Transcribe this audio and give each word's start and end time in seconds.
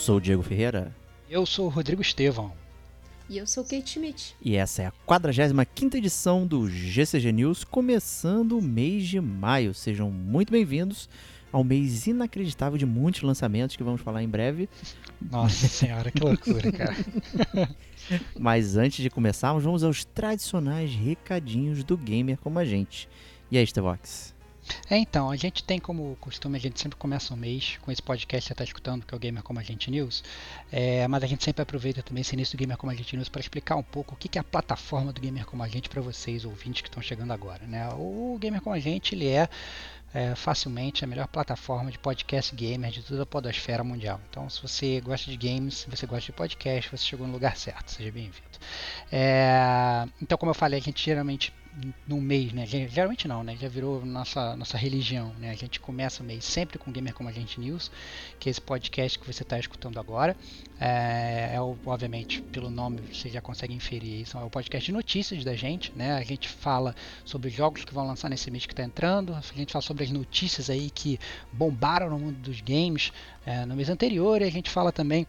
Sou 0.00 0.16
o 0.16 0.20
Diego 0.20 0.42
Ferreira. 0.42 0.96
Eu 1.28 1.44
sou 1.44 1.66
o 1.66 1.68
Rodrigo 1.68 2.00
Estevão. 2.00 2.52
E 3.28 3.36
eu 3.36 3.46
sou 3.46 3.62
Kate 3.62 3.90
Schmidt. 3.90 4.34
E 4.40 4.56
essa 4.56 4.82
é 4.82 4.86
a 4.86 4.92
45 5.04 5.94
edição 5.94 6.46
do 6.46 6.68
GCG 6.68 7.30
News, 7.30 7.64
começando 7.64 8.58
o 8.58 8.62
mês 8.62 9.06
de 9.06 9.20
maio. 9.20 9.74
Sejam 9.74 10.10
muito 10.10 10.50
bem-vindos 10.50 11.06
ao 11.52 11.62
mês 11.62 12.06
inacreditável 12.06 12.78
de 12.78 12.86
muitos 12.86 13.20
lançamentos 13.20 13.76
que 13.76 13.82
vamos 13.82 14.00
falar 14.00 14.22
em 14.22 14.28
breve. 14.28 14.70
Nossa 15.30 15.68
senhora, 15.68 16.10
que 16.10 16.24
loucura, 16.24 16.72
cara. 16.72 16.96
Mas 18.40 18.78
antes 18.78 19.02
de 19.02 19.10
começarmos, 19.10 19.62
vamos 19.62 19.84
aos 19.84 20.02
tradicionais 20.02 20.94
recadinhos 20.94 21.84
do 21.84 21.98
gamer 21.98 22.38
como 22.38 22.58
a 22.58 22.64
gente. 22.64 23.06
E 23.50 23.58
aí, 23.58 23.66
Stevox? 23.66 24.34
É, 24.90 24.96
então, 24.96 25.30
a 25.30 25.36
gente 25.36 25.62
tem 25.62 25.78
como 25.78 26.16
costume, 26.20 26.56
a 26.56 26.60
gente 26.60 26.80
sempre 26.80 26.96
começa 26.96 27.32
o 27.32 27.36
mês 27.36 27.78
com 27.82 27.90
esse 27.90 28.02
podcast 28.02 28.42
que 28.42 28.48
você 28.48 28.52
está 28.52 28.64
escutando, 28.64 29.04
que 29.04 29.14
é 29.14 29.16
o 29.16 29.20
Gamer 29.20 29.42
Como 29.42 29.58
a 29.58 29.62
Gente 29.62 29.90
News, 29.90 30.22
é, 30.70 31.06
mas 31.08 31.22
a 31.22 31.26
gente 31.26 31.44
sempre 31.44 31.62
aproveita 31.62 32.02
também 32.02 32.22
esse 32.22 32.34
início 32.34 32.56
do 32.56 32.60
Gamer 32.60 32.76
Como 32.76 32.90
a 32.90 32.94
Gente 32.94 33.16
News 33.16 33.28
para 33.28 33.40
explicar 33.40 33.76
um 33.76 33.82
pouco 33.82 34.14
o 34.14 34.16
que, 34.16 34.28
que 34.28 34.38
é 34.38 34.40
a 34.40 34.44
plataforma 34.44 35.12
do 35.12 35.20
Gamer 35.20 35.46
Como 35.46 35.62
a 35.62 35.68
Gente 35.68 35.88
para 35.88 36.00
vocês, 36.00 36.44
ouvintes 36.44 36.82
que 36.82 36.88
estão 36.88 37.02
chegando 37.02 37.32
agora. 37.32 37.66
Né? 37.66 37.88
O 37.94 38.36
Gamer 38.40 38.60
Como 38.60 38.74
a 38.74 38.80
Gente, 38.80 39.14
ele 39.14 39.28
é 39.28 39.48
é, 40.12 40.34
facilmente 40.34 41.04
a 41.04 41.06
melhor 41.06 41.28
plataforma 41.28 41.90
de 41.90 41.98
podcast 41.98 42.54
gamer 42.54 42.90
de 42.90 43.02
toda 43.02 43.22
a 43.22 43.26
podosfera 43.26 43.84
mundial. 43.84 44.20
Então, 44.28 44.48
se 44.50 44.60
você 44.60 45.00
gosta 45.00 45.30
de 45.30 45.36
games, 45.36 45.78
se 45.78 45.90
você 45.90 46.06
gosta 46.06 46.26
de 46.26 46.32
podcast, 46.32 46.90
você 46.90 47.04
chegou 47.04 47.26
no 47.26 47.32
lugar 47.32 47.56
certo. 47.56 47.90
Seja 47.92 48.10
bem-vindo. 48.10 48.58
É, 49.12 50.06
então, 50.20 50.36
como 50.36 50.50
eu 50.50 50.54
falei, 50.54 50.80
a 50.80 50.82
gente 50.82 51.04
geralmente 51.04 51.52
no 52.06 52.20
mês, 52.20 52.52
né? 52.52 52.66
Geralmente 52.66 53.26
não, 53.26 53.42
né? 53.42 53.56
Já 53.60 53.68
virou 53.68 54.04
nossa, 54.04 54.56
nossa 54.56 54.76
religião, 54.76 55.32
né? 55.38 55.50
A 55.50 55.54
gente 55.54 55.80
começa 55.80 56.22
o 56.22 56.26
mês 56.26 56.44
sempre 56.44 56.78
com 56.78 56.90
Gamer 56.90 57.14
Como 57.14 57.28
a 57.28 57.32
Gente 57.32 57.58
News, 57.60 57.90
que 58.38 58.48
é 58.48 58.50
esse 58.50 58.60
podcast 58.60 59.18
que 59.18 59.26
você 59.26 59.42
está 59.42 59.58
escutando 59.58 59.98
agora. 59.98 60.36
É, 60.78 61.52
é, 61.54 61.60
obviamente, 61.60 62.40
pelo 62.42 62.70
nome 62.70 63.00
você 63.12 63.28
já 63.28 63.40
consegue 63.40 63.74
inferir 63.74 64.22
isso, 64.22 64.38
é 64.38 64.42
o 64.42 64.50
podcast 64.50 64.86
de 64.86 64.92
notícias 64.92 65.44
da 65.44 65.54
gente, 65.54 65.92
né? 65.94 66.12
A 66.12 66.22
gente 66.22 66.48
fala 66.48 66.94
sobre 67.24 67.48
os 67.48 67.54
jogos 67.54 67.84
que 67.84 67.94
vão 67.94 68.06
lançar 68.06 68.28
nesse 68.28 68.50
mês 68.50 68.66
que 68.66 68.72
está 68.72 68.82
entrando, 68.82 69.34
a 69.34 69.40
gente 69.56 69.72
fala 69.72 69.82
sobre 69.82 70.04
as 70.04 70.10
notícias 70.10 70.70
aí 70.70 70.90
que 70.90 71.18
bombaram 71.52 72.10
no 72.10 72.18
mundo 72.18 72.38
dos 72.38 72.60
games 72.60 73.12
é, 73.44 73.64
no 73.64 73.76
mês 73.76 73.88
anterior, 73.88 74.40
e 74.40 74.44
a 74.44 74.50
gente 74.50 74.70
fala 74.70 74.90
também 74.90 75.26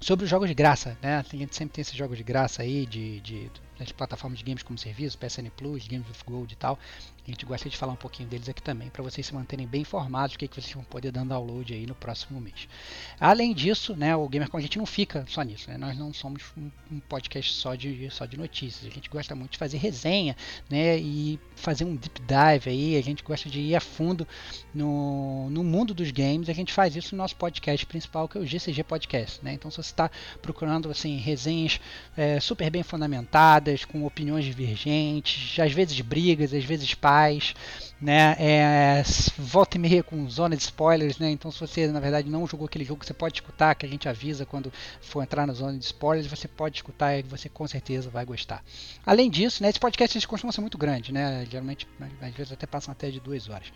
sobre 0.00 0.24
os 0.24 0.30
jogos 0.30 0.48
de 0.48 0.54
graça, 0.54 0.98
né? 1.00 1.16
A 1.16 1.36
gente 1.36 1.56
sempre 1.56 1.74
tem 1.74 1.82
esses 1.82 1.96
jogos 1.96 2.18
de 2.18 2.22
graça 2.22 2.62
aí, 2.62 2.84
de, 2.84 3.20
de, 3.20 3.50
das 3.78 3.92
plataformas 3.92 4.38
de 4.38 4.44
games 4.44 4.62
como 4.62 4.78
serviço, 4.78 5.18
PSN 5.18 5.48
Plus, 5.56 5.86
Games 5.86 6.06
with 6.08 6.24
Gold 6.26 6.52
e 6.52 6.56
tal. 6.56 6.78
A 7.26 7.30
gente 7.30 7.46
gosta 7.46 7.70
de 7.70 7.76
falar 7.76 7.94
um 7.94 7.96
pouquinho 7.96 8.28
deles 8.28 8.48
aqui 8.48 8.62
também, 8.62 8.90
para 8.90 9.02
vocês 9.02 9.26
se 9.26 9.34
manterem 9.34 9.66
bem 9.66 9.80
informados 9.80 10.36
do 10.36 10.38
que, 10.38 10.46
que 10.46 10.60
vocês 10.60 10.72
vão 10.74 10.84
poder 10.84 11.10
dar 11.10 11.24
download 11.24 11.72
aí 11.72 11.86
no 11.86 11.94
próximo 11.94 12.38
mês. 12.38 12.68
Além 13.18 13.54
disso, 13.54 13.96
né, 13.96 14.14
o 14.14 14.28
Gamer 14.28 14.50
com 14.50 14.58
a 14.58 14.60
gente 14.60 14.76
não 14.76 14.84
fica 14.84 15.24
só 15.26 15.42
nisso, 15.42 15.70
né? 15.70 15.78
Nós 15.78 15.96
não 15.96 16.12
somos 16.12 16.42
um, 16.56 16.70
um, 16.92 17.00
podcast 17.00 17.54
só 17.54 17.74
de, 17.74 18.10
só 18.10 18.26
de 18.26 18.36
notícias. 18.36 18.90
A 18.90 18.94
gente 18.94 19.08
gosta 19.08 19.34
muito 19.34 19.52
de 19.52 19.58
fazer 19.58 19.78
resenha, 19.78 20.36
né, 20.68 20.98
e 20.98 21.40
fazer 21.64 21.84
um 21.84 21.96
deep 21.96 22.20
dive 22.20 22.70
aí. 22.70 22.96
A 22.96 23.02
gente 23.02 23.24
gosta 23.24 23.48
de 23.48 23.60
ir 23.60 23.74
a 23.74 23.80
fundo 23.80 24.26
no, 24.72 25.48
no 25.50 25.64
mundo 25.64 25.94
dos 25.94 26.10
games. 26.10 26.48
A 26.48 26.52
gente 26.52 26.72
faz 26.72 26.94
isso 26.94 27.16
no 27.16 27.22
nosso 27.22 27.34
podcast 27.36 27.84
principal, 27.86 28.28
que 28.28 28.36
é 28.36 28.40
o 28.40 28.46
GCG 28.46 28.84
Podcast, 28.84 29.42
né? 29.42 29.54
Então, 29.54 29.70
se 29.70 29.78
você 29.78 29.90
está 29.90 30.10
procurando 30.42 30.90
assim 30.90 31.16
resenhas 31.16 31.80
é, 32.16 32.38
super 32.38 32.70
bem 32.70 32.82
fundamentadas, 32.82 33.84
com 33.84 34.04
opiniões 34.04 34.44
divergentes, 34.44 35.58
às 35.58 35.72
vezes 35.72 35.98
brigas, 36.00 36.52
às 36.52 36.64
vezes 36.64 36.94
paz, 36.94 37.54
né? 38.04 38.36
É, 38.38 39.02
volta 39.38 39.78
e 39.78 39.80
meia 39.80 40.02
com 40.02 40.28
zona 40.28 40.54
de 40.54 40.62
spoilers, 40.62 41.18
né? 41.18 41.30
Então 41.30 41.50
se 41.50 41.58
você 41.58 41.86
na 41.88 42.00
verdade 42.00 42.28
não 42.28 42.46
jogou 42.46 42.66
aquele 42.66 42.84
jogo, 42.84 43.02
você 43.02 43.14
pode 43.14 43.36
escutar, 43.36 43.74
que 43.74 43.86
a 43.86 43.88
gente 43.88 44.06
avisa 44.06 44.44
quando 44.44 44.70
for 45.00 45.22
entrar 45.22 45.46
na 45.46 45.54
zona 45.54 45.78
de 45.78 45.84
spoilers, 45.86 46.26
você 46.26 46.46
pode 46.46 46.76
escutar 46.76 47.18
e 47.18 47.22
você 47.22 47.48
com 47.48 47.66
certeza 47.66 48.10
vai 48.10 48.26
gostar. 48.26 48.62
Além 49.06 49.30
disso, 49.30 49.62
né, 49.62 49.70
esse 49.70 49.80
podcast 49.80 50.18
eles 50.18 50.26
costumam 50.26 50.52
ser 50.52 50.60
muito 50.60 50.76
grande, 50.76 51.12
né? 51.12 51.46
Geralmente 51.50 51.88
às 52.20 52.34
vezes 52.34 52.52
até 52.52 52.66
passam 52.66 52.92
até 52.92 53.10
de 53.10 53.20
duas 53.20 53.48
horas. 53.48 53.72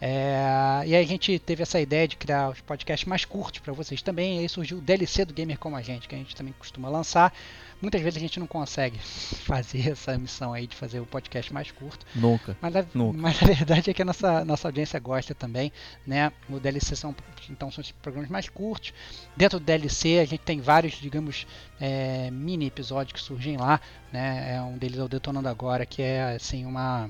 É, 0.00 0.82
e 0.86 0.96
aí 0.96 1.04
a 1.04 1.06
gente 1.06 1.38
teve 1.38 1.62
essa 1.62 1.78
ideia 1.78 2.08
de 2.08 2.16
criar 2.16 2.48
os 2.48 2.60
podcasts 2.62 3.06
mais 3.06 3.24
curtos 3.24 3.60
para 3.60 3.72
vocês 3.72 4.02
também. 4.02 4.38
E 4.38 4.40
aí 4.40 4.48
surgiu 4.48 4.78
o 4.78 4.80
DLC 4.80 5.24
do 5.24 5.32
Gamer 5.32 5.58
Como 5.58 5.76
a 5.76 5.82
Gente, 5.82 6.08
que 6.08 6.14
a 6.14 6.18
gente 6.18 6.34
também 6.34 6.54
costuma 6.58 6.88
lançar. 6.88 7.32
Muitas 7.80 8.00
vezes 8.00 8.16
a 8.16 8.20
gente 8.20 8.38
não 8.38 8.46
consegue 8.46 8.98
fazer 9.44 9.90
essa 9.90 10.16
missão 10.18 10.52
aí 10.52 10.66
de 10.66 10.76
fazer 10.76 11.00
o 11.00 11.06
podcast 11.06 11.52
mais 11.52 11.70
curto. 11.70 12.06
Nunca. 12.14 12.56
Mas 12.60 12.76
a, 12.76 12.84
Nunca. 12.94 13.18
Mas 13.18 13.42
a 13.42 13.46
verdade 13.46 13.90
é 13.90 13.94
que 13.94 14.02
a 14.02 14.04
nossa, 14.04 14.44
nossa 14.44 14.68
audiência 14.68 14.98
gosta 15.00 15.34
também. 15.34 15.72
Né? 16.06 16.32
O 16.48 16.60
DLC 16.60 16.94
são, 16.94 17.14
então, 17.48 17.70
são 17.70 17.82
os 17.82 17.90
programas 17.92 18.30
mais 18.30 18.48
curtos. 18.48 18.92
Dentro 19.36 19.58
do 19.58 19.64
DLC 19.64 20.18
a 20.18 20.24
gente 20.24 20.40
tem 20.40 20.60
vários, 20.60 20.94
digamos, 20.94 21.46
é, 21.80 22.30
mini 22.30 22.66
episódios 22.66 23.12
que 23.12 23.20
surgem 23.20 23.56
lá. 23.56 23.80
Né? 24.12 24.54
É, 24.56 24.60
um 24.60 24.76
deles 24.76 24.98
é 24.98 25.02
o 25.02 25.08
Detonando 25.08 25.48
Agora, 25.48 25.86
que 25.86 26.02
é 26.02 26.34
assim 26.34 26.64
uma. 26.64 27.08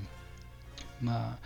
uma 1.01 1.37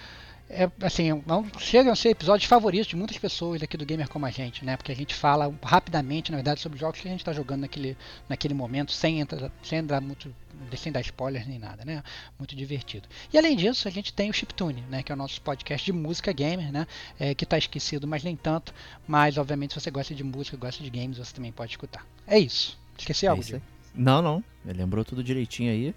é, 0.49 0.69
assim, 0.81 1.23
não 1.25 1.43
chegam 1.57 1.91
a 1.91 1.95
ser 1.95 2.09
episódios 2.09 2.47
favoritos 2.47 2.87
de 2.87 2.95
muitas 2.95 3.17
pessoas 3.17 3.63
aqui 3.63 3.75
do 3.75 3.85
Gamer 3.85 4.07
como 4.07 4.25
a 4.27 4.29
gente, 4.29 4.63
né? 4.63 4.77
Porque 4.77 4.91
a 4.91 4.95
gente 4.95 5.15
fala 5.15 5.53
rapidamente, 5.63 6.31
na 6.31 6.37
verdade, 6.37 6.61
sobre 6.61 6.77
jogos 6.77 6.99
que 7.01 7.07
a 7.07 7.11
gente 7.11 7.21
está 7.21 7.33
jogando 7.33 7.61
naquele, 7.61 7.97
naquele 8.29 8.53
momento, 8.53 8.91
sem, 8.91 9.19
entrar, 9.19 9.51
sem 9.63 9.83
dar 9.83 9.99
muito, 9.99 10.33
sem 10.77 10.91
dar 10.91 11.01
spoilers 11.01 11.47
nem 11.47 11.57
nada, 11.57 11.83
né? 11.83 12.03
Muito 12.37 12.55
divertido. 12.55 13.09
E 13.33 13.37
além 13.39 13.55
disso, 13.55 13.87
a 13.87 13.91
gente 13.91 14.13
tem 14.13 14.29
o 14.29 14.33
Chiptune, 14.33 14.83
né? 14.87 15.01
Que 15.01 15.11
é 15.11 15.15
o 15.15 15.17
nosso 15.17 15.41
podcast 15.41 15.83
de 15.83 15.91
música 15.91 16.31
gamer, 16.31 16.71
né? 16.71 16.85
É, 17.19 17.33
que 17.33 17.43
está 17.43 17.57
esquecido, 17.57 18.07
mas 18.07 18.23
nem 18.23 18.35
tanto. 18.35 18.71
Mas, 19.07 19.39
obviamente, 19.39 19.73
se 19.73 19.81
você 19.81 19.89
gosta 19.89 20.13
de 20.13 20.23
música, 20.23 20.55
gosta 20.57 20.83
de 20.83 20.89
games, 20.91 21.17
você 21.17 21.33
também 21.33 21.51
pode 21.51 21.71
escutar. 21.71 22.05
É 22.27 22.37
isso. 22.37 22.77
Esqueci 22.95 23.25
é 23.25 23.29
algo, 23.29 23.43
é 23.51 23.61
Não, 23.95 24.21
não. 24.21 24.43
Lembrou 24.63 25.03
tudo 25.03 25.23
direitinho 25.23 25.71
aí. 25.71 25.95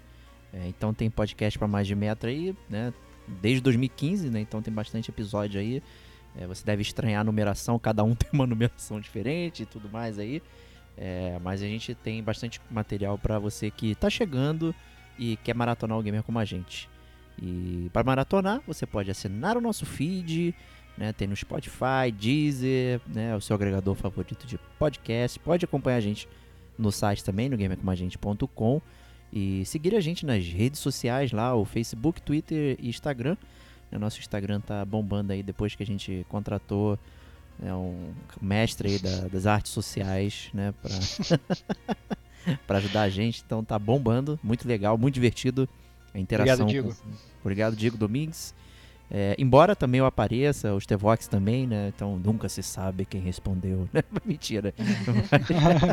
É, 0.51 0.67
então 0.67 0.91
tem 0.91 1.07
podcast 1.07 1.59
para 1.59 1.67
mais 1.67 1.85
de 1.85 1.93
metro 1.93 2.27
aí, 2.27 2.55
né? 2.67 2.91
Desde 3.41 3.61
2015, 3.61 4.29
né? 4.29 4.41
Então 4.41 4.61
tem 4.61 4.73
bastante 4.73 5.09
episódio 5.09 5.59
aí. 5.59 5.81
É, 6.37 6.45
você 6.45 6.63
deve 6.63 6.81
estranhar 6.81 7.21
a 7.21 7.23
numeração, 7.23 7.77
cada 7.79 8.03
um 8.03 8.13
tem 8.15 8.29
uma 8.33 8.45
numeração 8.45 8.99
diferente 8.99 9.63
e 9.63 9.65
tudo 9.65 9.89
mais 9.89 10.19
aí. 10.19 10.41
É, 10.97 11.39
mas 11.41 11.61
a 11.61 11.65
gente 11.65 11.95
tem 11.95 12.21
bastante 12.21 12.59
material 12.69 13.17
para 13.17 13.39
você 13.39 13.71
que 13.71 13.91
está 13.91 14.09
chegando 14.09 14.75
e 15.17 15.37
quer 15.37 15.55
maratonar 15.55 15.97
o 15.97 16.01
gamer 16.01 16.23
como 16.23 16.39
a 16.39 16.45
gente. 16.45 16.89
E 17.41 17.89
para 17.93 18.03
maratonar, 18.03 18.61
você 18.67 18.85
pode 18.85 19.09
assinar 19.09 19.55
o 19.55 19.61
nosso 19.61 19.85
feed, 19.85 20.53
né? 20.97 21.13
Tem 21.13 21.27
no 21.27 21.35
Spotify, 21.35 22.11
Deezer, 22.13 22.99
né? 23.07 23.35
O 23.35 23.41
seu 23.41 23.55
agregador 23.55 23.95
favorito 23.95 24.45
de 24.45 24.57
podcast. 24.77 25.39
Pode 25.39 25.63
acompanhar 25.63 25.97
a 25.97 26.01
gente 26.01 26.27
no 26.77 26.91
site 26.91 27.23
também, 27.23 27.47
no 27.47 27.57
gamercomagente.com. 27.57 28.81
E 29.31 29.63
seguir 29.65 29.95
a 29.95 29.99
gente 29.99 30.25
nas 30.25 30.45
redes 30.45 30.79
sociais 30.79 31.31
lá, 31.31 31.55
o 31.55 31.65
Facebook, 31.65 32.21
Twitter 32.21 32.77
e 32.79 32.89
Instagram. 32.89 33.37
O 33.91 33.99
nosso 33.99 34.19
Instagram 34.19 34.59
tá 34.59 34.85
bombando 34.85 35.33
aí 35.33 35.41
depois 35.41 35.75
que 35.75 35.81
a 35.83 35.85
gente 35.85 36.25
contratou 36.29 36.97
né, 37.59 37.73
um 37.73 38.13
mestre 38.41 38.89
aí 38.89 38.99
da, 38.99 39.27
das 39.27 39.45
artes 39.45 39.71
sociais, 39.71 40.49
né, 40.53 40.73
para 42.65 42.77
ajudar 42.79 43.03
a 43.03 43.09
gente. 43.09 43.43
Então 43.45 43.63
tá 43.63 43.77
bombando, 43.77 44.39
muito 44.43 44.67
legal, 44.67 44.97
muito 44.97 45.15
divertido 45.15 45.67
a 46.13 46.19
interação. 46.19 46.65
Obrigado, 46.65 46.71
Diego. 46.71 46.95
Com... 46.95 47.11
Obrigado, 47.41 47.75
Diego 47.75 47.97
Domingues. 47.97 48.53
É, 49.11 49.35
embora 49.39 49.75
também 49.75 49.99
eu 49.99 50.05
apareça, 50.05 50.73
os 50.75 50.85
Tevox 50.85 51.27
também, 51.27 51.65
né? 51.65 51.91
Então 51.95 52.19
nunca 52.19 52.47
se 52.47 52.61
sabe 52.61 53.05
quem 53.05 53.21
respondeu. 53.21 53.89
né? 53.91 54.03
Mentira. 54.23 54.73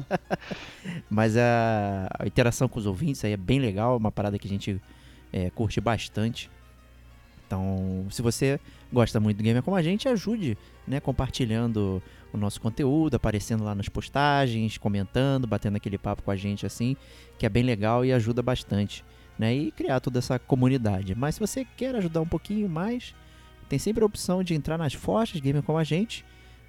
Mas 1.08 1.36
a, 1.36 2.08
a 2.18 2.26
interação 2.26 2.68
com 2.68 2.78
os 2.78 2.86
ouvintes 2.86 3.24
aí 3.24 3.32
é 3.32 3.36
bem 3.36 3.58
legal, 3.58 3.96
uma 3.96 4.12
parada 4.12 4.38
que 4.38 4.46
a 4.46 4.50
gente 4.50 4.80
é, 5.32 5.48
curte 5.50 5.80
bastante. 5.80 6.50
Então, 7.46 8.06
se 8.10 8.22
você 8.22 8.58
gosta 8.92 9.20
muito 9.20 9.36
do 9.36 9.42
Gamer 9.42 9.62
como 9.62 9.76
a 9.76 9.82
gente, 9.82 10.08
ajude, 10.08 10.58
né, 10.86 10.98
compartilhando 10.98 12.02
o 12.32 12.36
nosso 12.36 12.60
conteúdo, 12.60 13.14
aparecendo 13.14 13.62
lá 13.62 13.74
nas 13.74 13.88
postagens, 13.88 14.76
comentando, 14.76 15.46
batendo 15.46 15.76
aquele 15.76 15.96
papo 15.96 16.22
com 16.22 16.30
a 16.30 16.36
gente 16.36 16.66
assim, 16.66 16.96
que 17.38 17.46
é 17.46 17.48
bem 17.48 17.62
legal 17.62 18.04
e 18.04 18.12
ajuda 18.12 18.42
bastante, 18.42 19.04
né, 19.38 19.54
e 19.54 19.70
criar 19.70 20.00
toda 20.00 20.18
essa 20.18 20.38
comunidade. 20.38 21.14
Mas 21.14 21.34
se 21.34 21.40
você 21.40 21.66
quer 21.76 21.94
ajudar 21.96 22.20
um 22.20 22.26
pouquinho 22.26 22.68
mais, 22.68 23.14
tem 23.68 23.78
sempre 23.78 24.02
a 24.02 24.06
opção 24.06 24.42
de 24.42 24.54
entrar 24.54 24.78
nas 24.78 24.94
forjas 24.94 25.40
Gamer 25.40 25.62
como 25.62 25.78
a 25.78 25.84
gente, 25.84 26.24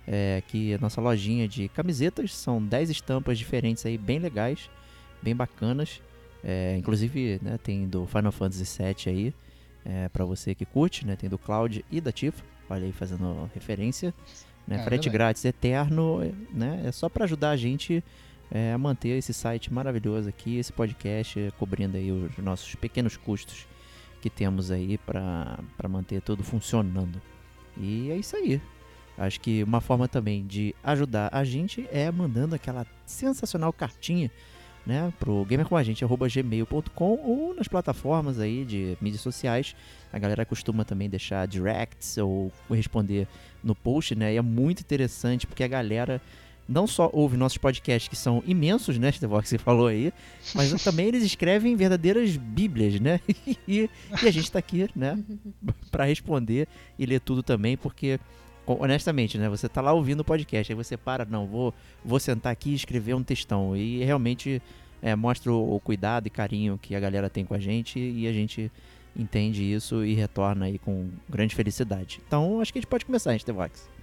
é, 0.06 0.42
que 0.48 0.74
a 0.74 0.78
nossa 0.78 1.02
lojinha 1.02 1.48
de 1.48 1.68
camisetas 1.70 2.34
são 2.34 2.64
10 2.64 2.90
estampas 2.90 3.38
diferentes 3.38 3.86
aí, 3.86 3.98
bem 3.98 4.20
legais, 4.20 4.70
bem 5.22 5.36
bacanas. 5.36 6.02
É, 6.44 6.76
inclusive, 6.78 7.40
né, 7.42 7.58
tem 7.62 7.88
do 7.88 8.06
Final 8.06 8.32
Fantasy 8.32 8.64
VII 8.64 8.96
aí, 9.08 9.34
é, 9.84 10.10
para 10.10 10.26
você 10.26 10.54
que 10.54 10.66
curte, 10.66 11.06
né? 11.06 11.16
Tem 11.16 11.30
do 11.30 11.38
Cloud 11.38 11.84
e 11.90 12.02
da 12.02 12.12
Tifa, 12.12 12.44
olha 12.70 12.86
aí 12.86 12.92
fazendo 12.92 13.50
referência. 13.54 14.14
Né? 14.68 14.76
Caramba. 14.76 14.84
Frete 14.84 15.10
grátis 15.10 15.46
eterno, 15.46 16.20
né? 16.54 16.84
É 16.86 16.92
só 16.92 17.08
para 17.08 17.24
ajudar 17.24 17.52
a 17.52 17.56
gente 17.56 18.04
é, 18.52 18.74
a 18.74 18.78
manter 18.78 19.18
esse 19.18 19.34
site 19.34 19.74
maravilhoso 19.74 20.30
aqui, 20.30 20.58
esse 20.58 20.72
podcast, 20.72 21.54
cobrindo 21.58 21.98
aí 21.98 22.12
os 22.12 22.38
nossos 22.38 22.76
pequenos 22.76 23.18
custos 23.18 23.68
que 24.22 24.30
temos 24.30 24.72
aí 24.72 24.98
para 24.98 25.60
manter 25.90 26.22
tudo 26.22 26.44
funcionando. 26.44 27.22
E 27.78 28.12
é 28.12 28.18
isso 28.18 28.36
aí. 28.36 28.62
Acho 29.18 29.40
que 29.40 29.64
uma 29.64 29.82
forma 29.82 30.08
também 30.08 30.46
de 30.46 30.76
ajudar 30.84 31.30
a 31.32 31.44
gente 31.44 31.88
é 31.92 32.12
mandando 32.12 32.54
aquela 32.56 32.86
sensacional 33.06 33.74
cartinha 33.74 34.32
né, 34.88 35.12
pro 35.20 35.44
gamercomagente.gmail.com 35.44 37.20
ou 37.24 37.54
nas 37.54 37.68
plataformas 37.68 38.40
aí 38.40 38.64
de 38.64 38.98
mídias 39.02 39.22
sociais. 39.22 39.76
A 40.14 40.18
galera 40.18 40.46
costuma 40.46 40.86
também 40.86 41.10
deixar 41.10 41.46
directs 41.46 42.18
ou 42.18 42.52
responder 42.70 43.28
no 43.62 43.76
post, 43.76 44.16
né? 44.16 44.34
E 44.34 44.38
é 44.38 44.42
muito 44.42 44.80
interessante 44.80 45.46
porque 45.46 45.64
a 45.64 45.68
galera 45.68 46.22
não 46.68 46.86
só 46.86 47.10
ouve 47.14 47.38
nossos 47.38 47.58
podcasts 47.58 48.08
que 48.08 48.16
são 48.16 48.44
imensos, 48.46 48.98
né, 48.98 49.10
Estevão, 49.10 49.42
que 49.42 49.50
você 49.50 49.58
falou 49.58 49.88
aí, 49.88 50.12
mas 50.54 50.72
também 50.84 51.08
eles 51.08 51.24
escrevem 51.24 51.76
verdadeiras 51.76 52.36
bíblias, 52.36 53.00
né? 53.00 53.20
E, 53.68 53.90
e 54.24 54.28
a 54.28 54.32
gente 54.32 54.52
tá 54.52 54.60
aqui, 54.60 54.90
né, 54.96 55.18
para 55.92 56.06
responder 56.06 56.68
e 56.98 57.06
ler 57.06 57.20
tudo 57.20 57.44
também, 57.44 57.76
porque 57.76 58.20
honestamente, 58.66 59.38
né, 59.38 59.50
você 59.50 59.68
tá 59.68 59.82
lá 59.82 59.94
ouvindo 59.94 60.22
o 60.22 60.26
podcast, 60.26 60.72
aí 60.72 60.76
você 60.76 60.98
para, 60.98 61.26
não, 61.26 61.46
vou 61.46 61.74
vou 62.04 62.20
sentar 62.20 62.52
aqui 62.52 62.72
e 62.72 62.76
escrever 62.76 63.14
um 63.14 63.24
textão 63.24 63.76
e 63.76 64.04
realmente 64.04 64.62
é, 65.02 65.16
mostra 65.16 65.52
o, 65.52 65.76
o 65.76 65.80
cuidado 65.80 66.28
e 66.28 66.30
carinho 66.30 66.78
que 66.82 66.96
a 66.96 67.00
galera 67.00 67.30
tem 67.30 67.46
com 67.46 67.54
a 67.54 67.60
gente 67.60 68.00
e 68.00 68.28
a 68.28 68.34
gente 68.34 68.72
entende 69.16 69.64
isso 69.64 70.06
e 70.06 70.14
retorna 70.14 70.66
aí 70.66 70.78
com 70.78 71.10
grande 71.28 71.56
felicidade. 71.56 72.22
Então, 72.26 72.62
acho 72.62 72.72
que 72.72 72.80
a 72.80 72.82
gente 72.82 72.90
pode 72.90 73.06
começar, 73.06 73.32
gente, 73.32 73.52
Vox. 73.52 73.97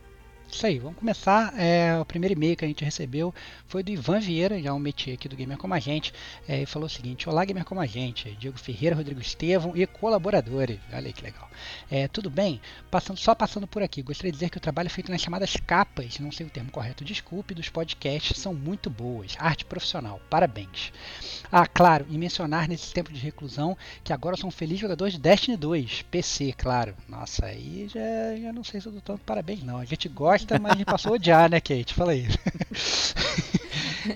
Isso 0.55 0.67
aí, 0.67 0.79
vamos 0.79 1.01
começar. 1.01 1.53
É, 1.59 1.99
o 1.99 2.05
primeiro 2.05 2.33
e-mail 2.33 2.57
que 2.57 2.65
a 2.65 2.69
gente 2.69 2.85
recebeu 2.85 3.35
foi 3.67 3.83
do 3.83 3.91
Ivan 3.91 4.21
Vieira, 4.21 4.63
já 4.63 4.73
um 4.73 4.79
métier 4.79 5.17
aqui 5.17 5.29
do 5.29 5.35
Gamer 5.35 5.59
Como 5.59 5.75
a 5.75 5.81
Gente. 5.81 6.15
É, 6.47 6.63
e 6.63 6.67
falou 6.67 6.87
o 6.87 6.89
seguinte: 6.89 7.29
Olá, 7.29 7.45
Gamer 7.45 7.65
Como 7.65 7.81
a 7.81 7.87
Gente, 7.87 8.31
Diego 8.39 8.57
Ferreira, 8.57 8.95
Rodrigo 8.95 9.21
Estevão 9.21 9.77
e 9.77 9.85
colaboradores. 9.85 10.79
Olha 10.93 11.09
aí 11.09 11.13
que 11.13 11.25
legal. 11.25 11.51
É, 11.91 12.07
tudo 12.07 12.31
bem? 12.31 12.61
Passando, 12.89 13.19
só 13.19 13.35
passando 13.35 13.67
por 13.67 13.83
aqui, 13.83 14.01
gostaria 14.01 14.31
de 14.31 14.37
dizer 14.37 14.49
que 14.49 14.57
o 14.57 14.61
trabalho 14.61 14.89
feito 14.89 15.11
nas 15.11 15.21
chamadas 15.21 15.57
capas, 15.67 16.21
não 16.21 16.31
sei 16.31 16.47
o 16.47 16.51
termo 16.51 16.71
correto, 16.71 17.05
desculpe, 17.05 17.53
dos 17.53 17.69
podcasts 17.69 18.39
são 18.39 18.55
muito 18.55 18.89
boas. 18.89 19.35
Arte 19.41 19.65
profissional, 19.65 20.21
parabéns. 20.31 20.93
Ah, 21.51 21.67
claro, 21.67 22.07
e 22.09 22.17
mencionar 22.17 22.69
nesse 22.69 22.93
tempo 22.93 23.13
de 23.13 23.19
reclusão 23.19 23.77
que 24.05 24.13
agora 24.13 24.37
sou 24.37 24.49
um 24.49 24.53
feliz 24.53 24.79
jogador 24.79 25.11
de 25.11 25.19
Destiny 25.19 25.57
2, 25.57 26.03
PC, 26.03 26.55
claro. 26.57 26.95
Nossa, 27.09 27.47
aí 27.47 27.89
já, 27.93 28.37
já 28.41 28.53
não 28.53 28.63
sei 28.63 28.81
se 28.81 28.87
eu 28.87 28.93
dou 28.93 29.01
tanto 29.01 29.25
parabéns, 29.25 29.61
não. 29.65 29.79
A 29.79 29.85
gente 29.85 30.09
gosta 30.09 30.44
mas 30.61 30.73
a 30.73 30.77
gente 30.77 30.87
passou 30.87 31.13
a 31.13 31.15
odiar, 31.15 31.51
né, 31.51 31.61
Kate? 31.61 31.95
Fala 31.95 32.13
aí. 32.13 32.27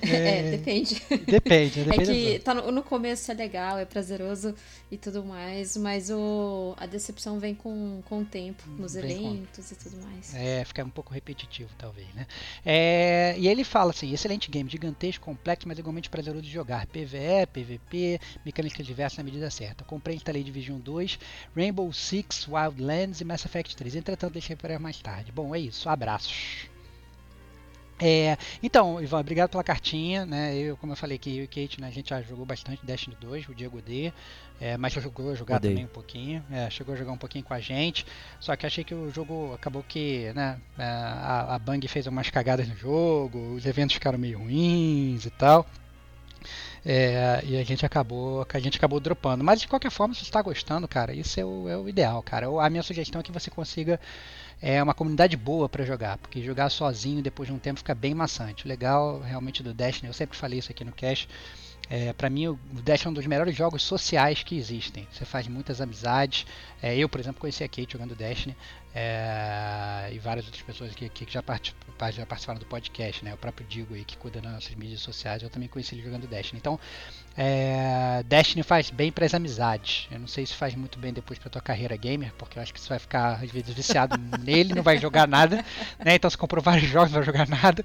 É, 0.03 0.51
depende. 0.51 1.03
Depende, 1.27 1.81
É 1.81 1.85
depende. 1.85 2.13
que 2.13 2.39
tá 2.41 2.55
no, 2.55 2.71
no 2.71 2.83
começo 2.83 3.31
é 3.31 3.35
legal, 3.35 3.79
é 3.79 3.85
prazeroso 3.85 4.55
e 4.91 4.97
tudo 4.97 5.25
mais, 5.25 5.77
mas 5.77 6.11
o, 6.11 6.75
a 6.77 6.87
decepção 6.87 7.39
vem 7.39 7.55
com, 7.55 8.03
com 8.09 8.21
o 8.21 8.25
tempo, 8.25 8.63
nos 8.71 8.95
Vem 8.95 9.03
com- 9.19 9.29
eventos 9.35 9.71
e 9.71 9.75
tudo 9.77 9.97
mais. 10.05 10.35
É, 10.35 10.65
fica 10.65 10.85
um 10.85 10.91
pouco 10.91 11.13
repetitivo, 11.13 11.71
talvez, 11.79 12.07
né? 12.15 12.27
É, 12.65 13.35
e 13.39 13.49
ele 13.49 13.65
fala 13.65 13.91
assim: 13.91 14.13
excelente 14.13 14.51
game, 14.51 14.69
gigantesco, 14.71 15.25
complexo, 15.25 15.67
mas 15.69 15.79
igualmente 15.79 16.09
prazeroso 16.11 16.43
de 16.43 16.51
jogar. 16.51 16.87
PVE, 16.87 17.47
PVP, 17.53 18.21
mecânicas 18.45 18.87
diversas 18.87 19.19
na 19.19 19.25
medida 19.25 19.51
certa. 19.51 19.85
Comprei 19.85 20.15
e 20.15 20.19
instalei 20.19 20.43
Division 20.43 20.79
2, 20.79 21.19
Rainbow 21.57 21.93
Six, 21.93 22.47
Wildlands 22.49 23.21
e 23.21 23.25
Mass 23.25 23.45
Effect 23.45 23.77
3. 23.77 23.97
Entretanto, 23.97 24.33
deixei 24.35 24.57
para 24.57 24.79
mais 24.79 24.99
tarde. 24.99 25.33
Bom, 25.33 25.55
é 25.55 25.59
isso. 25.61 25.89
Abraços. 25.89 26.69
É, 28.01 28.37
então, 28.63 29.03
Ivan, 29.03 29.21
obrigado 29.21 29.51
pela 29.51 29.65
cartinha, 29.65 30.25
né? 30.25 30.57
Eu, 30.57 30.77
como 30.77 30.93
eu 30.93 30.97
falei 30.97 31.19
que 31.19 31.37
eu 31.37 31.45
e 31.45 31.47
Kate, 31.49 31.81
né, 31.81 31.89
a 31.89 31.91
gente 31.91 32.11
já 32.11 32.23
jogou 32.23 32.47
bastante 32.47 32.85
Destiny 32.85 33.17
2, 33.21 33.49
o 33.49 33.55
Diego 33.55 33.83
D, 33.83 34.13
é, 34.61 34.77
mas 34.77 34.93
jogou 34.93 35.33
a 35.33 35.35
jogar 35.35 35.57
Odeio. 35.57 35.75
também 35.75 35.85
um 35.85 35.93
pouquinho, 35.93 36.45
é, 36.51 36.71
chegou 36.71 36.95
a 36.95 36.99
jogar 36.99 37.13
um 37.13 37.19
pouquinho 37.19 37.45
com 37.45 37.55
a 37.55 37.61
gente, 37.61 38.07
só 38.39 38.55
que 38.55 38.65
achei 38.67 38.85
que 38.85 38.95
o 38.95 39.11
jogo 39.11 39.53
acabou 39.53 39.83
que, 39.83 40.33
né, 40.33 40.61
é, 40.79 40.85
a, 40.85 41.55
a 41.57 41.59
Bang 41.59 41.87
fez 41.89 42.07
umas 42.07 42.31
cagadas 42.31 42.69
no 42.69 42.77
jogo, 42.77 43.55
os 43.55 43.67
eventos 43.67 43.95
ficaram 43.95 44.19
meio 44.19 44.39
ruins 44.39 45.27
e 45.27 45.31
tal. 45.31 45.67
É, 46.85 47.43
e 47.45 47.57
a 47.57 47.65
gente 47.65 47.85
acabou 47.85 48.47
a 48.51 48.59
gente 48.59 48.77
acabou 48.79 49.01
dropando. 49.01 49.43
Mas 49.45 49.61
de 49.61 49.69
qualquer 49.69 49.91
forma, 49.91 50.15
se 50.15 50.21
você 50.21 50.27
está 50.27 50.41
gostando, 50.41 50.87
cara, 50.87 51.13
isso 51.13 51.39
é 51.39 51.45
o, 51.45 51.69
é 51.69 51.77
o 51.77 51.89
ideal, 51.89 52.23
cara. 52.23 52.47
A 52.65 52.71
minha 52.71 52.83
sugestão 52.83 53.21
é 53.21 53.25
que 53.25 53.33
você 53.33 53.51
consiga 53.51 54.01
é, 54.61 54.83
uma 54.83 54.95
comunidade 54.95 55.37
boa 55.37 55.69
para 55.69 55.85
jogar, 55.85 56.19
porque 56.19 56.43
jogar 56.43 56.69
sozinho 56.71 57.23
depois 57.23 57.49
de 57.49 57.55
um 57.55 57.59
tempo 57.59 57.79
fica 57.79 57.95
bem 57.95 58.15
maçante. 58.15 58.65
O 58.65 58.69
legal 58.69 59.21
realmente 59.21 59.63
do 59.63 59.73
Destiny, 59.73 60.09
eu 60.09 60.15
sempre 60.15 60.37
falei 60.37 60.59
isso 60.59 60.71
aqui 60.71 60.85
no 60.85 60.93
cast, 60.93 61.29
é, 61.91 62.13
para 62.13 62.29
mim 62.29 62.49
o 62.49 62.59
Destiny 62.85 63.09
é 63.09 63.11
um 63.11 63.15
dos 63.15 63.27
melhores 63.27 63.57
jogos 63.57 63.83
sociais 63.83 64.43
que 64.43 64.57
existem. 64.57 65.07
Você 65.11 65.25
faz 65.25 65.49
muitas 65.49 65.81
amizades. 65.81 66.47
É, 66.83 66.97
eu, 66.97 67.09
por 67.09 67.19
exemplo, 67.19 67.41
conheci 67.41 67.65
a 67.65 67.69
Kate 67.69 67.93
jogando 67.93 68.15
Destiny 68.15 68.55
é, 69.01 70.11
e 70.13 70.19
várias 70.19 70.45
outras 70.47 70.63
pessoas 70.63 70.93
que, 70.93 71.09
que 71.09 71.33
já, 71.33 71.41
parti- 71.41 71.75
já 72.13 72.27
participaram 72.27 72.59
do 72.59 72.67
podcast, 72.67 73.25
né? 73.25 73.33
O 73.33 73.37
próprio 73.37 73.65
Digo 73.69 73.95
aí 73.95 74.05
que 74.05 74.17
cuida 74.17 74.41
das 74.41 74.53
nossas 74.53 74.75
mídias 74.75 75.01
sociais, 75.01 75.41
eu 75.43 75.49
também 75.49 75.69
conheci 75.69 75.95
ele 75.95 76.03
jogando 76.03 76.27
Destiny. 76.27 76.59
Então, 76.59 76.81
é, 77.37 78.25
Destiny 78.27 78.65
faz 78.65 78.91
bem 78.91 79.13
para 79.13 79.25
as 79.25 79.35
amizades. 79.35 80.09
Eu 80.11 80.19
não 80.19 80.27
sei 80.27 80.45
se 80.45 80.55
faz 80.55 80.75
muito 80.75 80.99
bem 80.99 81.13
depois 81.13 81.39
para 81.39 81.49
tua 81.49 81.63
carreira 81.63 81.97
gamer, 81.97 82.33
porque 82.37 82.59
eu 82.59 82.63
acho 82.63 82.75
que 82.75 82.81
você 82.81 82.89
vai 82.89 82.99
ficar 82.99 83.35
às 83.43 83.51
vezes 83.51 83.73
viciado 83.73 84.17
nele, 84.43 84.75
não 84.75 84.83
vai 84.83 84.99
jogar 84.99 85.29
nada, 85.29 85.65
né? 86.05 86.17
Então 86.17 86.29
você 86.29 86.37
comprou 86.37 86.63
vários 86.63 86.89
jogos, 86.91 87.13
não 87.13 87.19
vai 87.23 87.27
jogar 87.27 87.47
nada, 87.49 87.85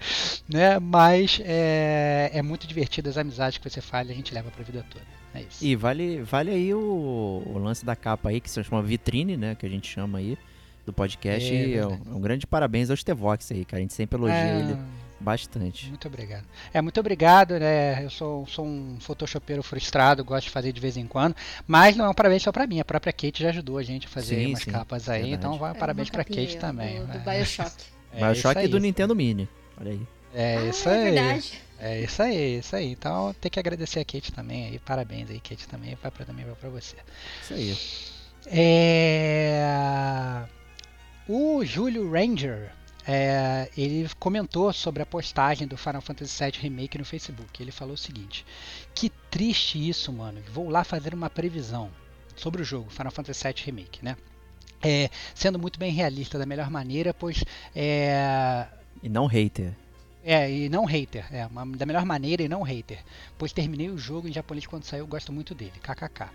né? 0.49 0.79
Mas 0.79 1.39
é, 1.43 2.31
é 2.33 2.41
muito 2.41 2.65
divertido 2.65 3.09
as 3.09 3.17
amizades 3.17 3.59
que 3.59 3.69
você 3.69 3.81
faz, 3.81 4.09
a 4.09 4.13
gente 4.13 4.33
leva 4.33 4.49
para 4.49 4.61
a 4.61 4.65
vida 4.65 4.83
toda. 4.89 5.05
É 5.35 5.41
isso. 5.41 5.63
E 5.63 5.75
vale, 5.75 6.21
vale 6.23 6.49
aí 6.51 6.73
o, 6.73 7.43
o 7.45 7.57
lance 7.57 7.85
da 7.85 7.95
capa 7.95 8.29
aí, 8.29 8.41
que 8.41 8.49
se 8.49 8.63
chama 8.63 8.81
vitrine, 8.81 9.35
né? 9.37 9.55
Que 9.55 9.65
a 9.65 9.69
gente 9.69 9.87
chama 9.87 10.19
aí 10.19 10.37
do 10.85 10.93
podcast. 10.93 11.53
É 11.53 11.67
e 11.67 11.73
é 11.75 11.85
um, 11.87 11.99
um 12.15 12.21
grande 12.21 12.45
parabéns 12.47 12.89
ao 12.89 12.97
Stevox 12.97 13.51
aí, 13.51 13.65
cara. 13.65 13.77
A 13.77 13.81
gente 13.81 13.93
sempre 13.93 14.17
elogia 14.17 14.35
É, 14.35 14.59
ele 14.59 14.77
bastante. 15.19 15.87
Muito 15.87 16.07
obrigado. 16.07 16.43
É, 16.73 16.81
muito 16.81 16.99
obrigado, 16.99 17.57
né? 17.57 18.03
Eu 18.03 18.09
sou, 18.09 18.45
sou 18.47 18.65
um 18.65 18.97
photoshopeiro 18.99 19.63
frustrado, 19.63 20.23
gosto 20.23 20.45
de 20.45 20.51
fazer 20.51 20.73
de 20.73 20.81
vez 20.81 20.97
em 20.97 21.07
quando, 21.07 21.35
mas 21.65 21.95
não 21.95 22.05
é 22.05 22.09
um 22.09 22.13
parabéns 22.13 22.43
só 22.43 22.51
pra 22.51 22.67
mim, 22.67 22.79
a 22.79 22.85
própria 22.85 23.13
Kate 23.13 23.41
já 23.41 23.49
ajudou 23.49 23.77
a 23.77 23.83
gente 23.83 24.05
a 24.07 24.09
fazer 24.09 24.35
Sim, 24.35 24.47
umas 24.47 24.59
sim, 24.59 24.71
capas 24.71 25.07
aí, 25.07 25.21
verdade. 25.21 25.39
então 25.39 25.57
vai 25.57 25.71
um 25.71 25.75
É, 25.75 25.77
parabéns 25.77 26.09
capinha 26.09 26.45
Kate 26.45 26.57
também. 26.57 26.99
Do, 26.99 27.07
do 27.07 27.17
É, 27.29 27.37
Bioshock. 27.37 27.71
é 28.11 28.19
Bioshock 28.19 28.59
e 28.61 28.67
do. 28.67 28.79
Nintendo 28.79 29.15
Mini. 29.15 29.47
Olha 29.79 29.91
aí. 29.91 30.01
É 30.33 30.57
ah, 30.57 30.65
isso 30.65 30.89
é 30.89 30.93
aí. 30.93 31.03
verdade. 31.11 31.61
É 31.79 32.01
isso 32.01 32.21
aí, 32.21 32.59
isso 32.59 32.75
aí. 32.75 32.91
Então 32.91 33.33
tem 33.39 33.49
que 33.51 33.59
agradecer 33.59 33.99
a 33.99 34.05
Kate 34.05 34.31
também 34.31 34.65
aí. 34.67 34.79
Parabéns 34.79 35.29
aí, 35.29 35.39
Kate 35.39 35.67
também. 35.67 35.97
Vai 36.01 36.11
pra, 36.11 36.25
também 36.25 36.45
vai 36.45 36.55
pra 36.55 36.69
você. 36.69 36.95
Isso 37.41 37.53
aí. 37.53 37.77
É... 38.47 39.63
O 41.27 41.63
Júlio 41.63 42.11
Ranger, 42.11 42.71
é, 43.07 43.69
ele 43.77 44.09
comentou 44.19 44.71
sobre 44.73 45.01
a 45.01 45.05
postagem 45.05 45.67
do 45.67 45.77
Final 45.77 46.01
Fantasy 46.01 46.43
VII 46.43 46.53
Remake 46.61 46.97
no 46.97 47.05
Facebook. 47.05 47.61
Ele 47.61 47.71
falou 47.71 47.93
o 47.93 47.97
seguinte: 47.97 48.45
Que 48.93 49.09
triste 49.29 49.77
isso, 49.89 50.11
mano. 50.11 50.41
Vou 50.51 50.69
lá 50.69 50.83
fazer 50.83 51.13
uma 51.13 51.29
previsão 51.29 51.89
sobre 52.35 52.61
o 52.61 52.65
jogo 52.65 52.89
Final 52.89 53.11
Fantasy 53.11 53.43
VII 53.43 53.63
Remake, 53.65 54.03
né? 54.03 54.17
É, 54.81 55.09
sendo 55.33 55.57
muito 55.57 55.79
bem 55.79 55.93
realista 55.93 56.37
da 56.37 56.45
melhor 56.45 56.69
maneira, 56.69 57.13
pois 57.13 57.41
é, 57.73 58.67
E 59.01 59.07
não 59.07 59.27
hater. 59.27 59.73
é, 60.25 60.51
e 60.51 60.67
não 60.67 60.83
hater. 60.83 61.25
É, 61.33 61.45
uma- 61.45 61.65
da 61.77 61.85
melhor 61.85 62.03
maneira 62.05 62.43
e 62.43 62.49
não 62.49 62.63
hater. 62.63 62.99
Pois 63.37 63.53
terminei 63.53 63.89
o 63.89 63.97
jogo 63.97 64.27
em 64.27 64.33
japonês 64.33 64.65
quando 64.65 64.83
saiu, 64.83 65.07
gosto 65.07 65.31
muito 65.31 65.55
dele. 65.55 65.71
KKK. 65.81 66.29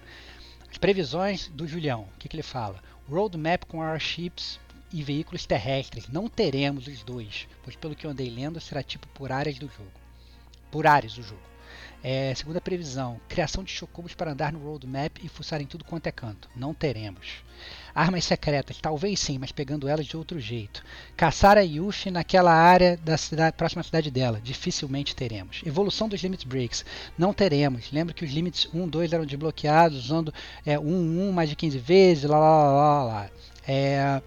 As 0.71 0.78
previsões 0.78 1.49
do 1.49 1.66
Julião, 1.68 2.02
o 2.14 2.18
que, 2.18 2.26
que 2.28 2.37
ele 2.37 2.42
fala? 2.42 2.83
Roadmap 3.07 3.64
com 3.66 3.83
airships 3.83 4.59
e 4.92 5.02
veículos 5.02 5.47
terrestres. 5.47 6.09
Não 6.09 6.28
teremos 6.28 6.87
os 6.87 7.02
dois, 7.02 7.47
pois 7.62 7.76
pelo 7.76 7.95
que 7.95 8.07
eu 8.07 8.11
andei 8.11 8.30
lendo, 8.30 8.61
será 8.61 8.83
tipo 8.83 9.07
por 9.09 9.33
áreas 9.33 9.59
do 9.59 9.68
jogo. 9.68 9.92
Por 10.71 10.87
áreas 10.87 11.14
do 11.14 11.23
jogo. 11.23 11.49
É, 12.02 12.33
segunda 12.35 12.61
previsão, 12.61 13.21
criação 13.28 13.64
de 13.64 13.73
chocobos 13.73 14.14
para 14.14 14.30
andar 14.30 14.52
no 14.52 14.61
roadmap 14.61 15.18
e 15.23 15.28
fuçar 15.28 15.61
em 15.61 15.66
tudo 15.66 15.85
quanto 15.85 16.07
é 16.07 16.12
canto. 16.12 16.49
Não 16.54 16.73
teremos. 16.73 17.42
Armas 17.92 18.25
secretas, 18.25 18.78
talvez 18.80 19.18
sim, 19.18 19.37
mas 19.37 19.50
pegando 19.50 19.88
elas 19.88 20.07
de 20.07 20.16
outro 20.16 20.38
jeito. 20.38 20.85
Caçar 21.16 21.59
a 21.59 21.62
Yuffie 21.62 22.12
naquela 22.12 22.52
área 22.52 22.97
da 22.97 23.16
cidade, 23.16 23.57
próxima 23.57 23.83
cidade 23.83 24.12
dela. 24.12 24.40
Dificilmente 24.40 25.16
teremos. 25.16 25.61
Evolução 25.66 26.09
dos 26.09 26.23
Limit 26.23 26.47
Breaks. 26.47 26.85
Não 27.18 27.35
teremos. 27.35 27.90
Lembra 27.90 28.14
que 28.14 28.25
os 28.25 28.30
Limits 28.30 28.68
1 28.73 28.88
2 28.88 29.12
eram 29.12 29.26
desbloqueados 29.26 30.04
usando 30.04 30.33
é, 30.64 30.78
1 30.78 31.28
1 31.28 31.33
mais 31.33 31.50
de 31.50 31.57
15 31.57 31.78
vezes, 31.78 32.25
lá 32.25 32.38
lá 32.38 32.73
lá 32.73 33.04
lá. 33.04 33.30
É, 33.66 34.23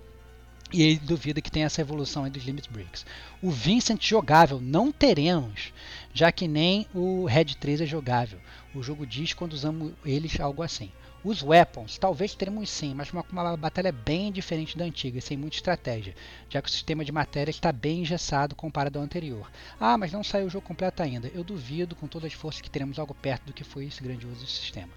e 0.71 0.83
ele 0.83 0.99
duvida 0.99 1.41
que 1.41 1.51
tenha 1.51 1.65
essa 1.65 1.81
evolução 1.81 2.29
dos 2.29 2.43
Limit 2.43 2.69
Breaks. 2.69 3.05
O 3.41 3.51
Vincent 3.51 4.01
jogável 4.05 4.59
não 4.61 4.91
teremos, 4.91 5.73
já 6.13 6.31
que 6.31 6.47
nem 6.47 6.87
o 6.93 7.25
Red 7.25 7.55
3 7.59 7.81
é 7.81 7.85
jogável. 7.85 8.39
O 8.73 8.81
jogo 8.81 9.05
diz 9.05 9.33
quando 9.33 9.53
usamos 9.53 9.93
eles 10.05 10.39
algo 10.39 10.63
assim. 10.63 10.89
Os 11.23 11.43
weapons, 11.43 11.99
talvez 11.99 12.33
teremos 12.33 12.67
sim, 12.67 12.95
mas 12.95 13.11
uma, 13.11 13.23
uma 13.31 13.55
batalha 13.55 13.91
bem 13.91 14.31
diferente 14.31 14.75
da 14.75 14.85
antiga, 14.85 15.21
sem 15.21 15.37
muita 15.37 15.55
estratégia, 15.55 16.15
já 16.49 16.59
que 16.59 16.67
o 16.67 16.71
sistema 16.71 17.05
de 17.05 17.11
matéria 17.11 17.51
está 17.51 17.71
bem 17.71 17.99
engessado 18.01 18.55
comparado 18.55 18.97
ao 18.97 19.05
anterior. 19.05 19.47
Ah, 19.79 19.99
mas 19.99 20.11
não 20.11 20.23
saiu 20.23 20.47
o 20.47 20.49
jogo 20.49 20.65
completo 20.65 21.03
ainda. 21.03 21.27
Eu 21.27 21.43
duvido 21.43 21.95
com 21.95 22.07
todas 22.07 22.31
as 22.31 22.33
forças 22.33 22.61
que 22.61 22.71
teremos 22.71 22.97
algo 22.97 23.13
perto 23.13 23.45
do 23.45 23.53
que 23.53 23.63
foi 23.63 23.85
esse 23.85 24.01
grandioso 24.01 24.47
sistema. 24.47 24.89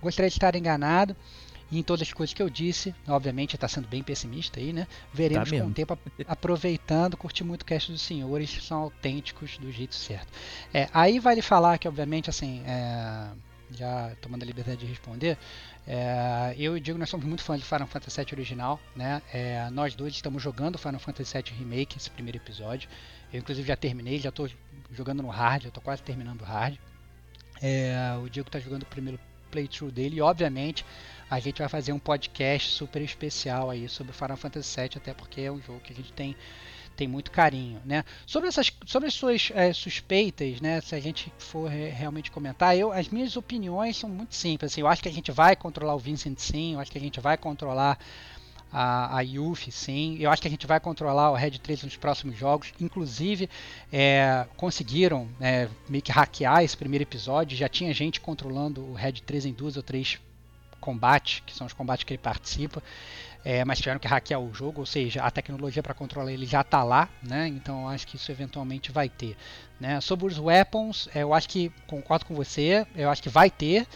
Gostaria 0.00 0.28
de 0.28 0.34
estar 0.34 0.56
enganado, 0.56 1.16
e 1.72 1.78
em 1.78 1.82
todas 1.82 2.06
as 2.06 2.12
coisas 2.12 2.34
que 2.34 2.42
eu 2.42 2.50
disse, 2.50 2.94
obviamente 3.08 3.54
está 3.54 3.66
sendo 3.66 3.88
bem 3.88 4.02
pessimista 4.02 4.60
aí, 4.60 4.74
né? 4.74 4.86
Veremos 5.12 5.50
Tá 5.50 5.58
com 5.58 5.68
o 5.68 5.72
tempo 5.72 5.98
aproveitando, 6.28 7.16
curti 7.16 7.42
muito 7.42 7.62
o 7.62 7.64
cast 7.64 7.90
dos 7.90 8.02
senhores, 8.02 8.62
são 8.62 8.78
autênticos 8.82 9.56
do 9.56 9.72
jeito 9.72 9.94
certo. 9.94 10.28
É, 10.74 10.86
aí 10.92 11.18
vale 11.18 11.40
falar 11.40 11.78
que, 11.78 11.88
obviamente, 11.88 12.28
assim, 12.28 12.62
é, 12.66 13.26
já 13.70 14.12
tomando 14.20 14.42
a 14.42 14.46
liberdade 14.46 14.80
de 14.80 14.86
responder, 14.86 15.38
é, 15.86 16.54
eu 16.58 16.76
e 16.76 16.78
o 16.78 16.80
Diego 16.80 16.98
nós 16.98 17.08
somos 17.08 17.24
muito 17.24 17.42
fãs 17.42 17.58
de 17.58 17.66
Final 17.66 17.86
Fantasy 17.86 18.20
VII 18.20 18.34
original, 18.34 18.78
né? 18.94 19.22
É, 19.32 19.70
nós 19.70 19.94
dois 19.94 20.12
estamos 20.12 20.42
jogando 20.42 20.76
Final 20.76 21.00
Fantasy 21.00 21.32
VII 21.38 21.58
Remake, 21.58 21.96
esse 21.96 22.10
primeiro 22.10 22.36
episódio. 22.36 22.86
Eu 23.32 23.40
inclusive 23.40 23.66
já 23.66 23.76
terminei, 23.76 24.18
já 24.18 24.28
estou 24.28 24.46
jogando 24.90 25.22
no 25.22 25.30
hard, 25.30 25.62
já 25.62 25.68
estou 25.68 25.82
quase 25.82 26.02
terminando 26.02 26.42
o 26.42 26.44
hard. 26.44 26.76
É, 27.62 27.96
o 28.22 28.28
Diego 28.28 28.50
está 28.50 28.58
jogando 28.58 28.82
o 28.82 28.86
primeiro 28.86 29.18
playthrough 29.52 29.92
dele 29.92 30.16
e 30.16 30.20
obviamente 30.20 30.84
a 31.32 31.40
gente 31.40 31.60
vai 31.60 31.68
fazer 31.68 31.94
um 31.94 31.98
podcast 31.98 32.68
super 32.72 33.00
especial 33.00 33.70
aí 33.70 33.88
sobre 33.88 34.12
Final 34.12 34.36
Fantasy 34.36 34.78
VII, 34.78 34.90
até 34.96 35.14
porque 35.14 35.40
é 35.40 35.50
um 35.50 35.58
jogo 35.62 35.80
que 35.80 35.90
a 35.90 35.96
gente 35.96 36.12
tem 36.12 36.36
tem 36.94 37.08
muito 37.08 37.30
carinho, 37.30 37.80
né? 37.86 38.04
Sobre 38.26 38.50
essas, 38.50 38.70
sobre 38.84 39.08
as 39.08 39.14
suas 39.14 39.50
é, 39.54 39.72
suspeitas, 39.72 40.60
né? 40.60 40.78
Se 40.82 40.94
a 40.94 41.00
gente 41.00 41.32
for 41.38 41.70
re 41.70 41.88
realmente 41.88 42.30
comentar, 42.30 42.76
eu, 42.76 42.92
as 42.92 43.08
minhas 43.08 43.34
opiniões 43.34 43.96
são 43.96 44.10
muito 44.10 44.34
simples. 44.34 44.70
Assim, 44.70 44.82
eu 44.82 44.86
acho 44.86 45.02
que 45.02 45.08
a 45.08 45.12
gente 45.12 45.32
vai 45.32 45.56
controlar 45.56 45.94
o 45.94 45.98
Vincent, 45.98 46.38
sim. 46.38 46.74
Eu 46.74 46.80
acho 46.80 46.92
que 46.92 46.98
a 46.98 47.00
gente 47.00 47.18
vai 47.18 47.38
controlar 47.38 47.98
a, 48.70 49.16
a 49.16 49.20
Yuffie, 49.22 49.72
sim. 49.72 50.18
Eu 50.20 50.30
acho 50.30 50.42
que 50.42 50.48
a 50.48 50.50
gente 50.50 50.66
vai 50.66 50.80
controlar 50.80 51.30
o 51.30 51.34
Red 51.34 51.52
3 51.52 51.84
nos 51.84 51.96
próximos 51.96 52.36
jogos. 52.36 52.74
Inclusive, 52.78 53.48
é, 53.90 54.46
conseguiram 54.54 55.30
é, 55.40 55.66
meio 55.88 56.02
que 56.02 56.12
hackear 56.12 56.62
esse 56.62 56.76
primeiro 56.76 57.04
episódio. 57.04 57.56
Já 57.56 57.70
tinha 57.70 57.94
gente 57.94 58.20
controlando 58.20 58.82
o 58.82 58.92
Red 58.92 59.22
3 59.24 59.46
em 59.46 59.54
duas 59.54 59.78
ou 59.78 59.82
três 59.82 60.20
combates, 60.82 61.42
que 61.46 61.54
são 61.54 61.66
os 61.66 61.72
combates 61.72 62.04
que 62.04 62.12
ele 62.12 62.22
participa 62.22 62.82
é, 63.44 63.64
mas 63.64 63.78
tiveram 63.78 63.98
que 63.98 64.06
hackear 64.06 64.40
o 64.40 64.52
jogo, 64.54 64.80
ou 64.80 64.86
seja, 64.86 65.22
a 65.22 65.30
tecnologia 65.30 65.82
para 65.82 65.94
controlar 65.94 66.32
ele 66.32 66.46
já 66.46 66.60
está 66.60 66.84
lá, 66.84 67.08
né? 67.22 67.48
Então 67.48 67.88
acho 67.88 68.06
que 68.06 68.16
isso 68.16 68.30
eventualmente 68.30 68.92
vai 68.92 69.08
ter. 69.08 69.36
Né? 69.80 70.00
Sobre 70.00 70.26
os 70.26 70.38
weapons, 70.38 71.08
é, 71.14 71.22
eu 71.22 71.34
acho 71.34 71.48
que 71.48 71.72
concordo 71.86 72.24
com 72.24 72.34
você, 72.34 72.86
eu 72.94 73.10
acho 73.10 73.22
que 73.22 73.28
vai 73.28 73.50
ter 73.50 73.86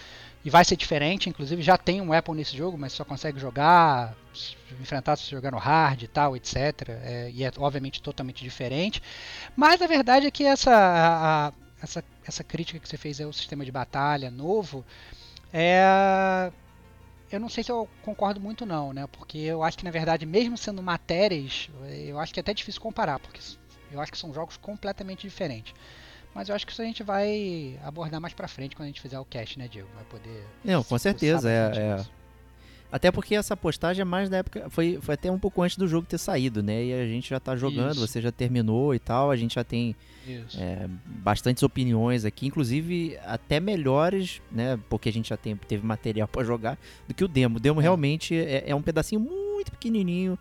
e 0.44 0.50
vai 0.50 0.64
ser 0.64 0.76
diferente. 0.76 1.28
Inclusive 1.28 1.62
já 1.62 1.78
tem 1.78 2.00
um 2.00 2.10
weapon 2.10 2.34
nesse 2.34 2.56
jogo, 2.56 2.76
mas 2.76 2.92
só 2.92 3.04
consegue 3.04 3.38
jogar, 3.38 4.16
enfrentar 4.80 5.14
se 5.16 5.30
jogar 5.30 5.52
no 5.52 5.58
hard 5.58 6.02
e 6.02 6.08
tal, 6.08 6.36
etc. 6.36 6.56
É, 6.88 7.30
e 7.32 7.44
é 7.44 7.52
obviamente 7.58 8.02
totalmente 8.02 8.42
diferente. 8.42 9.00
Mas 9.54 9.80
a 9.80 9.86
verdade 9.86 10.26
é 10.26 10.30
que 10.30 10.44
essa, 10.44 10.72
a, 10.72 11.48
a, 11.48 11.52
essa, 11.80 12.04
essa 12.26 12.42
crítica 12.42 12.80
que 12.80 12.88
você 12.88 12.96
fez 12.96 13.20
ao 13.20 13.32
sistema 13.32 13.64
de 13.64 13.70
batalha 13.70 14.28
novo 14.28 14.84
é 15.52 16.50
eu 17.30 17.40
não 17.40 17.48
sei 17.48 17.64
se 17.64 17.70
eu 17.70 17.88
concordo 18.02 18.40
muito 18.40 18.64
não, 18.64 18.92
né? 18.92 19.06
Porque 19.12 19.38
eu 19.38 19.62
acho 19.62 19.78
que 19.78 19.84
na 19.84 19.90
verdade, 19.90 20.24
mesmo 20.24 20.56
sendo 20.56 20.82
matérias, 20.82 21.68
eu 22.06 22.18
acho 22.18 22.32
que 22.32 22.40
é 22.40 22.42
até 22.42 22.54
difícil 22.54 22.80
comparar, 22.80 23.18
porque 23.18 23.40
eu 23.90 24.00
acho 24.00 24.12
que 24.12 24.18
são 24.18 24.32
jogos 24.32 24.56
completamente 24.56 25.22
diferentes. 25.22 25.74
Mas 26.34 26.48
eu 26.48 26.54
acho 26.54 26.66
que 26.66 26.72
isso 26.72 26.82
a 26.82 26.84
gente 26.84 27.02
vai 27.02 27.78
abordar 27.82 28.20
mais 28.20 28.34
pra 28.34 28.46
frente 28.46 28.76
quando 28.76 28.84
a 28.84 28.88
gente 28.88 29.00
fizer 29.00 29.18
o 29.18 29.24
cast, 29.24 29.58
né, 29.58 29.68
Diego? 29.68 29.88
Vai 29.94 30.04
poder. 30.04 30.46
Não, 30.62 30.84
com 30.84 30.98
certeza, 30.98 31.50
é, 31.50 31.72
é. 31.74 32.04
Até 32.90 33.10
porque 33.10 33.34
essa 33.34 33.56
postagem 33.56 34.02
é 34.02 34.04
mais 34.04 34.28
da 34.30 34.38
época. 34.38 34.68
Foi, 34.70 34.98
foi 35.00 35.14
até 35.14 35.30
um 35.30 35.38
pouco 35.38 35.60
antes 35.62 35.76
do 35.76 35.88
jogo 35.88 36.06
ter 36.06 36.18
saído, 36.18 36.62
né? 36.62 36.84
E 36.84 36.92
a 36.92 37.06
gente 37.06 37.28
já 37.30 37.40
tá 37.40 37.56
jogando, 37.56 37.92
Isso. 37.96 38.06
você 38.06 38.20
já 38.20 38.30
terminou 38.30 38.94
e 38.94 38.98
tal. 38.98 39.30
A 39.30 39.36
gente 39.36 39.56
já 39.56 39.64
tem 39.64 39.94
é, 40.56 40.88
bastantes 41.06 41.62
opiniões 41.62 42.24
aqui, 42.24 42.46
inclusive 42.46 43.18
até 43.24 43.58
melhores, 43.60 44.40
né? 44.50 44.78
Porque 44.88 45.08
a 45.08 45.12
gente 45.12 45.28
já 45.28 45.36
tem, 45.36 45.56
teve 45.56 45.84
material 45.86 46.28
pra 46.28 46.44
jogar 46.44 46.78
do 47.08 47.14
que 47.14 47.24
o 47.24 47.28
demo. 47.28 47.56
O 47.56 47.60
demo 47.60 47.80
É. 47.80 47.82
realmente 47.82 48.34
é, 48.36 48.64
é 48.66 48.74
um 48.74 48.82
pedacinho 48.82 49.20
muito 49.20 49.70
pequenininho 49.72 50.38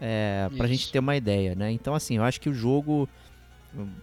é, 0.00 0.48
pra 0.56 0.66
gente 0.66 0.90
ter 0.90 0.98
uma 0.98 1.14
ideia, 1.14 1.54
né? 1.54 1.70
Então, 1.70 1.94
assim, 1.94 2.16
eu 2.16 2.24
acho 2.24 2.40
que 2.40 2.48
o 2.48 2.54
jogo, 2.54 3.08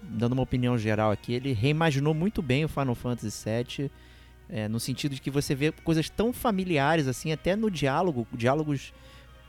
dando 0.03 0.34
uma 0.34 0.43
opinião 0.43 0.77
geral 0.77 1.12
aqui, 1.12 1.34
ele 1.34 1.51
reimaginou 1.53 2.13
muito 2.13 2.41
bem 2.41 2.63
o 2.63 2.69
Final 2.69 2.96
Fantasy 2.96 3.43
VII. 3.46 3.91
É, 4.50 4.68
no 4.68 4.79
sentido 4.79 5.15
de 5.15 5.22
que 5.22 5.29
você 5.29 5.53
vê 5.53 5.72
coisas 5.72 6.10
tão 6.10 6.34
familiares, 6.34 7.08
assim, 7.08 7.32
até 7.32 7.56
no 7.56 7.70
diálogo, 7.70 8.27
diálogos 8.34 8.94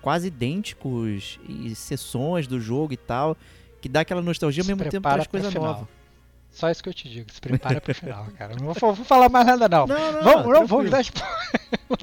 quase 0.02 0.28
idênticos 0.28 1.38
e 1.48 1.74
sessões 1.74 2.46
do 2.46 2.60
jogo 2.60 2.92
e 2.92 2.96
tal, 2.96 3.36
que 3.80 3.88
dá 3.88 4.00
aquela 4.00 4.22
nostalgia 4.22 4.62
ao 4.62 4.66
mesmo 4.66 4.82
tempo 4.82 4.90
prepara 4.92 5.16
traz 5.16 5.26
pro 5.26 5.40
coisa 5.40 5.50
final. 5.50 5.72
nova. 5.72 5.88
Só 6.50 6.68
isso 6.70 6.82
que 6.82 6.88
eu 6.88 6.94
te 6.94 7.08
digo, 7.08 7.32
se 7.32 7.40
prepara 7.40 7.80
pro 7.80 7.94
final, 7.94 8.26
cara. 8.36 8.54
Não 8.56 8.72
vou, 8.72 8.92
vou 8.94 9.04
falar 9.04 9.28
mais 9.28 9.46
nada, 9.46 9.68
não. 9.68 9.86
Não, 9.86 10.12
não, 10.12 10.22
vamos, 10.22 10.52
não 10.52 10.66
vamos 10.66 10.90
dar 10.90 11.00
spoiler. 11.00 11.30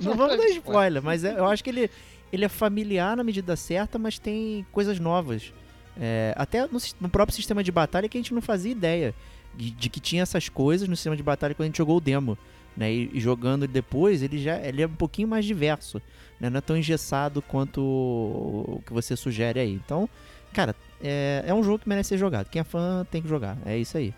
Não 0.02 0.16
vamos 0.16 0.38
dar 0.40 0.46
spoiler, 0.48 1.04
mas 1.04 1.24
é- 1.24 1.38
eu 1.38 1.46
acho 1.46 1.64
que 1.64 1.70
ele, 1.70 1.92
ele 2.32 2.46
é 2.46 2.50
familiar 2.50 3.18
na 3.18 3.24
medida 3.24 3.56
certa, 3.56 4.00
mas 4.00 4.18
tem 4.18 4.66
coisas 4.72 5.00
novas. 5.00 5.54
É, 6.00 6.34
até 6.38 6.62
no, 6.68 6.80
no 7.02 7.10
próprio 7.10 7.36
sistema 7.36 7.64
de 7.64 7.72
batalha 7.72 8.08
que 8.08 8.18
a 8.18 8.22
gente 8.22 8.34
não 8.34 8.42
fazia 8.42 8.72
ideia 8.72 9.14
de, 9.56 9.72
de 9.72 9.90
que 9.90 10.00
tinha 10.00 10.22
essas 10.24 10.48
coisas 10.48 10.88
no 10.88 10.96
sistema 10.96 11.18
de 11.18 11.24
batalha 11.24 11.54
quando 11.54 11.66
a 11.66 11.68
gente 11.68 11.78
jogou 11.78 11.98
o 11.98 12.02
demo. 12.02 12.38
Né? 12.78 12.94
E, 12.94 13.10
e 13.14 13.20
jogando 13.20 13.68
depois, 13.68 14.22
ele 14.22 14.38
já 14.38 14.58
ele 14.60 14.84
é 14.84 14.86
um 14.88 14.94
pouquinho 14.94 15.28
mais 15.28 15.44
diverso. 15.44 16.00
né? 16.40 16.50
Não 16.50 16.60
é 16.60 16.62
tão 16.62 16.78
engessado 16.78 17.42
quanto 17.42 17.82
o, 17.82 18.76
o 18.78 18.84
que 18.86 18.94
você 18.94 19.16
sugere 19.18 19.60
aí. 19.60 19.74
Então, 19.74 20.08
cara, 20.54 20.76
é, 21.02 21.44
é 21.48 21.54
um 21.54 21.64
jogo 21.64 21.80
que 21.80 21.90
merece 21.90 22.10
ser 22.10 22.18
jogado. 22.20 22.50
Quem 22.50 22.60
é 22.60 22.64
fã 22.64 23.06
tem 23.10 23.22
que 23.22 23.28
jogar. 23.28 23.58
É 23.66 23.76
isso 23.78 23.98
aí. 23.98 24.14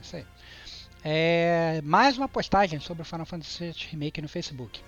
Isso 0.00 0.16
aí. 0.16 0.24
É, 1.04 1.82
mais 1.84 2.16
uma 2.16 2.28
postagem 2.28 2.80
sobre 2.80 3.02
o 3.02 3.04
Final 3.04 3.26
Fantasy 3.26 3.64
VII 3.64 3.74
Remake 3.90 4.22
no 4.22 4.28
Facebook. 4.28 4.80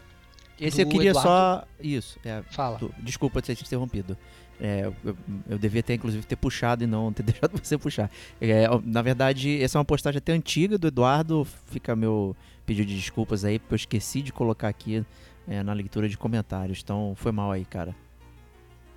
Esse 0.58 0.82
Do 0.82 0.88
eu 0.88 0.92
queria 0.92 1.10
Eduardo. 1.10 1.28
só. 1.28 1.68
Isso, 1.78 2.18
é, 2.24 2.42
Fala. 2.50 2.78
Tu- 2.78 2.94
Desculpa 3.00 3.42
ter 3.42 3.54
te 3.54 3.62
interrompido. 3.64 4.16
É, 4.60 4.86
eu, 5.04 5.16
eu- 5.48 5.58
devia 5.58 5.82
ter, 5.82 5.94
inclusive, 5.94 6.24
ter 6.24 6.36
puxado 6.36 6.82
e 6.82 6.86
não 6.86 7.12
ter 7.12 7.22
deixado 7.24 7.58
você 7.62 7.76
puxar. 7.76 8.10
É, 8.40 8.66
na 8.84 9.02
verdade, 9.02 9.62
essa 9.62 9.76
é 9.76 9.78
uma 9.78 9.84
postagem 9.84 10.18
até 10.18 10.32
antiga 10.32 10.78
do 10.78 10.86
Eduardo. 10.88 11.46
Fica 11.66 11.94
meu 11.94 12.34
pedido 12.64 12.86
de 12.88 12.96
desculpas 12.96 13.44
aí, 13.44 13.58
porque 13.58 13.74
eu 13.74 13.76
esqueci 13.76 14.22
de 14.22 14.32
colocar 14.32 14.68
aqui 14.68 15.04
é, 15.46 15.62
na 15.62 15.72
leitura 15.72 16.08
de 16.08 16.16
comentários. 16.16 16.80
Então, 16.82 17.12
foi 17.16 17.32
mal 17.32 17.50
aí, 17.52 17.64
cara. 17.64 17.94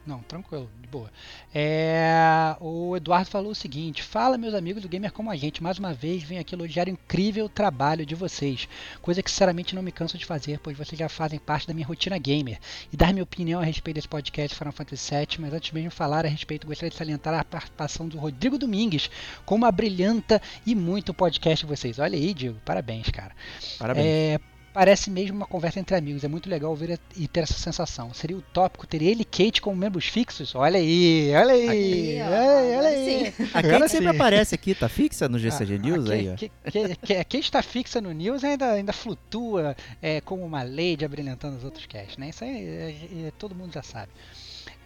Não, 0.09 0.23
tranquilo, 0.23 0.67
de 0.81 0.87
boa. 0.87 1.11
É, 1.53 2.55
o 2.59 2.97
Eduardo 2.97 3.29
falou 3.29 3.51
o 3.51 3.55
seguinte: 3.55 4.01
Fala, 4.01 4.39
meus 4.39 4.55
amigos 4.55 4.81
do 4.81 4.89
Gamer 4.89 5.13
Como 5.13 5.29
a 5.29 5.35
Gente. 5.35 5.61
Mais 5.61 5.77
uma 5.77 5.93
vez, 5.93 6.23
venho 6.23 6.41
aqui 6.41 6.55
elogiar 6.55 6.87
o 6.87 6.89
incrível 6.89 7.47
trabalho 7.47 8.03
de 8.03 8.15
vocês. 8.15 8.67
Coisa 9.03 9.21
que, 9.21 9.29
sinceramente, 9.29 9.75
não 9.75 9.83
me 9.83 9.91
canso 9.91 10.17
de 10.17 10.25
fazer, 10.25 10.59
pois 10.63 10.75
vocês 10.75 10.97
já 10.97 11.07
fazem 11.07 11.37
parte 11.37 11.67
da 11.67 11.75
minha 11.75 11.85
rotina 11.85 12.17
gamer. 12.17 12.57
E 12.91 12.97
dar 12.97 13.13
minha 13.13 13.21
opinião 13.21 13.61
a 13.61 13.63
respeito 13.63 13.97
desse 13.97 14.07
podcast 14.07 14.57
Final 14.57 14.73
Fantasy 14.73 15.15
VII. 15.15 15.37
Mas 15.37 15.53
antes 15.53 15.71
mesmo 15.71 15.91
de 15.91 15.95
falar 15.95 16.25
a 16.25 16.29
respeito, 16.29 16.65
gostaria 16.65 16.89
de 16.89 16.97
salientar 16.97 17.35
a 17.35 17.43
participação 17.43 18.07
do 18.07 18.17
Rodrigo 18.17 18.57
Domingues 18.57 19.11
com 19.45 19.53
uma 19.53 19.71
brilhanta 19.71 20.41
e 20.65 20.73
muito 20.73 21.13
podcast 21.13 21.63
de 21.63 21.69
vocês. 21.69 21.99
Olha 21.99 22.17
aí, 22.17 22.33
Diego, 22.33 22.57
parabéns, 22.65 23.11
cara. 23.11 23.35
Parabéns. 23.77 24.07
É, 24.07 24.39
Parece 24.79 25.09
mesmo 25.11 25.35
uma 25.35 25.45
conversa 25.45 25.77
entre 25.77 25.93
amigos. 25.93 26.23
É 26.23 26.29
muito 26.29 26.49
legal 26.49 26.69
ouvir 26.69 26.97
e 27.17 27.27
ter 27.27 27.41
essa 27.41 27.53
sensação. 27.53 28.13
Seria 28.13 28.37
utópico 28.37 28.87
ter 28.87 29.01
ele 29.01 29.23
e 29.23 29.25
Kate 29.25 29.61
como 29.61 29.75
membros 29.75 30.05
fixos? 30.05 30.55
Olha 30.55 30.79
aí, 30.79 31.33
olha 31.35 31.53
aí. 31.53 31.69
Aí, 31.69 32.21
ó, 32.21 32.77
olha, 32.77 32.87
aí. 32.87 33.33
sim. 33.35 33.49
A 33.53 33.61
Kate 33.61 33.89
sempre 33.89 34.07
aparece 34.07 34.55
aqui, 34.55 34.73
tá 34.73 34.87
fixa 34.87 35.27
no 35.27 35.37
GCG 35.37 35.73
Ah, 35.73 35.77
News 35.79 36.09
a 36.09 36.13
aí, 36.13 36.29
ó. 36.29 36.35
que- 36.35 36.49
que- 36.71 36.95
que- 36.95 37.13
A 37.13 37.25
Kate 37.25 37.39
está 37.39 37.61
fixa 37.61 37.99
no 37.99 38.13
News 38.13 38.41
e 38.43 38.45
ainda, 38.45 38.71
ainda 38.71 38.93
flutua 38.93 39.75
é, 40.01 40.21
como 40.21 40.45
uma 40.45 40.63
lady 40.63 41.03
abrilhantando 41.03 41.57
os 41.57 41.65
outros 41.65 41.85
casts, 41.85 42.15
né? 42.15 42.29
Isso 42.29 42.45
aí 42.45 42.49
é- 42.65 43.27
é- 43.27 43.31
todo 43.37 43.53
mundo 43.53 43.73
já 43.73 43.83
sabe. 43.83 44.09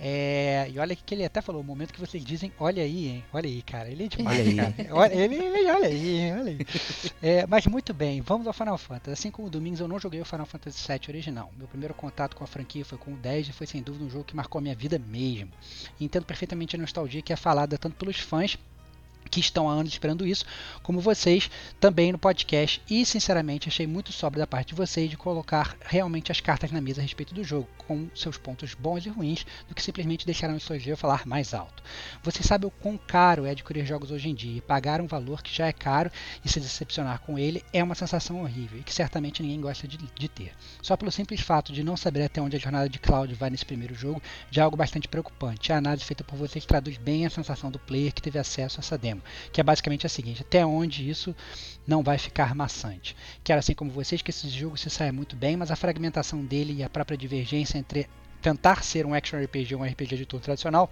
É, 0.06 0.68
e 0.70 0.78
olha 0.80 0.94
que 0.98 1.16
ele 1.16 1.24
até 1.24 1.42
falou, 1.42 1.62
o 1.62 1.64
momento 1.64 1.94
que 1.94 2.00
vocês 2.00 2.26
dizem, 2.26 2.52
olha 2.60 2.84
aí, 2.84 3.08
hein? 3.08 3.24
Olha 3.32 3.48
aí, 3.48 3.62
cara. 3.62 3.90
Ele 3.90 4.04
é 4.04 4.08
demais, 4.18 4.40
Olha 4.42 4.50
aí. 4.50 4.56
cara. 4.56 4.96
Olha, 4.96 5.14
ele, 5.14 5.36
ele- 5.36 5.72
olha 5.72 5.88
aí, 5.88 6.10
hein? 6.20 6.34
olha 6.34 6.52
aí. 6.52 6.58
É, 7.22 7.48
mas 7.48 7.66
muito 7.68 7.94
bem, 7.94 8.20
vamos 8.20 8.46
ao 8.46 8.52
Final 8.52 8.78
Fantasy. 8.78 9.14
Assim 9.14 9.32
como 9.32 9.48
o 9.48 9.52
Domingos, 9.52 9.80
eu 9.80 9.88
não 9.88 9.98
joguei 9.98 10.20
o 10.20 10.26
Final 10.26 10.46
Fantasy 10.46 10.86
VII 10.86 11.00
original. 11.08 11.54
Meu 11.58 11.70
primeiro 11.70 11.94
contato 11.94 12.36
com 12.36 12.44
a 12.44 12.48
franquia 12.48 12.84
foi 12.84 12.98
com 12.98 13.14
o 13.14 13.16
10 13.16 13.48
e 13.48 13.54
foi 13.54 13.66
sem 13.66 13.82
dúvida 13.82 14.04
um 14.04 14.10
jogo 14.10 14.26
que 14.26 14.36
marcou 14.36 14.60
a 14.60 14.62
minha 14.62 14.76
vida 14.76 15.00
mesmo. 15.00 15.52
Entendo 16.02 16.26
perfeitamente 16.26 16.76
a 16.76 16.80
nostalgia 16.80 17.22
que 17.22 17.32
é 17.32 17.38
falada 17.38 17.78
tanto 17.78 17.96
pelos 17.96 18.20
fãs 18.20 18.58
que 19.34 19.40
estão 19.40 19.68
há 19.68 19.74
anos 19.74 19.92
esperando 19.92 20.28
isso, 20.28 20.46
como 20.84 21.00
vocês 21.00 21.50
também 21.80 22.12
no 22.12 22.20
podcast. 22.20 22.80
E 22.88 23.04
sinceramente 23.04 23.68
achei 23.68 23.88
muito 23.88 24.12
sóbrio 24.12 24.40
da 24.40 24.46
parte 24.46 24.70
de 24.70 24.76
vocês 24.76 25.10
de 25.10 25.18
colocar 25.18 25.76
realmente 25.82 26.32
as 26.32 26.40
cartas 26.40 26.72
na 26.72 26.80
mesa 26.80 27.02
a 27.02 27.04
respeito 27.04 27.34
do 27.34 27.44
jogo, 27.44 27.68
com 27.80 28.08
seus 28.14 28.38
pontos 28.38 28.76
bons 28.76 29.08
e 29.08 29.10
ruins, 29.10 29.44
do 29.68 29.74
que 29.74 29.82
simplesmente 29.82 30.24
deixar 30.24 30.52
o 30.52 30.56
estrangeiro 30.56 30.96
falar 30.96 31.26
mais 31.26 31.52
alto. 31.52 31.82
Vocês 32.22 32.46
sabem 32.46 32.68
o 32.68 32.72
quão 32.72 32.96
caro 32.96 33.46
é 33.46 33.50
adquirir 33.50 33.88
jogos 33.88 34.12
hoje 34.12 34.30
em 34.30 34.36
dia, 34.36 34.58
e 34.58 34.62
pagar 34.62 35.02
um 35.02 35.08
valor 35.08 35.42
que 35.42 35.56
já 35.56 35.66
é 35.66 35.74
caro 35.74 36.12
e 36.46 36.50
se 36.50 36.60
decepcionar 36.60 37.20
com 37.22 37.40
ele 37.40 37.64
é 37.74 37.84
uma 37.84 37.96
sensação 37.96 38.44
horrível 38.44 38.80
e 38.80 38.84
que 38.84 38.94
certamente 38.94 39.42
ninguém 39.42 39.60
gosta 39.60 39.88
de, 39.88 39.98
de 39.98 40.28
ter. 40.30 40.54
Só 40.80 40.96
pelo 40.96 41.12
simples 41.12 41.42
fato 41.42 41.74
de 41.74 41.84
não 41.84 41.98
saber 41.98 42.24
até 42.24 42.40
onde 42.40 42.56
a 42.56 42.60
jornada 42.60 42.88
de 42.88 43.00
Cloud 43.00 43.34
vai 43.34 43.50
nesse 43.50 43.66
primeiro 43.66 43.96
jogo, 43.96 44.22
já 44.52 44.62
é 44.62 44.66
algo 44.66 44.78
bastante 44.78 45.08
preocupante. 45.08 45.74
A 45.74 45.78
análise 45.78 46.06
feita 46.06 46.24
por 46.24 46.38
vocês 46.38 46.66
traduz 46.66 46.98
bem 46.98 47.26
a 47.26 47.32
sensação 47.32 47.72
do 47.72 47.80
player 47.80 48.14
que 48.14 48.22
teve 48.22 48.38
acesso 48.38 48.80
a 48.80 48.82
essa 48.84 48.98
demo, 48.98 49.23
que 49.52 49.62
é 49.62 49.64
basicamente 49.64 50.06
a 50.06 50.10
seguinte: 50.10 50.42
até 50.42 50.66
onde 50.66 51.10
isso 51.10 51.36
não 51.86 52.02
vai 52.02 52.18
ficar 52.18 52.56
maçante. 52.56 53.16
Quero, 53.44 53.60
assim 53.60 53.74
como 53.74 53.92
vocês, 53.92 54.22
que 54.22 54.32
esse 54.32 54.48
jogo 54.50 54.78
se 54.78 54.90
saia 54.90 55.12
muito 55.12 55.36
bem, 55.36 55.58
mas 55.58 55.72
a 55.72 55.76
fragmentação 55.76 56.44
dele 56.44 56.74
e 56.74 56.84
a 56.84 56.90
própria 56.90 57.18
divergência 57.18 57.78
entre 57.78 58.08
tentar 58.42 58.84
ser 58.84 59.06
um 59.06 59.14
action 59.14 59.42
RPG 59.42 59.76
ou 59.76 59.82
um 59.82 59.86
RPG 59.86 60.18
de 60.18 60.26
turno 60.26 60.44
tradicional 60.44 60.92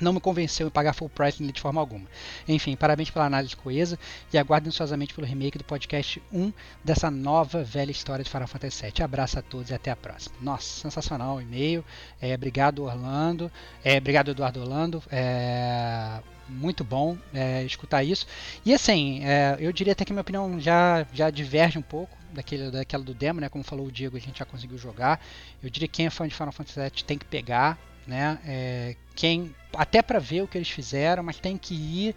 não 0.00 0.12
me 0.12 0.20
convenceu 0.20 0.68
em 0.68 0.70
pagar 0.70 0.92
full 0.92 1.08
price 1.08 1.42
de 1.42 1.60
forma 1.60 1.80
alguma. 1.80 2.06
Enfim, 2.46 2.76
parabéns 2.76 3.10
pela 3.10 3.26
análise 3.26 3.56
coesa 3.56 3.98
e 4.32 4.38
aguardo 4.38 4.68
ansiosamente 4.68 5.14
pelo 5.14 5.26
remake 5.26 5.58
do 5.58 5.64
podcast 5.64 6.22
1 6.32 6.52
dessa 6.84 7.10
nova 7.10 7.62
velha 7.64 7.90
história 7.90 8.24
de 8.24 8.30
Final 8.30 8.46
Fantasy 8.46 8.82
VII. 8.82 9.02
Abraço 9.02 9.38
a 9.38 9.42
todos 9.42 9.70
e 9.70 9.74
até 9.74 9.90
a 9.90 9.96
próxima. 9.96 10.36
Nossa, 10.40 10.68
sensacional 10.82 11.36
o 11.36 11.40
e-mail. 11.40 11.84
É, 12.20 12.34
obrigado, 12.34 12.84
Orlando. 12.84 13.50
É, 13.84 13.98
obrigado, 13.98 14.30
Eduardo 14.30 14.60
Orlando. 14.60 15.02
É, 15.10 16.20
muito 16.48 16.82
bom 16.84 17.16
é, 17.32 17.64
escutar 17.64 18.02
isso. 18.02 18.26
E 18.64 18.72
assim, 18.72 19.24
é, 19.24 19.56
eu 19.60 19.72
diria 19.72 19.92
até 19.92 20.04
que 20.04 20.12
minha 20.12 20.22
opinião 20.22 20.58
já, 20.60 21.06
já 21.12 21.30
diverge 21.30 21.78
um 21.78 21.82
pouco 21.82 22.16
daquele, 22.32 22.70
daquela 22.70 23.02
do 23.02 23.14
demo, 23.14 23.40
né? 23.40 23.48
Como 23.48 23.64
falou 23.64 23.86
o 23.86 23.92
Diego, 23.92 24.16
a 24.16 24.20
gente 24.20 24.38
já 24.38 24.44
conseguiu 24.44 24.78
jogar. 24.78 25.20
Eu 25.62 25.70
diria 25.70 25.88
que 25.88 25.94
quem 25.94 26.06
é 26.06 26.10
fã 26.10 26.26
de 26.26 26.34
Final 26.34 26.52
Fantasy 26.52 26.80
VII 26.80 27.04
tem 27.04 27.18
que 27.18 27.24
pegar, 27.24 27.78
né? 28.06 28.38
É, 28.46 28.96
quem 29.14 29.54
até 29.74 30.02
para 30.02 30.18
ver 30.18 30.42
o 30.42 30.48
que 30.48 30.56
eles 30.56 30.70
fizeram, 30.70 31.22
mas 31.22 31.38
tem 31.38 31.56
que 31.56 31.74
ir 31.74 32.16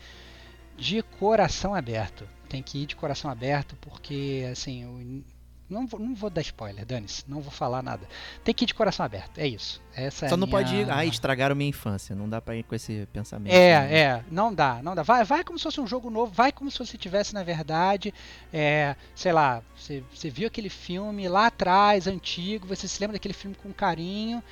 de 0.78 1.02
coração 1.04 1.76
aberto. 1.76 2.28
Tem 2.50 2.62
que 2.62 2.80
ir 2.84 2.86
de 2.86 2.96
coração 2.96 3.30
aberto, 3.30 3.78
porque 3.82 4.48
assim, 4.52 4.84
eu 4.84 5.24
não 5.72 5.88
vou, 5.88 6.00
não 6.00 6.14
vou 6.14 6.30
dar 6.30 6.42
spoiler, 6.42 6.86
dane-se, 6.86 7.24
não 7.28 7.40
vou 7.40 7.52
falar 7.52 7.82
nada. 7.82 8.08
Tem 8.44 8.54
que 8.54 8.66
ir 8.66 8.68
de 8.68 8.74
coração 8.74 9.06
aberto, 9.06 9.38
é 9.38 9.48
isso. 9.48 9.82
Essa 9.96 10.26
é 10.26 10.30
Só 10.30 10.36
a 10.36 10.38
não 10.38 10.46
minha... 10.46 10.60
pode 10.60 10.76
ir, 10.76 10.92
ah, 10.92 11.06
estragaram 11.06 11.56
minha 11.56 11.70
infância. 11.70 12.16
Não 12.16 12.30
dá 12.30 12.42
pra 12.42 12.56
ir 12.56 12.64
com 12.64 12.76
esse 12.76 13.08
pensamento. 13.12 13.54
É, 13.54 13.80
né? 13.80 13.98
é, 13.98 14.24
não 14.30 14.54
dá, 14.54 14.82
não 14.84 14.94
dá. 14.94 15.04
Vai, 15.04 15.24
vai 15.24 15.44
como 15.44 15.58
se 15.58 15.64
fosse 15.64 15.80
um 15.80 15.88
jogo 15.88 16.10
novo, 16.10 16.32
vai 16.32 16.52
como 16.52 16.70
se 16.70 16.78
você 16.78 16.98
tivesse, 16.98 17.34
na 17.34 17.44
verdade, 17.44 18.14
é, 18.52 18.96
sei 19.16 19.32
lá, 19.32 19.62
você, 19.76 20.04
você 20.14 20.30
viu 20.30 20.48
aquele 20.48 20.70
filme 20.70 21.28
lá 21.28 21.48
atrás, 21.48 22.06
antigo, 22.06 22.68
você 22.68 22.88
se 22.88 23.00
lembra 23.00 23.14
daquele 23.14 23.34
filme 23.34 23.56
com 23.56 23.72
carinho, 23.72 24.44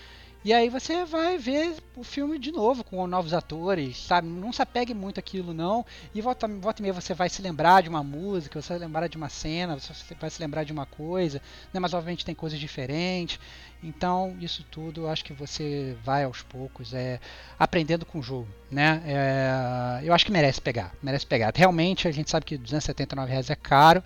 e 0.44 0.54
aí 0.54 0.70
você 0.70 1.04
vai 1.04 1.38
ver 1.38 1.76
o 1.98 2.04
filme 2.04 2.40
de 2.40 2.50
novo 2.50 2.82
com 2.82 3.06
novos 3.06 3.34
atores, 3.34 3.98
sabe? 3.98 4.26
Não 4.28 4.54
se 4.54 4.62
apegue 4.62 4.94
muito 4.94 5.20
àquilo 5.20 5.54
não. 5.54 5.86
E 6.16 6.22
volta, 6.22 6.48
volta 6.48 6.82
e 6.82 6.84
meia 6.84 6.94
você 6.94 7.14
vai 7.14 7.28
se 7.28 7.42
lembrar 7.42 7.84
de 7.84 7.90
uma 7.90 8.02
música, 8.02 8.62
você 8.62 8.70
vai 8.70 8.80
lembrar 8.80 9.08
de 9.08 9.18
uma 9.18 9.28
cena, 9.28 9.78
você 9.78 10.16
vai 10.16 10.30
se 10.30 10.42
lembrar 10.42 10.64
de 10.64 10.72
uma 10.72 10.86
coisa, 10.86 11.42
né? 11.74 11.80
mas 11.80 11.94
obviamente 11.94 12.24
tem 12.24 12.34
coisas 12.34 12.58
diferentes. 12.58 13.38
Então, 13.84 14.38
isso 14.40 14.64
tudo 14.72 15.10
acho 15.10 15.26
que 15.26 15.34
você 15.34 15.98
vai 16.04 16.24
aos 16.24 16.42
poucos, 16.42 16.94
é, 16.94 17.20
aprendendo 17.58 18.06
com 18.06 18.20
o 18.20 18.24
jogo, 18.24 18.48
né? 18.72 19.02
É, 19.06 20.02
eu 20.04 20.14
acho 20.14 20.26
que 20.26 20.32
merece 20.32 20.62
pegar, 20.62 20.94
merece 21.04 21.26
pegar. 21.26 21.52
Realmente 21.54 22.08
a 22.08 22.12
gente 22.12 22.30
sabe 22.30 22.46
que 22.46 22.58
279 22.58 23.30
reais 23.30 23.50
é 23.50 23.56
caro, 23.56 24.02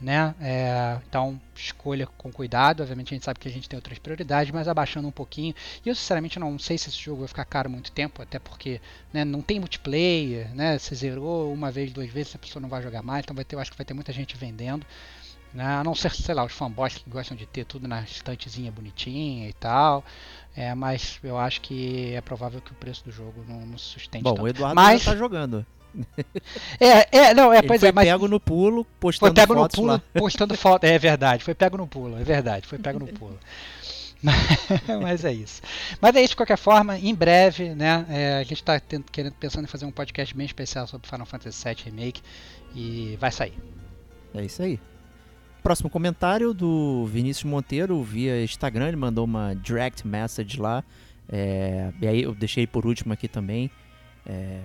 né? 0.00 0.34
É, 0.40 0.98
então 1.08 1.40
escolha 1.54 2.06
com 2.06 2.30
cuidado. 2.30 2.80
Obviamente 2.82 3.14
a 3.14 3.16
gente 3.16 3.24
sabe 3.24 3.40
que 3.40 3.48
a 3.48 3.50
gente 3.50 3.68
tem 3.68 3.76
outras 3.76 3.98
prioridades, 3.98 4.52
mas 4.52 4.68
abaixando 4.68 5.08
um 5.08 5.12
pouquinho. 5.12 5.54
E 5.84 5.88
eu 5.88 5.94
sinceramente 5.94 6.38
não 6.38 6.58
sei 6.58 6.76
se 6.76 6.88
esse 6.88 6.98
jogo 6.98 7.20
vai 7.20 7.28
ficar 7.28 7.44
caro 7.44 7.70
muito 7.70 7.90
tempo, 7.92 8.22
até 8.22 8.38
porque 8.38 8.80
né, 9.12 9.24
não 9.24 9.40
tem 9.40 9.58
multiplayer, 9.58 10.54
né? 10.54 10.78
Você 10.78 10.94
zerou 10.94 11.52
uma 11.52 11.70
vez, 11.70 11.92
duas 11.92 12.10
vezes, 12.10 12.34
a 12.34 12.38
pessoa 12.38 12.60
não 12.60 12.68
vai 12.68 12.82
jogar 12.82 13.02
mais, 13.02 13.24
então 13.24 13.34
vai 13.34 13.44
ter, 13.44 13.56
eu 13.56 13.60
acho 13.60 13.70
que 13.70 13.76
vai 13.76 13.86
ter 13.86 13.94
muita 13.94 14.12
gente 14.12 14.36
vendendo. 14.36 14.86
Né? 15.54 15.64
A 15.64 15.82
não 15.82 15.94
ser, 15.94 16.10
sei 16.10 16.34
lá, 16.34 16.44
os 16.44 16.52
fanboys 16.52 16.96
que 16.96 17.08
gostam 17.08 17.34
de 17.34 17.46
ter 17.46 17.64
tudo 17.64 17.88
na 17.88 18.02
estantezinha 18.02 18.70
bonitinha 18.70 19.48
e 19.48 19.52
tal. 19.54 20.04
É, 20.54 20.74
mas 20.74 21.18
eu 21.22 21.38
acho 21.38 21.62
que 21.62 22.12
é 22.12 22.20
provável 22.20 22.60
que 22.60 22.72
o 22.72 22.74
preço 22.74 23.02
do 23.04 23.10
jogo 23.10 23.42
não, 23.48 23.60
não 23.60 23.78
se 23.78 23.86
sustente 23.86 24.22
Bom, 24.22 24.34
tanto. 24.34 24.42
o 24.44 24.48
Eduardo 24.48 24.74
Mas- 24.74 25.02
já 25.02 25.12
tá 25.12 25.16
jogando. 25.16 25.64
É, 26.80 27.18
é, 27.18 27.34
não, 27.34 27.52
é, 27.52 27.58
Ele 27.58 27.66
pois 27.66 27.80
foi 27.80 27.88
é, 27.88 27.92
mas 27.92 28.08
pego 28.08 28.28
no 28.28 28.38
pulo, 28.38 28.84
foi 28.84 29.12
postando 29.12 29.34
pego 29.34 29.54
no 29.54 29.68
pulo, 29.68 29.86
lá. 29.86 30.02
postando 30.14 30.56
foto. 30.58 30.84
É 30.84 30.98
verdade, 30.98 31.44
foi 31.44 31.54
pego 31.54 31.76
no 31.76 31.86
pulo, 31.86 32.18
é 32.18 32.24
verdade, 32.24 32.66
foi 32.66 32.78
pego 32.78 32.98
no 32.98 33.06
pulo. 33.06 33.38
Mas 35.02 35.24
é 35.24 35.32
isso. 35.32 35.62
Mas 36.00 36.16
é 36.16 36.20
isso 36.20 36.30
de 36.30 36.36
qualquer 36.36 36.56
forma, 36.56 36.98
em 36.98 37.14
breve, 37.14 37.74
né? 37.74 38.04
é, 38.08 38.38
a 38.38 38.42
gente 38.42 38.54
está 38.54 38.80
querendo 38.80 39.34
pensando 39.34 39.64
em 39.64 39.68
fazer 39.68 39.84
um 39.84 39.90
podcast 39.90 40.34
bem 40.34 40.46
especial 40.46 40.86
sobre 40.86 41.08
Final 41.08 41.26
Fantasy 41.26 41.62
VII 41.64 41.76
Remake 41.84 42.22
e 42.74 43.16
vai 43.20 43.30
sair. 43.30 43.54
É 44.34 44.42
isso 44.42 44.62
aí. 44.62 44.80
Próximo 45.62 45.90
comentário 45.90 46.54
do 46.54 47.06
Vinícius 47.06 47.44
Monteiro 47.44 48.02
via 48.02 48.42
Instagram, 48.42 48.88
ele 48.88 48.96
mandou 48.96 49.24
uma 49.24 49.54
direct 49.54 50.06
message 50.06 50.60
lá. 50.60 50.82
É, 51.28 51.92
e 52.00 52.06
aí 52.06 52.22
eu 52.22 52.34
deixei 52.34 52.66
por 52.66 52.86
último 52.86 53.12
aqui 53.12 53.26
também. 53.26 53.70
É, 54.24 54.60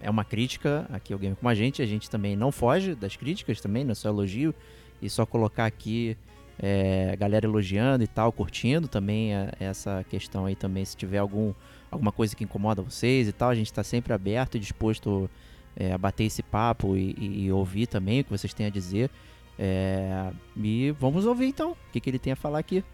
é 0.00 0.08
uma 0.10 0.24
crítica 0.24 0.86
aqui 0.92 1.12
ao 1.12 1.18
Game 1.18 1.36
com 1.36 1.48
a 1.48 1.54
gente. 1.54 1.82
A 1.82 1.86
gente 1.86 2.08
também 2.08 2.36
não 2.36 2.52
foge 2.52 2.94
das 2.94 3.16
críticas 3.16 3.60
também, 3.60 3.84
não 3.84 3.92
é 3.92 3.94
só 3.94 4.08
elogio. 4.08 4.54
E 5.02 5.08
só 5.08 5.24
colocar 5.24 5.64
aqui 5.66 6.16
é, 6.58 7.10
a 7.12 7.16
galera 7.16 7.46
elogiando 7.46 8.04
e 8.04 8.06
tal, 8.06 8.30
curtindo 8.30 8.86
também 8.86 9.34
é, 9.34 9.50
essa 9.58 10.04
questão 10.08 10.44
aí 10.46 10.54
também. 10.54 10.84
Se 10.84 10.96
tiver 10.96 11.18
algum, 11.18 11.54
alguma 11.90 12.12
coisa 12.12 12.36
que 12.36 12.44
incomoda 12.44 12.82
vocês 12.82 13.26
e 13.28 13.32
tal, 13.32 13.48
a 13.50 13.54
gente 13.54 13.66
está 13.66 13.82
sempre 13.82 14.12
aberto 14.12 14.56
e 14.56 14.60
disposto 14.60 15.28
é, 15.74 15.92
a 15.92 15.98
bater 15.98 16.24
esse 16.24 16.42
papo 16.42 16.96
e, 16.96 17.14
e- 17.18 17.44
e 17.46 17.52
ouvir 17.52 17.86
também 17.86 18.20
o 18.20 18.24
que 18.24 18.30
vocês 18.30 18.52
têm 18.52 18.66
a 18.66 18.70
dizer. 18.70 19.10
É, 19.58 20.30
e 20.56 20.90
vamos 20.98 21.26
ouvir 21.26 21.46
então 21.46 21.72
o 21.72 21.76
que, 21.92 22.00
que 22.00 22.08
ele 22.10 22.18
tem 22.18 22.32
a 22.32 22.36
falar 22.36 22.58
aqui. 22.58 22.84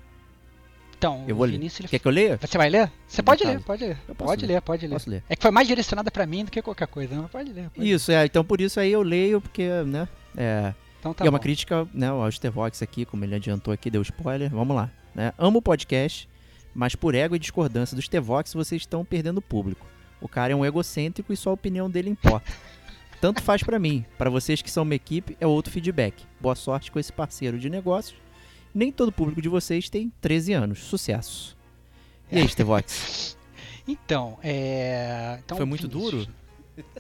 Então, 0.99 1.25
Eu 1.29 1.37
vou 1.37 1.45
ler. 1.45 1.53
Vinícius, 1.53 1.81
ele- 1.81 1.89
Quer 1.89 1.99
que 1.99 2.09
eu 2.09 2.13
leia? 2.13 2.39
Você 2.41 2.57
vai 2.57 2.71
ler? 2.71 2.91
Você 3.07 3.23
pode 3.23 3.43
caso. 3.43 3.55
ler, 3.57 3.63
pode 3.65 3.85
ler. 3.85 3.97
Pode 4.17 4.47
ler. 4.47 4.55
ler, 4.55 4.61
pode 4.63 4.87
ler. 4.87 5.01
Ler? 5.07 5.23
É 5.29 5.37
que 5.37 5.43
foi 5.43 5.51
mais 5.51 5.69
direcionada 5.69 6.11
pra 6.11 6.25
mim 6.27 6.45
do 6.45 6.51
que 6.51 6.63
qualquer 6.63 6.87
coisa, 6.89 7.15
mas 7.15 7.31
pode 7.31 7.53
ler. 7.53 7.69
Pode 7.71 7.81
ler. 7.87 7.95
Isso, 7.95 8.11
é, 8.11 8.25
então 8.25 8.43
por 8.45 8.61
isso 8.61 8.81
aí 8.81 8.93
eu 8.93 9.03
leio, 9.03 9.41
porque, 9.41 9.69
né? 9.87 10.09
É, 10.37 10.73
Então 10.99 11.13
tá 11.13 11.25
e 11.25 11.27
é 11.27 11.31
uma 11.31 11.39
bom. 11.39 11.43
crítica 11.43 11.87
né, 11.93 12.09
ao 12.09 12.25
Astervox 12.25 12.81
aqui, 12.83 13.05
como 13.05 13.25
ele 13.25 13.35
adiantou 13.35 13.75
aqui, 13.75 13.91
deu 13.91 14.01
spoiler. 14.03 14.51
Vamos 14.51 14.75
lá. 14.75 14.91
Né? 15.15 15.33
Amo 15.39 15.59
o 15.59 15.63
podcast, 15.63 16.29
mas 16.75 16.95
por 16.95 17.15
ego 17.15 17.37
e 17.37 17.39
discordância 17.39 17.95
do 17.95 18.03
Stevox, 18.03 18.53
vocês 18.55 18.83
estão 18.83 19.05
perdendo 19.05 19.39
o 19.39 19.43
público. 19.43 19.87
O 20.21 20.29
cara 20.29 20.53
é 20.53 20.57
um 20.57 20.65
egocêntrico 20.65 21.31
e 21.33 21.37
só 21.37 21.51
a 21.51 21.55
opinião 21.55 21.91
dele 21.91 22.09
importa. 22.11 22.51
Tanto 23.21 23.43
faz 23.43 23.63
pra 23.63 23.79
mim. 23.79 24.05
Pra 24.19 24.29
vocês 24.31 24.61
que 24.63 24.71
são 24.71 24.83
uma 24.83 24.95
equipe, 24.95 25.37
é 25.41 25.47
outro 25.47 25.73
feedback. 25.73 26.25
Boa 26.41 26.55
sorte 26.55 26.91
com 26.91 26.99
esse 26.99 27.13
parceiro 27.13 27.59
de 27.59 27.69
negócios. 27.71 28.19
Nem 28.77 28.93
todo 28.93 29.09
o 29.09 29.13
público 29.13 29.41
de 29.41 29.49
vocês 29.49 29.89
tem 29.89 30.13
13 30.21 30.53
anos. 30.53 30.81
Sucesso. 30.81 31.57
E 32.31 32.39
aí, 32.39 32.47
Stevox? 32.49 33.35
Então, 33.89 34.37
é. 34.43 35.39
Então, 35.45 35.57
Foi 35.57 35.65
muito 35.65 35.89
Vinícius- 35.89 36.29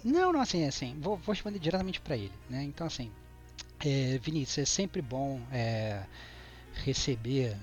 Não, 0.04 0.32
não, 0.32 0.40
assim, 0.40 0.64
assim, 0.64 0.96
vou, 1.00 1.16
vou 1.16 1.34
responder 1.34 1.58
diretamente 1.58 2.00
para 2.00 2.16
ele, 2.16 2.30
né? 2.48 2.62
Então, 2.62 2.86
assim, 2.86 3.10
é, 3.84 4.18
Vinícius, 4.22 4.58
é 4.58 4.64
sempre 4.64 5.02
bom 5.02 5.40
é, 5.50 6.04
receber 6.84 7.56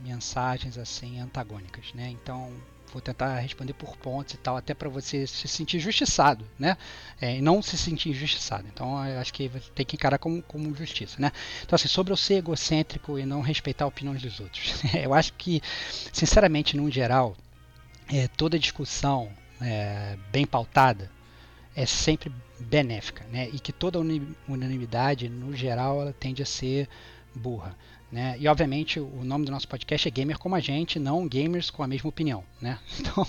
mensagens 0.00 0.78
assim 0.78 1.18
antagônicas, 1.18 1.92
né? 1.92 2.08
Então, 2.08 2.52
vou 2.92 3.00
tentar 3.00 3.38
responder 3.38 3.72
por 3.72 3.96
pontos 3.96 4.34
e 4.34 4.36
tal, 4.38 4.56
até 4.56 4.74
para 4.74 4.88
você 4.88 5.26
se 5.26 5.46
sentir 5.48 5.78
justiçado, 5.80 6.44
né? 6.58 6.76
É, 7.20 7.40
não 7.40 7.62
se 7.62 7.76
sentir 7.76 8.10
injustiçado. 8.10 8.66
Então, 8.72 8.96
acho 8.96 9.32
que 9.32 9.50
tem 9.74 9.84
que 9.86 9.96
encarar 9.96 10.18
como, 10.18 10.42
como 10.42 10.74
justiça, 10.74 11.16
né? 11.18 11.32
Então, 11.62 11.76
assim, 11.76 11.88
sobre 11.88 12.12
eu 12.12 12.16
ser 12.16 12.34
egocêntrico 12.34 13.18
e 13.18 13.26
não 13.26 13.40
respeitar 13.40 13.84
a 13.84 13.88
opinião 13.88 14.14
dos 14.14 14.40
outros. 14.40 14.82
eu 14.94 15.14
acho 15.14 15.32
que, 15.34 15.60
sinceramente, 16.12 16.76
no 16.76 16.90
geral, 16.90 17.36
é, 18.12 18.28
toda 18.28 18.58
discussão 18.58 19.30
é, 19.60 20.16
bem 20.30 20.46
pautada 20.46 21.10
é 21.74 21.86
sempre 21.86 22.32
benéfica, 22.58 23.24
né? 23.30 23.48
E 23.52 23.60
que 23.60 23.72
toda 23.72 24.00
unanimidade, 24.48 25.28
no 25.28 25.54
geral, 25.54 26.00
ela 26.00 26.12
tende 26.12 26.42
a 26.42 26.46
ser 26.46 26.88
burra. 27.34 27.76
Né? 28.10 28.36
E 28.38 28.48
obviamente 28.48 28.98
o 28.98 29.22
nome 29.22 29.44
do 29.44 29.52
nosso 29.52 29.68
podcast 29.68 30.08
é 30.08 30.10
Gamer 30.10 30.38
como 30.38 30.54
a 30.54 30.60
gente, 30.60 30.98
não 30.98 31.28
gamers 31.28 31.70
com 31.70 31.82
a 31.82 31.86
mesma 31.86 32.08
opinião. 32.08 32.42
Né? 32.60 32.78
Então, 32.98 33.26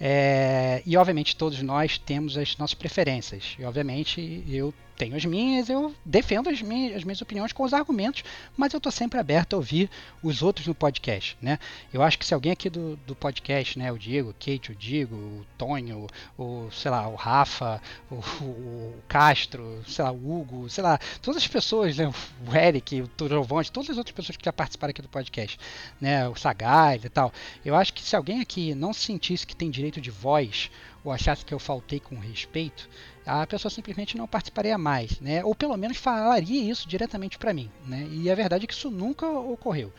é... 0.00 0.82
E 0.84 0.96
obviamente 0.96 1.36
todos 1.36 1.62
nós 1.62 1.96
temos 1.98 2.36
as 2.36 2.56
nossas 2.56 2.74
preferências. 2.74 3.56
E 3.58 3.64
obviamente 3.64 4.44
eu 4.48 4.74
tenho 4.96 5.14
as 5.14 5.24
minhas, 5.24 5.68
eu 5.68 5.94
defendo 6.04 6.48
as 6.48 6.62
minhas, 6.62 6.96
as 6.96 7.04
minhas 7.04 7.20
opiniões 7.20 7.52
com 7.52 7.62
os 7.62 7.74
argumentos, 7.74 8.24
mas 8.56 8.72
eu 8.72 8.78
estou 8.78 8.90
sempre 8.90 9.18
aberto 9.18 9.54
a 9.54 9.56
ouvir 9.56 9.90
os 10.22 10.42
outros 10.42 10.66
no 10.66 10.74
podcast, 10.74 11.36
né? 11.40 11.58
Eu 11.92 12.02
acho 12.02 12.18
que 12.18 12.24
se 12.24 12.32
alguém 12.32 12.52
aqui 12.52 12.70
do, 12.70 12.96
do 13.06 13.14
podcast, 13.14 13.78
né, 13.78 13.92
o 13.92 13.98
Diego, 13.98 14.30
o 14.30 14.34
Kate, 14.34 14.72
o 14.72 14.74
Diego, 14.74 15.14
o 15.14 15.46
Tonho, 15.58 16.06
o, 16.38 16.68
sei 16.72 16.90
lá, 16.90 17.06
o 17.08 17.14
Rafa, 17.14 17.80
o, 18.10 18.16
o 18.42 18.94
Castro, 19.06 19.82
sei 19.86 20.04
lá, 20.04 20.10
o 20.10 20.40
Hugo, 20.40 20.68
sei 20.70 20.82
lá, 20.82 20.98
todas 21.20 21.42
as 21.42 21.48
pessoas, 21.48 21.96
né, 21.98 22.10
o 22.46 22.56
Eric, 22.56 23.02
o 23.02 23.08
Trovonte, 23.08 23.70
todas 23.70 23.90
as 23.90 23.98
outras 23.98 24.14
pessoas 24.14 24.36
que 24.36 24.44
já 24.44 24.52
participaram 24.52 24.90
aqui 24.90 25.02
do 25.02 25.08
podcast, 25.08 25.58
né, 26.00 26.28
o 26.28 26.34
Sagaz 26.34 27.04
e 27.04 27.08
tal, 27.08 27.32
eu 27.64 27.74
acho 27.74 27.92
que 27.92 28.02
se 28.02 28.16
alguém 28.16 28.40
aqui 28.40 28.74
não 28.74 28.92
sentisse 28.92 29.46
que 29.46 29.54
tem 29.54 29.70
direito 29.70 30.00
de 30.00 30.10
voz 30.10 30.70
ou 31.04 31.12
achasse 31.12 31.44
que 31.44 31.54
eu 31.54 31.58
faltei 31.58 32.00
com 32.00 32.16
respeito, 32.18 32.88
a 33.26 33.46
pessoa 33.46 33.70
simplesmente 33.70 34.16
não 34.16 34.26
participaria 34.26 34.78
mais, 34.78 35.20
né? 35.20 35.44
Ou 35.44 35.54
pelo 35.54 35.76
menos 35.76 35.96
falaria 35.96 36.70
isso 36.70 36.88
diretamente 36.88 37.38
para 37.38 37.52
mim, 37.52 37.70
né? 37.86 38.06
E 38.10 38.30
a 38.30 38.34
verdade 38.34 38.64
é 38.64 38.66
que 38.66 38.74
isso 38.74 38.90
nunca 38.90 39.26
ocorreu. 39.28 39.92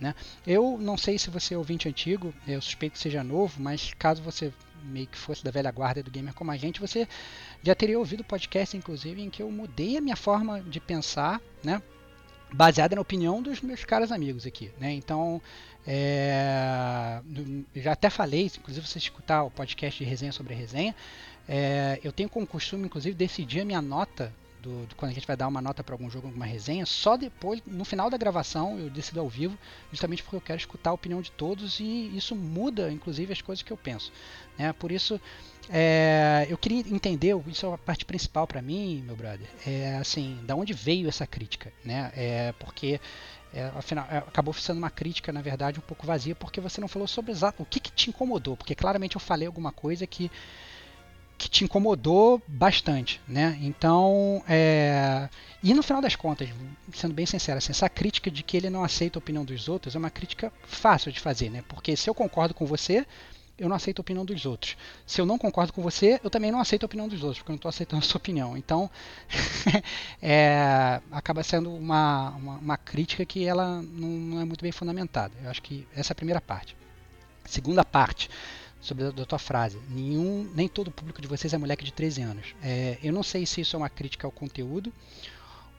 Né? 0.00 0.14
Eu 0.46 0.78
não 0.80 0.96
sei 0.96 1.18
se 1.18 1.28
você 1.28 1.52
é 1.52 1.58
ouvinte 1.58 1.86
antigo, 1.86 2.32
eu 2.48 2.60
suspeito 2.62 2.94
que 2.94 2.98
seja 2.98 3.22
novo, 3.22 3.60
mas 3.60 3.92
caso 3.98 4.22
você 4.22 4.50
meio 4.82 5.06
que 5.06 5.18
fosse 5.18 5.44
da 5.44 5.50
velha 5.50 5.70
guarda 5.70 6.02
do 6.02 6.10
gamer 6.10 6.32
como 6.32 6.50
a 6.50 6.56
gente, 6.56 6.80
você 6.80 7.06
já 7.62 7.74
teria 7.74 7.98
ouvido 7.98 8.24
podcast, 8.24 8.74
inclusive, 8.74 9.20
em 9.20 9.28
que 9.28 9.42
eu 9.42 9.50
mudei 9.50 9.98
a 9.98 10.00
minha 10.00 10.16
forma 10.16 10.62
de 10.62 10.80
pensar, 10.80 11.38
né? 11.62 11.82
baseada 12.52 12.96
na 12.96 13.02
opinião 13.02 13.40
dos 13.42 13.60
meus 13.60 13.84
caros 13.84 14.10
amigos 14.10 14.46
aqui, 14.46 14.70
né? 14.78 14.92
Então, 14.92 15.40
é, 15.86 17.20
já 17.76 17.92
até 17.92 18.10
falei, 18.10 18.46
inclusive 18.46 18.86
você 18.86 18.98
escutar 18.98 19.44
o 19.44 19.50
podcast 19.50 20.02
de 20.02 20.08
resenha 20.08 20.32
sobre 20.32 20.54
resenha, 20.54 20.94
é, 21.52 21.98
eu 22.04 22.12
tenho 22.12 22.28
como 22.28 22.46
costume, 22.46 22.86
inclusive, 22.86 23.12
decidir 23.12 23.62
a 23.62 23.64
minha 23.64 23.82
nota 23.82 24.32
do, 24.62 24.86
do, 24.86 24.94
quando 24.94 25.10
a 25.10 25.14
gente 25.14 25.26
vai 25.26 25.36
dar 25.36 25.48
uma 25.48 25.60
nota 25.60 25.82
para 25.82 25.92
algum 25.94 26.08
jogo, 26.08 26.28
alguma 26.28 26.46
resenha, 26.46 26.86
só 26.86 27.16
depois, 27.16 27.60
no 27.66 27.84
final 27.84 28.08
da 28.08 28.16
gravação, 28.16 28.78
eu 28.78 28.88
decido 28.88 29.18
ao 29.18 29.28
vivo, 29.28 29.58
justamente 29.90 30.22
porque 30.22 30.36
eu 30.36 30.40
quero 30.40 30.60
escutar 30.60 30.90
a 30.90 30.92
opinião 30.92 31.20
de 31.20 31.32
todos 31.32 31.80
e 31.80 32.16
isso 32.16 32.36
muda, 32.36 32.92
inclusive, 32.92 33.32
as 33.32 33.42
coisas 33.42 33.64
que 33.64 33.72
eu 33.72 33.76
penso. 33.76 34.12
Né? 34.56 34.72
Por 34.74 34.92
isso, 34.92 35.20
é, 35.68 36.46
eu 36.48 36.56
queria 36.56 36.78
entender, 36.80 37.34
isso 37.48 37.66
é 37.66 37.74
a 37.74 37.78
parte 37.78 38.04
principal 38.04 38.46
para 38.46 38.62
mim, 38.62 39.02
meu 39.04 39.16
brother, 39.16 39.48
é 39.66 39.96
assim, 39.96 40.38
da 40.44 40.54
onde 40.54 40.72
veio 40.72 41.08
essa 41.08 41.26
crítica, 41.26 41.72
né? 41.84 42.12
É 42.14 42.54
porque 42.60 43.00
é, 43.52 43.72
afinal, 43.74 44.06
é, 44.08 44.18
acabou 44.18 44.54
sendo 44.54 44.78
uma 44.78 44.90
crítica, 44.90 45.32
na 45.32 45.42
verdade, 45.42 45.80
um 45.80 45.82
pouco 45.82 46.06
vazia, 46.06 46.36
porque 46.36 46.60
você 46.60 46.80
não 46.80 46.86
falou 46.86 47.08
sobre 47.08 47.32
exato 47.32 47.60
o 47.60 47.66
que, 47.66 47.80
que 47.80 47.90
te 47.90 48.08
incomodou, 48.08 48.56
porque 48.56 48.76
claramente 48.76 49.16
eu 49.16 49.20
falei 49.20 49.48
alguma 49.48 49.72
coisa 49.72 50.06
que 50.06 50.30
que 51.40 51.48
te 51.48 51.64
incomodou 51.64 52.42
bastante, 52.46 53.18
né? 53.26 53.58
Então, 53.62 54.44
é... 54.46 55.26
e 55.62 55.72
no 55.72 55.82
final 55.82 56.02
das 56.02 56.14
contas, 56.14 56.50
sendo 56.92 57.14
bem 57.14 57.24
sincero, 57.24 57.56
assim, 57.56 57.70
essa 57.70 57.88
crítica 57.88 58.30
de 58.30 58.42
que 58.42 58.58
ele 58.58 58.68
não 58.68 58.84
aceita 58.84 59.16
a 59.16 59.20
opinião 59.20 59.42
dos 59.42 59.66
outros 59.66 59.94
é 59.94 59.98
uma 59.98 60.10
crítica 60.10 60.52
fácil 60.66 61.10
de 61.10 61.18
fazer, 61.18 61.48
né? 61.48 61.64
Porque 61.66 61.96
se 61.96 62.10
eu 62.10 62.14
concordo 62.14 62.52
com 62.52 62.66
você, 62.66 63.06
eu 63.58 63.70
não 63.70 63.76
aceito 63.76 64.00
a 64.00 64.02
opinião 64.02 64.22
dos 64.22 64.44
outros. 64.44 64.76
Se 65.06 65.18
eu 65.18 65.24
não 65.24 65.38
concordo 65.38 65.72
com 65.72 65.80
você, 65.80 66.20
eu 66.22 66.28
também 66.28 66.52
não 66.52 66.60
aceito 66.60 66.82
a 66.82 66.86
opinião 66.86 67.08
dos 67.08 67.22
outros, 67.22 67.38
porque 67.38 67.52
eu 67.52 67.54
não 67.54 67.56
estou 67.56 67.70
aceitando 67.70 68.04
a 68.04 68.06
sua 68.06 68.18
opinião. 68.18 68.54
Então, 68.54 68.90
é, 70.20 71.00
acaba 71.10 71.42
sendo 71.42 71.74
uma, 71.74 72.32
uma, 72.32 72.56
uma, 72.58 72.76
crítica 72.76 73.24
que 73.24 73.46
ela 73.46 73.80
não, 73.80 74.08
não, 74.08 74.40
é 74.42 74.44
muito 74.44 74.60
bem 74.60 74.72
fundamentada. 74.72 75.32
Eu 75.42 75.48
acho 75.48 75.62
que 75.62 75.88
essa 75.96 76.10
é 76.10 76.14
a 76.14 76.16
primeira 76.16 76.40
parte. 76.40 76.76
Segunda 77.46 77.82
parte, 77.82 78.28
sobre 78.80 79.04
a, 79.04 79.10
da 79.10 79.24
tua 79.24 79.38
frase. 79.38 79.78
Nenhum, 79.88 80.50
nem 80.54 80.68
todo 80.68 80.88
o 80.88 80.90
público 80.90 81.20
de 81.20 81.28
vocês 81.28 81.52
é 81.52 81.58
moleque 81.58 81.84
de 81.84 81.92
13 81.92 82.22
anos. 82.22 82.54
É, 82.62 82.98
eu 83.02 83.12
não 83.12 83.22
sei 83.22 83.44
se 83.46 83.60
isso 83.60 83.76
é 83.76 83.78
uma 83.78 83.90
crítica 83.90 84.26
ao 84.26 84.32
conteúdo 84.32 84.92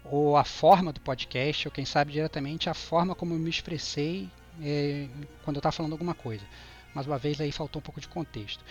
ou 0.04 0.36
a 0.36 0.44
forma 0.44 0.92
do 0.92 1.00
podcast, 1.00 1.68
ou 1.68 1.72
quem 1.72 1.86
sabe 1.86 2.12
diretamente 2.12 2.70
a 2.70 2.74
forma 2.74 3.14
como 3.14 3.34
eu 3.34 3.40
me 3.40 3.50
expressei 3.50 4.30
é, 4.62 5.08
quando 5.44 5.58
eu 5.58 5.60
estava 5.60 5.74
falando 5.74 5.94
alguma 5.94 6.14
coisa. 6.14 6.44
Mais 6.94 7.08
uma 7.08 7.18
vez 7.18 7.40
aí 7.40 7.52
faltou 7.52 7.80
um 7.80 7.84
pouco 7.84 8.02
de 8.02 8.08
contexto. 8.08 8.64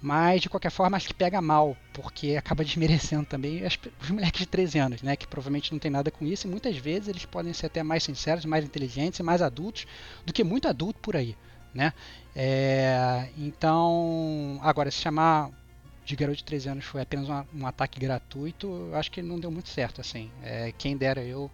Mas 0.00 0.42
de 0.42 0.48
qualquer 0.48 0.70
forma 0.70 0.96
acho 0.96 1.08
que 1.08 1.14
pega 1.14 1.40
mal, 1.42 1.76
porque 1.92 2.36
acaba 2.36 2.64
desmerecendo 2.64 3.26
também 3.26 3.64
as, 3.64 3.78
os 4.00 4.10
moleques 4.10 4.40
de 4.40 4.46
13 4.46 4.78
anos, 4.78 5.02
né? 5.02 5.16
Que 5.16 5.26
provavelmente 5.26 5.72
não 5.72 5.78
tem 5.78 5.90
nada 5.90 6.10
com 6.10 6.24
isso, 6.24 6.46
e 6.46 6.50
muitas 6.50 6.76
vezes 6.76 7.08
eles 7.08 7.24
podem 7.24 7.52
ser 7.52 7.66
até 7.66 7.82
mais 7.82 8.02
sinceros, 8.02 8.44
mais 8.44 8.64
inteligentes 8.64 9.18
e 9.18 9.22
mais 9.22 9.42
adultos 9.42 9.86
do 10.24 10.32
que 10.32 10.44
muito 10.44 10.68
adulto 10.68 11.00
por 11.00 11.16
aí 11.16 11.36
né? 11.76 11.92
É, 12.34 13.28
então, 13.36 14.58
agora, 14.62 14.90
se 14.90 14.98
chamar 14.98 15.50
de 16.04 16.16
garoto 16.16 16.38
de 16.38 16.44
13 16.44 16.68
anos 16.68 16.84
foi 16.84 17.02
apenas 17.02 17.28
uma, 17.28 17.46
um 17.54 17.66
ataque 17.66 17.98
gratuito, 17.98 18.90
acho 18.94 19.10
que 19.10 19.20
não 19.20 19.38
deu 19.38 19.50
muito 19.50 19.68
certo, 19.68 20.00
assim. 20.00 20.30
É, 20.42 20.72
quem 20.78 20.96
dera 20.96 21.22
eu 21.22 21.50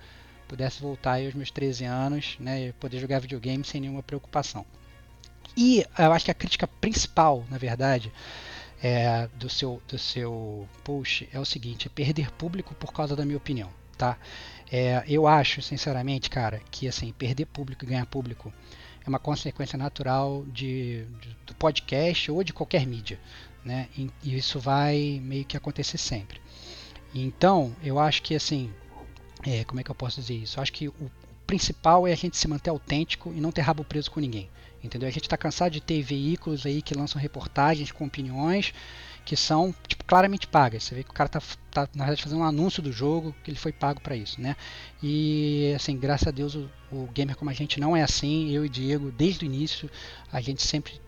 pudesse 0.46 0.80
voltar 0.80 1.12
aí 1.12 1.26
aos 1.26 1.34
meus 1.34 1.50
13 1.50 1.84
anos, 1.84 2.36
né, 2.38 2.68
e 2.68 2.72
poder 2.74 2.98
jogar 3.00 3.20
videogame 3.20 3.64
sem 3.64 3.80
nenhuma 3.80 4.02
preocupação. 4.02 4.66
E 5.56 5.84
eu 5.98 6.12
acho 6.12 6.26
que 6.26 6.30
a 6.30 6.34
crítica 6.34 6.66
principal, 6.66 7.44
na 7.50 7.58
verdade, 7.58 8.12
é, 8.82 9.28
do, 9.34 9.48
seu, 9.48 9.80
do 9.88 9.98
seu 9.98 10.68
post 10.84 11.28
é 11.32 11.38
o 11.38 11.44
seguinte: 11.44 11.86
é 11.86 11.90
perder 11.90 12.30
público 12.32 12.74
por 12.74 12.92
causa 12.92 13.14
da 13.16 13.24
minha 13.24 13.36
opinião, 13.36 13.70
tá? 13.96 14.18
É, 14.70 15.04
eu 15.06 15.26
acho, 15.26 15.62
sinceramente, 15.62 16.28
cara, 16.28 16.60
que 16.70 16.88
assim, 16.88 17.12
perder 17.12 17.46
público 17.46 17.84
e 17.84 17.88
ganhar 17.88 18.06
público 18.06 18.52
é 19.04 19.08
uma 19.08 19.18
consequência 19.18 19.76
natural 19.76 20.44
de, 20.46 21.04
de, 21.20 21.36
do 21.46 21.54
podcast 21.54 22.30
ou 22.30 22.42
de 22.42 22.52
qualquer 22.52 22.86
mídia. 22.86 23.18
Né? 23.64 23.88
E, 23.96 24.10
e, 24.22 24.36
isso 24.36 24.58
vai 24.58 25.20
meio 25.22 25.44
que 25.44 25.56
acontecer 25.56 25.98
sempre. 25.98 26.40
Então, 27.14 27.74
eu 27.82 27.98
acho 27.98 28.22
que 28.22 28.34
assim, 28.34 28.72
é, 29.46 29.64
como 29.64 29.80
é 29.80 29.84
que 29.84 29.90
eu 29.90 29.94
posso 29.94 30.20
dizer 30.20 30.34
isso? 30.34 30.58
Eu 30.58 30.62
acho 30.62 30.72
que 30.72 30.88
o, 30.88 31.10
principal 31.52 32.06
é 32.06 32.12
a 32.12 32.16
gente 32.16 32.36
se 32.36 32.48
manter 32.48 32.70
autêntico 32.70 33.30
e 33.36 33.38
não 33.38 33.52
ter 33.52 33.60
rabo 33.60 33.84
preso 33.84 34.10
com 34.10 34.20
ninguém. 34.20 34.48
Entendeu? 34.82 35.06
A 35.06 35.12
gente 35.12 35.24
está 35.24 35.36
cansado 35.36 35.70
de 35.70 35.82
ter 35.82 36.02
veículos 36.02 36.64
aí 36.64 36.80
que 36.80 36.94
lançam 36.94 37.20
reportagens 37.20 37.92
com 37.92 38.06
opiniões 38.06 38.72
que 39.24 39.36
são 39.36 39.72
tipo, 39.86 40.02
claramente 40.04 40.46
pagas. 40.46 40.82
Você 40.84 40.94
vê 40.94 41.04
que 41.04 41.10
o 41.10 41.12
cara 41.12 41.26
está 41.26 41.40
tá, 41.70 41.88
na 41.94 42.04
verdade 42.04 42.22
fazendo 42.22 42.40
um 42.40 42.44
anúncio 42.44 42.82
do 42.82 42.90
jogo 42.90 43.34
que 43.44 43.50
ele 43.50 43.58
foi 43.58 43.70
pago 43.70 44.00
para 44.00 44.16
isso, 44.16 44.40
né? 44.40 44.56
E 45.02 45.72
assim, 45.76 45.96
graças 45.96 46.26
a 46.26 46.30
Deus 46.30 46.56
o, 46.92 47.08
gamer 47.12 47.36
como 47.36 47.50
a 47.50 47.54
gente 47.54 47.80
não 47.80 47.96
é 47.96 48.02
assim. 48.02 48.50
Eu 48.50 48.64
e 48.64 48.68
Diego, 48.68 49.10
desde 49.10 49.44
o 49.44 49.46
início, 49.46 49.90
a 50.30 50.40
gente 50.40 50.62
sempre 50.62 51.00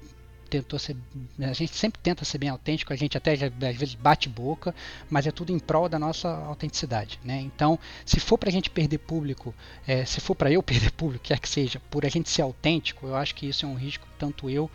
tentou 0.49 0.79
ser, 0.79 0.97
a 1.41 1.53
gente 1.53 1.75
sempre 1.77 2.01
tenta 2.01 2.25
ser 2.25 2.39
bem 2.39 2.49
autêntico. 2.49 2.93
A 2.93 2.97
gente 2.97 3.17
até 3.17 3.33
às 3.33 3.77
vezes 3.77 3.95
bate 3.95 4.29
boca, 4.29 4.75
mas 5.11 5.27
é 5.27 5.31
tudo 5.31 5.53
em 5.53 5.59
prol 5.59 5.89
da 5.89 5.99
nossa 5.99 6.29
autenticidade, 6.29 7.19
né? 7.25 7.41
Então, 7.41 7.79
se 8.05 8.21
for 8.21 8.39
para 8.39 8.49
a 8.49 8.53
gente 8.53 8.71
perder 8.71 8.99
público, 8.99 9.55
é, 9.87 10.05
se 10.05 10.21
for 10.21 10.35
para 10.35 10.51
eu 10.51 10.63
perder 10.65 10.93
público, 10.93 11.25
quer 11.25 11.39
que 11.39 11.49
seja, 11.49 11.81
por 11.91 12.05
a 12.05 12.09
gente 12.09 12.31
ser 12.31 12.43
autêntico, 12.43 13.07
eu 13.07 13.17
acho 13.17 13.35
que 13.35 13.47
isso 13.47 13.65
é 13.65 13.69
um 13.69 13.75
risco 13.75 14.07
tanto 14.19 14.49
eu 14.49 14.71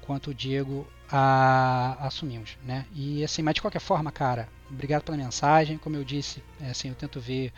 quanto 0.00 0.30
o 0.30 0.34
Diego 0.34 0.86
a, 1.10 1.96
assumimos, 2.06 2.56
né? 2.64 2.86
E 2.94 3.22
assim, 3.24 3.42
mas 3.42 3.54
de 3.54 3.60
qualquer 3.60 3.80
forma, 3.80 4.10
cara, 4.10 4.48
obrigado 4.70 5.02
pela 5.02 5.16
mensagem. 5.16 5.78
Como 5.78 5.96
eu 5.96 6.04
disse, 6.04 6.42
é, 6.60 6.70
assim, 6.70 6.88
eu 6.88 6.94
tento 6.94 7.20
ver 7.20 7.52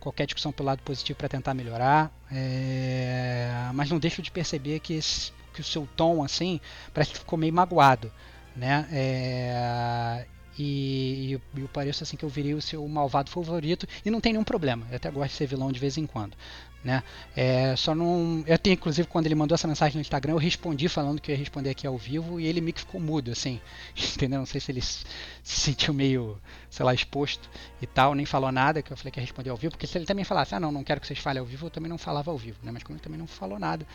qualquer 0.00 0.26
discussão 0.26 0.52
pelo 0.52 0.66
lado 0.66 0.82
positivo 0.82 1.18
para 1.18 1.28
tentar 1.28 1.54
melhorar, 1.54 2.12
é, 2.30 3.50
mas 3.74 3.90
não 3.90 3.98
deixo 3.98 4.22
de 4.22 4.30
perceber 4.30 4.80
que, 4.80 4.94
esse, 4.94 5.32
que 5.52 5.60
o 5.60 5.64
seu 5.64 5.88
tom, 5.96 6.22
assim, 6.22 6.60
parece 6.94 7.12
que 7.12 7.18
ficou 7.18 7.38
meio 7.38 7.52
magoado, 7.52 8.12
né? 8.56 8.88
É, 8.92 10.26
e, 10.58 11.38
e, 11.56 11.60
eu 11.60 11.68
pareço 11.68 12.02
assim 12.02 12.16
que 12.16 12.24
eu 12.24 12.28
virei 12.28 12.52
o 12.52 12.60
seu 12.60 12.86
malvado 12.88 13.30
favorito 13.30 13.86
e 14.04 14.10
não 14.10 14.20
tem 14.20 14.32
nenhum 14.32 14.44
problema. 14.44 14.86
Eu 14.90 14.96
até 14.96 15.10
gosto 15.10 15.30
de 15.30 15.36
ser 15.36 15.46
vilão 15.46 15.70
de 15.70 15.78
vez 15.78 15.96
em 15.96 16.06
quando. 16.06 16.36
Né? 16.82 17.02
É, 17.36 17.74
só 17.74 17.92
não. 17.92 18.44
Eu 18.46 18.56
tenho, 18.56 18.74
inclusive, 18.74 19.08
quando 19.08 19.26
ele 19.26 19.34
mandou 19.34 19.54
essa 19.54 19.66
mensagem 19.66 19.96
no 19.96 20.00
Instagram, 20.00 20.34
eu 20.34 20.38
respondi 20.38 20.88
falando 20.88 21.20
que 21.20 21.32
ia 21.32 21.36
responder 21.36 21.70
aqui 21.70 21.86
ao 21.86 21.98
vivo 21.98 22.38
e 22.38 22.46
ele 22.46 22.60
meio 22.60 22.72
que 22.72 22.80
ficou 22.80 23.00
mudo, 23.00 23.32
assim. 23.32 23.60
Entendeu? 24.14 24.38
Não 24.38 24.46
sei 24.46 24.60
se 24.60 24.70
ele 24.70 24.80
se 24.80 25.04
sentiu 25.42 25.92
meio, 25.92 26.38
sei 26.70 26.86
lá, 26.86 26.94
exposto 26.94 27.50
e 27.82 27.86
tal, 27.86 28.14
nem 28.14 28.24
falou 28.24 28.52
nada, 28.52 28.80
que 28.80 28.92
eu 28.92 28.96
falei 28.96 29.10
que 29.10 29.18
ia 29.18 29.24
responder 29.24 29.50
ao 29.50 29.56
vivo, 29.56 29.72
porque 29.72 29.86
se 29.86 29.98
ele 29.98 30.06
também 30.06 30.24
falasse, 30.24 30.54
ah, 30.54 30.60
não, 30.60 30.70
não 30.70 30.84
quero 30.84 31.00
que 31.00 31.06
vocês 31.06 31.18
falem 31.18 31.40
ao 31.40 31.46
vivo, 31.46 31.66
eu 31.66 31.70
também 31.70 31.88
não 31.88 31.98
falava 31.98 32.30
ao 32.30 32.38
vivo, 32.38 32.58
né? 32.62 32.70
Mas 32.70 32.82
como 32.82 32.96
ele 32.96 33.02
também 33.02 33.18
não 33.18 33.26
falou 33.26 33.58
nada, 33.58 33.86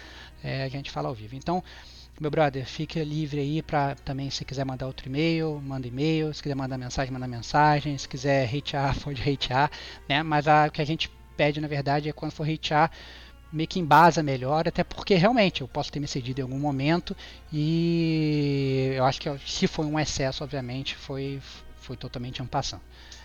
é, 0.44 0.64
a 0.64 0.70
gente 0.70 0.92
fala 0.92 1.08
ao 1.08 1.16
vivo. 1.16 1.36
Então, 1.36 1.64
meu 2.20 2.30
brother, 2.30 2.66
fique 2.66 3.04
livre 3.04 3.40
aí 3.40 3.62
para 3.62 3.96
também 3.96 4.30
se 4.30 4.46
quiser 4.46 4.66
mandar 4.66 4.86
outro 4.86 5.08
e-mail, 5.08 5.60
manda 5.66 5.88
e-mail, 5.88 6.34
se 6.34 6.44
quiser 6.44 6.56
mandar 6.56 6.78
mensagem, 6.78 7.12
manda 7.12 7.28
mensagem, 7.28 7.98
se 7.98 8.08
quiser 8.08 8.48
hatear, 8.48 8.98
pode 9.02 9.22
hatear, 9.28 9.72
né? 10.08 10.22
Mas 10.22 10.48
a, 10.48 10.70
que 10.70 10.82
a 10.82 10.86
gente 10.86 11.10
pede, 11.36 11.60
na 11.60 11.68
verdade, 11.68 12.10
é 12.10 12.14
quando 12.14 12.32
for 12.32 12.48
hatear, 12.48 12.92
meio 13.52 13.68
que 13.68 13.80
embasa 13.80 14.24
melhor, 14.24 14.68
até 14.68 14.84
porque 14.84 15.14
realmente 15.16 15.62
eu 15.62 15.68
posso 15.68 15.92
ter 15.92 16.00
me 16.00 16.08
cedido 16.08 16.42
em 16.42 16.44
algum 16.44 16.58
momento 16.58 17.16
e 17.52 18.94
eu 18.96 19.06
acho 19.06 19.22
que 19.22 19.30
se 19.46 19.68
foi 19.68 19.86
um 19.86 20.00
excesso, 20.00 20.44
obviamente, 20.44 20.96
foi, 20.96 21.40
foi 21.78 21.96
totalmente 21.96 22.42
ampassando. 22.42 22.82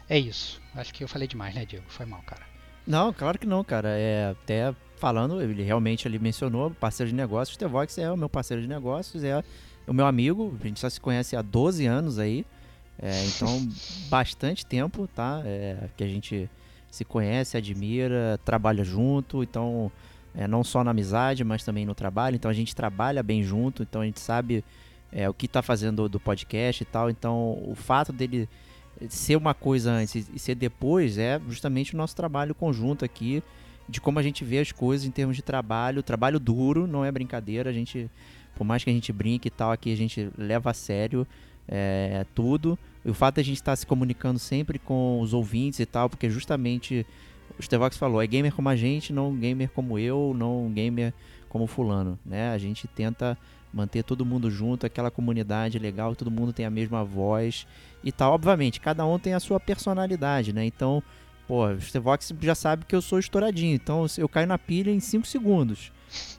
É 0.09 0.18
isso. 0.18 0.61
Acho 0.75 0.92
que 0.92 1.03
eu 1.03 1.09
falei 1.09 1.27
demais, 1.27 1.55
né, 1.55 1.64
Diego? 1.64 1.85
Foi 1.88 2.05
mal, 2.07 2.23
cara. 2.23 2.42
Não, 2.87 3.12
claro 3.12 3.38
que 3.38 3.47
não, 3.47 3.62
cara. 3.62 3.90
É 3.90 4.31
até 4.31 4.75
falando, 4.97 5.40
ele 5.40 5.62
realmente 5.62 6.09
ele 6.09 6.18
mencionou 6.18 6.71
parceiro 6.71 7.11
de 7.11 7.16
negócios. 7.16 7.57
O 7.57 7.59
Tevox 7.59 7.99
é 7.99 8.11
o 8.11 8.16
meu 8.16 8.29
parceiro 8.29 8.62
de 8.62 8.68
negócios, 8.68 9.23
é 9.25 9.42
o 9.87 9.92
meu 9.92 10.07
amigo. 10.07 10.57
A 10.61 10.66
gente 10.66 10.81
só 10.81 10.88
se 10.88 11.01
conhece 11.01 11.37
há 11.37 11.42
12 11.42 11.87
anos 11.87 12.18
aí. 12.18 12.47
É, 13.01 13.25
então, 13.27 13.68
bastante 14.09 14.64
tempo, 14.64 15.07
tá? 15.14 15.42
É, 15.44 15.88
que 15.97 16.03
a 16.03 16.09
gente 16.09 16.51
se 16.90 17.05
conhece, 17.05 17.57
admira, 17.57 18.38
trabalha 18.44 18.85
junto. 18.85 19.42
Então, 19.42 19.90
é, 20.35 20.46
não 20.46 20.62
só 20.62 20.85
na 20.85 20.92
amizade, 20.92 21.42
mas 21.44 21.64
também 21.64 21.85
no 21.85 21.94
trabalho. 21.94 22.37
Então 22.37 22.51
a 22.51 22.55
gente 22.55 22.74
trabalha 22.74 23.22
bem 23.22 23.42
junto, 23.42 23.83
então 23.83 24.03
a 24.03 24.05
gente 24.05 24.20
sabe 24.20 24.64
é, 25.11 25.29
o 25.29 25.35
que 25.35 25.46
está 25.46 25.62
fazendo 25.62 26.09
do 26.09 26.20
podcast 26.20 26.83
e 26.83 26.87
tal. 26.87 27.11
Então 27.11 27.61
o 27.66 27.74
fato 27.74 28.12
dele 28.12 28.48
ser 29.09 29.37
uma 29.37 29.53
coisa 29.55 29.90
antes 29.90 30.31
e 30.33 30.38
ser 30.38 30.55
depois 30.55 31.18
é 31.18 31.40
justamente 31.48 31.94
o 31.94 31.96
nosso 31.96 32.14
trabalho 32.16 32.55
conjunto 32.55 33.05
aqui, 33.05 33.42
de 33.88 34.01
como 34.01 34.18
a 34.18 34.22
gente 34.22 34.44
vê 34.44 34.59
as 34.59 34.70
coisas 34.70 35.07
em 35.07 35.11
termos 35.11 35.35
de 35.35 35.42
trabalho. 35.42 36.03
Trabalho 36.03 36.38
duro, 36.38 36.87
não 36.87 37.05
é 37.05 37.11
brincadeira. 37.11 37.70
A 37.70 37.72
gente, 37.72 38.11
por 38.55 38.64
mais 38.64 38.85
que 38.85 38.90
a 38.90 38.92
gente 38.92 39.12
brinque 39.12 39.48
e 39.48 39.51
tal, 39.51 39.72
aqui 39.72 39.92
a 39.92 39.96
gente 39.96 40.31
leva 40.37 40.70
a 40.70 40.74
sério 40.74 41.27
é, 41.66 42.24
tudo. 42.35 42.79
E 43.09 43.11
o 43.11 43.14
fato 43.14 43.37
de 43.37 43.40
a 43.40 43.44
gente 43.44 43.57
estar 43.57 43.73
tá 43.73 43.77
se 43.77 43.87
comunicando 43.87 44.38
sempre 44.38 44.79
com 44.79 45.18
os 45.23 45.33
ouvintes 45.33 45.81
e 45.81 45.87
tal, 45.87 46.11
porque 46.11 46.29
justamente 46.29 47.07
o 47.59 47.62
Stevox 47.62 47.97
falou, 47.97 48.21
é 48.21 48.27
gamer 48.27 48.55
como 48.55 48.68
a 48.68 48.77
gente, 48.77 49.14
não 49.14 49.35
gamer 49.35 49.71
como 49.71 49.99
eu, 49.99 50.35
não 50.37 50.71
gamer 50.71 51.14
como 51.49 51.66
fulano, 51.66 52.18
né? 52.23 52.51
A 52.51 52.59
gente 52.59 52.87
tenta 52.87 53.38
manter 53.73 54.03
todo 54.03 54.27
mundo 54.27 54.51
junto, 54.51 54.85
aquela 54.85 55.11
comunidade 55.11 55.79
legal, 55.79 56.14
todo 56.14 56.31
mundo 56.31 56.53
tem 56.53 56.66
a 56.66 56.71
mesma 56.71 57.03
voz 57.03 57.66
e 58.05 58.12
tal. 58.12 58.35
Obviamente, 58.35 58.79
cada 58.79 59.07
um 59.07 59.18
tem 59.18 59.33
a 59.33 59.40
sua 59.40 59.59
personalidade, 59.59 60.53
né? 60.53 60.66
Então, 60.66 61.03
pô, 61.47 61.66
o 61.66 61.81
Stevox 61.81 62.35
já 62.42 62.55
sabe 62.55 62.85
que 62.85 62.94
eu 62.94 63.01
sou 63.01 63.18
estouradinho, 63.18 63.75
então 63.75 64.05
eu 64.18 64.29
caio 64.29 64.47
na 64.47 64.59
pilha 64.59 64.90
em 64.90 65.01
5 65.01 65.27
segundos. 65.27 65.90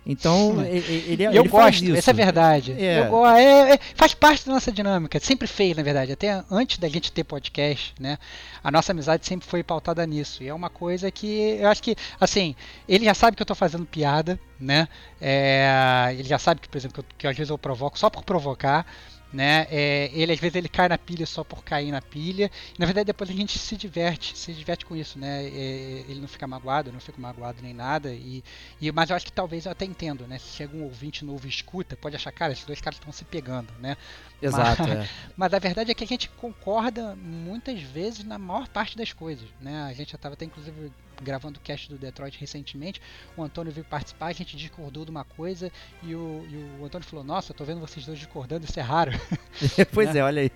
Então, 0.05 0.65
ele, 0.65 1.23
Eu 1.23 1.31
ele 1.31 1.49
gosto, 1.49 1.83
isso. 1.83 1.95
essa 1.95 2.11
é 2.11 2.13
a 2.13 2.15
verdade. 2.15 2.71
É. 2.71 3.07
Eu, 3.07 3.25
é, 3.25 3.73
é, 3.73 3.79
faz 3.93 4.13
parte 4.13 4.45
da 4.45 4.53
nossa 4.53 4.71
dinâmica, 4.71 5.19
sempre 5.19 5.47
fez, 5.47 5.75
na 5.77 5.83
verdade. 5.83 6.11
Até 6.11 6.43
antes 6.49 6.77
da 6.77 6.87
gente 6.87 7.11
ter 7.11 7.23
podcast, 7.23 7.93
né? 7.99 8.17
A 8.63 8.71
nossa 8.71 8.91
amizade 8.91 9.25
sempre 9.25 9.47
foi 9.47 9.63
pautada 9.63 10.05
nisso. 10.07 10.41
E 10.41 10.47
é 10.47 10.53
uma 10.53 10.69
coisa 10.69 11.11
que 11.11 11.57
eu 11.59 11.67
acho 11.67 11.83
que, 11.83 11.95
assim, 12.19 12.55
ele 12.87 13.05
já 13.05 13.13
sabe 13.13 13.37
que 13.37 13.43
eu 13.43 13.47
tô 13.47 13.55
fazendo 13.55 13.85
piada, 13.85 14.39
né? 14.59 14.87
É, 15.21 16.09
ele 16.17 16.27
já 16.27 16.39
sabe 16.39 16.61
que, 16.61 16.69
por 16.69 16.77
exemplo, 16.77 17.03
que, 17.03 17.09
eu, 17.11 17.17
que 17.19 17.27
às 17.27 17.37
vezes 17.37 17.49
eu 17.51 17.57
provoco 17.57 17.99
só 17.99 18.09
por 18.09 18.23
provocar 18.23 18.85
né? 19.31 19.67
É, 19.69 20.09
ele 20.13 20.31
às 20.31 20.39
vezes 20.39 20.55
ele 20.55 20.69
cai 20.69 20.89
na 20.89 20.97
pilha 20.97 21.25
só 21.25 21.43
por 21.43 21.63
cair 21.63 21.91
na 21.91 22.01
pilha. 22.01 22.49
na 22.77 22.85
verdade 22.85 23.05
depois 23.05 23.29
a 23.29 23.33
gente 23.33 23.57
se 23.57 23.77
diverte, 23.77 24.37
se 24.37 24.53
diverte 24.53 24.85
com 24.85 24.95
isso, 24.95 25.19
né? 25.19 25.45
É, 25.45 26.05
ele 26.07 26.19
não 26.19 26.27
fica 26.27 26.47
magoado, 26.47 26.89
eu 26.89 26.93
não 26.93 26.99
fico 26.99 27.21
magoado 27.21 27.61
nem 27.61 27.73
nada. 27.73 28.11
E, 28.13 28.43
e 28.81 28.91
mas 28.91 29.09
eu 29.09 29.15
acho 29.15 29.25
que 29.25 29.31
talvez 29.31 29.65
eu 29.65 29.71
até 29.71 29.85
entendo, 29.85 30.27
né? 30.27 30.37
Se 30.39 30.55
chega 30.55 30.75
um 30.75 30.83
ouvinte 30.83 31.23
novo 31.23 31.45
e 31.45 31.49
escuta, 31.49 31.95
pode 31.95 32.15
achar, 32.15 32.31
cara, 32.31 32.53
esses 32.53 32.65
dois 32.65 32.81
caras 32.81 32.97
estão 32.97 33.11
se 33.11 33.23
pegando, 33.25 33.71
né? 33.79 33.95
Exato. 34.41 34.83
Mas, 34.83 34.91
é. 34.91 35.09
mas 35.37 35.53
a 35.53 35.59
verdade 35.59 35.91
é 35.91 35.93
que 35.93 36.03
a 36.03 36.07
gente 36.07 36.29
concorda 36.29 37.15
muitas 37.15 37.81
vezes 37.81 38.23
na 38.23 38.37
maior 38.37 38.67
parte 38.67 38.97
das 38.97 39.13
coisas, 39.13 39.47
né? 39.61 39.83
A 39.83 39.93
gente 39.93 40.11
já 40.11 40.15
estava 40.15 40.33
até 40.33 40.45
inclusive 40.45 40.91
gravando 41.21 41.59
o 41.59 41.61
cast 41.61 41.89
do 41.89 41.97
Detroit 41.97 42.39
recentemente, 42.39 43.01
o 43.35 43.43
Antônio 43.43 43.71
veio 43.71 43.85
participar, 43.85 44.27
a 44.27 44.33
gente 44.33 44.55
discordou 44.55 45.05
de 45.05 45.11
uma 45.11 45.23
coisa 45.23 45.71
e 46.03 46.15
o, 46.15 46.45
e 46.49 46.79
o 46.79 46.85
Antônio 46.85 47.07
falou: 47.07 47.23
Nossa, 47.23 47.53
tô 47.53 47.63
vendo 47.63 47.79
vocês 47.79 48.05
dois 48.05 48.17
discordando, 48.17 48.65
isso 48.65 48.79
é 48.79 48.83
raro. 48.83 49.11
pois 49.93 50.13
né? 50.13 50.19
é, 50.19 50.23
olha 50.23 50.41
aí. 50.43 50.51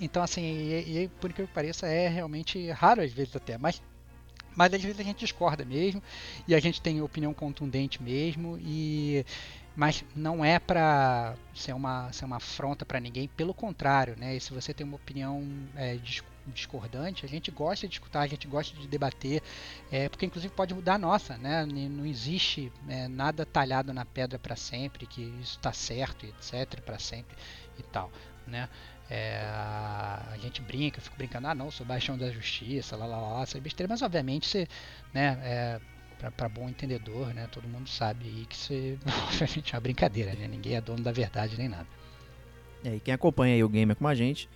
Então, 0.00 0.22
assim, 0.22 0.42
e, 0.42 1.04
e 1.04 1.08
por 1.20 1.32
que 1.32 1.46
pareça, 1.46 1.86
é 1.86 2.08
realmente 2.08 2.70
raro 2.70 3.02
às 3.02 3.12
vezes 3.12 3.34
até, 3.36 3.56
mas 3.56 3.80
mas 4.54 4.72
às 4.74 4.82
vezes 4.82 5.00
a 5.00 5.02
gente 5.02 5.20
discorda 5.20 5.64
mesmo 5.64 6.02
e 6.46 6.54
a 6.54 6.60
gente 6.60 6.80
tem 6.80 7.00
opinião 7.00 7.32
contundente 7.32 8.02
mesmo 8.02 8.58
e 8.60 9.24
mas 9.74 10.04
não 10.14 10.44
é 10.44 10.58
para 10.58 11.34
ser 11.54 11.72
uma 11.72 12.12
ser 12.12 12.26
uma 12.26 12.36
afronta 12.36 12.84
para 12.84 13.00
ninguém 13.00 13.28
pelo 13.28 13.54
contrário 13.54 14.14
né 14.18 14.36
e 14.36 14.40
se 14.40 14.52
você 14.52 14.74
tem 14.74 14.86
uma 14.86 14.96
opinião 14.96 15.42
é, 15.74 15.96
discordante, 16.46 17.24
a 17.24 17.28
gente 17.28 17.50
gosta 17.50 17.86
de 17.86 17.94
escutar, 17.94 18.20
a 18.20 18.26
gente 18.26 18.46
gosta 18.46 18.76
de 18.76 18.88
debater, 18.88 19.42
é, 19.90 20.08
porque 20.08 20.26
inclusive 20.26 20.52
pode 20.52 20.74
mudar 20.74 20.94
a 20.94 20.98
nossa, 20.98 21.36
né? 21.36 21.64
Não 21.66 22.04
existe 22.06 22.72
é, 22.88 23.08
nada 23.08 23.46
talhado 23.46 23.92
na 23.92 24.04
pedra 24.04 24.38
para 24.38 24.56
sempre, 24.56 25.06
que 25.06 25.22
isso 25.40 25.56
está 25.56 25.72
certo, 25.72 26.26
etc, 26.26 26.80
para 26.80 26.98
sempre 26.98 27.36
e 27.78 27.82
tal, 27.82 28.10
né? 28.46 28.68
É, 29.10 29.42
a 29.44 30.38
gente 30.40 30.62
brinca, 30.62 30.98
eu 30.98 31.02
fico 31.02 31.16
brincando, 31.16 31.46
ah 31.46 31.54
não, 31.54 31.70
sou 31.70 31.84
baixão 31.84 32.16
da 32.16 32.30
justiça, 32.30 32.96
lá 32.96 33.04
lá 33.04 33.20
lá, 33.20 33.42
essa 33.42 33.60
besteira, 33.60 33.86
mas 33.92 34.00
obviamente 34.00 34.46
você, 34.46 34.66
né, 35.12 35.38
é, 35.42 35.80
para 36.30 36.48
bom 36.48 36.66
entendedor, 36.66 37.34
né, 37.34 37.46
todo 37.52 37.68
mundo 37.68 37.90
sabe 37.90 38.24
aí 38.24 38.46
que 38.46 38.54
isso 38.54 38.72
obviamente 39.26 39.74
é 39.74 39.76
uma 39.76 39.82
brincadeira, 39.82 40.32
né, 40.32 40.48
ninguém 40.48 40.76
é 40.76 40.80
dono 40.80 41.02
da 41.02 41.12
verdade 41.12 41.58
nem 41.58 41.68
nada. 41.68 41.86
É, 42.84 42.96
e 42.96 43.00
quem 43.00 43.12
acompanha 43.12 43.54
aí 43.54 43.62
o 43.62 43.68
gamer 43.68 43.96
com 43.96 44.08
a 44.08 44.14
gente, 44.14 44.48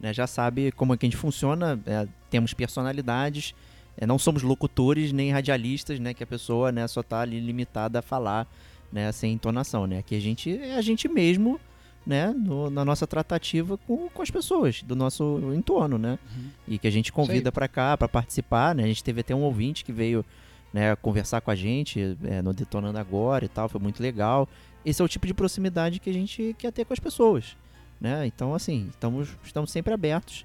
né, 0.00 0.12
já 0.12 0.26
sabe 0.26 0.72
como 0.72 0.94
é 0.94 0.96
que 0.96 1.06
a 1.06 1.08
gente 1.08 1.16
funciona, 1.16 1.80
é, 1.86 2.06
temos 2.30 2.52
personalidades, 2.52 3.54
é, 3.96 4.06
não 4.06 4.18
somos 4.18 4.42
locutores 4.42 5.12
nem 5.12 5.30
radialistas, 5.30 5.98
né, 5.98 6.14
que 6.14 6.22
a 6.22 6.26
pessoa 6.26 6.72
né, 6.72 6.86
só 6.86 7.00
está 7.00 7.20
ali 7.20 7.40
limitada 7.40 7.98
a 7.98 8.02
falar 8.02 8.46
né, 8.92 9.10
sem 9.12 9.32
entonação. 9.32 9.86
Né? 9.86 9.98
Aqui 9.98 10.14
a 10.16 10.20
gente 10.20 10.56
é 10.56 10.76
a 10.76 10.82
gente 10.82 11.08
mesmo 11.08 11.60
né, 12.06 12.32
no, 12.36 12.70
na 12.70 12.84
nossa 12.84 13.06
tratativa 13.06 13.78
com, 13.78 14.08
com 14.08 14.22
as 14.22 14.30
pessoas 14.30 14.82
do 14.82 14.94
nosso 14.94 15.40
entorno, 15.54 15.96
né? 15.96 16.18
Uhum. 16.36 16.50
E 16.68 16.78
que 16.78 16.86
a 16.86 16.90
gente 16.90 17.10
convida 17.10 17.50
para 17.50 17.66
cá 17.66 17.96
para 17.96 18.06
participar, 18.06 18.74
né? 18.74 18.84
A 18.84 18.86
gente 18.86 19.02
teve 19.02 19.22
até 19.22 19.34
um 19.34 19.42
ouvinte 19.42 19.84
que 19.84 19.92
veio 19.92 20.24
né, 20.72 20.94
conversar 20.96 21.40
com 21.40 21.50
a 21.50 21.54
gente 21.54 22.16
é, 22.24 22.42
no 22.42 22.52
Detonando 22.52 22.98
Agora 22.98 23.44
e 23.44 23.48
tal, 23.48 23.68
foi 23.68 23.80
muito 23.80 24.02
legal. 24.02 24.48
Esse 24.84 25.00
é 25.00 25.04
o 25.04 25.08
tipo 25.08 25.26
de 25.26 25.32
proximidade 25.32 25.98
que 25.98 26.10
a 26.10 26.12
gente 26.12 26.54
quer 26.58 26.72
ter 26.72 26.84
com 26.84 26.92
as 26.92 26.98
pessoas. 26.98 27.56
Né? 28.00 28.26
Então, 28.26 28.54
assim, 28.54 28.88
estamos, 28.90 29.28
estamos 29.44 29.70
sempre 29.70 29.92
abertos 29.92 30.44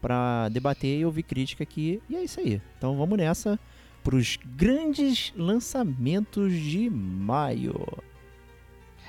para 0.00 0.48
debater 0.48 0.98
e 0.98 1.04
ouvir 1.04 1.22
crítica 1.22 1.62
aqui. 1.62 2.02
E 2.10 2.16
é 2.16 2.24
isso 2.24 2.40
aí. 2.40 2.60
Então 2.76 2.96
vamos 2.96 3.16
nessa 3.16 3.58
para 4.02 4.16
os 4.16 4.36
grandes 4.44 5.32
lançamentos 5.36 6.52
de 6.52 6.90
maio. 6.90 7.86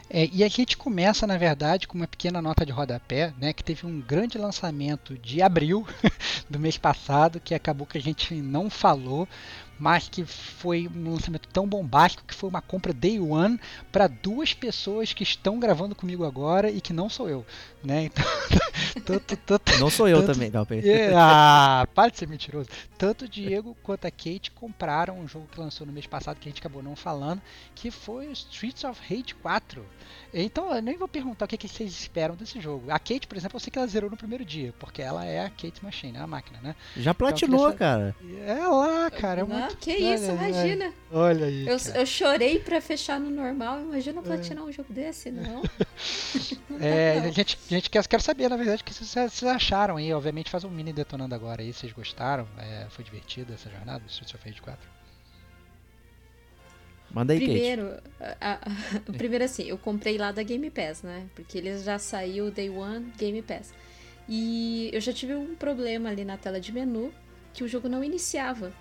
É, 0.08 0.30
e 0.32 0.44
a 0.44 0.48
gente 0.48 0.78
começa, 0.78 1.26
na 1.26 1.38
verdade, 1.38 1.88
com 1.88 1.98
uma 1.98 2.06
pequena 2.06 2.40
nota 2.40 2.64
de 2.64 2.72
rodapé, 2.72 3.34
né, 3.40 3.52
que 3.52 3.64
teve 3.64 3.88
um 3.88 4.00
grande 4.00 4.38
lançamento 4.38 5.18
de 5.18 5.42
abril 5.42 5.88
do 6.48 6.60
mês 6.60 6.78
passado, 6.78 7.40
que 7.40 7.56
acabou 7.56 7.88
que 7.88 7.98
a 7.98 8.02
gente 8.02 8.36
não 8.36 8.70
falou, 8.70 9.28
mas 9.84 10.08
que 10.08 10.24
foi 10.24 10.88
um 10.88 11.12
lançamento 11.12 11.50
tão 11.50 11.68
bombástico 11.68 12.24
que 12.26 12.34
foi 12.34 12.50
uma 12.50 12.62
compra 12.62 12.94
day 12.94 13.20
one 13.20 13.60
para 13.92 14.08
duas 14.08 14.54
pessoas 14.54 15.12
que 15.12 15.24
estão 15.24 15.60
gravando 15.60 15.94
comigo 15.94 16.24
agora 16.24 16.72
e 16.72 16.80
que 16.80 16.94
não 16.94 17.10
sou 17.10 17.30
eu, 17.30 17.46
né? 17.84 18.10
Então, 18.96 19.20
tanto, 19.20 19.38
tanto, 19.38 19.80
não 19.80 19.90
sou 19.90 20.08
eu 20.08 20.22
tanto, 20.22 20.34
também, 20.34 20.52
Galpei. 20.52 20.82
É, 20.86 21.12
ah, 21.16 21.88
para 21.94 22.12
de 22.12 22.18
ser 22.18 22.28
mentiroso. 22.28 22.70
Tanto 22.98 23.26
o 23.26 23.28
Diego 23.28 23.76
quanto 23.82 24.06
a 24.06 24.12
Kate 24.12 24.52
compraram 24.52 25.20
um 25.20 25.28
jogo 25.28 25.48
que 25.52 25.60
lançou 25.60 25.86
no 25.86 25.92
mês 25.92 26.06
passado 26.06 26.38
que 26.40 26.48
a 26.48 26.52
gente 26.52 26.60
acabou 26.60 26.84
não 26.84 26.96
falando, 26.96 27.42
que 27.74 27.90
foi 27.90 28.32
Streets 28.32 28.84
of 28.84 29.02
Rage 29.02 29.34
4. 29.42 29.84
Então, 30.34 30.74
eu 30.74 30.82
nem 30.82 30.98
vou 30.98 31.08
perguntar 31.08 31.46
o 31.46 31.48
que, 31.48 31.58
que 31.58 31.68
vocês 31.68 31.92
esperam 31.92 32.36
desse 32.36 32.60
jogo. 32.60 32.90
A 32.90 33.00
Kate, 33.00 33.28
por 33.28 33.38
exemplo, 33.38 33.56
eu 33.56 33.60
sei 33.60 33.72
que 33.72 33.78
ela 33.78 33.88
zerou 33.88 34.10
no 34.10 34.18
primeiro 34.18 34.46
dia, 34.46 34.74
porque 34.80 35.02
ela 35.02 35.26
é 35.26 35.46
a 35.46 35.50
Kate 35.50 35.84
Machine, 35.84 36.18
é 36.18 36.22
a 36.22 36.28
máquina, 36.28 36.60
né? 36.62 36.76
Já 36.96 37.12
então, 37.12 37.14
platinou, 37.16 37.68
então, 37.68 37.78
cara. 37.78 38.16
É 38.46 38.68
lá, 38.68 39.12
cara. 39.12 39.42
É 39.42 39.44
muito... 39.44 39.73
que 39.78 39.92
isso, 39.92 40.32
imagina. 40.32 40.94
Olha 41.12 41.46
aí. 41.46 41.68
Eu, 41.68 41.78
eu 41.96 42.06
chorei 42.06 42.60
pra 42.60 42.82
fechar 42.82 43.20
no 43.20 43.30
normal, 43.30 43.82
imagina 43.82 44.22
platinar 44.22 44.64
é. 44.64 44.68
um 44.68 44.72
jogo 44.72 44.92
desse, 44.94 45.32
não. 45.32 45.64
é, 46.80 47.20
a 47.20 47.32
gente, 47.32 47.58
a 47.70 47.74
gente 47.74 47.90
quer, 47.90 48.06
quer 48.08 48.22
saber, 48.22 48.50
na 48.50 48.58
verdade, 48.58 48.82
o 48.82 48.86
que 48.86 48.94
vocês, 48.94 49.32
vocês 49.32 49.44
acharam 49.44 49.98
aí. 49.98 50.14
Obviamente, 50.14 50.50
faz 50.50 50.64
um 50.64 50.70
mini 50.70 50.94
detonando 50.94 51.36
agora 51.36 51.62
aí, 51.62 51.74
vocês 51.74 51.92
gostaram? 51.92 52.48
É, 52.58 52.88
foi 52.90 53.04
divertido 53.04 53.54
essa 53.54 53.70
jornada 53.70 54.00
do 54.00 54.10
Streets 54.10 54.34
of 54.34 54.48
Rage 54.48 54.62
4? 54.62 54.94
Manda 57.14 57.34
aí, 57.34 57.40
primeiro, 57.40 57.96
a, 58.42 58.54
a, 58.54 58.60
primeiro 59.16 59.46
assim, 59.46 59.64
eu 59.64 59.78
comprei 59.78 60.18
lá 60.18 60.32
da 60.32 60.42
Game 60.42 60.70
Pass, 60.72 61.04
né? 61.04 61.28
Porque 61.36 61.60
eles 61.60 61.84
já 61.84 62.00
saiu 62.00 62.50
Day 62.50 62.70
One 62.72 63.14
Game 63.18 63.42
Pass. 63.44 63.72
E 64.28 64.90
eu 64.92 65.00
já 65.00 65.14
tive 65.14 65.36
um 65.36 65.54
problema 65.54 66.10
ali 66.10 66.26
na 66.26 66.38
tela 66.38 66.60
de 66.60 66.72
menu 66.72 67.14
que 67.54 67.64
o 67.64 67.68
jogo 67.68 67.88
não 67.88 68.04
iniciava. 68.04 68.74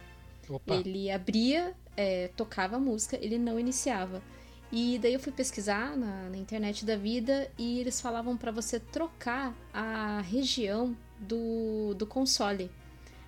Opa. 0.52 0.74
Ele 0.74 1.10
abria, 1.10 1.74
é, 1.96 2.28
tocava 2.36 2.76
a 2.76 2.78
música, 2.78 3.16
ele 3.20 3.38
não 3.38 3.58
iniciava. 3.58 4.22
E 4.70 4.98
daí 4.98 5.12
eu 5.12 5.20
fui 5.20 5.32
pesquisar 5.32 5.96
na, 5.96 6.30
na 6.30 6.36
internet 6.36 6.84
da 6.84 6.96
vida 6.96 7.50
e 7.58 7.78
eles 7.78 8.00
falavam 8.00 8.36
para 8.36 8.50
você 8.50 8.80
trocar 8.80 9.54
a 9.72 10.20
região 10.22 10.96
do, 11.18 11.94
do 11.94 12.06
console 12.06 12.70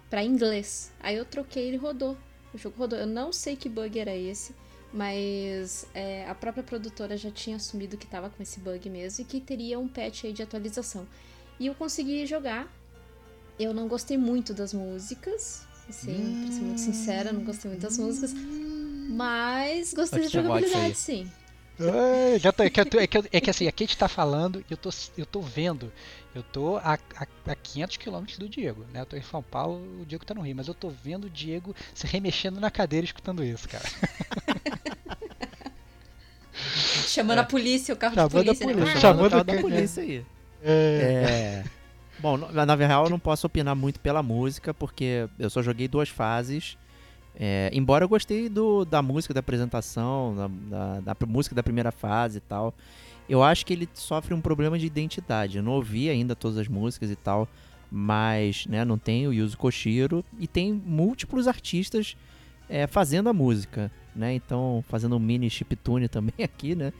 para 0.08 0.24
inglês. 0.24 0.90
Aí 1.00 1.16
eu 1.16 1.24
troquei, 1.24 1.68
ele 1.68 1.76
rodou. 1.76 2.16
O 2.52 2.58
jogo 2.58 2.78
rodou. 2.78 2.98
Eu 2.98 3.06
não 3.06 3.32
sei 3.32 3.56
que 3.56 3.68
bug 3.68 3.98
era 3.98 4.16
esse, 4.16 4.54
mas 4.92 5.86
é, 5.92 6.26
a 6.28 6.34
própria 6.34 6.62
produtora 6.62 7.16
já 7.16 7.30
tinha 7.30 7.56
assumido 7.56 7.98
que 7.98 8.06
tava 8.06 8.30
com 8.30 8.42
esse 8.42 8.60
bug 8.60 8.88
mesmo 8.88 9.22
e 9.22 9.24
que 9.26 9.40
teria 9.40 9.78
um 9.78 9.88
patch 9.88 10.24
aí 10.24 10.32
de 10.32 10.42
atualização. 10.42 11.06
E 11.58 11.66
eu 11.66 11.74
consegui 11.74 12.24
jogar. 12.26 12.72
Eu 13.58 13.74
não 13.74 13.86
gostei 13.86 14.16
muito 14.16 14.54
das 14.54 14.72
músicas, 14.72 15.66
assim, 15.88 16.36
pra 16.44 16.52
ser 16.52 16.60
muito 16.62 16.80
sincera, 16.80 17.32
não 17.32 17.42
gostei 17.42 17.70
muito 17.70 17.82
das 17.82 17.98
músicas. 17.98 18.32
Mas 19.08 19.92
gostei 19.94 20.22
da 20.22 20.28
jogabilidade, 20.28 20.94
sim. 20.96 21.30
Ai, 21.78 22.38
já 22.38 22.52
tô- 22.52 22.62
é, 22.62 22.70
que, 22.70 22.80
é, 22.80 23.06
que, 23.06 23.18
é 23.32 23.40
que 23.40 23.50
assim, 23.50 23.66
a 23.66 23.72
Kate 23.72 23.98
tá 23.98 24.08
falando 24.08 24.60
e 24.60 24.72
eu 24.72 24.76
tô, 24.76 24.90
eu 25.18 25.26
tô 25.26 25.40
vendo. 25.40 25.92
Eu 26.34 26.42
tô 26.42 26.76
a, 26.78 26.94
a, 27.16 27.26
a 27.46 27.54
500 27.54 27.96
km 27.96 28.24
do 28.38 28.48
Diego, 28.48 28.84
né? 28.92 29.00
Eu 29.00 29.06
tô 29.06 29.16
em 29.16 29.22
São 29.22 29.42
Paulo, 29.42 30.02
o 30.02 30.06
Diego 30.06 30.24
tá 30.24 30.34
no 30.34 30.40
Rio, 30.40 30.54
mas 30.56 30.68
eu 30.68 30.74
tô 30.74 30.88
vendo 30.88 31.24
o 31.26 31.30
Diego 31.30 31.74
se 31.94 32.06
remexendo 32.06 32.60
na 32.60 32.70
cadeira 32.70 33.04
escutando 33.04 33.42
isso, 33.44 33.68
cara. 33.68 33.84
Chamando 37.08 37.38
a 37.40 37.44
polícia, 37.44 37.94
o 37.94 37.96
carro 37.96 38.14
Chamando 38.14 38.50
a 38.50 38.52
de 38.52 38.58
polícia, 38.58 38.66
polícia, 38.66 38.94
né? 38.94 39.00
chamando 39.00 39.00
Chamando 39.00 39.26
o 39.26 39.30
carro 39.30 39.44
da 39.44 39.54
polícia 39.60 40.02
aí. 40.02 40.24
É. 40.62 41.62
É. 41.64 41.83
Bom, 42.24 42.38
na 42.38 42.74
real 42.74 43.04
eu 43.04 43.10
não 43.10 43.18
posso 43.18 43.46
opinar 43.46 43.76
muito 43.76 44.00
pela 44.00 44.22
música, 44.22 44.72
porque 44.72 45.28
eu 45.38 45.50
só 45.50 45.62
joguei 45.62 45.86
duas 45.86 46.08
fases. 46.08 46.78
É, 47.38 47.68
embora 47.70 48.02
eu 48.02 48.08
gostei 48.08 48.48
do, 48.48 48.82
da 48.86 49.02
música 49.02 49.34
da 49.34 49.40
apresentação, 49.40 50.34
da, 50.34 50.48
da, 50.48 51.14
da 51.14 51.26
música 51.26 51.54
da 51.54 51.62
primeira 51.62 51.92
fase 51.92 52.38
e 52.38 52.40
tal. 52.40 52.72
Eu 53.28 53.42
acho 53.42 53.66
que 53.66 53.74
ele 53.74 53.86
sofre 53.92 54.32
um 54.32 54.40
problema 54.40 54.78
de 54.78 54.86
identidade. 54.86 55.58
Eu 55.58 55.62
não 55.62 55.72
ouvi 55.72 56.08
ainda 56.08 56.34
todas 56.34 56.56
as 56.56 56.66
músicas 56.66 57.10
e 57.10 57.16
tal, 57.16 57.46
mas 57.90 58.66
né, 58.68 58.86
não 58.86 58.96
tem 58.96 59.28
o 59.28 59.32
Yuzo 59.34 59.58
Koshiro 59.58 60.24
e 60.38 60.46
tem 60.46 60.72
múltiplos 60.72 61.46
artistas 61.46 62.16
é, 62.70 62.86
fazendo 62.86 63.28
a 63.28 63.34
música, 63.34 63.92
né? 64.16 64.32
Então, 64.32 64.82
fazendo 64.88 65.14
um 65.14 65.20
mini 65.20 65.50
chiptune 65.50 66.08
também 66.08 66.32
aqui, 66.42 66.74
né? 66.74 66.90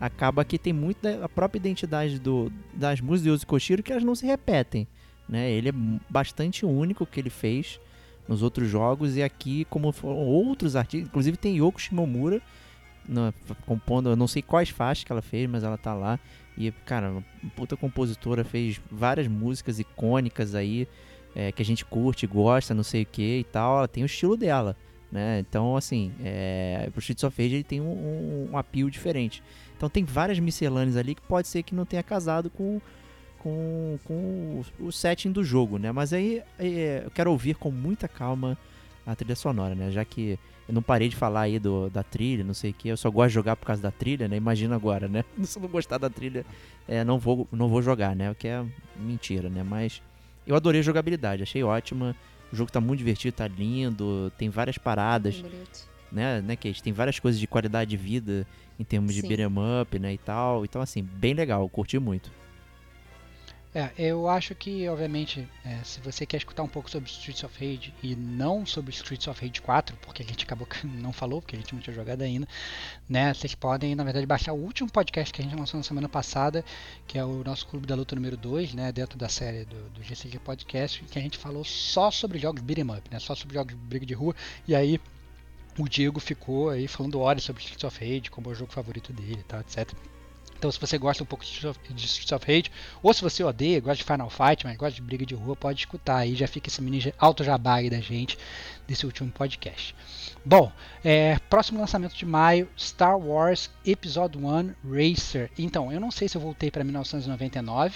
Acaba 0.00 0.44
que 0.44 0.58
tem 0.58 0.72
muito 0.72 1.02
da 1.02 1.28
própria 1.28 1.58
identidade 1.58 2.18
do, 2.18 2.50
das 2.72 3.00
músicas 3.00 3.22
do 3.22 3.28
Yuzo 3.34 3.46
Koshiro 3.46 3.82
que 3.82 3.92
elas 3.92 4.02
não 4.04 4.14
se 4.14 4.24
repetem, 4.24 4.88
né? 5.28 5.50
Ele 5.50 5.68
é 5.68 5.72
bastante 6.08 6.64
único 6.64 7.04
o 7.04 7.06
que 7.06 7.20
ele 7.20 7.28
fez 7.30 7.78
nos 8.26 8.42
outros 8.42 8.68
jogos 8.68 9.16
e 9.16 9.22
aqui 9.22 9.66
como 9.66 9.92
foram 9.92 10.16
outros 10.18 10.74
artistas, 10.76 11.08
inclusive 11.08 11.36
tem 11.36 11.58
Yoko 11.58 11.80
Shimomura 11.80 12.40
na- 13.06 13.32
compondo, 13.66 14.08
eu 14.08 14.16
não 14.16 14.28
sei 14.28 14.40
quais 14.40 14.68
faixas 14.70 15.04
que 15.04 15.12
ela 15.12 15.20
fez, 15.22 15.48
mas 15.50 15.64
ela 15.64 15.76
tá 15.76 15.92
lá 15.92 16.18
e 16.56 16.70
cara, 16.86 17.10
uma 17.10 17.24
puta 17.56 17.76
compositora 17.76 18.42
fez 18.44 18.80
várias 18.90 19.26
músicas 19.28 19.78
icônicas 19.78 20.54
aí 20.54 20.86
é, 21.34 21.52
que 21.52 21.60
a 21.62 21.64
gente 21.64 21.84
curte, 21.84 22.26
gosta, 22.26 22.72
não 22.74 22.82
sei 22.82 23.02
o 23.02 23.06
que 23.06 23.38
e 23.40 23.44
tal. 23.44 23.78
Ela 23.78 23.88
tem 23.88 24.02
o 24.02 24.06
estilo 24.06 24.36
dela, 24.36 24.76
né? 25.12 25.38
Então 25.40 25.76
assim, 25.76 26.12
é, 26.22 26.88
o 26.94 26.98
Streets 26.98 27.22
of 27.24 27.40
Rage 27.40 27.54
ele 27.54 27.64
tem 27.64 27.80
um, 27.80 27.84
um, 27.92 28.48
um 28.52 28.56
appeal 28.58 28.90
diferente. 28.90 29.42
Então 29.80 29.88
tem 29.88 30.04
várias 30.04 30.38
miscelâneas 30.38 30.94
ali 30.94 31.14
que 31.14 31.22
pode 31.22 31.48
ser 31.48 31.62
que 31.62 31.74
não 31.74 31.86
tenha 31.86 32.02
casado 32.02 32.50
com, 32.50 32.82
com, 33.38 33.98
com 34.04 34.62
o, 34.78 34.92
setting 34.92 35.32
do 35.32 35.42
jogo, 35.42 35.78
né? 35.78 35.90
Mas 35.90 36.12
aí 36.12 36.42
é, 36.58 37.00
eu 37.06 37.10
quero 37.10 37.30
ouvir 37.30 37.54
com 37.54 37.70
muita 37.70 38.06
calma 38.06 38.58
a 39.06 39.14
trilha 39.14 39.34
sonora, 39.34 39.74
né? 39.74 39.90
Já 39.90 40.04
que 40.04 40.38
eu 40.68 40.74
não 40.74 40.82
parei 40.82 41.08
de 41.08 41.16
falar 41.16 41.40
aí 41.40 41.58
do, 41.58 41.88
da 41.88 42.02
trilha, 42.02 42.44
não 42.44 42.52
sei 42.52 42.72
o 42.72 42.74
que, 42.74 42.90
eu 42.90 42.96
só 42.98 43.10
gosto 43.10 43.28
de 43.28 43.34
jogar 43.36 43.56
por 43.56 43.64
causa 43.64 43.80
da 43.80 43.90
trilha, 43.90 44.28
né? 44.28 44.36
Imagina 44.36 44.76
agora, 44.76 45.08
né? 45.08 45.24
Se 45.44 45.58
eu 45.58 45.62
não 45.62 45.68
gostar 45.70 45.96
da 45.96 46.10
trilha, 46.10 46.44
é, 46.86 47.02
não, 47.02 47.18
vou, 47.18 47.48
não 47.50 47.66
vou 47.66 47.80
jogar, 47.80 48.14
né? 48.14 48.30
O 48.30 48.34
que 48.34 48.48
é 48.48 48.62
mentira, 48.96 49.48
né? 49.48 49.62
Mas 49.62 50.02
eu 50.46 50.54
adorei 50.54 50.80
a 50.80 50.84
jogabilidade, 50.84 51.42
achei 51.42 51.64
ótima. 51.64 52.14
O 52.52 52.56
jogo 52.56 52.70
tá 52.70 52.82
muito 52.82 52.98
divertido, 52.98 53.34
tá 53.34 53.48
lindo, 53.48 54.30
tem 54.36 54.50
várias 54.50 54.76
paradas. 54.76 55.42
Né, 56.12 56.40
né, 56.40 56.56
Kate? 56.56 56.82
Tem 56.82 56.92
várias 56.92 57.18
coisas 57.18 57.40
de 57.40 57.46
qualidade 57.46 57.90
de 57.90 57.96
vida 57.96 58.46
em 58.78 58.84
termos 58.84 59.14
de 59.14 59.20
Sim. 59.20 59.28
beat'em 59.28 59.46
up, 59.82 59.98
né, 59.98 60.12
e 60.14 60.18
tal. 60.18 60.64
Então, 60.64 60.80
assim, 60.80 61.02
bem 61.02 61.34
legal, 61.34 61.68
curti 61.68 61.98
muito. 61.98 62.30
É, 63.72 63.92
eu 63.96 64.28
acho 64.28 64.52
que, 64.52 64.88
obviamente, 64.88 65.48
é, 65.64 65.78
se 65.84 66.00
você 66.00 66.26
quer 66.26 66.38
escutar 66.38 66.64
um 66.64 66.68
pouco 66.68 66.90
sobre 66.90 67.08
Streets 67.08 67.44
of 67.44 67.54
Rage 67.54 67.94
e 68.02 68.16
não 68.16 68.66
sobre 68.66 68.90
Streets 68.90 69.28
of 69.28 69.40
Rage 69.40 69.62
4, 69.62 69.96
porque 69.98 70.24
a 70.24 70.26
gente 70.26 70.44
acabou 70.44 70.66
que 70.66 70.84
não 70.88 71.12
falou, 71.12 71.40
porque 71.40 71.54
a 71.54 71.58
gente 71.58 71.72
não 71.72 71.80
tinha 71.80 71.94
jogado 71.94 72.22
ainda, 72.22 72.48
né? 73.08 73.32
Vocês 73.32 73.54
podem, 73.54 73.94
na 73.94 74.02
verdade, 74.02 74.26
baixar 74.26 74.52
o 74.52 74.56
último 74.56 74.90
podcast 74.90 75.32
que 75.32 75.40
a 75.40 75.44
gente 75.44 75.54
lançou 75.54 75.78
na 75.78 75.84
semana 75.84 76.08
passada, 76.08 76.64
que 77.06 77.16
é 77.16 77.24
o 77.24 77.44
nosso 77.44 77.64
Clube 77.68 77.86
da 77.86 77.94
Luta 77.94 78.16
número 78.16 78.36
2, 78.36 78.74
né? 78.74 78.90
Dentro 78.90 79.16
da 79.16 79.28
série 79.28 79.64
do, 79.64 79.88
do 79.90 80.02
GCG 80.02 80.40
Podcast, 80.40 81.04
que 81.04 81.18
a 81.18 81.22
gente 81.22 81.38
falou 81.38 81.62
só 81.62 82.10
sobre 82.10 82.40
jogos 82.40 82.62
beat'em 82.62 82.90
up, 82.90 83.08
né? 83.08 83.20
Só 83.20 83.36
sobre 83.36 83.54
jogos 83.54 83.72
de 83.72 83.80
briga 83.80 84.04
de 84.04 84.14
rua. 84.14 84.34
E 84.66 84.74
aí 84.74 85.00
o 85.78 85.88
Diego 85.88 86.20
ficou 86.20 86.70
aí 86.70 86.86
falando 86.88 87.20
horas 87.20 87.44
sobre 87.44 87.62
Streets 87.62 87.84
of 87.84 87.98
Rage, 87.98 88.30
como 88.30 88.48
é 88.48 88.52
o 88.52 88.54
jogo 88.54 88.72
favorito 88.72 89.12
dele 89.12 89.44
tal, 89.46 89.60
etc. 89.60 89.90
Então, 90.58 90.70
se 90.70 90.78
você 90.78 90.98
gosta 90.98 91.22
um 91.22 91.26
pouco 91.26 91.42
de 91.42 91.50
Streets 92.04 92.32
of- 92.32 92.46
Rage, 92.46 92.70
ou 93.02 93.14
se 93.14 93.22
você 93.22 93.42
odeia, 93.42 93.80
gosta 93.80 93.96
de 93.96 94.04
Final 94.04 94.28
Fight, 94.28 94.66
mas 94.66 94.76
gosta 94.76 94.94
de 94.94 95.00
briga 95.00 95.24
de 95.24 95.34
rua, 95.34 95.56
pode 95.56 95.80
escutar 95.80 96.18
aí, 96.18 96.34
já 96.36 96.46
fica 96.46 96.68
esse 96.68 96.82
mini 96.82 97.14
alto 97.18 97.42
jabá 97.42 97.76
aí 97.76 97.88
da 97.88 97.98
gente 97.98 98.36
desse 98.86 99.06
último 99.06 99.30
podcast. 99.32 99.94
Bom, 100.44 100.70
é, 101.02 101.38
próximo 101.48 101.80
lançamento 101.80 102.14
de 102.14 102.26
maio, 102.26 102.68
Star 102.78 103.18
Wars 103.18 103.70
Episode 103.86 104.36
1 104.36 104.74
Racer. 104.84 105.50
Então, 105.58 105.90
eu 105.90 105.98
não 105.98 106.10
sei 106.10 106.28
se 106.28 106.36
eu 106.36 106.42
voltei 106.42 106.70
para 106.70 106.84
1999, 106.84 107.94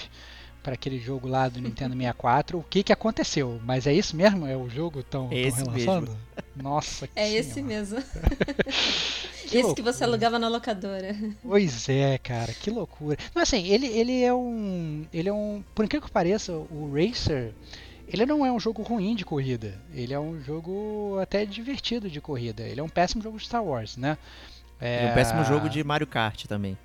para 0.65 0.73
aquele 0.75 0.99
jogo 0.99 1.29
lá 1.29 1.47
do 1.49 1.61
Nintendo 1.61 1.95
64, 1.95 2.59
o 2.59 2.63
que 2.65 2.83
que 2.83 2.93
aconteceu, 2.93 3.61
mas 3.65 3.87
é 3.87 3.93
isso 3.93 4.17
mesmo? 4.17 4.47
É 4.47 4.57
o 4.57 4.69
jogo 4.69 5.03
tão, 5.03 5.27
É 5.27 5.29
tão 5.29 5.39
esse 5.41 5.63
relançando? 5.63 6.17
Nossa, 6.57 7.09
É 7.15 7.29
que 7.29 7.37
esse 7.37 7.53
senhora. 7.53 7.69
mesmo. 7.75 8.03
Que 9.47 9.59
esse 9.59 9.75
que 9.75 9.83
você 9.83 10.05
loucura. 10.05 10.07
alugava 10.07 10.39
na 10.39 10.49
locadora. 10.49 11.15
Pois 11.43 11.87
é, 11.89 12.17
cara, 12.17 12.53
que 12.55 12.71
loucura. 12.71 13.19
Não, 13.35 13.43
assim, 13.43 13.67
ele, 13.67 13.87
ele 13.87 14.23
é 14.23 14.33
um. 14.33 15.05
Ele 15.13 15.29
é 15.29 15.33
um. 15.33 15.63
Por 15.75 15.85
incrível 15.85 16.07
que 16.07 16.13
pareça, 16.13 16.53
o 16.53 16.91
Racer. 16.95 17.53
Ele 18.09 18.25
não 18.27 18.45
é 18.45 18.51
um 18.51 18.59
jogo 18.59 18.83
ruim 18.83 19.15
de 19.15 19.25
corrida. 19.25 19.79
Ele 19.93 20.15
é 20.15 20.19
um 20.19 20.41
jogo 20.41 21.19
até 21.21 21.45
divertido 21.45 22.09
de 22.09 22.21
corrida. 22.21 22.63
Ele 22.63 22.81
é 22.81 22.83
um 22.83 22.89
péssimo 22.89 23.23
jogo 23.23 23.39
de 23.39 23.45
Star 23.45 23.63
Wars, 23.65 23.97
né? 23.97 24.17
E 24.81 25.11
um 25.11 25.15
péssimo 25.15 25.45
jogo 25.45 25.69
de 25.69 25.83
Mario 25.85 26.07
Kart 26.07 26.45
também. 26.47 26.77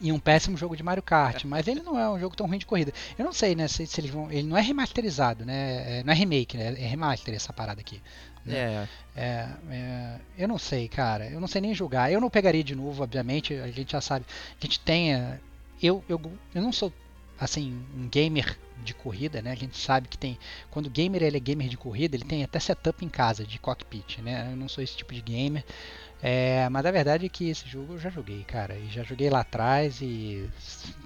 E 0.00 0.10
um 0.12 0.18
péssimo 0.18 0.56
jogo 0.56 0.76
de 0.76 0.82
Mario 0.82 1.02
Kart. 1.02 1.44
Mas 1.44 1.66
ele 1.68 1.80
não 1.82 1.98
é 1.98 2.08
um 2.10 2.18
jogo 2.18 2.36
tão 2.36 2.46
ruim 2.46 2.58
de 2.58 2.66
corrida. 2.66 2.92
Eu 3.18 3.24
não 3.24 3.32
sei, 3.32 3.54
né? 3.54 3.68
Se, 3.68 3.86
se 3.86 4.00
eles 4.00 4.10
vão. 4.10 4.30
Ele 4.30 4.42
não 4.46 4.56
é 4.56 4.60
remasterizado, 4.60 5.44
né? 5.46 6.00
É- 6.00 6.02
não 6.04 6.12
é 6.12 6.16
remake, 6.16 6.56
né? 6.56 6.74
É 6.78 6.86
remaster 6.86 7.34
essa 7.34 7.52
parada 7.52 7.80
aqui. 7.80 8.02
né? 8.44 8.54
É, 8.56 8.88
É, 9.16 9.48
é, 9.70 10.18
eu 10.36 10.48
não 10.48 10.58
sei, 10.58 10.88
cara. 10.88 11.26
Eu 11.30 11.40
não 11.40 11.46
sei 11.48 11.60
nem 11.60 11.74
julgar. 11.74 12.10
Eu 12.12 12.20
não 12.20 12.28
pegaria 12.28 12.62
de 12.64 12.74
novo, 12.74 13.02
obviamente. 13.02 13.54
A 13.54 13.70
gente 13.70 13.92
já 13.92 14.00
sabe. 14.00 14.26
A 14.60 14.64
gente 14.64 14.80
tem. 14.80 15.14
é, 15.14 15.38
Eu, 15.82 16.04
eu, 16.08 16.20
eu 16.54 16.60
não 16.62 16.72
sou, 16.72 16.92
assim, 17.38 17.80
um 17.96 18.08
gamer 18.08 18.58
de 18.82 18.92
corrida, 18.92 19.40
né? 19.40 19.52
A 19.52 19.54
gente 19.54 19.78
sabe 19.78 20.08
que 20.08 20.18
tem. 20.18 20.36
Quando 20.70 20.86
o 20.86 20.90
gamer 20.90 21.22
ele 21.22 21.36
é 21.36 21.40
gamer 21.40 21.68
de 21.68 21.76
corrida, 21.76 22.16
ele 22.16 22.24
tem 22.24 22.42
até 22.44 22.58
setup 22.58 23.04
em 23.04 23.08
casa 23.08 23.44
de 23.46 23.58
cockpit, 23.58 24.18
né? 24.20 24.48
Eu 24.50 24.56
não 24.56 24.68
sou 24.68 24.82
esse 24.84 24.96
tipo 24.96 25.14
de 25.14 25.22
gamer. 25.22 25.64
É, 26.22 26.68
mas 26.70 26.86
a 26.86 26.90
verdade 26.90 27.26
é 27.26 27.28
que 27.28 27.50
esse 27.50 27.68
jogo 27.68 27.94
eu 27.94 27.98
já 27.98 28.08
joguei, 28.08 28.42
cara. 28.44 28.74
E 28.76 28.88
já 28.88 29.02
joguei 29.02 29.28
lá 29.28 29.40
atrás 29.40 30.00
e. 30.00 30.48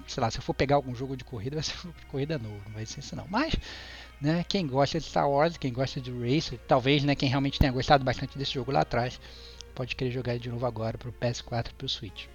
Sei 0.07 0.21
lá, 0.21 0.31
se 0.31 0.37
eu 0.37 0.41
for 0.41 0.53
pegar 0.53 0.75
algum 0.75 0.95
jogo 0.95 1.17
de 1.17 1.23
corrida, 1.23 1.57
vai 1.57 1.63
ser 1.63 1.73
um 1.77 1.81
jogo 1.89 1.99
de 1.99 2.05
corrida 2.05 2.37
novo. 2.37 2.61
Não 2.67 2.73
vai 2.73 2.85
ser 2.85 3.01
isso 3.01 3.15
não. 3.15 3.25
Mas 3.29 3.53
né? 4.21 4.43
Quem 4.47 4.67
gosta 4.67 4.99
de 4.99 5.05
Star 5.05 5.29
Wars, 5.29 5.57
quem 5.57 5.71
gosta 5.71 6.01
de 6.01 6.11
Racer, 6.11 6.59
talvez, 6.67 7.03
né, 7.03 7.15
quem 7.15 7.29
realmente 7.29 7.57
tenha 7.57 7.71
gostado 7.71 8.03
bastante 8.03 8.37
desse 8.37 8.53
jogo 8.53 8.71
lá 8.71 8.81
atrás, 8.81 9.19
pode 9.73 9.95
querer 9.95 10.11
jogar 10.11 10.33
ele 10.33 10.41
de 10.41 10.49
novo 10.49 10.65
agora 10.65 10.97
pro 10.97 11.11
PS4 11.13 11.69
e 11.69 11.73
pro 11.73 11.87
Switch. 11.87 12.25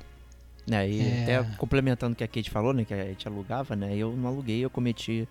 né, 0.67 0.89
e 0.89 0.99
É. 1.03 1.23
até 1.37 1.57
complementando 1.59 2.15
o 2.15 2.17
que 2.17 2.25
a 2.25 2.29
Kate 2.29 2.49
falou, 2.51 2.73
né, 2.73 2.87
que 2.87 2.95
a 2.95 3.05
gente 3.05 3.29
alugava, 3.29 3.77
né, 3.77 3.95
eu 3.95 4.17
não 4.17 4.31
aluguei, 4.31 4.65
eu 4.65 4.71
cometi 4.71 5.29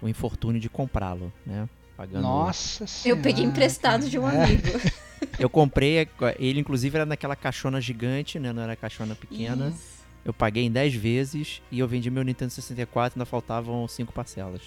o 0.00 0.08
infortúnio 0.08 0.60
de 0.60 0.68
comprá-lo, 0.68 1.32
né, 1.44 1.68
pagando... 1.96 2.22
Nossa 2.22 2.84
Eu 3.04 3.16
peguei 3.16 3.38
Senhora, 3.38 3.50
emprestado 3.50 4.08
de 4.08 4.16
um 4.20 4.24
amigo. 4.24 4.68
Eu 5.38 5.48
comprei, 5.50 6.08
ele 6.38 6.60
inclusive 6.60 6.96
era 6.96 7.06
naquela 7.06 7.34
caixona 7.36 7.80
gigante, 7.80 8.38
né, 8.38 8.52
não 8.52 8.62
era 8.62 8.76
caixona 8.76 9.14
pequena. 9.14 9.68
Isso. 9.68 9.98
Eu 10.24 10.32
paguei 10.32 10.64
em 10.64 10.70
10 10.70 10.94
vezes 10.94 11.62
e 11.70 11.78
eu 11.78 11.88
vendi 11.88 12.10
meu 12.10 12.22
Nintendo 12.22 12.52
64 12.52 13.16
e 13.16 13.18
ainda 13.18 13.24
faltavam 13.24 13.86
5 13.88 14.12
parcelas. 14.12 14.60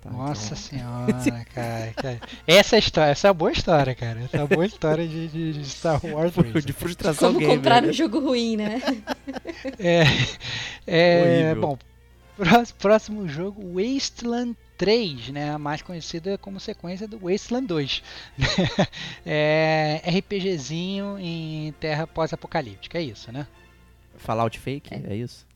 Tá, 0.00 0.10
Nossa 0.10 0.54
então- 0.54 1.12
senhora, 1.26 1.44
cara, 1.54 1.92
cara. 1.94 2.20
Essa 2.46 2.76
é 2.76 2.78
a 2.78 2.78
história, 2.78 3.10
essa 3.10 3.26
é 3.26 3.30
a 3.30 3.34
boa 3.34 3.52
história, 3.52 3.94
cara. 3.94 4.20
Essa 4.20 4.36
é 4.38 4.40
a 4.42 4.46
boa 4.46 4.64
história 4.64 5.06
de, 5.06 5.28
de- 5.28 5.52
de 5.54 5.64
Star 5.68 6.00
Wars. 6.06 6.32
De 6.64 6.72
frustração 6.72 7.28
Como 7.28 7.40
gamer. 7.40 7.56
comprar 7.56 7.82
né? 7.82 7.88
um 7.88 7.92
jogo 7.92 8.20
ruim, 8.20 8.56
né? 8.56 8.80
É, 9.78 10.04
é 10.86 11.54
bom, 11.54 11.76
pró- 12.36 12.64
próximo 12.78 13.28
jogo, 13.28 13.62
Wasteland 13.74 14.56
3, 14.76 15.28
né, 15.30 15.56
mais 15.56 15.82
conhecida 15.82 16.36
como 16.38 16.60
sequência 16.60 17.08
do 17.08 17.18
Wasteland 17.18 17.66
2. 17.66 18.02
é, 19.24 20.02
RPGzinho 20.06 21.18
em 21.18 21.72
terra 21.80 22.06
pós-apocalíptica, 22.06 22.98
é 22.98 23.02
isso, 23.02 23.32
né? 23.32 23.46
Fallout 24.16 24.58
fake, 24.58 24.94
É. 24.94 25.02
é, 25.12 25.16
isso? 25.16 25.46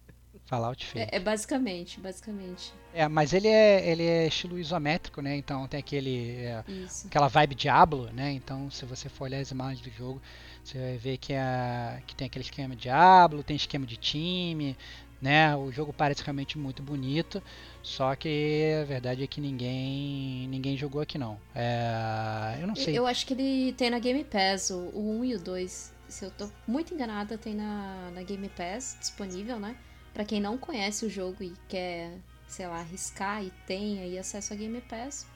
Fallout 0.46 0.84
fake. 0.84 1.10
É, 1.12 1.16
é 1.16 1.20
basicamente, 1.20 2.00
basicamente. 2.00 2.72
É, 2.92 3.06
mas 3.06 3.32
ele 3.32 3.46
é, 3.46 3.88
ele 3.88 4.04
é 4.04 4.26
estilo 4.26 4.58
isométrico, 4.58 5.22
né? 5.22 5.36
Então 5.36 5.66
tem 5.68 5.78
aquele. 5.78 6.36
é, 6.38 6.64
aquela 7.06 7.28
vibe 7.28 7.54
Diablo, 7.54 8.10
né? 8.12 8.32
Então, 8.32 8.68
se 8.68 8.84
você 8.84 9.08
for 9.08 9.24
olhar 9.24 9.38
as 9.38 9.50
imagens 9.52 9.80
do 9.80 9.90
jogo, 9.90 10.20
você 10.64 10.76
vai 10.76 10.96
ver 10.96 11.16
que, 11.18 11.32
é, 11.32 12.02
que 12.06 12.16
tem 12.16 12.26
aquele 12.26 12.44
esquema 12.44 12.74
Diablo, 12.74 13.44
tem 13.44 13.54
esquema 13.54 13.86
de 13.86 13.96
time, 13.96 14.76
né? 15.22 15.54
O 15.54 15.70
jogo 15.70 15.92
parece 15.92 16.22
realmente 16.24 16.58
muito 16.58 16.82
bonito, 16.82 17.40
só 17.82 18.14
que 18.14 18.72
a 18.80 18.84
verdade 18.84 19.22
é 19.22 19.26
que 19.26 19.40
ninguém 19.40 20.46
ninguém 20.48 20.76
jogou 20.76 21.00
aqui 21.00 21.16
não. 21.16 21.40
É, 21.54 22.58
eu 22.60 22.66
não 22.66 22.74
sei. 22.74 22.96
Eu 22.96 23.06
acho 23.06 23.26
que 23.26 23.34
ele 23.34 23.72
tem 23.72 23.90
na 23.90 23.98
Game 23.98 24.22
Pass, 24.24 24.70
o, 24.70 24.78
o 24.94 25.20
1 25.20 25.24
e 25.24 25.34
o 25.34 25.40
2. 25.40 25.94
Se 26.08 26.24
eu 26.24 26.30
tô 26.30 26.50
muito 26.66 26.92
enganada, 26.92 27.38
tem 27.38 27.54
na, 27.54 28.10
na 28.12 28.22
Game 28.22 28.48
Pass 28.50 28.96
disponível, 28.98 29.58
né? 29.58 29.76
Pra 30.12 30.24
quem 30.24 30.40
não 30.40 30.58
conhece 30.58 31.06
o 31.06 31.10
jogo 31.10 31.42
e 31.42 31.52
quer, 31.68 32.18
sei 32.48 32.66
lá, 32.66 32.80
arriscar 32.80 33.44
e 33.44 33.50
tem 33.66 34.00
aí 34.00 34.18
acesso 34.18 34.52
a 34.52 34.56
Game 34.56 34.80
Pass, 34.82 35.26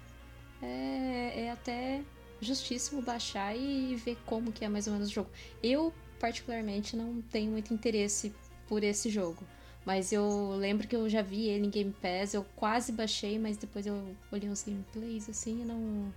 é, 0.60 1.44
é 1.44 1.50
até 1.50 2.02
justíssimo 2.40 3.00
baixar 3.00 3.56
e 3.56 3.94
ver 3.96 4.18
como 4.26 4.52
que 4.52 4.64
é 4.64 4.68
mais 4.68 4.86
ou 4.86 4.92
menos 4.92 5.08
o 5.08 5.12
jogo. 5.12 5.30
Eu, 5.62 5.94
particularmente, 6.18 6.96
não 6.96 7.22
tenho 7.22 7.52
muito 7.52 7.72
interesse 7.72 8.34
por 8.66 8.82
esse 8.82 9.08
jogo. 9.08 9.46
Mas 9.84 10.12
eu 10.12 10.54
lembro 10.56 10.88
que 10.88 10.96
eu 10.96 11.08
já 11.08 11.20
vi 11.20 11.46
ele 11.48 11.66
em 11.66 11.70
Game 11.70 11.94
Pass, 12.00 12.32
eu 12.34 12.44
quase 12.56 12.90
baixei, 12.90 13.38
mas 13.38 13.56
depois 13.56 13.86
eu 13.86 14.02
olhei 14.32 14.48
uns 14.48 14.62
gameplays 14.62 15.28
assim 15.28 15.60
e 15.60 15.64
não, 15.64 15.76
não 15.76 16.12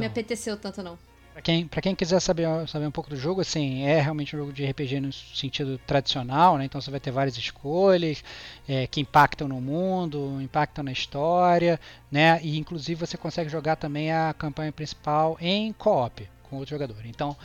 me 0.00 0.06
Então. 0.06 0.06
apeteceu 0.06 0.56
tanto 0.56 0.82
não. 0.82 0.96
Pra 1.32 1.42
quem, 1.42 1.66
pra 1.66 1.80
quem 1.80 1.94
quiser 1.94 2.18
saber, 2.20 2.46
saber 2.68 2.86
um 2.86 2.90
pouco 2.90 3.08
do 3.08 3.16
jogo, 3.16 3.40
assim, 3.40 3.82
é 3.84 4.00
realmente 4.00 4.34
um 4.34 4.38
jogo 4.40 4.52
de 4.52 4.64
RPG 4.64 5.00
no 5.00 5.12
sentido 5.12 5.78
tradicional, 5.86 6.58
né? 6.58 6.64
Então 6.64 6.80
você 6.80 6.90
vai 6.90 6.98
ter 6.98 7.12
várias 7.12 7.36
escolhas 7.36 8.22
é, 8.68 8.86
que 8.88 9.00
impactam 9.00 9.46
no 9.46 9.60
mundo, 9.60 10.40
impactam 10.42 10.82
na 10.84 10.90
história, 10.90 11.80
né? 12.10 12.40
E 12.42 12.58
inclusive 12.58 13.06
você 13.06 13.16
consegue 13.16 13.48
jogar 13.48 13.76
também 13.76 14.12
a 14.12 14.34
campanha 14.36 14.72
principal 14.72 15.36
em 15.40 15.72
co-op 15.72 16.28
com 16.42 16.56
outro 16.56 16.70
jogador. 16.74 16.96
Então, 17.06 17.36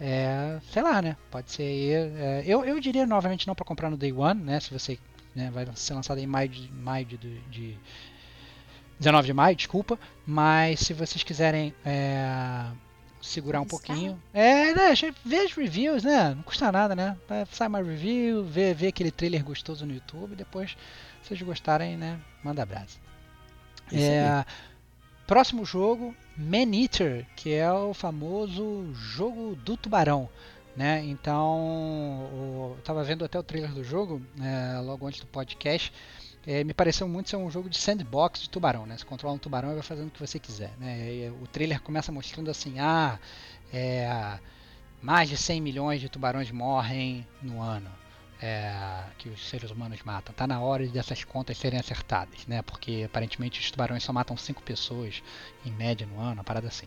é, 0.00 0.58
sei 0.72 0.82
lá, 0.82 1.00
né? 1.00 1.16
Pode 1.30 1.52
ser 1.52 1.62
é, 2.18 2.42
eu, 2.44 2.64
eu 2.64 2.80
diria 2.80 3.06
novamente 3.06 3.46
não 3.46 3.54
para 3.54 3.64
comprar 3.64 3.88
no 3.88 3.96
Day 3.96 4.12
One, 4.12 4.42
né? 4.42 4.58
Se 4.58 4.72
você 4.72 4.98
né, 5.34 5.50
vai 5.50 5.66
ser 5.74 5.94
lançado 5.94 6.18
em 6.18 6.26
maio 6.26 6.48
de, 6.48 6.72
maio 6.72 7.04
de, 7.06 7.16
de 7.16 7.78
19 8.98 9.26
de 9.26 9.32
maio, 9.32 9.56
desculpa. 9.56 9.98
Mas 10.26 10.80
se 10.80 10.92
vocês 10.92 11.22
quiserem 11.22 11.74
é, 11.84 12.66
segurar 13.20 13.58
um 13.60 13.62
Arriscar. 13.62 13.86
pouquinho. 13.86 14.22
É, 14.32 14.74
né? 14.74 14.94
Vê 15.24 15.38
as 15.40 15.52
reviews, 15.52 16.02
né? 16.02 16.34
Não 16.34 16.42
custa 16.42 16.70
nada, 16.72 16.94
né? 16.96 17.16
Vai- 17.28 17.46
Sai 17.52 17.68
uma 17.68 17.82
review, 17.82 18.44
vê, 18.44 18.74
vê 18.74 18.88
aquele 18.88 19.10
trailer 19.10 19.44
gostoso 19.44 19.86
no 19.86 19.94
YouTube, 19.94 20.34
depois, 20.34 20.70
se 21.22 21.28
vocês 21.28 21.42
gostarem, 21.42 21.96
né? 21.96 22.18
Manda 22.42 22.62
abraço. 22.62 22.98
É, 23.92 24.44
próximo 25.26 25.64
jogo, 25.64 26.14
Man 26.36 26.74
Eater, 26.74 27.26
que 27.36 27.54
é 27.54 27.70
o 27.72 27.94
famoso 27.94 28.92
jogo 28.94 29.56
do 29.56 29.76
tubarão. 29.76 30.28
Né? 30.78 31.04
Então, 31.04 32.28
eu 32.76 32.82
tava 32.84 33.02
vendo 33.02 33.24
até 33.24 33.38
o 33.38 33.42
trailer 33.42 33.72
do 33.72 33.82
jogo, 33.82 34.22
né, 34.36 34.78
logo 34.80 35.06
antes 35.06 35.20
do 35.20 35.26
podcast. 35.26 35.92
É, 36.46 36.62
me 36.64 36.72
pareceu 36.72 37.08
muito 37.08 37.28
ser 37.30 37.36
um 37.36 37.50
jogo 37.50 37.68
de 37.68 37.76
sandbox 37.78 38.40
de 38.42 38.50
tubarão, 38.50 38.86
né? 38.86 38.96
Você 38.96 39.04
controla 39.04 39.34
um 39.34 39.38
tubarão 39.38 39.70
e 39.72 39.74
vai 39.74 39.82
fazendo 39.82 40.08
o 40.08 40.10
que 40.10 40.20
você 40.20 40.38
quiser, 40.38 40.72
né? 40.78 41.12
E 41.14 41.30
o 41.30 41.46
trailer 41.48 41.80
começa 41.82 42.12
mostrando 42.12 42.50
assim, 42.50 42.78
ah, 42.78 43.18
é, 43.72 44.40
mais 45.00 45.28
de 45.28 45.36
100 45.36 45.60
milhões 45.60 46.00
de 46.00 46.08
tubarões 46.08 46.50
morrem 46.52 47.26
no 47.42 47.60
ano. 47.62 47.90
é, 48.40 49.12
que 49.18 49.28
os 49.28 49.48
seres 49.48 49.70
humanos 49.70 50.00
matam. 50.04 50.34
Tá 50.34 50.46
na 50.46 50.60
hora 50.60 50.86
dessas 50.88 51.24
contas 51.24 51.58
serem 51.58 51.78
acertadas, 51.80 52.46
né? 52.46 52.62
Porque 52.62 53.02
aparentemente 53.06 53.60
os 53.60 53.70
tubarões 53.70 54.04
só 54.04 54.12
matam 54.12 54.36
5 54.36 54.62
pessoas 54.62 55.22
em 55.64 55.72
média 55.72 56.06
no 56.06 56.20
ano, 56.20 56.34
uma 56.34 56.44
parada 56.44 56.68
assim. 56.68 56.86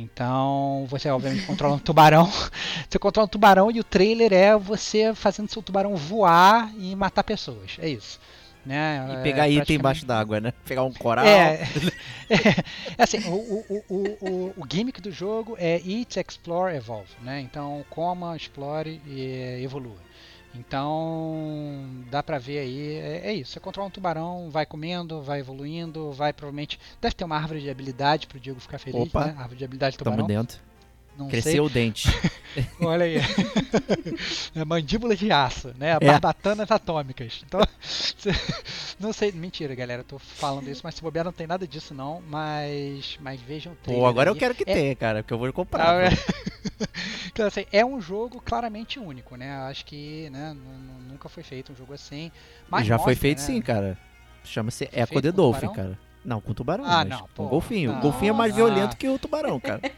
Então 0.00 0.86
você 0.88 1.08
obviamente 1.10 1.46
controla 1.46 1.74
um 1.76 1.78
tubarão. 1.78 2.30
Você 2.88 2.98
controla 2.98 3.26
um 3.26 3.28
tubarão 3.28 3.70
e 3.70 3.80
o 3.80 3.84
trailer 3.84 4.32
é 4.32 4.56
você 4.56 5.14
fazendo 5.14 5.48
seu 5.50 5.60
tubarão 5.62 5.96
voar 5.96 6.72
e 6.78 6.94
matar 6.94 7.24
pessoas. 7.24 7.76
É 7.80 7.88
isso. 7.88 8.20
Né? 8.64 9.06
E 9.08 9.12
É, 9.12 9.22
pegar 9.22 9.46
item 9.48 9.56
praticamente- 9.58 9.74
embaixo 9.74 10.06
d'água, 10.06 10.40
né? 10.40 10.52
Pegar 10.64 10.82
um 10.82 10.92
coral. 10.92 11.24
é, 11.24 11.60
é, 12.98 13.02
assim, 13.02 13.18
o, 13.28 13.34
o, 13.34 13.84
o, 13.88 13.96
o, 14.20 14.54
o 14.56 14.64
gimmick 14.68 15.00
do 15.00 15.12
jogo 15.12 15.56
é 15.58 15.80
Eat, 15.86 16.16
Explore, 16.16 16.74
Evolve, 16.74 17.10
né? 17.22 17.40
Então, 17.40 17.84
coma, 17.90 18.36
explore 18.36 19.00
e 19.06 19.60
evolua. 19.62 19.96
Então, 20.58 22.04
dá 22.10 22.22
pra 22.22 22.38
ver 22.38 22.58
aí, 22.58 22.94
é, 22.96 23.28
é 23.28 23.32
isso. 23.34 23.52
Você 23.52 23.60
controla 23.60 23.88
um 23.88 23.90
tubarão, 23.90 24.48
vai 24.50 24.64
comendo, 24.66 25.22
vai 25.22 25.40
evoluindo, 25.40 26.12
vai 26.12 26.32
provavelmente... 26.32 26.78
Deve 27.00 27.14
ter 27.14 27.24
uma 27.24 27.36
árvore 27.36 27.60
de 27.60 27.70
habilidade 27.70 28.26
pro 28.26 28.40
Diego 28.40 28.60
ficar 28.60 28.78
feliz, 28.78 29.08
Opa. 29.08 29.26
né? 29.26 29.34
Árvore 29.38 29.56
de 29.58 29.64
habilidade 29.64 29.96
do 29.96 30.04
Tamo 30.04 30.16
tubarão. 30.16 30.26
dentro. 30.26 30.58
Não 31.18 31.28
Cresceu 31.28 31.64
o 31.64 31.70
dente. 31.70 32.08
sei. 32.10 32.66
Olha 32.80 33.04
aí. 33.04 33.16
é 34.54 34.64
mandíbula 34.64 35.16
de 35.16 35.30
aço, 35.32 35.72
né? 35.78 35.90
É. 35.92 35.98
Barbatanas 36.00 36.70
atômicas. 36.70 37.42
Então, 37.46 37.60
não 39.00 39.12
sei, 39.12 39.32
mentira, 39.32 39.74
galera, 39.74 40.00
eu 40.00 40.04
tô 40.04 40.18
falando 40.18 40.68
isso, 40.68 40.80
mas 40.84 40.94
se 40.94 41.02
bobear 41.02 41.24
não 41.24 41.32
tem 41.32 41.46
nada 41.46 41.66
disso 41.66 41.94
não, 41.94 42.22
mas 42.28 43.18
mas 43.20 43.40
vejam 43.40 43.72
o 43.72 43.76
trailer 43.76 44.02
Pô, 44.02 44.08
agora 44.08 44.30
eu 44.30 44.36
quero 44.36 44.54
que 44.54 44.62
É- 44.66 44.74
tenha, 44.74 44.94
cara, 44.96 45.22
porque 45.22 45.32
eu 45.34 45.38
vou 45.38 45.52
comprar. 45.52 45.88
Ah, 45.96 46.02
é. 46.04 46.08
Então, 47.32 47.46
assim, 47.46 47.66
é 47.70 47.84
um 47.84 48.00
jogo 48.00 48.40
claramente 48.40 48.98
único, 48.98 49.36
né? 49.36 49.54
Acho 49.68 49.84
que 49.84 50.30
né, 50.30 50.54
nu- 50.54 50.78
nu- 50.78 51.08
nunca 51.12 51.28
foi 51.28 51.42
feito 51.42 51.70
um 51.70 51.76
jogo 51.76 51.92
assim. 51.92 52.32
Mas 52.66 52.86
Já 52.86 52.96
foi 52.98 53.12
mostra, 53.12 53.20
feito 53.20 53.38
né? 53.40 53.44
sim, 53.44 53.60
cara. 53.60 53.98
Chama-se 54.42 54.86
Foi 54.86 55.02
Echo 55.02 55.20
the 55.20 55.32
Dolphin, 55.32 55.68
cara. 55.68 55.98
Não, 56.26 56.40
com 56.40 56.52
tubarão. 56.52 56.84
Ah, 56.84 56.98
mas 56.98 57.08
não, 57.08 57.20
com 57.20 57.28
pô. 57.28 57.48
golfinho. 57.48 57.92
Não. 57.92 57.98
O 57.98 58.02
golfinho 58.02 58.30
é 58.30 58.36
mais 58.36 58.52
Ah. 58.52 58.56
violento 58.56 58.96
que 58.96 59.08
o 59.08 59.18
tubarão, 59.18 59.58
cara. 59.60 59.80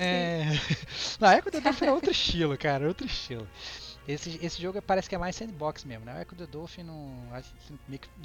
É... 0.00 0.44
Não, 1.20 1.32
Echo 1.32 1.50
the 1.50 1.60
Dolphin 1.60 1.86
é 1.86 1.92
outro 1.92 2.10
estilo, 2.10 2.58
cara, 2.58 2.86
outro 2.86 3.06
estilo. 3.06 3.48
Esse, 4.06 4.38
esse 4.42 4.60
jogo 4.60 4.82
parece 4.82 5.08
que 5.08 5.14
é 5.14 5.18
mais 5.18 5.34
sandbox 5.34 5.84
mesmo, 5.84 6.04
né? 6.04 6.14
O 6.18 6.20
Echo 6.20 6.34
the 6.36 6.46
Dolphin 6.46 6.82
não, 6.82 7.10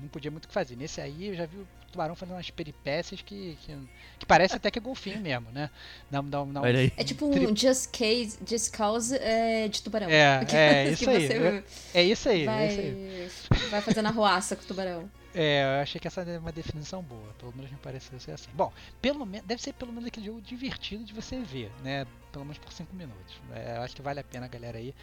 não 0.02 0.08
podia 0.12 0.30
muito 0.30 0.44
o 0.46 0.48
que 0.50 0.54
fazer. 0.54 0.76
Nesse 0.76 1.00
aí 1.00 1.28
eu 1.28 1.36
já 1.36 1.46
vi 1.46 1.56
o 1.58 1.68
tubarão 1.90 2.16
fazendo 2.16 2.36
umas 2.36 2.50
peripécias 2.50 3.22
que, 3.22 3.58
que, 3.62 3.78
que 4.20 4.26
parece 4.26 4.56
até 4.56 4.70
que 4.70 4.78
é 4.80 4.82
golfinho 4.82 5.22
mesmo, 5.22 5.50
né? 5.52 5.70
Um- 6.12 6.60
Olha 6.60 6.80
aí. 6.80 6.92
É 6.98 7.04
tipo 7.06 7.28
um 7.28 7.32
Tri- 7.32 7.56
Just 7.56 7.90
Cause, 7.98 8.38
Just 8.46 8.76
Cause 8.76 9.16
é, 9.16 9.70
de 9.70 9.82
tubarão. 9.82 10.10
É, 10.10 10.42
é, 10.52 10.86
que 10.88 10.92
isso 10.92 11.10
aí. 11.10 11.28
você 11.28 11.64
É 11.94 12.04
isso 12.04 12.28
aí, 12.30 12.46
é 12.48 12.68
isso 12.68 12.80
aí. 12.82 13.30
vai, 13.50 13.70
vai 13.70 13.82
fazendo 13.82 14.08
arruaça 14.08 14.58
com 14.58 14.64
o 14.64 14.66
tubarão. 14.66 15.10
É, 15.34 15.64
eu 15.64 15.82
achei 15.84 16.00
que 16.00 16.08
essa 16.08 16.22
é 16.22 16.40
uma 16.40 16.52
definição 16.52 17.04
boa, 17.04 17.34
pelo 17.38 17.56
menos 17.56 17.72
me 17.72 17.78
pareceu 17.78 18.20
ser 18.20 18.32
assim. 18.32 18.50
Bom, 18.54 18.74
pelo 19.02 19.26
menos 19.26 19.46
deve 19.46 19.62
ser 19.62 19.74
pelo 19.74 19.92
menos 19.92 20.08
aquele 20.08 20.26
jogo 20.26 20.42
divertido 20.42 21.04
de 21.04 21.14
você 21.14 21.40
ver, 21.42 21.72
né? 21.84 22.06
Pelo 22.32 22.46
menos 22.46 22.58
por 22.58 22.72
5 22.72 22.96
minutos. 22.96 23.40
É, 23.52 23.78
eu 23.78 23.82
acho 23.82 23.96
que 23.96 24.02
vale 24.02 24.20
a 24.20 24.24
pena 24.24 24.46
a 24.46 24.50
galera 24.50 24.78
aí 24.78 24.94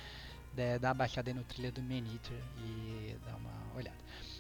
né, 0.56 0.78
dar 0.78 0.88
uma 0.88 0.94
baixada 0.94 1.30
aí 1.30 1.34
no 1.34 1.44
trilha 1.44 1.70
do 1.70 1.82
Man 1.82 1.98
Eater 2.12 2.42
e 2.58 3.16
dar 3.24 3.36
uma 3.36 3.52
olhada. 3.76 3.96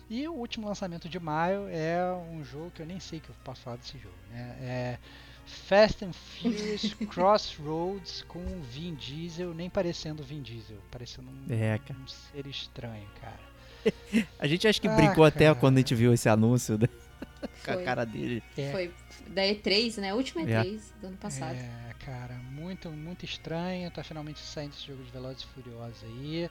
E 0.08 0.26
o 0.26 0.32
último 0.32 0.66
lançamento 0.66 1.08
de 1.08 1.18
maio 1.18 1.68
é 1.68 2.00
um 2.30 2.44
jogo 2.44 2.70
que 2.70 2.80
eu 2.82 2.86
nem 2.86 2.98
sei 2.98 3.20
que 3.20 3.28
eu 3.28 3.34
posso 3.44 3.60
falar 3.62 3.76
desse 3.76 3.98
jogo, 3.98 4.16
né? 4.30 4.56
É 4.60 4.98
Fast 5.44 6.04
and 6.04 6.12
Furious 6.12 6.94
Crossroads 7.08 8.22
com 8.22 8.44
Vin 8.62 8.94
Diesel, 8.94 9.54
nem 9.54 9.70
parecendo 9.70 10.22
Vin 10.24 10.42
Diesel, 10.42 10.78
parecendo 10.90 11.30
um, 11.30 11.46
É, 11.48 11.80
um 11.92 12.06
ser 12.06 12.46
estranho, 12.46 13.08
cara. 13.20 13.45
A 14.38 14.46
gente 14.46 14.66
acho 14.66 14.80
que 14.80 14.88
Ah, 14.88 14.94
brincou 14.94 15.24
até 15.24 15.46
cara. 15.46 15.54
quando 15.54 15.76
a 15.76 15.80
gente 15.80 15.94
viu 15.94 16.12
esse 16.12 16.28
anúncio, 16.28 16.78
né? 16.78 16.88
Com 17.64 17.70
a 17.72 17.82
cara 17.82 18.04
dele. 18.04 18.42
É. 18.56 18.70
Foi 18.72 18.92
da 19.28 19.42
E3, 19.42 19.98
né? 20.00 20.10
A 20.10 20.14
última 20.14 20.42
É. 20.42 20.62
E3 20.62 20.80
do 21.00 21.06
ano 21.08 21.16
passado. 21.16 21.56
É, 21.56 21.94
cara, 22.04 22.34
muito, 22.50 22.90
muito 22.90 23.24
estranho. 23.24 23.90
Tá 23.90 24.02
finalmente 24.04 24.40
saindo 24.40 24.72
esse 24.74 24.86
jogo 24.86 25.02
de 25.02 25.10
Velozes 25.10 25.42
e 25.42 25.46
Furiosos 25.46 26.02
aí. 26.04 26.50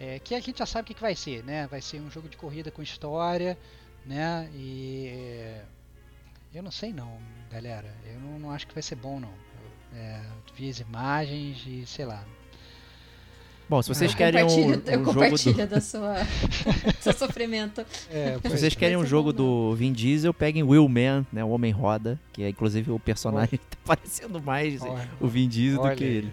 É, 0.00 0.18
que 0.18 0.34
a 0.34 0.40
gente 0.40 0.58
já 0.58 0.66
sabe 0.66 0.84
o 0.84 0.86
que, 0.86 0.94
que 0.94 1.00
vai 1.00 1.14
ser, 1.14 1.44
né? 1.44 1.66
Vai 1.68 1.80
ser 1.80 2.00
um 2.00 2.10
jogo 2.10 2.28
de 2.28 2.36
corrida 2.36 2.70
com 2.70 2.82
história, 2.82 3.56
né? 4.04 4.48
E 4.54 5.06
é, 5.08 5.62
eu 6.54 6.62
não 6.62 6.70
sei 6.72 6.92
não, 6.92 7.18
galera. 7.50 7.94
Eu 8.06 8.18
não, 8.20 8.38
não 8.38 8.50
acho 8.50 8.66
que 8.66 8.74
vai 8.74 8.82
ser 8.82 8.96
bom 8.96 9.20
não. 9.20 9.28
Eu, 9.92 9.98
é, 9.98 10.22
vi 10.56 10.68
as 10.70 10.80
imagens 10.80 11.62
e 11.66 11.86
sei 11.86 12.04
lá. 12.04 12.24
Bom, 13.68 13.80
se 13.80 13.88
vocês 13.88 14.10
Eu 14.10 14.16
querem 14.18 14.44
um, 14.44 14.48
compartilho, 14.48 14.82
eu 14.86 15.00
um 15.00 15.04
jogo 15.04 15.14
compartilho 15.20 15.54
do... 15.66 15.66
da 15.66 15.80
sua 15.80 16.16
seu 17.00 17.12
sofrimento. 17.14 17.84
É, 18.10 18.38
Se 18.42 18.48
vocês 18.48 18.72
é. 18.74 18.76
querem 18.76 18.96
um 18.96 19.02
ser 19.02 19.06
jogo 19.08 19.32
do 19.32 19.74
Vin 19.74 19.92
Diesel, 19.92 20.34
peguem 20.34 20.62
Will 20.62 20.88
Man, 20.88 21.24
né? 21.32 21.42
O 21.42 21.48
Homem 21.50 21.72
Roda, 21.72 22.20
que 22.32 22.42
é 22.42 22.48
inclusive 22.50 22.90
o 22.90 22.98
personagem 22.98 23.58
que 23.58 23.64
tá 23.66 23.78
parecendo 23.84 24.42
mais 24.42 24.80
Olha, 24.82 25.08
o 25.20 25.26
Vin 25.28 25.48
Diesel 25.48 25.80
do 25.80 25.86
olha 25.86 25.96
que 25.96 26.04
aí. 26.04 26.10
ele. 26.10 26.32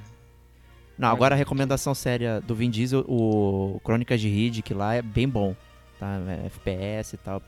Não, 0.97 1.07
Olha 1.07 1.15
agora 1.15 1.35
a 1.35 1.37
recomendação 1.37 1.95
séria 1.95 2.41
do 2.41 2.53
Vin 2.53 2.69
Diesel, 2.69 3.05
o 3.07 3.79
Crônicas 3.85 4.19
de 4.19 4.27
Riddick 4.27 4.73
lá 4.73 4.95
é 4.95 5.01
bem 5.01 5.29
bom, 5.29 5.55
tá? 5.97 6.17
É 6.43 6.47
FPS 6.47 7.15
e 7.15 7.17
tal, 7.17 7.41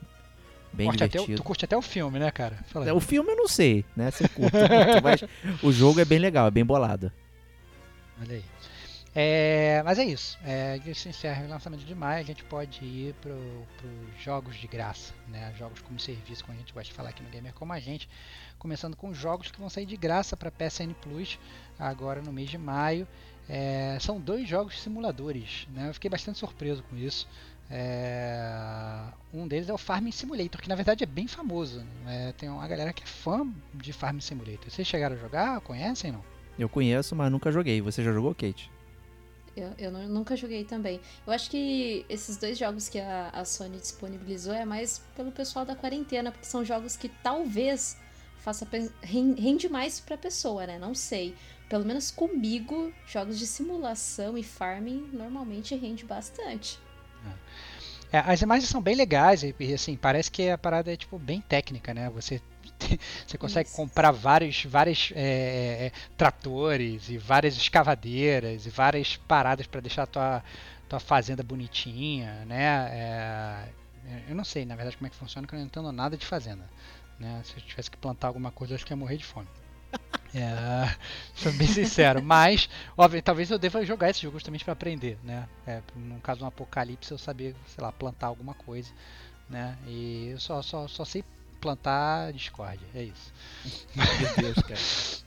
bem 0.71 0.87
Curte 0.87 1.03
o- 1.03 1.07
divertido. 1.09 1.37
tu 1.37 1.43
curte 1.43 1.65
até 1.65 1.75
o 1.75 1.81
filme, 1.81 2.17
né, 2.17 2.31
cara? 2.31 2.59
Fala 2.67 2.85
aí. 2.85 2.89
É, 2.91 2.93
O 2.93 3.01
filme 3.01 3.29
eu 3.29 3.35
não 3.35 3.49
sei, 3.49 3.83
né? 3.93 4.09
Se 4.09 4.23
eu 4.23 4.29
curto, 4.29 4.55
mas 5.03 5.21
o 5.61 5.69
jogo 5.69 5.99
é 5.99 6.05
bem 6.05 6.17
legal, 6.17 6.47
é 6.47 6.51
bem 6.51 6.63
bolado. 6.63 7.11
Olha 8.21 8.35
aí. 8.35 8.43
É, 9.13 9.81
mas 9.83 9.99
é 9.99 10.05
isso. 10.05 10.39
É, 10.43 10.79
isso 10.85 11.09
encerra 11.09 11.45
o 11.45 11.49
lançamento 11.49 11.83
de 11.83 11.93
maio. 11.93 12.21
A 12.21 12.25
gente 12.25 12.43
pode 12.45 12.83
ir 12.83 13.13
para 13.15 13.33
os 13.33 14.23
jogos 14.23 14.55
de 14.55 14.67
graça, 14.67 15.13
né? 15.27 15.53
Jogos 15.57 15.81
como 15.81 15.99
serviço, 15.99 16.45
como 16.45 16.55
a 16.55 16.59
gente 16.59 16.73
gosta 16.73 16.89
de 16.89 16.93
falar 16.93 17.09
aqui 17.09 17.21
no 17.21 17.29
Gamer 17.29 17.53
como 17.53 17.73
a 17.73 17.79
gente. 17.79 18.07
Começando 18.57 18.95
com 18.95 19.13
jogos 19.13 19.51
que 19.51 19.59
vão 19.59 19.69
sair 19.69 19.85
de 19.85 19.97
graça 19.97 20.37
para 20.37 20.49
PSN 20.49 20.93
Plus 21.01 21.37
agora 21.77 22.21
no 22.21 22.31
mês 22.31 22.49
de 22.49 22.57
maio. 22.57 23.07
É, 23.49 23.97
são 23.99 24.19
dois 24.19 24.47
jogos 24.47 24.81
simuladores, 24.81 25.67
né? 25.73 25.89
Eu 25.89 25.93
fiquei 25.93 26.09
bastante 26.09 26.39
surpreso 26.39 26.81
com 26.83 26.95
isso. 26.95 27.27
É, 27.69 29.03
um 29.33 29.47
deles 29.47 29.67
é 29.67 29.73
o 29.73 29.77
Farming 29.77 30.11
Simulator, 30.11 30.61
que 30.61 30.69
na 30.69 30.75
verdade 30.75 31.03
é 31.03 31.07
bem 31.07 31.27
famoso. 31.27 31.83
Né? 32.05 32.33
Tem 32.37 32.47
uma 32.49 32.67
galera 32.67 32.93
que 32.93 33.03
é 33.03 33.05
fã 33.05 33.45
de 33.73 33.91
Farming 33.91 34.21
Simulator. 34.21 34.69
Vocês 34.69 34.87
chegaram 34.87 35.15
a 35.15 35.19
jogar? 35.19 35.59
Conhecem 35.61 36.11
não? 36.13 36.23
Eu 36.57 36.69
conheço, 36.69 37.15
mas 37.15 37.31
nunca 37.31 37.51
joguei. 37.51 37.81
Você 37.81 38.03
já 38.03 38.11
jogou, 38.11 38.35
Kate? 38.35 38.69
Eu, 39.55 39.73
eu 39.77 39.91
nunca 39.91 40.35
joguei 40.35 40.63
também. 40.63 40.99
Eu 41.25 41.33
acho 41.33 41.49
que 41.49 42.05
esses 42.07 42.37
dois 42.37 42.57
jogos 42.57 42.87
que 42.87 42.99
a, 42.99 43.29
a, 43.29 43.43
Sony 43.43 43.77
disponibilizou 43.77 44.53
é 44.53 44.63
mais 44.63 45.01
pelo 45.15 45.31
pessoal 45.31 45.65
da 45.65 45.75
quarentena, 45.75 46.31
porque 46.31 46.45
são 46.45 46.63
jogos 46.63 46.95
que 46.95 47.09
talvez 47.09 47.97
faça 48.37 48.67
rende 49.01 49.69
mais 49.69 49.99
pra 49.99 50.17
pessoa, 50.17 50.65
né? 50.65 50.79
Não 50.79 50.95
sei. 50.95 51.35
Pelo 51.69 51.85
menos 51.85 52.11
comigo, 52.11 52.93
jogos 53.05 53.37
de 53.37 53.45
simulação 53.45 54.37
e 54.37 54.43
farming 54.43 55.09
normalmente 55.13 55.75
rende 55.75 56.05
bastante. 56.05 56.79
É, 58.11 58.19
as 58.19 58.41
imagens 58.41 58.69
são 58.69 58.81
bem 58.81 58.95
legais 58.95 59.41
e, 59.43 59.73
assim, 59.73 59.95
parece 59.95 60.29
que 60.29 60.49
a 60.49 60.57
parada 60.57 60.91
é 60.91 60.97
tipo 60.97 61.17
bem 61.17 61.39
técnica, 61.39 61.93
né? 61.93 62.09
Você 62.09 62.41
você 63.27 63.37
consegue 63.37 63.67
Isso. 63.67 63.75
comprar 63.75 64.11
vários, 64.11 64.63
vários 64.65 65.11
é, 65.15 65.87
é, 65.87 65.91
tratores 66.17 67.09
e 67.09 67.17
várias 67.17 67.55
escavadeiras 67.55 68.65
e 68.65 68.69
várias 68.69 69.17
paradas 69.17 69.67
para 69.67 69.81
deixar 69.81 70.03
a 70.03 70.07
tua, 70.07 70.43
tua 70.89 70.99
fazenda 70.99 71.43
bonitinha, 71.43 72.45
né? 72.45 72.89
É, 72.91 73.65
eu 74.29 74.35
não 74.35 74.43
sei, 74.43 74.65
na 74.65 74.75
verdade, 74.75 74.97
como 74.97 75.07
é 75.07 75.09
que 75.09 75.15
funciona, 75.15 75.45
porque 75.45 75.55
eu 75.55 75.59
não 75.59 75.67
entendo 75.67 75.91
nada 75.91 76.17
de 76.17 76.25
fazenda. 76.25 76.67
Né? 77.19 77.41
Se 77.43 77.55
eu 77.55 77.63
tivesse 77.63 77.91
que 77.91 77.97
plantar 77.97 78.27
alguma 78.27 78.51
coisa, 78.51 78.73
eu 78.73 78.75
acho 78.75 78.85
que 78.85 78.91
ia 78.91 78.97
morrer 78.97 79.17
de 79.17 79.25
fome. 79.25 79.47
É, 80.33 80.95
sou 81.35 81.51
bem 81.51 81.67
sincero, 81.67 82.23
mas 82.23 82.69
óbvio, 82.95 83.21
talvez 83.21 83.51
eu 83.51 83.59
deva 83.59 83.85
jogar 83.85 84.09
esse 84.09 84.21
jogo 84.21 84.37
justamente 84.37 84.63
para 84.63 84.71
aprender, 84.71 85.19
né? 85.25 85.45
É, 85.67 85.81
no 85.93 86.21
caso 86.21 86.37
de 86.37 86.45
um 86.45 86.47
apocalipse, 86.47 87.11
eu 87.11 87.17
saber, 87.17 87.53
sei 87.67 87.83
lá, 87.83 87.91
plantar 87.91 88.27
alguma 88.27 88.53
coisa, 88.53 88.89
né? 89.49 89.77
E 89.85 90.29
eu 90.31 90.39
só, 90.39 90.61
só, 90.61 90.87
só 90.87 91.03
sei 91.03 91.21
plantar 91.61 92.33
discórdia, 92.33 92.87
é 92.95 93.03
isso. 93.03 93.31
Meu 93.95 94.35
Deus, 94.35 94.55
cara. 94.63 94.79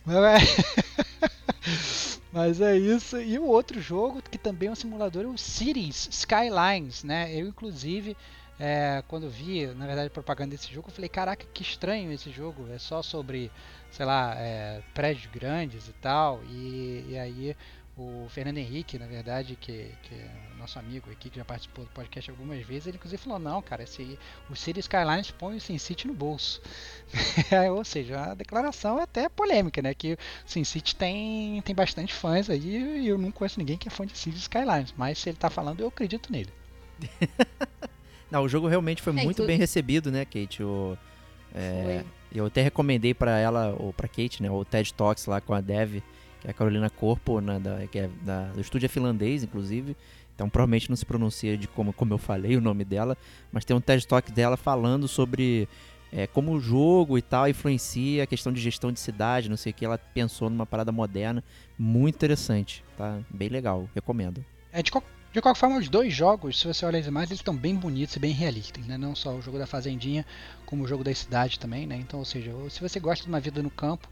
Mas 2.32 2.61
é 2.61 2.76
isso. 2.76 3.20
E 3.20 3.39
o 3.39 3.47
outro 3.47 3.80
jogo 3.80 4.20
que 4.20 4.37
também 4.37 4.68
é 4.68 4.72
um 4.72 4.74
simulador 4.74 5.22
é 5.24 5.28
o 5.28 5.39
Cities 5.39 6.09
Skylines, 6.11 7.05
né? 7.05 7.32
Eu 7.32 7.47
inclusive 7.47 8.16
é, 8.59 9.03
quando 9.09 9.28
vi, 9.28 9.66
na 9.66 9.87
verdade, 9.87 10.11
propaganda 10.11 10.51
desse 10.51 10.72
jogo, 10.72 10.89
eu 10.89 10.95
falei, 10.95 11.09
caraca, 11.09 11.45
que 11.53 11.62
estranho 11.62 12.12
esse 12.12 12.30
jogo. 12.30 12.66
É 12.72 12.78
só 12.78 13.03
sobre, 13.03 13.51
sei 13.91 14.07
lá, 14.07 14.35
é, 14.37 14.80
prédios 14.93 15.26
grandes 15.26 15.89
e 15.89 15.93
tal. 15.95 16.41
E, 16.51 17.05
e 17.09 17.18
aí 17.18 17.57
o 17.97 18.26
Fernando 18.28 18.59
Henrique, 18.59 18.99
na 18.99 19.07
verdade, 19.07 19.57
que, 19.57 19.90
que 20.03 20.14
é 20.14 20.30
nosso 20.59 20.78
amigo 20.78 21.11
aqui, 21.11 21.30
que 21.30 21.36
já 21.36 21.45
participou 21.45 21.84
do 21.84 21.90
podcast 21.92 22.30
algumas 22.30 22.64
vezes, 22.66 22.88
ele 22.88 22.97
inclusive 22.97 23.22
falou, 23.22 23.38
não, 23.38 23.62
cara, 23.62 23.84
esse, 23.84 24.18
o 24.51 24.57
City 24.57 24.80
Skylines 24.80 25.30
põe 25.30 25.57
o 25.57 25.61
SimCity 25.61 26.09
no 26.09 26.14
bolso. 26.14 26.61
Ou 27.76 27.84
seja, 27.84 28.20
a 28.20 28.34
declaração 28.34 28.99
é 28.99 29.03
até 29.03 29.28
polêmica, 29.28 29.80
né? 29.80 29.95
Que 29.95 30.14
o 30.14 30.18
SimCity 30.47 30.97
tem, 30.97 31.62
tem 31.62 31.74
bastante 31.74 32.12
fãs 32.12 32.51
aí 32.51 33.03
e 33.03 33.09
eu 33.09 33.16
não 33.16 33.30
conheço 33.30 33.59
ninguém 33.59 33.78
que 33.78 33.86
é 33.86 33.90
fã 33.90 34.05
de 34.05 34.16
City 34.18 34.38
Skylines, 34.38 34.92
mas 34.97 35.18
se 35.18 35.28
ele 35.28 35.36
tá 35.36 35.49
falando, 35.49 35.80
eu 35.80 35.88
acredito 35.88 36.32
nele. 36.32 36.53
não, 38.30 38.42
o 38.42 38.49
jogo 38.49 38.66
realmente 38.66 39.03
foi 39.03 39.12
é, 39.12 39.22
muito 39.22 39.42
tu... 39.42 39.47
bem 39.47 39.59
recebido, 39.59 40.11
né, 40.11 40.24
Kate? 40.24 40.64
O, 40.64 40.99
é, 41.55 42.03
eu 42.34 42.47
até 42.47 42.62
recomendei 42.62 43.14
para 43.14 43.38
ela, 43.38 43.76
ou 43.78 43.92
para 43.92 44.09
Kate, 44.09 44.42
né, 44.42 44.51
o 44.51 44.64
TED 44.64 44.92
Talks 44.95 45.26
lá 45.26 45.40
com 45.40 45.55
a 45.55 45.61
Dev, 45.61 46.03
que 46.45 46.49
é 46.49 46.51
a 46.51 46.55
Carolina 46.55 46.90
Corpo, 46.90 47.40
da, 47.40 47.86
que 47.86 47.99
é 47.99 48.11
da, 48.22 48.49
do 48.53 48.61
estúdio 48.61 48.84
é 48.84 48.88
finlandês, 48.88 49.42
inclusive. 49.42 49.97
Então 50.34 50.49
provavelmente 50.49 50.90
não 50.90 50.97
se 50.97 51.07
pronuncia 51.07 51.57
de 51.57 51.66
como, 51.66 51.92
como 51.92 52.12
eu 52.12 52.18
falei 52.18 52.57
o 52.57 52.61
nome 52.61 52.84
dela, 52.84 53.16
mas 53.51 53.64
tem 53.64 53.74
um 53.74 53.80
TED 53.80 54.07
Talk 54.07 54.30
dela 54.30 54.57
falando 54.57 55.09
sobre 55.09 55.66
é, 56.12 56.26
como 56.26 56.53
o 56.53 56.61
jogo 56.61 57.16
e 57.16 57.22
tal 57.22 57.49
influencia 57.49 58.24
a 58.24 58.26
questão 58.26 58.53
de 58.53 58.61
gestão 58.61 58.92
de 58.92 59.01
cidade, 59.01 59.49
não 59.49 59.57
sei 59.57 59.72
o 59.72 59.74
que. 59.74 59.84
Ela 59.84 59.97
pensou 59.97 60.51
numa 60.51 60.66
parada 60.66 60.92
moderna, 60.92 61.42
muito 61.78 62.16
interessante, 62.16 62.84
tá? 62.97 63.20
Bem 63.30 63.49
legal, 63.49 63.88
recomendo. 63.95 64.45
É 64.70 64.82
de, 64.82 64.90
qual, 64.90 65.03
de 65.32 65.40
qualquer 65.40 65.59
forma, 65.59 65.78
os 65.78 65.88
dois 65.88 66.12
jogos, 66.12 66.61
se 66.61 66.66
você 66.66 66.84
olhar 66.84 66.99
as 66.99 67.07
imagens, 67.07 67.30
eles 67.30 67.40
estão 67.40 67.57
bem 67.57 67.74
bonitos 67.74 68.16
e 68.16 68.18
bem 68.18 68.32
realistas, 68.32 68.84
né? 68.86 68.99
Não 68.99 69.14
só 69.14 69.34
o 69.34 69.40
jogo 69.40 69.57
da 69.57 69.66
fazendinha, 69.66 70.26
como 70.66 70.84
o 70.84 70.86
jogo 70.86 71.05
da 71.05 71.14
cidade 71.14 71.59
também, 71.59 71.86
né? 71.86 71.97
Então, 71.97 72.18
ou 72.18 72.24
seja, 72.24 72.53
se 72.70 72.80
você 72.80 73.01
gosta 73.01 73.22
de 73.24 73.28
uma 73.28 73.40
vida 73.40 73.62
no 73.62 73.70
campo, 73.70 74.09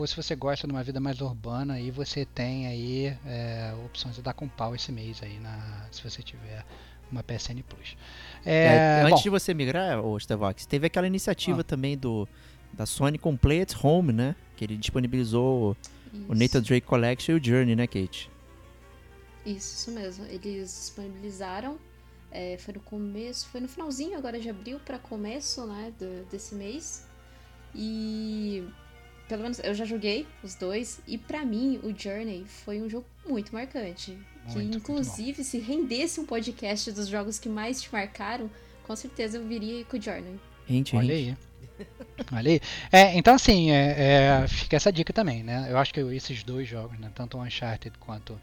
ou 0.00 0.06
se 0.06 0.16
você 0.16 0.34
gosta 0.34 0.66
de 0.66 0.72
uma 0.72 0.82
vida 0.82 0.98
mais 0.98 1.20
urbana, 1.20 1.74
aí 1.74 1.90
você 1.90 2.24
tem 2.24 2.66
aí 2.66 3.16
é, 3.26 3.74
opções 3.84 4.16
de 4.16 4.22
dar 4.22 4.32
com 4.32 4.48
pau 4.48 4.74
esse 4.74 4.90
mês 4.90 5.22
aí, 5.22 5.38
na, 5.38 5.86
se 5.90 6.02
você 6.02 6.22
tiver 6.22 6.64
uma 7.12 7.22
PSN 7.22 7.62
Plus. 7.68 7.96
É, 8.44 8.64
é, 8.64 9.02
antes 9.02 9.18
bom, 9.18 9.22
de 9.24 9.30
você 9.30 9.52
migrar, 9.52 10.00
o 10.00 10.18
Stevox, 10.18 10.64
teve 10.64 10.86
aquela 10.86 11.06
iniciativa 11.06 11.60
ah. 11.60 11.64
também 11.64 11.98
do 11.98 12.26
da 12.72 12.86
Sony 12.86 13.18
com 13.18 13.36
Play 13.36 13.62
at 13.62 13.74
Home, 13.82 14.12
né? 14.12 14.36
Que 14.56 14.64
ele 14.64 14.76
disponibilizou 14.76 15.76
isso. 16.12 16.24
o 16.28 16.34
Nathan 16.34 16.62
Drake 16.62 16.86
Collection 16.86 17.34
e 17.34 17.38
o 17.38 17.44
Journey, 17.44 17.74
né, 17.74 17.86
Kate? 17.86 18.30
Isso, 19.44 19.74
isso 19.74 19.90
mesmo. 19.90 20.24
Eles 20.26 20.70
disponibilizaram. 20.70 21.78
É, 22.30 22.56
foi 22.58 22.74
no 22.74 22.80
começo, 22.80 23.48
foi 23.48 23.60
no 23.60 23.68
finalzinho 23.68 24.16
agora 24.16 24.38
de 24.38 24.48
abril 24.48 24.78
para 24.78 25.00
começo, 25.00 25.66
né, 25.66 25.92
do, 25.98 26.24
desse 26.30 26.54
mês. 26.54 27.08
E 27.74 28.64
pelo 29.30 29.44
menos 29.44 29.60
eu 29.60 29.72
já 29.72 29.84
joguei 29.84 30.26
os 30.42 30.56
dois 30.56 31.00
e 31.06 31.16
para 31.16 31.44
mim 31.44 31.78
o 31.84 31.96
Journey 31.96 32.44
foi 32.44 32.82
um 32.82 32.90
jogo 32.90 33.06
muito 33.24 33.54
marcante. 33.54 34.18
Muito, 34.42 34.54
que 34.54 34.76
inclusive 34.76 35.44
se 35.44 35.58
rendesse 35.60 36.18
um 36.18 36.26
podcast 36.26 36.90
dos 36.90 37.06
jogos 37.06 37.38
que 37.38 37.48
mais 37.48 37.80
te 37.80 37.92
marcaram, 37.92 38.50
com 38.82 38.96
certeza 38.96 39.38
eu 39.38 39.46
viria 39.46 39.84
com 39.84 39.96
o 39.96 40.02
Journey. 40.02 40.34
Gente, 40.68 40.96
Olha 40.96 41.14
aí. 41.14 41.36
Olha 42.32 42.50
aí. 42.50 42.60
É, 42.90 43.16
então 43.16 43.32
assim, 43.32 43.70
é, 43.70 44.42
é, 44.42 44.48
fica 44.48 44.74
essa 44.74 44.92
dica 44.92 45.12
também, 45.12 45.44
né? 45.44 45.68
Eu 45.70 45.78
acho 45.78 45.94
que 45.94 46.00
esses 46.00 46.42
dois 46.42 46.68
jogos, 46.68 46.98
né, 46.98 47.08
tanto 47.14 47.38
o 47.38 47.42
Uncharted 47.42 47.96
quanto 47.98 48.36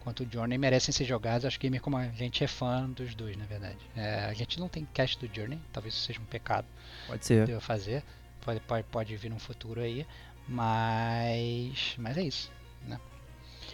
quanto 0.00 0.22
o 0.22 0.28
Journey 0.30 0.58
merecem 0.58 0.92
ser 0.92 1.06
jogados. 1.06 1.46
Acho 1.46 1.58
que 1.58 1.80
como 1.80 1.96
a 1.96 2.08
gente 2.08 2.44
é 2.44 2.46
fã 2.46 2.90
dos 2.90 3.14
dois, 3.14 3.38
na 3.38 3.46
verdade. 3.46 3.78
É, 3.96 4.26
a 4.26 4.34
gente 4.34 4.60
não 4.60 4.68
tem 4.68 4.86
cast 4.92 5.18
do 5.18 5.34
Journey, 5.34 5.58
talvez 5.72 5.94
isso 5.94 6.04
seja 6.04 6.20
um 6.20 6.26
pecado. 6.26 6.66
Pode 7.06 7.24
ser. 7.24 7.46
Devo 7.46 7.60
fazer 7.60 8.04
pode, 8.46 8.60
pode, 8.60 8.84
pode 8.84 9.16
vir 9.16 9.28
no 9.28 9.38
futuro 9.38 9.80
aí. 9.80 10.06
Mas, 10.48 11.96
mas 11.98 12.16
é 12.16 12.22
isso, 12.22 12.52
né? 12.86 13.00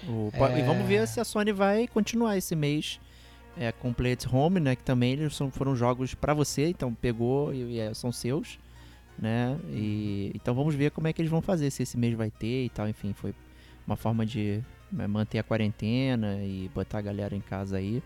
O, 0.09 0.31
é... 0.33 0.61
E 0.61 0.63
vamos 0.63 0.87
ver 0.87 1.07
se 1.07 1.21
a 1.21 1.25
Sony 1.25 1.53
vai 1.53 1.87
continuar 1.87 2.37
esse 2.39 2.57
mês 2.57 2.99
é, 3.59 3.71
com 3.71 3.93
Play 3.93 4.15
at 4.15 4.27
Home, 4.33 4.59
né? 4.59 4.75
Que 4.75 4.83
também 4.83 5.13
eles 5.13 5.37
são, 5.37 5.51
foram 5.51 5.77
jogos 5.77 6.15
para 6.15 6.33
você, 6.33 6.69
então 6.69 6.95
pegou 6.95 7.53
e, 7.53 7.75
e 7.75 7.81
é, 7.81 7.93
são 7.93 8.11
seus, 8.11 8.59
né? 9.19 9.59
E, 9.69 10.33
então 10.35 10.55
vamos 10.55 10.75
ver 10.75 10.91
como 10.91 11.07
é 11.07 11.13
que 11.13 11.21
eles 11.21 11.31
vão 11.31 11.43
fazer, 11.43 11.71
se 11.71 11.83
esse 11.83 11.99
mês 11.99 12.15
vai 12.15 12.31
ter 12.31 12.65
e 12.65 12.69
tal. 12.71 12.89
Enfim, 12.89 13.13
foi 13.13 13.35
uma 13.87 13.97
forma 13.97 14.25
de 14.25 14.63
né, 14.91 15.07
manter 15.07 15.39
a 15.39 15.43
quarentena 15.43 16.43
e 16.43 16.71
botar 16.75 16.99
a 16.99 17.03
galera 17.03 17.37
em 17.37 17.41
casa 17.41 17.77
aí. 17.77 18.03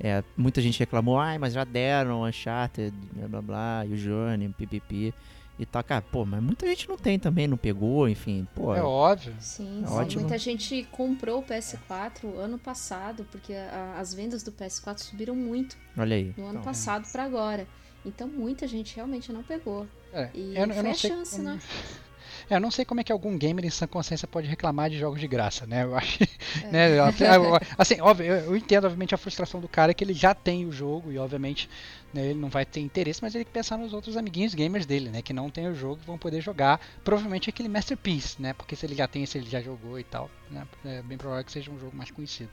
É, 0.00 0.22
muita 0.36 0.60
gente 0.60 0.78
reclamou, 0.78 1.18
ai, 1.18 1.38
mas 1.38 1.52
já 1.52 1.64
deram 1.64 2.24
Uncharted, 2.24 2.94
blá 3.12 3.28
blá 3.28 3.42
blá, 3.42 3.86
e 3.86 3.92
o 3.92 3.96
Journey, 3.96 4.48
pipipi 4.48 5.12
e 5.58 5.66
tal. 5.66 5.82
Cara, 5.82 6.02
pô, 6.02 6.24
mas 6.24 6.42
muita 6.42 6.66
gente 6.66 6.88
não 6.88 6.96
tem 6.96 7.18
também, 7.18 7.46
não 7.46 7.56
pegou, 7.56 8.08
enfim, 8.08 8.46
pô. 8.54 8.74
É 8.74 8.82
óbvio. 8.82 9.34
Sim, 9.40 9.84
é 9.84 10.10
sim. 10.10 10.18
muita 10.18 10.38
gente 10.38 10.86
comprou 10.92 11.40
o 11.40 11.42
PS4 11.42 12.36
ano 12.36 12.58
passado, 12.58 13.26
porque 13.30 13.52
a, 13.52 13.96
as 13.98 14.14
vendas 14.14 14.42
do 14.42 14.52
PS4 14.52 14.98
subiram 14.98 15.34
muito. 15.34 15.76
Olha 15.96 16.16
aí. 16.16 16.34
No 16.36 16.44
ano 16.44 16.52
então, 16.52 16.62
passado 16.62 17.06
é. 17.06 17.12
para 17.12 17.24
agora. 17.24 17.66
Então 18.04 18.28
muita 18.28 18.66
gente 18.66 18.94
realmente 18.94 19.32
não 19.32 19.42
pegou. 19.42 19.86
É, 20.12 20.30
e 20.32 20.56
eu, 20.56 20.66
eu 20.66 20.82
não 20.82 20.94
sei 20.94 21.10
chance, 21.10 21.36
como... 21.36 21.44
né? 21.44 21.60
É, 22.50 22.56
eu 22.56 22.60
não 22.60 22.70
sei 22.70 22.84
como 22.84 23.00
é 23.00 23.04
que 23.04 23.12
algum 23.12 23.36
gamer 23.36 23.64
em 23.64 23.70
sã 23.70 23.86
consciência 23.86 24.26
pode 24.26 24.48
reclamar 24.48 24.88
de 24.88 24.98
jogos 24.98 25.20
de 25.20 25.28
graça, 25.28 25.66
né? 25.66 25.84
Eu 25.84 25.96
acho, 25.96 26.22
é. 26.22 26.70
né? 26.70 26.88
Assim, 27.76 28.00
óbvio, 28.00 28.26
eu 28.26 28.56
entendo 28.56 28.84
obviamente 28.84 29.14
a 29.14 29.18
frustração 29.18 29.60
do 29.60 29.68
cara 29.68 29.92
que 29.92 30.02
ele 30.02 30.14
já 30.14 30.34
tem 30.34 30.66
o 30.66 30.72
jogo 30.72 31.12
e 31.12 31.18
obviamente 31.18 31.68
né, 32.12 32.26
ele 32.26 32.38
não 32.38 32.48
vai 32.48 32.64
ter 32.64 32.80
interesse, 32.80 33.22
mas 33.22 33.34
ele 33.34 33.44
tem 33.44 33.52
que 33.52 33.58
pensar 33.58 33.76
nos 33.76 33.92
outros 33.92 34.16
amiguinhos 34.16 34.54
gamers 34.54 34.86
dele, 34.86 35.10
né? 35.10 35.20
Que 35.20 35.32
não 35.32 35.50
tem 35.50 35.68
o 35.68 35.74
jogo 35.74 36.00
e 36.02 36.06
vão 36.06 36.16
poder 36.16 36.40
jogar 36.40 36.80
provavelmente 37.04 37.50
aquele 37.50 37.68
Masterpiece, 37.68 38.40
né? 38.40 38.52
Porque 38.54 38.74
se 38.74 38.86
ele 38.86 38.94
já 38.94 39.06
tem, 39.06 39.26
se 39.26 39.38
ele 39.38 39.48
já 39.48 39.60
jogou 39.60 39.98
e 39.98 40.04
tal, 40.04 40.30
né? 40.50 40.66
É 40.84 41.02
bem 41.02 41.18
provável 41.18 41.44
que 41.44 41.52
seja 41.52 41.70
um 41.70 41.78
jogo 41.78 41.94
mais 41.96 42.10
conhecido. 42.10 42.50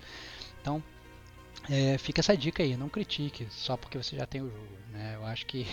Então, 0.61 0.83
é, 1.69 1.97
fica 1.97 2.21
essa 2.21 2.35
dica 2.35 2.61
aí, 2.61 2.77
não 2.77 2.89
critique 2.89 3.47
só 3.49 3.75
porque 3.75 3.97
você 3.97 4.15
já 4.15 4.25
tem 4.25 4.41
o 4.41 4.49
jogo. 4.49 4.77
Né? 4.91 5.13
Eu 5.15 5.25
acho 5.25 5.45
que 5.45 5.65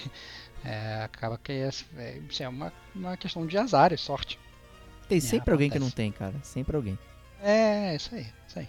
é, 0.65 1.03
acaba 1.05 1.39
que 1.39 1.53
é, 1.53 1.71
é, 1.99 2.19
isso 2.29 2.43
é 2.43 2.49
uma, 2.49 2.73
uma 2.95 3.17
questão 3.17 3.47
de 3.47 3.57
azar 3.57 3.93
e 3.93 3.99
sorte. 3.99 4.39
Tem 5.09 5.21
sempre 5.21 5.53
alguém 5.53 5.71
que 5.71 5.79
não 5.79 5.91
tem, 5.91 6.11
cara. 6.11 6.35
Sempre 6.43 6.77
alguém. 6.77 6.99
É, 7.43 7.95
isso 7.97 8.15
aí, 8.15 8.27
isso 8.49 8.59
aí. 8.59 8.69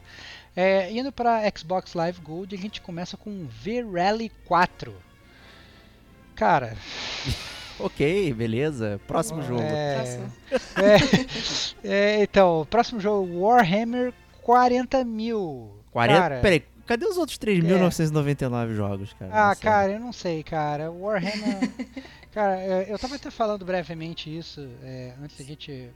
É, 0.55 0.91
indo 0.91 1.11
para 1.11 1.41
Xbox 1.55 1.93
Live 1.93 2.19
Gold, 2.21 2.55
a 2.55 2.57
gente 2.57 2.81
começa 2.81 3.15
com 3.15 3.45
V-Rally 3.45 4.31
4. 4.45 4.93
Cara, 6.35 6.75
Ok, 7.79 8.33
beleza. 8.33 8.99
Próximo 9.07 9.41
jogo. 9.41 9.61
É, 9.61 9.95
Próximo. 9.95 10.31
é, 11.83 11.87
é, 12.19 12.23
então, 12.23 12.67
próximo 12.69 12.99
jogo, 12.99 13.39
Warhammer 13.39 14.13
40 14.41 15.03
mil. 15.03 15.71
40. 15.91 16.19
Cara, 16.19 16.39
Peraí, 16.39 16.63
cadê 16.85 17.05
os 17.05 17.17
outros 17.17 17.37
3.999 17.37 18.73
jogos, 18.73 19.13
cara? 19.13 19.51
Ah, 19.51 19.55
cara, 19.55 19.91
eu 19.93 19.99
não 19.99 20.11
sei, 20.13 20.43
cara. 20.43 20.91
Warhammer. 20.91 21.71
cara, 22.31 22.59
é, 22.59 22.91
eu 22.91 22.97
tava 22.99 23.15
até 23.15 23.29
falando 23.31 23.65
brevemente 23.65 24.35
isso 24.35 24.67
é, 24.83 25.13
antes 25.21 25.37
da 25.37 25.43
gente 25.43 25.89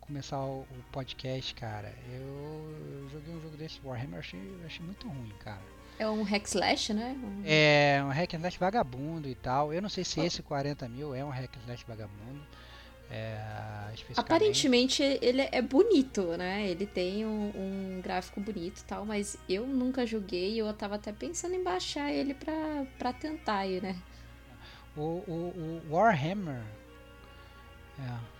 começar 0.00 0.38
o, 0.40 0.60
o 0.62 0.66
podcast, 0.90 1.54
cara. 1.54 1.92
Eu, 2.12 3.02
eu 3.02 3.08
joguei 3.10 3.34
um 3.34 3.40
jogo 3.40 3.56
desse 3.56 3.80
Warhammer, 3.84 4.14
eu 4.14 4.20
achei, 4.20 4.40
achei 4.66 4.84
muito 4.84 5.08
ruim, 5.08 5.32
cara. 5.44 5.62
É 5.98 6.08
um 6.08 6.22
hack 6.22 6.46
slash, 6.46 6.92
né? 6.92 7.14
Um- 7.22 7.42
É 7.44 8.02
um 8.04 8.08
hack 8.08 8.32
slash 8.34 8.58
vagabundo 8.58 9.28
e 9.28 9.34
tal. 9.34 9.72
Eu 9.72 9.80
não 9.80 9.88
sei 9.88 10.02
se 10.04 10.20
esse 10.20 10.42
40 10.42 10.88
mil 10.88 11.14
é 11.14 11.24
um 11.24 11.28
hack 11.28 11.50
slash 11.64 11.84
vagabundo. 11.86 12.40
É. 13.12 13.52
Aparentemente 14.16 15.02
ele 15.02 15.48
é 15.52 15.60
bonito, 15.60 16.36
né? 16.36 16.66
Ele 16.68 16.86
tem 16.86 17.26
um, 17.26 17.52
um 17.54 18.00
gráfico 18.02 18.40
bonito 18.40 18.80
e 18.80 18.84
tal, 18.84 19.04
mas 19.04 19.36
eu 19.48 19.66
nunca 19.66 20.06
joguei 20.06 20.52
e 20.52 20.58
eu 20.58 20.72
tava 20.72 20.96
até 20.96 21.12
pensando 21.12 21.54
em 21.54 21.62
baixar 21.62 22.10
ele 22.10 22.34
pra, 22.34 22.86
pra 22.98 23.12
tentar 23.12 23.58
aí, 23.58 23.80
né? 23.80 23.96
O, 24.96 25.00
o, 25.00 25.82
o 25.88 25.94
Warhammer. 25.94 26.62
É, 27.98 28.31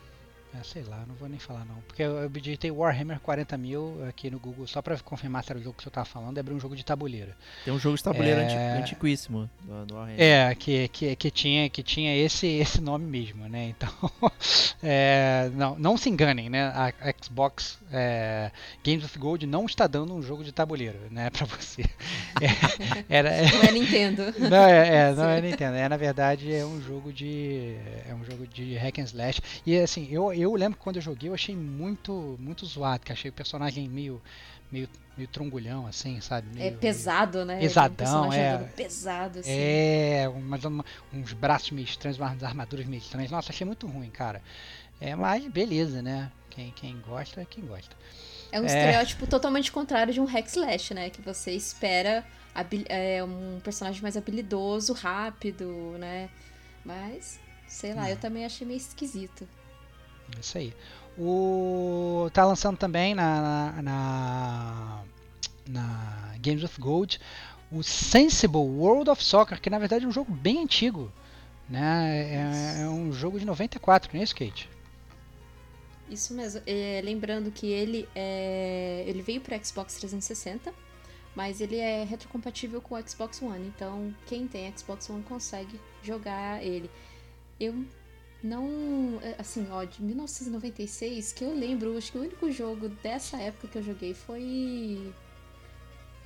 é, 0.59 0.63
sei 0.65 0.83
lá, 0.83 1.05
não 1.09 1.15
vou 1.15 1.29
nem 1.29 1.39
falar 1.39 1.65
não. 1.65 1.77
Porque 1.87 2.03
eu, 2.03 2.17
eu 2.19 2.29
digitei 2.29 2.71
Warhammer 2.71 3.19
40 3.21 3.57
mil 3.57 3.99
aqui 4.09 4.31
no 4.31 4.39
Google 4.39 4.67
só 4.67 4.83
pra 4.83 4.99
confirmar 4.99 5.43
se 5.45 5.51
era 5.53 5.59
o 5.59 5.63
jogo 5.63 5.77
que 5.77 5.83
você 5.85 5.91
tava 5.91 6.05
falando. 6.05 6.39
Abriu 6.39 6.57
um 6.57 6.61
jogo 6.61 6.77
de 6.77 6.85
tabuleiro. 6.85 7.33
Tem 7.65 7.73
um 7.73 7.79
jogo 7.79 7.97
de 7.97 8.03
tabuleiro 8.03 8.41
É. 8.41 8.45
anti- 8.45 8.81
antiquíssimo 8.83 9.49
do, 9.63 9.87
do 9.87 9.95
Warhammer. 9.95 10.21
É, 10.21 10.55
que, 10.55 10.89
que, 10.89 11.17
que 11.17 11.31
tinha, 11.31 11.69
que 11.71 11.83
tinha 11.83 12.17
esse, 12.17 12.47
esse 12.47 12.81
nome 12.81 13.05
mesmo, 13.07 13.49
né? 13.49 13.69
Então, 13.77 13.89
é, 14.83 15.51
não, 15.55 15.77
não 15.79 15.97
se 15.97 16.09
enganem, 16.11 16.49
né? 16.51 16.65
A 16.75 16.93
Xbox 17.23 17.79
é, 17.91 18.51
Games 18.85 19.05
of 19.05 19.19
Gold 19.19 19.47
não 19.47 19.67
está 19.67 19.87
dando 19.87 20.15
um 20.15 20.23
jogo 20.23 20.45
de 20.45 20.53
tabuleiro, 20.53 20.99
né? 21.11 21.31
Pra 21.31 21.47
você. 21.47 21.83
É, 22.41 23.05
era, 23.19 23.31
Não 23.53 23.63
é 23.63 23.71
Nintendo. 23.73 24.23
Não, 24.51 24.65
é, 24.67 24.89
é, 25.11 25.13
não 25.15 25.29
é 25.29 25.41
Nintendo. 25.41 25.77
É, 25.77 25.89
na 25.89 25.97
verdade, 25.97 26.53
é 26.53 26.65
um 26.65 26.81
jogo 26.81 27.13
de. 27.13 27.77
É 28.09 28.13
um 28.15 28.25
jogo 28.25 28.47
de 28.47 28.75
hack 28.77 28.99
and 28.99 29.05
slash. 29.05 29.41
E 29.65 29.79
assim, 29.79 30.09
eu, 30.11 30.33
eu 30.43 30.55
lembro 30.55 30.79
que 30.79 30.83
quando 30.85 30.97
eu 30.97 31.03
joguei, 31.03 31.29
eu 31.29 31.35
achei 31.35 31.55
muito, 31.57 32.37
muito 32.39 32.65
zoado, 32.67 33.05
que 33.05 33.13
achei 33.13 33.31
o 33.31 33.33
personagem 33.33 33.89
meio, 33.89 34.21
meio, 34.71 34.89
meio 35.17 35.29
trongulhão, 35.29 35.87
assim, 35.87 36.21
sabe? 36.21 36.49
É 36.57 36.65
Meio- 36.71 36.79
pesado, 36.79 37.45
né? 37.45 37.55
Ele 37.59 37.69
Pesadão, 37.69 38.29
um 38.29 38.33
é. 38.33 38.59
pesado, 38.77 39.39
assim. 39.41 39.51
É, 39.51 40.29
uma- 40.29 40.85
uns 41.13 41.33
braços 41.33 41.71
meio 41.71 41.85
estranhos, 41.85 42.19
umas 42.19 42.43
armaduras 42.43 42.87
meio 42.87 43.01
estranhas. 43.01 43.31
Nossa, 43.31 43.53
achei 43.53 43.67
muito 43.67 43.87
ruim, 43.87 44.11
cara. 44.11 44.43
É, 45.01 45.15
mas 45.17 45.47
beleza, 45.49 46.01
né? 46.03 46.31
Quem, 46.51 46.71
quem 46.73 47.01
gosta, 47.01 47.45
quem 47.47 47.65
gosta. 47.65 47.97
É 48.53 48.61
um 48.61 48.65
É. 48.65 48.67
estereótipo 48.67 49.27
totalmente 49.27 49.73
contrário 49.73 50.13
de 50.13 50.21
um 50.21 50.25
hack 50.27 50.47
slash, 50.47 50.93
né? 50.95 51.09
Que 51.11 51.23
você 51.23 51.53
espera 51.53 52.25
é, 52.89 53.25
um 53.25 53.59
personagem 53.65 54.03
mais 54.03 54.15
habilidoso, 54.17 54.93
rápido, 54.93 55.97
né? 55.99 56.29
Mas, 56.85 57.41
sei 57.67 57.95
lá, 57.95 58.11
eu 58.11 58.17
também 58.19 58.45
achei 58.45 58.67
meio 58.67 58.77
esquisito. 58.77 59.49
Isso 60.41 60.59
aí. 60.59 60.75
O 61.19 62.29
tá 62.33 62.45
lançando 62.45 62.77
também 62.77 63.15
na, 63.15 63.41
na, 63.41 63.83
na, 63.83 65.03
na 65.69 66.35
Games 66.41 66.65
of 66.65 66.81
Gold 66.81 67.21
o 67.73 67.83
Sensible 67.83 68.61
World 68.61 69.09
of 69.09 69.25
Soccer, 69.25 69.61
que 69.61 69.71
na 69.71 69.79
verdade 69.79 70.05
é 70.05 70.09
um 70.09 70.13
jogo 70.13 70.33
bem 70.33 70.63
antigo. 70.63 71.11
Né? 71.69 72.77
É, 72.79 72.83
é 72.83 72.89
um 72.89 73.13
jogo 73.13 73.39
de 73.39 73.47
94, 73.47 74.11
não 74.13 74.21
é 74.21 74.25
isso, 74.25 74.37
Kate? 74.37 74.69
Isso 76.11 76.35
mesmo. 76.35 76.61
É, 76.67 77.01
lembrando 77.03 77.51
que 77.51 77.67
ele 77.67 78.07
é, 78.15 79.05
ele 79.07 79.23
veio 79.23 79.41
para 79.41 79.63
Xbox 79.63 79.95
360, 79.95 80.75
mas 81.35 81.63
ele 81.63 81.77
é 81.77 82.05
retrocompatível 82.05 82.83
com 82.83 82.95
o 82.95 83.09
Xbox 83.09 83.41
One. 83.41 83.67
Então, 83.75 84.15
quem 84.27 84.47
tem 84.47 84.71
Xbox 84.77 85.09
One 85.09 85.23
consegue 85.23 85.81
jogar 86.03 86.63
ele. 86.63 86.91
Eu 87.59 87.87
não, 88.43 89.21
é, 89.23 89.37
assim, 89.39 89.67
ó, 89.71 89.85
de 89.85 90.03
1996 90.03 91.33
que 91.33 91.45
eu 91.45 91.55
lembro, 91.55 91.97
acho 91.97 92.11
que 92.11 92.19
o 92.19 92.23
único 92.23 92.51
jogo 92.51 92.89
dessa 92.89 93.37
época 93.37 93.69
que 93.69 93.79
eu 93.79 93.83
joguei 93.83 94.15
foi 94.15 95.13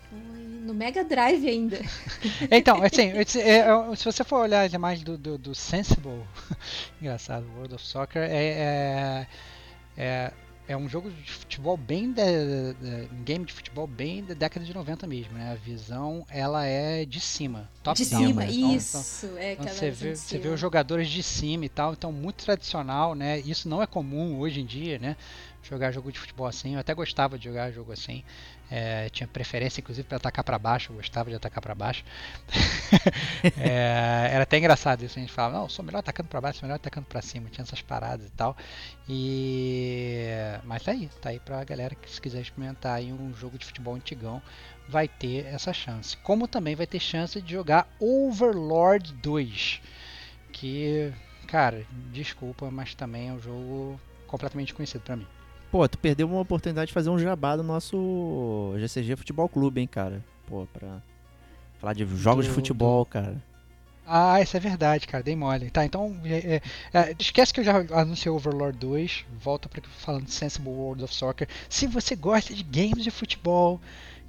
foi 0.08 0.18
no 0.18 0.72
Mega 0.72 1.04
Drive 1.04 1.46
ainda. 1.46 1.78
Então, 2.50 2.82
assim, 2.82 3.10
é, 3.10 3.20
é, 3.20 3.96
se 3.96 4.04
você 4.04 4.24
for 4.24 4.40
olhar 4.40 4.62
as 4.62 4.72
imagens 4.72 5.04
do, 5.04 5.18
do, 5.18 5.36
do 5.36 5.54
Sensible, 5.54 6.22
engraçado, 7.00 7.46
World 7.56 7.74
of 7.74 7.84
Soccer, 7.84 8.22
é, 8.22 8.28
é, 8.36 9.26
é, 9.96 10.32
é 10.68 10.76
um 10.76 10.88
jogo 10.88 11.10
de 11.10 11.32
futebol 11.32 11.76
bem, 11.76 12.12
da, 12.12 12.22
da- 12.24 13.14
um 13.14 13.22
game 13.24 13.44
de 13.44 13.52
futebol 13.52 13.86
bem 13.86 14.24
da 14.24 14.34
década 14.34 14.64
de 14.66 14.74
90 14.74 15.06
mesmo, 15.06 15.32
né? 15.38 15.52
A 15.52 15.54
visão, 15.54 16.26
ela 16.28 16.64
é 16.64 17.04
de 17.04 17.20
cima, 17.20 17.68
top 17.82 18.02
de 18.02 18.10
down, 18.10 18.26
cima, 18.26 18.40
né? 18.42 18.50
Então, 18.50 18.74
isso. 18.74 19.26
é 19.38 19.52
então, 19.52 19.66
você, 19.68 19.90
vê, 19.90 20.14
você 20.16 20.38
vê 20.38 20.48
os 20.48 20.58
jogadores 20.60 21.08
de 21.08 21.22
cima 21.22 21.64
e 21.64 21.68
tal, 21.68 21.92
então 21.92 22.10
muito 22.12 22.44
tradicional, 22.44 23.14
né? 23.14 23.38
Isso 23.40 23.68
não 23.68 23.82
é 23.82 23.86
comum 23.86 24.38
hoje 24.38 24.60
em 24.60 24.66
dia, 24.66 24.98
né? 24.98 25.16
Jogar 25.62 25.90
jogo 25.92 26.12
de 26.12 26.18
futebol 26.18 26.46
assim. 26.46 26.74
Eu 26.74 26.80
até 26.80 26.94
gostava 26.94 27.38
de 27.38 27.44
jogar 27.44 27.70
jogo 27.72 27.92
assim. 27.92 28.22
É, 28.70 29.08
tinha 29.10 29.26
preferência, 29.28 29.80
inclusive, 29.80 30.06
para 30.06 30.16
atacar 30.16 30.44
para 30.44 30.58
baixo. 30.58 30.92
Gostava 30.92 31.30
de 31.30 31.36
atacar 31.36 31.62
para 31.62 31.74
baixo. 31.74 32.04
É, 33.58 34.30
era 34.32 34.42
até 34.42 34.58
engraçado 34.58 35.04
isso. 35.04 35.18
A 35.18 35.20
gente 35.20 35.32
falava, 35.32 35.58
não, 35.58 35.68
sou 35.68 35.84
melhor 35.84 35.98
atacando 35.98 36.28
para 36.28 36.40
baixo, 36.40 36.58
sou 36.58 36.66
melhor 36.66 36.76
atacando 36.76 37.06
para 37.06 37.22
cima. 37.22 37.48
Tinha 37.50 37.62
essas 37.62 37.82
paradas 37.82 38.26
e 38.26 38.30
tal. 38.30 38.56
E 39.08 40.26
mas 40.64 40.82
tá 40.82 40.90
aí, 40.90 41.08
tá 41.20 41.30
aí 41.30 41.38
pra 41.38 41.62
galera 41.64 41.94
que 41.94 42.10
se 42.10 42.20
quiser 42.20 42.40
experimentar 42.40 42.96
aí 42.96 43.12
um 43.12 43.32
jogo 43.34 43.58
de 43.58 43.64
futebol 43.64 43.94
antigão, 43.94 44.42
vai 44.88 45.08
ter 45.08 45.46
essa 45.46 45.72
chance. 45.72 46.16
Como 46.18 46.48
também 46.48 46.74
vai 46.74 46.86
ter 46.86 47.00
chance 47.00 47.40
de 47.40 47.52
jogar 47.52 47.88
Overlord 48.00 49.12
2, 49.14 49.80
que, 50.52 51.12
cara, 51.46 51.86
desculpa, 52.12 52.70
mas 52.70 52.94
também 52.94 53.28
é 53.28 53.32
um 53.32 53.40
jogo 53.40 54.00
completamente 54.26 54.74
conhecido 54.74 55.02
pra 55.02 55.16
mim. 55.16 55.26
Pô, 55.70 55.86
tu 55.88 55.98
perdeu 55.98 56.26
uma 56.26 56.40
oportunidade 56.40 56.88
de 56.88 56.92
fazer 56.94 57.10
um 57.10 57.18
jabá 57.18 57.56
do 57.56 57.62
nosso 57.62 58.74
GCG 58.78 59.16
Futebol 59.16 59.48
Clube, 59.48 59.80
hein, 59.80 59.86
cara? 59.86 60.24
Pô, 60.46 60.66
pra 60.72 61.02
falar 61.80 61.92
de 61.92 62.06
jogos 62.16 62.44
de 62.44 62.50
Do- 62.50 62.54
futebol, 62.54 63.04
cara. 63.04 63.36
Ah, 64.08 64.40
isso 64.40 64.56
é 64.56 64.60
verdade, 64.60 65.04
cara, 65.08 65.22
dei 65.24 65.34
mole. 65.34 65.68
Tá, 65.68 65.84
então, 65.84 66.16
é, 66.24 66.60
é, 66.94 66.98
é, 66.98 67.16
esquece 67.18 67.52
que 67.52 67.58
eu 67.58 67.64
já 67.64 67.78
anunciei 67.90 68.30
Overlord 68.30 68.78
2, 68.78 69.24
volta 69.40 69.68
para 69.68 69.82
falando 69.98 70.26
de 70.26 70.30
Sensible 70.32 70.70
World 70.70 71.02
of 71.02 71.12
Soccer. 71.12 71.48
Se 71.68 71.88
você 71.88 72.14
gosta 72.14 72.54
de 72.54 72.62
games 72.62 73.02
de 73.02 73.10
futebol, 73.10 73.80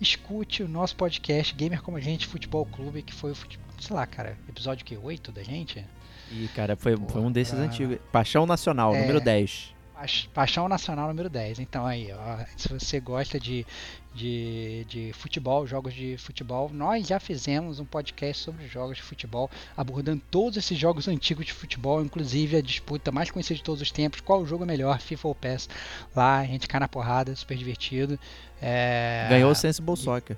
escute 0.01 0.63
o 0.63 0.67
nosso 0.67 0.95
podcast 0.95 1.53
Gamer 1.53 1.83
Como 1.83 1.95
a 1.95 1.99
Gente 1.99 2.25
Futebol 2.25 2.65
Clube, 2.65 3.03
que 3.03 3.13
foi 3.13 3.31
o, 3.31 3.35
sei 3.79 3.95
lá, 3.95 4.07
cara, 4.07 4.35
episódio 4.49 4.83
que 4.83 4.97
8 4.97 5.31
da 5.31 5.43
gente? 5.43 5.85
E, 6.31 6.47
cara, 6.55 6.75
foi, 6.75 6.97
Pô, 6.97 7.07
foi 7.07 7.21
um 7.21 7.31
desses 7.31 7.53
pra- 7.53 7.63
antigos. 7.63 7.99
Paixão 8.11 8.47
Nacional, 8.47 8.95
É. 8.95 9.01
número 9.01 9.21
10. 9.21 9.75
Paix- 9.97 10.29
Paixão 10.33 10.69
Nacional 10.69 11.07
número 11.07 11.27
10. 11.29 11.59
Então 11.59 11.85
aí, 11.85 12.09
ó, 12.13 12.37
se 12.55 12.67
você 12.69 12.99
gosta 12.99 13.39
de, 13.39 13.65
de, 14.13 14.85
de 14.87 15.11
futebol, 15.13 15.65
jogos 15.65 15.93
de 15.93 16.17
futebol, 16.17 16.69
nós 16.71 17.07
já 17.07 17.19
fizemos 17.19 17.79
um 17.79 17.85
podcast 17.85 18.43
sobre 18.43 18.67
jogos 18.67 18.97
de 18.97 19.03
futebol, 19.03 19.49
abordando 19.75 20.21
todos 20.29 20.55
esses 20.57 20.77
jogos 20.77 21.07
antigos 21.07 21.47
de 21.47 21.53
futebol, 21.53 22.01
inclusive 22.03 22.57
a 22.57 22.61
disputa 22.61 23.11
mais 23.11 23.31
conhecida 23.31 23.55
de 23.57 23.63
todos 23.63 23.81
os 23.81 23.91
tempos, 23.91 24.21
qual 24.21 24.45
jogo 24.45 24.63
é 24.65 24.67
melhor, 24.67 24.99
FIFA 24.99 25.27
ou 25.29 25.35
PES. 25.35 25.67
Lá 26.15 26.37
a 26.39 26.45
gente 26.45 26.67
cai 26.67 26.79
na 26.79 26.87
porrada, 26.87 27.35
super 27.35 27.57
divertido. 27.57 28.19
É, 28.61 29.25
Ganhou 29.29 29.49
o 29.51 29.55
Sensible 29.55 29.97
Soccer. 29.97 30.37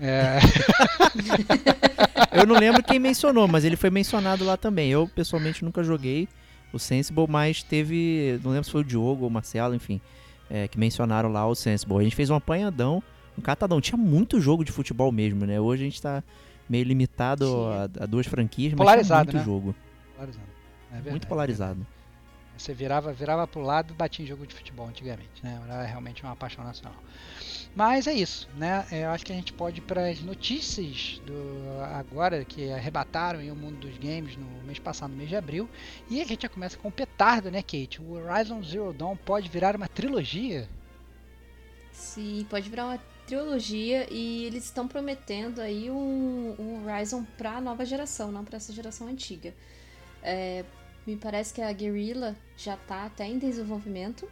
é, 0.00 0.38
Eu 2.32 2.46
não 2.46 2.56
lembro 2.56 2.82
quem 2.82 2.98
mencionou, 2.98 3.46
mas 3.48 3.64
ele 3.64 3.76
foi 3.76 3.90
mencionado 3.90 4.44
lá 4.44 4.56
também. 4.56 4.90
Eu, 4.90 5.06
pessoalmente, 5.08 5.64
nunca 5.64 5.82
joguei 5.82 6.28
o 6.72 6.78
Sensible, 6.78 7.26
mas 7.28 7.62
teve. 7.62 8.38
Não 8.44 8.50
lembro 8.50 8.64
se 8.64 8.70
foi 8.70 8.80
o 8.82 8.84
Diogo 8.84 9.22
ou 9.22 9.28
o 9.28 9.30
Marcelo, 9.30 9.74
enfim. 9.74 10.00
é, 10.50 10.66
que 10.68 10.78
mencionaram 10.78 11.30
lá 11.30 11.46
o 11.46 11.54
Sensible. 11.54 11.98
A 11.98 12.02
gente 12.02 12.16
fez 12.16 12.30
um 12.30 12.34
apanhadão, 12.34 13.02
um 13.36 13.40
catadão. 13.42 13.80
Tinha 13.80 13.96
muito 13.98 14.40
jogo 14.40 14.64
de 14.64 14.72
futebol 14.72 15.12
mesmo, 15.12 15.44
né? 15.46 15.60
Hoje 15.60 15.82
a 15.82 15.84
gente 15.84 16.00
tá 16.00 16.22
meio 16.68 16.84
limitado 16.84 17.66
a, 17.66 18.04
a 18.04 18.06
duas 18.06 18.26
franquias, 18.26 18.72
mas 18.72 18.78
Polarizado, 18.78 19.30
tinha 19.30 19.42
muito 19.42 19.48
né? 19.48 19.54
jogo. 19.54 19.74
polarizado. 20.14 20.46
É 20.90 20.94
verdade, 20.94 21.10
muito 21.10 21.26
é 21.26 21.28
polarizado. 21.28 21.86
Você 22.58 22.74
virava, 22.74 23.12
virava 23.12 23.46
pro 23.46 23.60
lado 23.62 23.94
e 23.94 23.96
batia 23.96 24.24
em 24.24 24.28
jogo 24.28 24.46
de 24.46 24.54
futebol 24.54 24.88
antigamente, 24.88 25.42
né? 25.42 25.60
Era 25.64 25.84
realmente 25.84 26.22
uma 26.24 26.34
paixão 26.34 26.64
nacional. 26.64 27.00
Mas 27.74 28.06
é 28.08 28.12
isso, 28.12 28.48
né? 28.56 28.84
É, 28.90 29.04
Eu 29.04 29.10
acho 29.10 29.24
que 29.24 29.32
a 29.32 29.34
gente 29.34 29.52
pode 29.52 29.78
ir 29.78 29.82
para 29.82 30.08
as 30.08 30.20
notícias 30.20 31.20
do 31.24 31.34
agora 31.94 32.44
que 32.44 32.70
arrebataram 32.72 33.38
aí 33.38 33.50
o 33.50 33.56
mundo 33.56 33.78
dos 33.78 33.96
games 33.96 34.36
no 34.36 34.46
mês 34.64 34.78
passado, 34.78 35.10
no 35.10 35.16
mês 35.16 35.28
de 35.28 35.36
abril. 35.36 35.70
E 36.10 36.20
a 36.20 36.24
gente 36.24 36.42
já 36.42 36.48
começa 36.48 36.76
com 36.76 36.88
o 36.88 36.92
petardo, 36.92 37.50
né, 37.50 37.62
Kate? 37.62 38.02
O 38.02 38.12
Horizon 38.12 38.62
Zero 38.62 38.92
Dawn 38.92 39.16
pode 39.16 39.48
virar 39.48 39.76
uma 39.76 39.88
trilogia? 39.88 40.68
Sim, 41.92 42.46
pode 42.48 42.68
virar 42.68 42.86
uma 42.86 42.98
trilogia 43.26 44.06
e 44.10 44.44
eles 44.44 44.64
estão 44.64 44.88
prometendo 44.88 45.60
aí 45.60 45.90
um, 45.90 46.54
um 46.58 46.84
Horizon 46.86 47.24
pra 47.36 47.60
nova 47.60 47.84
geração, 47.84 48.32
não 48.32 48.44
pra 48.44 48.56
essa 48.56 48.72
geração 48.72 49.06
antiga. 49.06 49.54
É, 50.22 50.64
me 51.08 51.16
parece 51.16 51.54
que 51.54 51.62
a 51.62 51.72
Guerrilla 51.72 52.36
já 52.54 52.76
tá 52.76 53.06
até 53.06 53.26
em 53.26 53.38
desenvolvimento. 53.38 54.28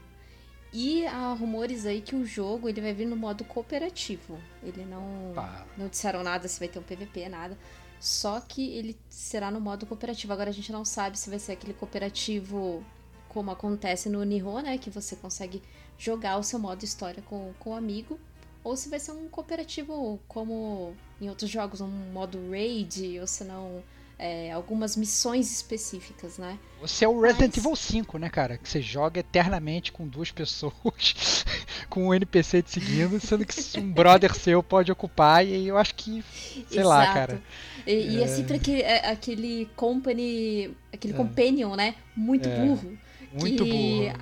E 0.70 1.06
há 1.06 1.32
rumores 1.32 1.86
aí 1.86 2.02
que 2.02 2.14
o 2.14 2.26
jogo 2.26 2.68
ele 2.68 2.82
vai 2.82 2.92
vir 2.92 3.06
no 3.06 3.16
modo 3.16 3.44
cooperativo. 3.44 4.38
Ele 4.62 4.84
não, 4.84 5.32
Pá. 5.34 5.64
não 5.78 5.88
disseram 5.88 6.22
nada 6.22 6.46
se 6.46 6.58
vai 6.58 6.68
ter 6.68 6.78
um 6.78 6.82
PVP, 6.82 7.30
nada. 7.30 7.56
Só 7.98 8.40
que 8.40 8.76
ele 8.76 8.94
será 9.08 9.50
no 9.50 9.58
modo 9.58 9.86
cooperativo. 9.86 10.34
Agora 10.34 10.50
a 10.50 10.52
gente 10.52 10.70
não 10.70 10.84
sabe 10.84 11.18
se 11.18 11.30
vai 11.30 11.38
ser 11.38 11.52
aquele 11.52 11.72
cooperativo 11.72 12.84
como 13.30 13.50
acontece 13.50 14.10
no 14.10 14.22
Nihon, 14.22 14.60
né? 14.60 14.76
Que 14.76 14.90
você 14.90 15.16
consegue 15.16 15.62
jogar 15.96 16.36
o 16.36 16.42
seu 16.42 16.58
modo 16.58 16.84
história 16.84 17.22
com, 17.22 17.54
com 17.58 17.70
o 17.70 17.74
amigo. 17.74 18.20
Ou 18.62 18.76
se 18.76 18.90
vai 18.90 19.00
ser 19.00 19.12
um 19.12 19.28
cooperativo 19.28 20.20
como 20.28 20.94
em 21.18 21.30
outros 21.30 21.48
jogos, 21.48 21.80
um 21.80 21.88
modo 21.88 22.50
raid, 22.50 23.18
ou 23.18 23.26
se 23.26 23.44
não, 23.44 23.82
é, 24.18 24.50
algumas 24.52 24.96
missões 24.96 25.50
específicas, 25.52 26.38
né? 26.38 26.58
Você 26.80 27.04
é 27.04 27.08
o 27.08 27.20
Resident 27.20 27.54
Mas- 27.54 27.58
Evil 27.64 27.76
5, 27.76 28.18
né, 28.18 28.30
cara? 28.30 28.56
Que 28.56 28.68
você 28.68 28.80
joga 28.80 29.20
eternamente 29.20 29.92
com 29.92 30.06
duas 30.08 30.30
pessoas, 30.30 31.44
com 31.90 32.08
um 32.08 32.14
NPC 32.14 32.62
te 32.62 32.70
seguindo, 32.70 33.20
sendo 33.20 33.44
que 33.44 33.78
um 33.78 33.92
brother 33.92 34.34
seu 34.34 34.62
pode 34.62 34.90
ocupar, 34.90 35.46
e 35.46 35.66
eu 35.66 35.76
acho 35.76 35.94
que, 35.94 36.24
sei 36.70 36.82
lá, 36.82 37.02
Exato. 37.02 37.14
cara. 37.14 37.42
E, 37.86 37.92
e 38.16 38.22
é 38.22 38.26
sempre 38.26 38.56
aquele, 38.56 38.82
é, 38.82 39.08
aquele 39.10 39.68
company. 39.76 40.74
aquele 40.92 41.12
É. 41.12 41.16
companion, 41.16 41.74
né? 41.76 41.94
Muito 42.16 42.48
É. 42.48 42.56
burro. 42.64 42.98
Muito 43.40 43.64
que 43.64 44.12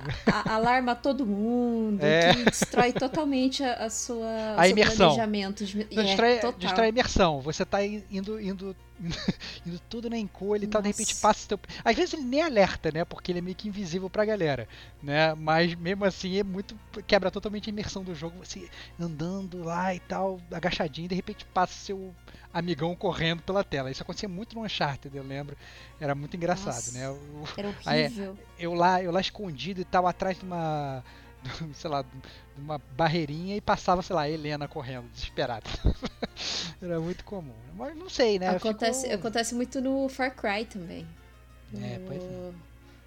alarma 0.45 0.95
todo 0.95 1.25
mundo, 1.25 2.03
É. 2.03 2.33
que 2.33 2.43
destrói 2.45 2.91
totalmente 2.93 3.63
a, 3.63 3.85
a 3.85 3.89
sua 3.89 4.25
o 4.25 4.59
A 4.59 4.63
seu 4.63 4.71
imersão. 4.71 4.97
planejamento. 5.15 5.65
De, 5.65 5.87
Não, 5.91 6.01
é, 6.03 6.05
destrói, 6.05 6.35
total. 6.35 6.59
destrói 6.59 6.85
a 6.85 6.89
imersão. 6.89 7.41
Você 7.41 7.65
tá 7.65 7.85
in- 7.85 8.03
indo, 8.11 8.39
indo, 8.41 8.75
indo 9.65 9.79
tudo 9.89 10.09
na 10.09 10.17
encolha 10.17 10.63
e 10.63 10.67
tal, 10.67 10.81
de 10.81 10.87
repente 10.89 11.15
passa 11.15 11.45
o 11.45 11.47
teu. 11.49 11.59
Às 11.83 11.95
vezes 11.95 12.13
ele 12.13 12.23
nem 12.23 12.41
alerta, 12.41 12.91
né? 12.93 13.05
Porque 13.05 13.31
ele 13.31 13.39
é 13.39 13.41
meio 13.41 13.55
que 13.55 13.67
invisível 13.67 14.09
pra 14.09 14.25
galera, 14.25 14.67
né? 15.01 15.33
Mas 15.35 15.73
mesmo 15.75 16.05
assim 16.05 16.37
é 16.39 16.43
muito. 16.43 16.75
quebra 17.07 17.29
totalmente 17.31 17.69
a 17.69 17.73
imersão 17.73 18.03
do 18.03 18.13
jogo. 18.15 18.35
Você 18.43 18.67
andando 18.99 19.63
lá 19.63 19.93
e 19.95 19.99
tal, 19.99 20.39
agachadinho, 20.51 21.07
de 21.07 21.15
repente 21.15 21.45
passa 21.53 21.73
seu 21.73 22.13
amigão 22.57 22.95
correndo 22.95 23.41
pela 23.43 23.63
tela. 23.63 23.91
Isso 23.91 24.01
acontecia 24.01 24.29
muito 24.29 24.55
no 24.55 24.63
Uncharted, 24.63 25.15
eu 25.15 25.23
lembro. 25.23 25.55
Era 25.99 26.15
muito 26.15 26.35
engraçado, 26.37 26.75
Nossa. 26.75 26.91
né? 26.97 27.09
O- 27.09 27.43
Era 27.57 27.67
é. 27.85 28.05
horrível. 28.05 28.37
eu 28.57 28.73
lá, 28.73 29.03
eu 29.03 29.11
lá 29.11 29.19
escondido 29.21 29.81
e 29.81 29.85
tal, 29.85 30.07
atrás 30.07 30.37
de 30.39 30.45
uma. 30.45 31.03
sei 31.75 31.89
lá, 31.89 32.01
de 32.01 32.07
uma 32.57 32.79
barreirinha 32.97 33.55
e 33.55 33.61
passava, 33.61 34.01
sei 34.01 34.15
lá, 34.15 34.23
a 34.23 34.29
Helena 34.29 34.67
correndo, 34.67 35.07
desesperada. 35.11 35.69
Era 36.81 36.99
muito 36.99 37.23
comum. 37.23 37.53
Mas 37.75 37.95
não 37.95 38.09
sei, 38.09 38.39
né? 38.39 38.49
acontece, 38.49 39.01
Ficou- 39.03 39.15
acontece 39.19 39.53
muito 39.53 39.79
no 39.81 40.07
Far 40.09 40.35
Cry 40.35 40.65
também. 40.65 41.05
É, 41.81 41.97
no, 41.99 42.07
pois 42.07 42.23
é. 42.23 42.51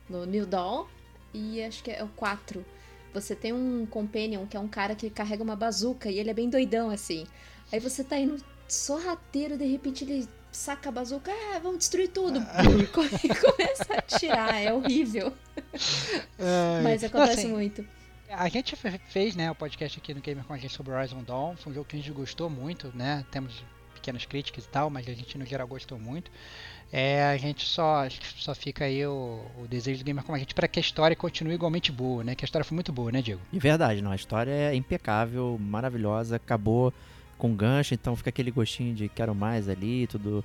No 0.09 0.25
New 0.27 0.47
Dawn 0.47 0.87
e 1.35 1.63
acho 1.63 1.83
que 1.83 1.91
é 1.91 2.03
o 2.05 2.09
4. 2.09 2.65
Você 3.15 3.35
tem 3.35 3.53
um 3.53 3.87
companion 3.87 4.47
que 4.47 4.57
é 4.57 4.61
um 4.61 4.69
cara 4.69 4.95
que 4.95 5.11
carrega 5.11 5.43
uma 5.43 5.57
bazuca 5.57 6.09
e 6.11 6.19
ele 6.19 6.31
é 6.31 6.35
bem 6.35 6.49
doidão 6.49 6.91
assim. 6.91 7.27
Aí 7.73 7.81
você 7.81 8.05
tá 8.05 8.17
indo 8.19 8.43
sorrateiro, 8.69 9.57
de 9.57 9.65
repente 9.67 10.05
ele 10.05 10.29
saca 10.53 10.89
a 10.89 10.93
bazuca, 10.93 11.31
ah, 11.31 11.59
vamos 11.63 11.79
destruir 11.79 12.09
tudo. 12.09 12.39
E 12.39 12.87
come- 12.89 13.09
começa 13.11 13.95
a 13.95 13.99
atirar, 13.99 14.55
é 14.63 14.73
horrível. 14.73 15.33
Ai, 16.39 16.83
Mas 16.83 17.05
acontece 17.05 17.41
assim, 17.41 17.49
muito. 17.53 17.85
A 18.31 18.49
gente 18.49 18.77
fe- 18.77 19.01
fez, 19.09 19.35
né, 19.35 19.51
o 19.51 19.55
podcast 19.55 19.99
aqui 19.99 20.13
no 20.13 20.21
Gamer 20.21 20.45
com 20.45 20.53
a 20.53 20.59
gente 20.59 20.75
sobre 20.75 20.93
Horizon 20.93 21.23
Dawn. 21.23 21.57
Foi 21.57 21.73
um 21.73 21.75
jogo 21.75 21.87
que 21.89 21.97
a 21.97 21.99
gente 21.99 22.11
gostou 22.13 22.51
muito, 22.51 22.93
né? 22.95 23.25
Temos 23.31 23.65
pequenas 23.95 24.25
críticas 24.27 24.65
e 24.65 24.69
tal, 24.69 24.91
mas 24.91 25.09
a 25.09 25.13
gente 25.13 25.37
no 25.39 25.47
geral 25.47 25.67
gostou 25.67 25.99
muito. 25.99 26.31
É, 26.93 27.25
a 27.25 27.37
gente 27.37 27.65
só 27.67 28.07
só 28.37 28.55
fica 28.55 28.85
aí 28.85 29.05
o, 29.07 29.43
o 29.63 29.67
desejo 29.67 29.99
do 30.03 30.05
Gamer 30.05 30.25
com 30.25 30.35
a 30.35 30.39
gente 30.39 30.55
para 30.55 30.69
que 30.69 30.79
a 30.79 30.83
história 30.83 31.17
continue 31.17 31.55
igualmente 31.55 31.91
boa, 31.91 32.23
né? 32.23 32.35
Que 32.35 32.45
a 32.45 32.47
história 32.47 32.65
foi 32.65 32.75
muito 32.75 32.93
boa, 32.93 33.11
né, 33.11 33.21
Diego? 33.23 33.41
De 33.51 33.59
verdade, 33.59 34.01
não. 34.03 34.11
A 34.13 34.17
história 34.17 34.51
é 34.51 34.75
impecável, 34.75 35.57
maravilhosa, 35.61 36.37
acabou 36.37 36.93
com 37.39 37.55
gancho, 37.55 37.95
então 37.95 38.15
fica 38.17 38.29
aquele 38.31 38.51
gostinho 38.51 38.95
de 38.95 39.09
quero 39.09 39.35
mais 39.35 39.69
ali, 39.69 40.07
tudo. 40.07 40.45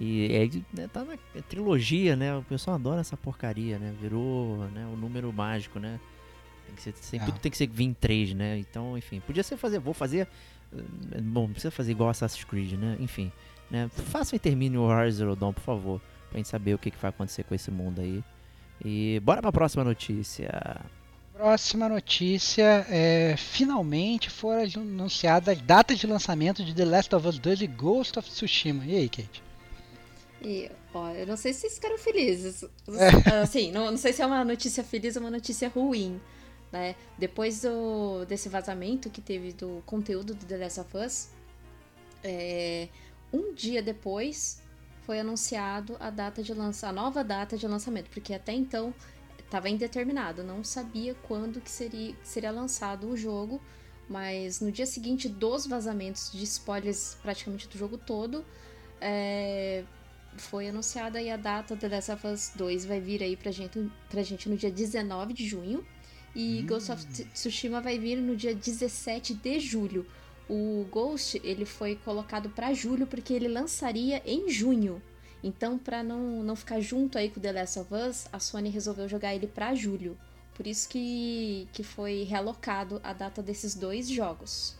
E 0.00 0.26
aí 0.34 0.64
né, 0.72 0.88
tá 0.92 1.04
na 1.04 1.16
trilogia, 1.48 2.16
né? 2.16 2.34
O 2.36 2.42
pessoal 2.42 2.76
adora 2.76 3.00
essa 3.00 3.16
porcaria, 3.16 3.78
né? 3.78 3.94
Virou 4.00 4.56
né, 4.74 4.86
o 4.92 4.96
número 4.96 5.32
mágico, 5.32 5.78
né? 5.78 6.00
Tem 6.66 6.74
que 6.74 6.82
ser, 6.82 6.94
sempre, 6.96 7.28
Ah. 7.28 7.30
tudo 7.32 7.40
tem 7.40 7.50
que 7.50 7.56
ser 7.58 7.66
vir 7.68 7.84
em 7.84 7.92
3, 7.94 8.32
né? 8.34 8.58
Então, 8.58 8.96
enfim, 8.96 9.20
podia 9.20 9.42
ser 9.42 9.56
fazer, 9.56 9.78
vou 9.78 9.92
fazer. 9.94 10.26
eh, 10.74 11.20
Bom, 11.20 11.42
não 11.42 11.50
precisa 11.52 11.70
fazer 11.70 11.92
igual 11.92 12.08
Assassin's 12.08 12.44
Creed, 12.44 12.72
né? 12.72 12.96
Enfim, 13.00 13.30
né? 13.70 13.88
Façam 13.90 14.36
e 14.36 14.40
termine 14.40 14.78
o 14.78 14.82
Horizon 14.82 15.18
Zero 15.18 15.36
Dawn, 15.36 15.52
por 15.52 15.62
favor, 15.62 16.00
pra 16.30 16.38
gente 16.38 16.48
saber 16.48 16.74
o 16.74 16.78
que, 16.78 16.90
que 16.90 16.98
vai 16.98 17.10
acontecer 17.10 17.44
com 17.44 17.54
esse 17.54 17.70
mundo 17.70 18.00
aí. 18.00 18.24
E 18.84 19.20
bora 19.22 19.42
pra 19.42 19.52
próxima 19.52 19.84
notícia. 19.84 20.80
Próxima 21.42 21.88
notícia 21.88 22.86
é 22.88 23.34
finalmente 23.36 24.30
foram 24.30 24.62
anunciadas 24.76 25.58
as 25.58 25.60
datas 25.60 25.98
de 25.98 26.06
lançamento 26.06 26.64
de 26.64 26.72
The 26.72 26.84
Last 26.84 27.12
of 27.16 27.26
Us 27.26 27.36
2 27.36 27.62
e 27.62 27.66
Ghost 27.66 28.16
of 28.16 28.30
Tsushima. 28.30 28.84
E 28.86 28.94
aí, 28.94 29.08
Kate? 29.08 29.42
E, 30.40 30.70
ó, 30.94 31.10
eu 31.10 31.26
não 31.26 31.36
sei 31.36 31.52
se 31.52 31.62
vocês 31.62 31.74
ficaram 31.74 31.98
felizes. 31.98 32.62
É. 32.62 33.40
Assim, 33.42 33.72
não, 33.72 33.90
não 33.90 33.96
sei 33.96 34.12
se 34.12 34.22
é 34.22 34.26
uma 34.26 34.44
notícia 34.44 34.84
feliz 34.84 35.16
ou 35.16 35.22
uma 35.22 35.32
notícia 35.32 35.68
ruim. 35.68 36.20
Né? 36.70 36.94
Depois 37.18 37.62
do, 37.62 38.24
desse 38.24 38.48
vazamento 38.48 39.10
que 39.10 39.20
teve 39.20 39.52
do 39.52 39.82
conteúdo 39.84 40.34
do 40.34 40.46
The 40.46 40.58
Last 40.58 40.78
of 40.78 40.96
Us, 40.96 41.28
é, 42.22 42.86
um 43.32 43.52
dia 43.52 43.82
depois 43.82 44.62
foi 45.04 45.18
anunciado 45.18 45.96
a 45.98 46.08
data 46.08 46.40
de 46.40 46.54
lança, 46.54 46.86
a 46.86 46.92
nova 46.92 47.24
data 47.24 47.56
de 47.56 47.66
lançamento, 47.66 48.10
porque 48.10 48.32
até 48.32 48.52
então 48.52 48.94
estava 49.52 49.68
indeterminado, 49.68 50.42
não 50.42 50.64
sabia 50.64 51.14
quando 51.28 51.60
que 51.60 51.70
seria, 51.70 52.14
que 52.14 52.26
seria 52.26 52.50
lançado 52.50 53.06
o 53.06 53.14
jogo, 53.14 53.60
mas 54.08 54.62
no 54.62 54.72
dia 54.72 54.86
seguinte 54.86 55.28
dos 55.28 55.66
vazamentos 55.66 56.32
de 56.32 56.42
spoilers 56.44 57.18
praticamente 57.22 57.68
do 57.68 57.76
jogo 57.76 57.98
todo, 57.98 58.42
é, 58.98 59.84
foi 60.38 60.68
anunciada 60.68 61.18
aí 61.18 61.30
a 61.30 61.36
data 61.36 61.76
do 61.76 61.80
The 61.80 61.88
Last 61.88 62.12
of 62.12 62.26
Us 62.26 62.52
2 62.56 62.86
vai 62.86 62.98
vir 62.98 63.22
aí 63.22 63.36
pra 63.36 63.52
gente, 63.52 63.90
pra 64.08 64.22
gente 64.22 64.48
no 64.48 64.56
dia 64.56 64.70
19 64.70 65.34
de 65.34 65.46
junho 65.46 65.84
e 66.34 66.62
Ghost 66.62 66.90
of 66.90 67.06
Tsushima 67.06 67.82
vai 67.82 67.98
vir 67.98 68.16
no 68.16 68.34
dia 68.34 68.54
17 68.54 69.34
de 69.34 69.60
julho. 69.60 70.06
O 70.48 70.86
Ghost, 70.90 71.38
ele 71.44 71.66
foi 71.66 71.96
colocado 71.96 72.48
pra 72.48 72.72
julho 72.72 73.06
porque 73.06 73.34
ele 73.34 73.48
lançaria 73.48 74.22
em 74.24 74.48
junho. 74.48 75.02
Então, 75.44 75.76
pra 75.78 76.02
não, 76.02 76.42
não 76.42 76.54
ficar 76.54 76.80
junto 76.80 77.18
aí 77.18 77.28
com 77.28 77.40
The 77.40 77.52
Last 77.52 77.78
of 77.80 77.92
Us, 77.94 78.26
a 78.32 78.38
Sony 78.38 78.68
resolveu 78.70 79.08
jogar 79.08 79.34
ele 79.34 79.46
pra 79.46 79.74
julho. 79.74 80.16
Por 80.54 80.66
isso 80.66 80.88
que, 80.88 81.66
que 81.72 81.82
foi 81.82 82.22
realocado 82.24 83.00
a 83.02 83.12
data 83.12 83.42
desses 83.42 83.74
dois 83.74 84.08
jogos, 84.08 84.76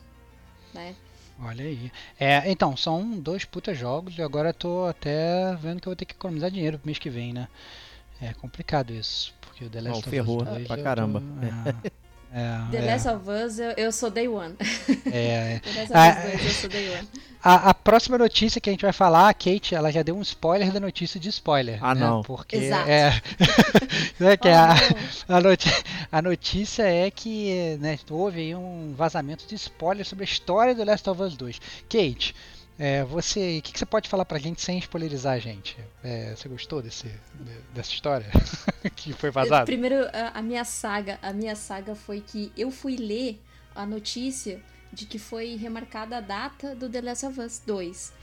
né? 0.73 0.95
Olha 1.41 1.65
aí. 1.65 1.91
É, 2.19 2.49
então, 2.49 2.77
são 2.77 3.09
dois 3.19 3.43
puta 3.43 3.73
jogos 3.73 4.17
e 4.17 4.21
agora 4.21 4.49
eu 4.49 4.53
tô 4.53 4.85
até 4.85 5.55
vendo 5.55 5.81
que 5.81 5.87
eu 5.87 5.91
vou 5.91 5.95
ter 5.95 6.05
que 6.05 6.13
economizar 6.13 6.51
dinheiro 6.51 6.77
pro 6.77 6.85
mês 6.87 6.99
que 6.99 7.09
vem, 7.09 7.33
né? 7.33 7.47
É 8.21 8.33
complicado 8.33 8.93
isso, 8.93 9.33
porque 9.41 9.65
o 9.65 9.69
The 9.69 9.81
Last 9.81 9.95
Ó, 9.95 9.99
of 9.99 10.09
ferrou 10.09 10.37
Us 10.43 10.47
2 10.49 10.67
pra 10.67 10.75
eu 10.75 10.77
tô- 10.77 10.83
caramba. 10.83 11.23
É, 11.41 11.69
é, 12.39 12.71
The 12.71 12.77
é, 12.77 12.91
Last 12.93 13.07
of 13.09 13.29
Us, 13.29 13.59
eu, 13.59 13.71
eu 13.71 13.91
sou 13.91 14.11
Day 14.11 14.27
One. 14.27 14.55
é. 15.11 15.59
The 15.65 15.71
Last 15.81 15.93
Ah, 15.93 16.09
of 16.11 16.27
Us 16.27 16.31
2, 16.33 16.45
eu 16.45 16.51
sou 16.51 16.69
Day 16.69 16.89
One. 16.91 17.07
A, 17.43 17.71
a 17.71 17.73
próxima 17.73 18.17
notícia 18.17 18.61
que 18.61 18.69
a 18.69 18.73
gente 18.73 18.83
vai 18.83 18.93
falar, 18.93 19.27
a 19.27 19.33
Kate, 19.33 19.75
ela 19.75 19.91
já 19.91 20.01
deu 20.01 20.15
um 20.15 20.21
spoiler 20.21 20.71
da 20.71 20.79
notícia 20.79 21.19
de 21.19 21.27
spoiler. 21.29 21.77
Ah, 21.83 21.93
né? 21.93 22.01
não. 22.01 22.21
Porque 22.23 22.55
Exato. 22.55 22.89
é, 22.89 23.21
é 24.21 24.37
que 24.37 24.47
Oh, 24.47 24.51
a, 24.51 24.67
não. 25.29 25.37
a, 25.37 25.41
noti- 25.41 25.83
a 26.11 26.21
notícia 26.21 26.83
é 26.83 27.11
que 27.11 27.77
né, 27.81 27.99
houve 28.09 28.39
aí 28.39 28.55
um 28.55 28.93
vazamento 28.95 29.45
de 29.45 29.55
spoiler 29.55 30.05
sobre 30.05 30.23
a 30.23 30.25
história 30.25 30.73
do 30.73 30.83
Last 30.85 31.09
of 31.09 31.21
Us 31.21 31.35
2. 31.35 31.59
Kate, 31.89 32.33
é, 32.79 33.03
você, 33.03 33.57
o 33.59 33.61
que, 33.61 33.73
que 33.73 33.79
você 33.79 33.85
pode 33.85 34.07
falar 34.07 34.23
pra 34.25 34.39
gente 34.39 34.61
sem 34.61 34.77
spoilerizar 34.79 35.33
a 35.33 35.39
gente? 35.39 35.75
É, 36.03 36.33
você 36.35 36.47
gostou 36.47 36.81
desse, 36.81 37.07
de- 37.07 37.59
dessa 37.73 37.91
história 37.91 38.25
que 38.95 39.11
foi 39.11 39.29
vazada? 39.31 39.65
Primeiro, 39.65 40.05
a, 40.13 40.39
a 40.39 40.41
minha 40.41 40.63
saga, 40.63 41.19
a 41.21 41.33
minha 41.33 41.55
saga 41.57 41.93
foi 41.93 42.21
que 42.21 42.51
eu 42.57 42.71
fui 42.71 42.95
ler 42.95 43.39
a 43.75 43.85
notícia 43.85 44.61
de 44.93 45.05
que 45.05 45.19
foi 45.19 45.55
remarcada 45.55 46.17
a 46.17 46.21
data 46.21 46.75
do 46.75 46.87
The 46.89 47.01
Last 47.01 47.25
of 47.25 47.39
Us 47.41 47.61
2. 47.65 48.13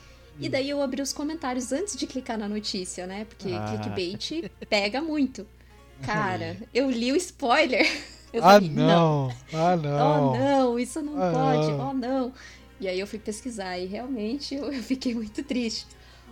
E 0.41 0.49
Hum. 0.49 0.51
daí 0.51 0.71
eu 0.71 0.81
abri 0.81 1.03
os 1.03 1.13
comentários 1.13 1.73
antes 1.73 1.97
de 1.97 2.07
clicar 2.07 2.39
na 2.39 2.49
notícia, 2.49 3.07
né? 3.07 3.25
Porque 3.27 3.49
Ah. 3.53 3.65
clickbait 3.69 4.51
pega 4.69 5.01
muito. 5.03 5.47
Cara, 6.03 6.57
eu 6.73 6.91
li 6.91 7.13
o 7.13 7.17
spoiler. 7.17 7.85
Eu 8.33 8.45
Ah 8.45 8.55
falei, 8.55 8.71
não, 8.71 9.37
ah 9.53 9.77
não. 9.77 10.33
Oh 10.33 10.39
não, 10.39 10.79
isso 10.79 11.03
não 11.03 11.21
Ah, 11.21 11.31
pode, 11.33 11.73
não. 11.73 11.91
oh 11.91 11.93
não. 11.93 12.33
E 12.81 12.87
aí 12.89 12.99
eu 13.01 13.07
fui 13.07 13.19
pesquisar 13.19 13.77
e 13.77 13.87
realmente 13.87 14.55
eu, 14.55 14.67
eu 14.73 14.83
fiquei 14.85 15.13
muito 15.15 15.43
triste. 15.43 15.85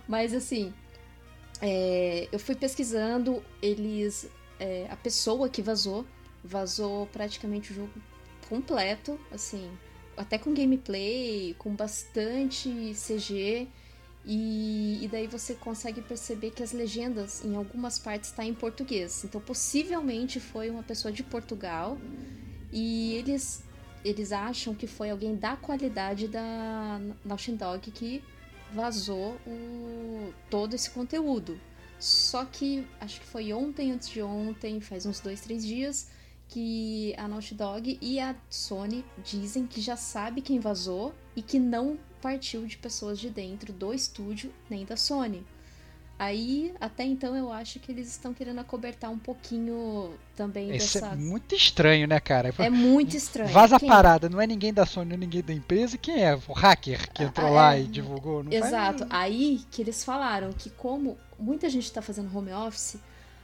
Mas 0.07 0.33
assim, 0.33 0.73
é, 1.61 2.27
eu 2.31 2.39
fui 2.39 2.55
pesquisando, 2.55 3.43
eles. 3.61 4.29
é, 4.59 4.87
a 4.89 4.95
pessoa 4.95 5.49
que 5.49 5.61
vazou, 5.61 6.05
vazou 6.43 7.05
praticamente 7.07 7.71
o 7.71 7.75
jogo 7.75 7.91
completo, 8.47 9.19
assim. 9.31 9.69
Até 10.19 10.37
com 10.37 10.53
gameplay, 10.53 11.55
com 11.57 11.73
bastante 11.73 12.69
CG. 12.93 13.67
E, 14.25 14.99
e, 15.01 15.07
daí 15.07 15.27
você 15.27 15.55
consegue 15.55 16.01
perceber 16.01 16.51
que 16.51 16.61
as 16.61 16.73
legendas 16.73 17.43
em 17.43 17.55
algumas 17.55 17.97
partes 17.97 18.29
está 18.29 18.43
em 18.43 18.53
português. 18.53 19.23
Então 19.23 19.39
possivelmente 19.39 20.39
foi 20.39 20.69
uma 20.69 20.83
pessoa 20.83 21.11
de 21.11 21.23
Portugal 21.23 21.97
e 22.71 23.13
eles 23.13 23.63
eles 24.03 24.31
acham 24.31 24.75
que 24.75 24.87
foi 24.87 25.09
alguém 25.09 25.35
da 25.35 25.55
qualidade 25.55 26.27
da 26.27 27.01
Naughty 27.25 27.53
Dog 27.53 27.91
que 27.91 28.23
vazou 28.73 29.37
o, 29.47 30.33
todo 30.49 30.73
esse 30.73 30.89
conteúdo. 30.89 31.59
Só 31.99 32.45
que 32.45 32.87
acho 32.99 33.19
que 33.19 33.25
foi 33.25 33.51
ontem, 33.51 33.91
antes 33.91 34.09
de 34.09 34.21
ontem, 34.21 34.79
faz 34.79 35.05
uns 35.05 35.19
dois, 35.19 35.41
três 35.41 35.65
dias, 35.65 36.07
que 36.49 37.13
a 37.17 37.27
Naughty 37.27 37.53
Dog 37.55 37.97
e 38.01 38.19
a 38.19 38.35
Sony 38.49 39.05
dizem 39.23 39.65
que 39.65 39.79
já 39.79 39.95
sabe 39.95 40.41
quem 40.41 40.59
vazou 40.59 41.13
e 41.35 41.41
que 41.41 41.57
não 41.59 41.97
partiu 42.21 42.65
de 42.65 42.75
pessoas 42.77 43.17
de 43.19 43.29
dentro 43.29 43.71
do 43.71 43.93
estúdio 43.93 44.51
nem 44.69 44.83
da 44.83 44.97
Sony. 44.97 45.45
Aí, 46.17 46.73
até 46.81 47.05
então, 47.05 47.33
eu 47.33 47.49
acho 47.49 47.79
que 47.79 47.89
eles 47.93 48.09
estão 48.09 48.33
querendo 48.33 48.59
acobertar 48.59 49.09
um 49.09 49.17
pouquinho 49.17 50.11
também 50.35 50.75
Isso 50.75 50.99
dessa. 50.99 51.13
é 51.13 51.15
muito 51.15 51.55
estranho, 51.55 52.05
né, 52.09 52.19
cara? 52.19 52.53
É 52.57 52.69
muito 52.69 53.15
estranho. 53.15 53.49
Vaza 53.49 53.79
Quem- 53.79 53.89
a 53.89 53.93
parada, 53.93 54.27
não 54.27 54.41
é 54.41 54.45
ninguém 54.45 54.73
da 54.73 54.85
Sony, 54.85 55.07
não 55.07 55.13
é 55.15 55.17
ninguém 55.17 55.41
da 55.41 55.53
empresa. 55.53 55.97
Quem 55.97 56.21
é? 56.21 56.35
O 56.35 56.51
hacker 56.51 57.09
que 57.13 57.23
entrou 57.23 57.47
Ah, 57.47 57.51
lá 57.51 57.75
é. 57.77 57.83
e 57.83 57.87
divulgou? 57.87 58.43
Não 58.43 58.51
faz- 58.51 58.65
Exato. 58.65 59.07
Aí 59.09 59.61
que 59.71 59.81
eles 59.81 60.03
falaram 60.03 60.51
que 60.51 60.69
como 60.71 61.17
muita 61.39 61.69
gente 61.69 61.85
está 61.85 62.01
fazendo 62.01 62.35
home 62.37 62.51
office, 62.51 62.97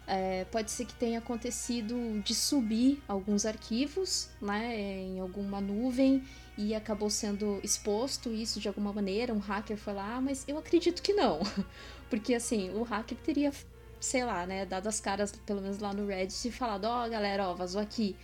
é, 0.07 0.45
pode 0.45 0.69
ser 0.71 0.85
que 0.85 0.93
tenha 0.93 1.19
acontecido 1.19 2.21
de 2.23 2.35
subir 2.35 3.01
alguns 3.07 3.45
arquivos, 3.45 4.29
né, 4.41 4.75
em 4.77 5.19
alguma 5.19 5.59
nuvem 5.59 6.23
e 6.57 6.73
acabou 6.75 7.09
sendo 7.09 7.59
exposto 7.63 8.31
isso 8.31 8.59
de 8.59 8.67
alguma 8.67 8.93
maneira. 8.93 9.33
Um 9.33 9.39
hacker 9.39 9.77
foi 9.77 9.93
lá, 9.93 10.21
mas 10.21 10.43
eu 10.47 10.57
acredito 10.57 11.01
que 11.01 11.13
não, 11.13 11.39
porque 12.09 12.33
assim 12.33 12.69
o 12.71 12.83
hacker 12.83 13.17
teria, 13.17 13.51
sei 13.99 14.23
lá, 14.23 14.45
né, 14.45 14.65
dado 14.65 14.87
as 14.87 14.99
caras 14.99 15.31
pelo 15.45 15.61
menos 15.61 15.79
lá 15.79 15.93
no 15.93 16.05
Reddit 16.07 16.47
e 16.47 16.51
falado, 16.51 16.85
ó, 16.85 17.07
galera, 17.09 17.49
ó, 17.49 17.53
vazou 17.55 17.81
aqui. 17.81 18.15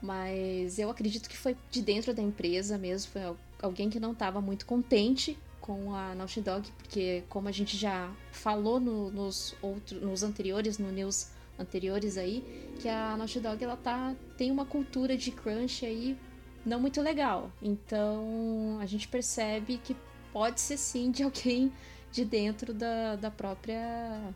Mas 0.00 0.78
eu 0.78 0.90
acredito 0.90 1.28
que 1.28 1.36
foi 1.36 1.56
de 1.70 1.80
dentro 1.82 2.12
da 2.12 2.22
empresa 2.22 2.76
mesmo, 2.76 3.12
foi 3.12 3.22
al- 3.22 3.36
alguém 3.62 3.88
que 3.88 3.98
não 3.98 4.12
estava 4.12 4.40
muito 4.40 4.66
contente 4.66 5.38
com 5.66 5.92
a 5.94 6.14
Naughty 6.14 6.40
Dog, 6.40 6.70
porque 6.78 7.24
como 7.28 7.48
a 7.48 7.52
gente 7.52 7.76
já 7.76 8.10
falou 8.30 8.78
no- 8.78 9.10
nos 9.10 9.54
outros, 9.60 10.00
nos 10.00 10.22
anteriores, 10.22 10.78
no 10.78 10.92
news 10.92 11.28
anteriores 11.58 12.16
aí, 12.16 12.44
que 12.80 12.88
a 12.88 13.16
Naughty 13.16 13.40
Dog 13.40 13.62
ela 13.64 13.76
tá 13.76 14.14
tem 14.36 14.50
uma 14.50 14.64
cultura 14.64 15.16
de 15.16 15.30
crunch 15.32 15.84
aí 15.84 16.16
não 16.64 16.80
muito 16.80 17.00
legal. 17.02 17.50
Então 17.62 18.78
a 18.80 18.86
gente 18.86 19.08
percebe 19.08 19.78
que 19.82 19.96
pode 20.32 20.60
ser 20.60 20.76
sim 20.76 21.10
de 21.10 21.22
alguém 21.24 21.72
de 22.12 22.24
dentro 22.24 22.72
da, 22.72 23.16
da 23.16 23.30
própria 23.30 24.32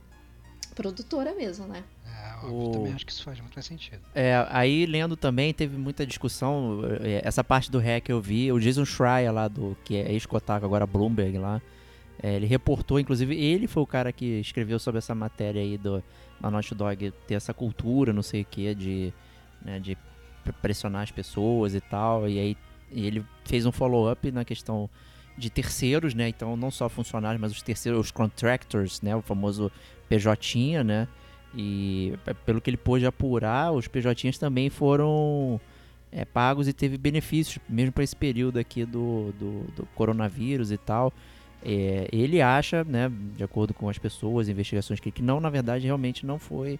produtora 0.82 1.34
mesmo, 1.34 1.66
né? 1.66 1.82
É, 2.06 2.34
óbvio, 2.46 2.68
O- 2.68 2.70
também 2.72 2.92
acho 2.94 3.04
que 3.06 3.12
isso 3.12 3.22
faz 3.22 3.38
muito 3.40 3.54
mais 3.54 3.66
sentido. 3.66 4.00
É, 4.14 4.46
aí 4.50 4.86
lendo 4.86 5.16
também 5.16 5.52
teve 5.52 5.76
muita 5.76 6.06
discussão. 6.06 6.80
é, 7.02 7.20
Essa 7.24 7.44
parte 7.44 7.70
do 7.70 7.78
hack 7.78 8.08
eu 8.08 8.20
vi. 8.20 8.50
O 8.50 8.58
Jason 8.58 8.84
Schreier 8.84 9.32
lá 9.32 9.46
do 9.48 9.76
que 9.84 9.96
é 9.96 10.10
ex-Kotaku 10.12 10.64
agora 10.64 10.86
Bloomberg 10.86 11.38
lá, 11.38 11.60
é, 12.22 12.34
ele 12.34 12.46
reportou, 12.46 12.98
inclusive 13.00 13.34
ele 13.34 13.66
foi 13.66 13.82
o 13.82 13.86
cara 13.86 14.12
que 14.12 14.40
escreveu 14.40 14.78
sobre 14.78 14.98
essa 14.98 15.14
matéria 15.14 15.60
aí 15.60 15.76
do 15.78 16.02
da 16.40 16.50
Naughty 16.50 16.74
Dog 16.74 17.12
ter 17.26 17.34
essa 17.34 17.52
cultura, 17.52 18.12
não 18.14 18.22
sei 18.22 18.40
o 18.40 18.44
que, 18.46 18.74
de 18.74 19.12
né, 19.62 19.78
de 19.78 19.94
pre- 20.42 20.54
pressionar 20.54 21.02
as 21.02 21.10
pessoas 21.10 21.74
e 21.74 21.80
tal. 21.82 22.26
E 22.26 22.38
aí 22.38 22.56
ele 22.90 23.22
fez 23.44 23.66
um 23.66 23.72
follow-up 23.72 24.30
na 24.32 24.42
questão 24.44 24.88
de 25.36 25.48
terceiros, 25.50 26.12
né? 26.14 26.28
Então 26.28 26.56
não 26.56 26.70
só 26.70 26.88
funcionários, 26.88 27.40
mas 27.40 27.52
os 27.52 27.60
terceiros, 27.62 28.00
os 28.06 28.10
contractors, 28.10 29.00
né? 29.02 29.14
O 29.14 29.20
famoso 29.22 29.70
PJ, 30.10 30.82
né? 30.84 31.08
E 31.54 32.12
p- 32.24 32.34
pelo 32.34 32.60
que 32.60 32.68
ele 32.68 32.76
pôde 32.76 33.06
apurar, 33.06 33.72
os 33.72 33.88
PJs 33.88 34.38
também 34.38 34.68
foram 34.68 35.60
é, 36.12 36.24
pagos 36.24 36.68
e 36.68 36.72
teve 36.72 36.98
benefícios, 36.98 37.58
mesmo 37.68 37.92
para 37.92 38.04
esse 38.04 38.14
período 38.14 38.58
aqui 38.58 38.84
do, 38.84 39.32
do, 39.38 39.64
do 39.76 39.86
coronavírus 39.94 40.70
e 40.70 40.76
tal. 40.76 41.12
É, 41.62 42.08
ele 42.12 42.40
acha, 42.40 42.84
né, 42.84 43.10
de 43.36 43.44
acordo 43.44 43.72
com 43.74 43.88
as 43.88 43.98
pessoas, 43.98 44.48
investigações 44.48 44.98
que, 45.00 45.10
que 45.10 45.22
não, 45.22 45.40
na 45.40 45.50
verdade, 45.50 45.86
realmente 45.86 46.24
não 46.26 46.38
foi 46.38 46.78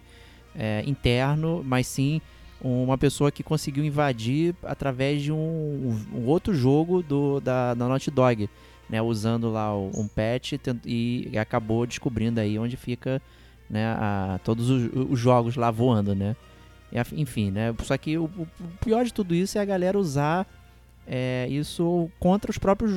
é, 0.54 0.82
interno, 0.86 1.62
mas 1.64 1.86
sim 1.86 2.20
uma 2.62 2.98
pessoa 2.98 3.32
que 3.32 3.42
conseguiu 3.42 3.82
invadir 3.82 4.54
através 4.62 5.22
de 5.22 5.32
um, 5.32 5.98
um 6.14 6.26
outro 6.26 6.54
jogo 6.54 7.02
do, 7.02 7.40
da, 7.40 7.72
da 7.72 7.88
Naughty 7.88 8.10
Dog, 8.10 8.50
né, 8.90 9.00
usando 9.00 9.50
lá 9.50 9.76
um 9.76 10.08
patch 10.08 10.54
e 10.84 11.30
acabou 11.38 11.86
descobrindo 11.86 12.40
aí 12.40 12.58
onde 12.58 12.76
fica 12.76 13.22
né, 13.68 13.86
a- 13.86 14.40
todos 14.44 14.68
os, 14.68 14.90
os 15.10 15.18
jogos 15.18 15.54
lá 15.56 15.70
voando, 15.70 16.14
né? 16.14 16.34
E 16.92 17.20
enfim, 17.20 17.50
né? 17.52 17.72
Só 17.84 17.96
que 17.96 18.18
o, 18.18 18.24
o 18.24 18.46
pior 18.80 19.04
de 19.04 19.14
tudo 19.14 19.32
isso 19.34 19.56
é 19.56 19.60
a 19.60 19.64
galera 19.64 19.96
usar 19.96 20.44
é, 21.06 21.46
isso 21.48 22.10
contra 22.18 22.50
os 22.50 22.58
próprios 22.58 22.92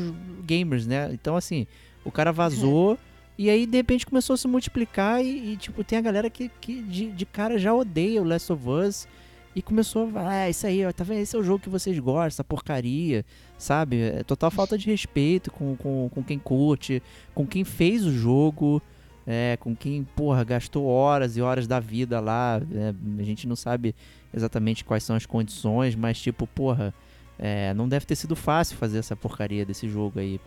gamers, 0.45 0.87
né? 0.87 1.11
Então, 1.13 1.35
assim, 1.37 1.67
o 2.03 2.11
cara 2.11 2.31
vazou 2.31 2.97
e 3.37 3.49
aí 3.49 3.65
de 3.67 3.77
repente 3.77 4.05
começou 4.05 4.33
a 4.33 4.37
se 4.37 4.47
multiplicar 4.47 5.23
e, 5.23 5.53
e, 5.53 5.57
tipo, 5.57 5.83
tem 5.83 5.97
a 5.99 6.01
galera 6.01 6.29
que, 6.29 6.49
que 6.59 6.81
de, 6.81 7.11
de 7.11 7.25
cara 7.25 7.57
já 7.59 7.73
odeia 7.73 8.21
o 8.21 8.25
Last 8.25 8.51
of 8.51 8.67
Us 8.67 9.07
e 9.55 9.61
começou. 9.61 10.11
Ah, 10.15 10.49
isso 10.49 10.65
aí, 10.65 10.85
ó, 10.85 10.91
tá 10.91 11.03
vendo? 11.03 11.19
Esse 11.19 11.35
é 11.35 11.39
o 11.39 11.43
jogo 11.43 11.59
que 11.59 11.69
vocês 11.69 11.97
gostam, 11.99 12.27
essa 12.27 12.43
porcaria, 12.43 13.25
sabe? 13.57 14.01
É 14.01 14.23
total 14.23 14.51
falta 14.51 14.77
de 14.77 14.87
respeito 14.87 15.51
com, 15.51 15.75
com, 15.75 16.09
com 16.13 16.23
quem 16.23 16.39
curte, 16.39 17.01
com 17.33 17.45
quem 17.45 17.63
fez 17.63 18.05
o 18.05 18.11
jogo. 18.11 18.81
É, 19.25 19.55
com 19.57 19.73
quem, 19.73 20.03
porra, 20.03 20.43
gastou 20.43 20.85
horas 20.85 21.37
e 21.37 21.41
horas 21.41 21.65
da 21.65 21.79
vida 21.79 22.19
lá. 22.19 22.61
é, 22.73 23.21
a 23.21 23.23
gente 23.23 23.47
não 23.47 23.55
sabe 23.55 23.95
exatamente 24.33 24.83
quais 24.83 25.01
são 25.01 25.15
as 25.15 25.25
condições, 25.25 25.95
mas 25.95 26.21
tipo, 26.21 26.45
porra, 26.45 26.93
é, 27.39 27.73
não 27.73 27.87
deve 27.87 28.05
ter 28.05 28.15
sido 28.15 28.35
fácil 28.35 28.75
fazer 28.75 28.97
essa 28.97 29.15
porcaria 29.15 29.65
desse 29.65 29.87
jogo 29.87 30.19
aí. 30.19 30.41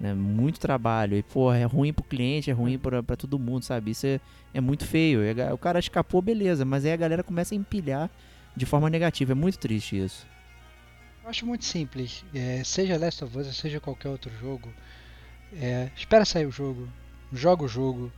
Né, 0.00 0.14
muito 0.14 0.58
trabalho. 0.58 1.16
E, 1.16 1.22
porra, 1.22 1.58
é 1.58 1.64
ruim 1.64 1.92
pro 1.92 2.02
cliente, 2.02 2.50
é 2.50 2.54
ruim 2.54 2.78
pra, 2.78 3.02
pra 3.02 3.16
todo 3.16 3.38
mundo, 3.38 3.64
sabe? 3.64 3.90
Isso 3.90 4.06
é, 4.06 4.18
é 4.54 4.60
muito 4.60 4.86
feio. 4.86 5.20
O 5.52 5.58
cara 5.58 5.78
escapou, 5.78 6.22
beleza, 6.22 6.64
mas 6.64 6.84
aí 6.84 6.92
a 6.92 6.96
galera 6.96 7.22
começa 7.22 7.54
a 7.54 7.56
empilhar 7.56 8.10
de 8.56 8.64
forma 8.64 8.88
negativa. 8.88 9.32
É 9.32 9.34
muito 9.34 9.58
triste 9.58 10.02
isso. 10.02 10.26
Eu 11.22 11.28
acho 11.28 11.44
muito 11.46 11.64
simples. 11.66 12.24
É, 12.34 12.62
seja 12.64 12.98
Last 12.98 13.22
of 13.24 13.38
Us, 13.38 13.54
seja 13.54 13.78
qualquer 13.78 14.08
outro 14.08 14.30
jogo, 14.40 14.72
é, 15.52 15.90
espera 15.94 16.24
sair 16.24 16.46
o 16.46 16.50
jogo, 16.50 16.88
joga 17.32 17.64
o 17.64 17.68
jogo, 17.68 18.10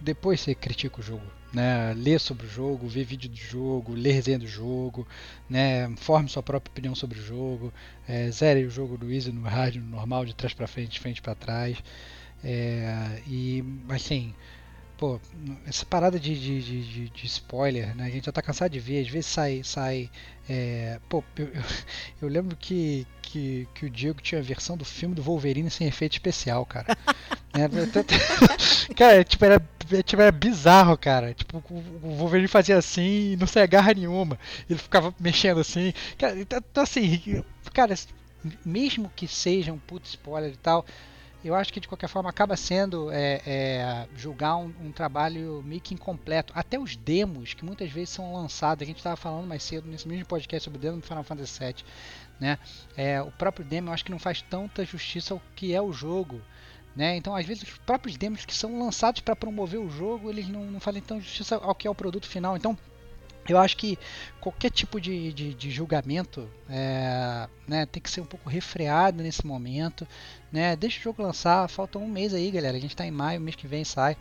depois 0.00 0.40
você 0.40 0.54
critica 0.54 1.00
o 1.00 1.02
jogo. 1.02 1.41
Né? 1.52 1.92
Lê 1.94 2.18
sobre 2.18 2.46
o 2.46 2.48
jogo, 2.48 2.88
vê 2.88 3.04
vídeo 3.04 3.28
do 3.28 3.36
jogo, 3.36 3.92
lê 3.94 4.10
resenha 4.12 4.38
do 4.38 4.46
jogo, 4.46 5.06
né? 5.50 5.88
forme 5.96 6.28
sua 6.28 6.42
própria 6.42 6.70
opinião 6.70 6.94
sobre 6.94 7.18
o 7.18 7.22
jogo, 7.22 7.72
é, 8.08 8.30
zere 8.30 8.64
o 8.64 8.70
jogo 8.70 8.96
do 8.96 9.12
Easy 9.12 9.30
no 9.32 9.42
hard, 9.42 9.76
no 9.76 9.84
normal, 9.84 10.24
de 10.24 10.34
trás 10.34 10.54
pra 10.54 10.66
frente, 10.66 10.92
de 10.92 11.00
frente 11.00 11.20
pra 11.20 11.34
trás. 11.34 11.76
É, 12.44 13.20
e 13.26 13.62
assim, 13.90 14.34
pô, 14.96 15.20
essa 15.66 15.84
parada 15.86 16.18
de, 16.18 16.38
de, 16.38 16.82
de, 16.84 17.08
de- 17.10 17.26
spoiler, 17.26 17.94
né? 17.96 18.06
A 18.06 18.10
gente 18.10 18.26
já 18.26 18.32
tá 18.32 18.42
cansado 18.42 18.70
de 18.72 18.80
ver, 18.80 19.02
às 19.02 19.08
vezes 19.08 19.26
sai, 19.26 19.62
sai 19.64 20.10
é, 20.48 21.00
pô, 21.08 21.22
eu, 21.36 21.46
eu- 21.48 21.62
eu 22.22 22.28
lembro 22.28 22.56
que, 22.56 23.06
que, 23.22 23.68
que 23.74 23.86
o 23.86 23.90
Diego 23.90 24.20
tinha 24.20 24.40
a 24.40 24.44
versão 24.44 24.76
do 24.76 24.84
filme 24.84 25.14
do 25.14 25.22
Wolverine 25.22 25.70
sem 25.70 25.86
efeito 25.88 26.12
especial, 26.14 26.64
cara. 26.66 26.96
Né? 27.54 27.68
cara, 28.96 29.22
tipo, 29.24 29.44
era, 29.44 29.60
tipo, 30.02 30.22
bizarro, 30.32 30.96
cara. 30.96 31.34
Tipo, 31.34 31.62
o 31.68 32.14
Wolverine 32.16 32.48
fazia 32.48 32.76
assim 32.76 33.32
e 33.32 33.36
não 33.36 33.46
saia 33.46 33.66
garra 33.66 33.94
nenhuma. 33.94 34.38
Ele 34.68 34.78
ficava 34.78 35.14
mexendo 35.18 35.60
assim. 35.60 35.92
Cara, 36.16 36.38
então, 36.38 36.58
então, 36.58 36.82
assim, 36.82 37.42
cara, 37.72 37.94
mesmo 38.64 39.10
que 39.14 39.26
seja 39.26 39.72
um 39.72 39.78
puto 39.78 40.06
spoiler 40.06 40.52
e 40.52 40.56
tal, 40.56 40.84
eu 41.44 41.54
acho 41.54 41.72
que 41.72 41.80
de 41.80 41.88
qualquer 41.88 42.08
forma 42.08 42.30
acaba 42.30 42.56
sendo 42.56 43.10
é, 43.10 43.40
é, 43.44 44.08
julgar 44.16 44.56
um, 44.56 44.72
um 44.80 44.92
trabalho 44.92 45.62
meio 45.64 45.80
que 45.80 45.94
incompleto. 45.94 46.52
Até 46.56 46.78
os 46.78 46.94
demos 46.94 47.52
que 47.52 47.64
muitas 47.64 47.90
vezes 47.90 48.10
são 48.10 48.32
lançados, 48.32 48.82
a 48.82 48.86
gente 48.86 48.98
estava 48.98 49.16
falando 49.16 49.46
mais 49.46 49.62
cedo 49.62 49.88
nesse 49.88 50.06
mesmo 50.06 50.24
podcast 50.26 50.64
sobre 50.64 50.78
o 50.78 50.80
demo 50.80 51.00
do 51.00 51.06
Final 51.06 51.24
Fantasy 51.24 51.58
VII, 51.58 51.74
né? 52.38 52.58
É, 52.96 53.20
o 53.20 53.30
próprio 53.32 53.64
demo 53.64 53.88
eu 53.88 53.92
acho 53.92 54.04
que 54.04 54.12
não 54.12 54.20
faz 54.20 54.40
tanta 54.42 54.84
justiça 54.84 55.34
ao 55.34 55.42
que 55.56 55.74
é 55.74 55.82
o 55.82 55.92
jogo. 55.92 56.40
Né? 56.94 57.16
Então, 57.16 57.34
às 57.34 57.46
vezes, 57.46 57.62
os 57.62 57.78
próprios 57.78 58.16
demos 58.16 58.44
que 58.44 58.54
são 58.54 58.78
lançados 58.78 59.20
para 59.20 59.34
promover 59.34 59.80
o 59.80 59.88
jogo, 59.88 60.28
eles 60.30 60.48
não, 60.48 60.64
não 60.64 60.80
fazem 60.80 61.00
tão 61.00 61.20
justiça 61.20 61.56
ao 61.56 61.74
que 61.74 61.86
é 61.86 61.90
o 61.90 61.94
produto 61.94 62.28
final. 62.28 62.56
Então, 62.56 62.76
eu 63.48 63.58
acho 63.58 63.76
que 63.76 63.98
qualquer 64.40 64.70
tipo 64.70 65.00
de, 65.00 65.32
de, 65.32 65.54
de 65.54 65.70
julgamento 65.70 66.48
é, 66.68 67.48
né, 67.66 67.86
tem 67.86 68.00
que 68.00 68.10
ser 68.10 68.20
um 68.20 68.26
pouco 68.26 68.48
refreado 68.48 69.22
nesse 69.22 69.46
momento. 69.46 70.06
Né? 70.50 70.76
Deixa 70.76 71.00
o 71.00 71.02
jogo 71.02 71.22
lançar, 71.22 71.68
falta 71.68 71.98
um 71.98 72.06
mês 72.06 72.34
aí, 72.34 72.50
galera. 72.50 72.76
A 72.76 72.80
gente 72.80 72.92
está 72.92 73.06
em 73.06 73.10
maio, 73.10 73.40
mês 73.40 73.56
que 73.56 73.66
vem 73.66 73.84
sai. 73.84 74.16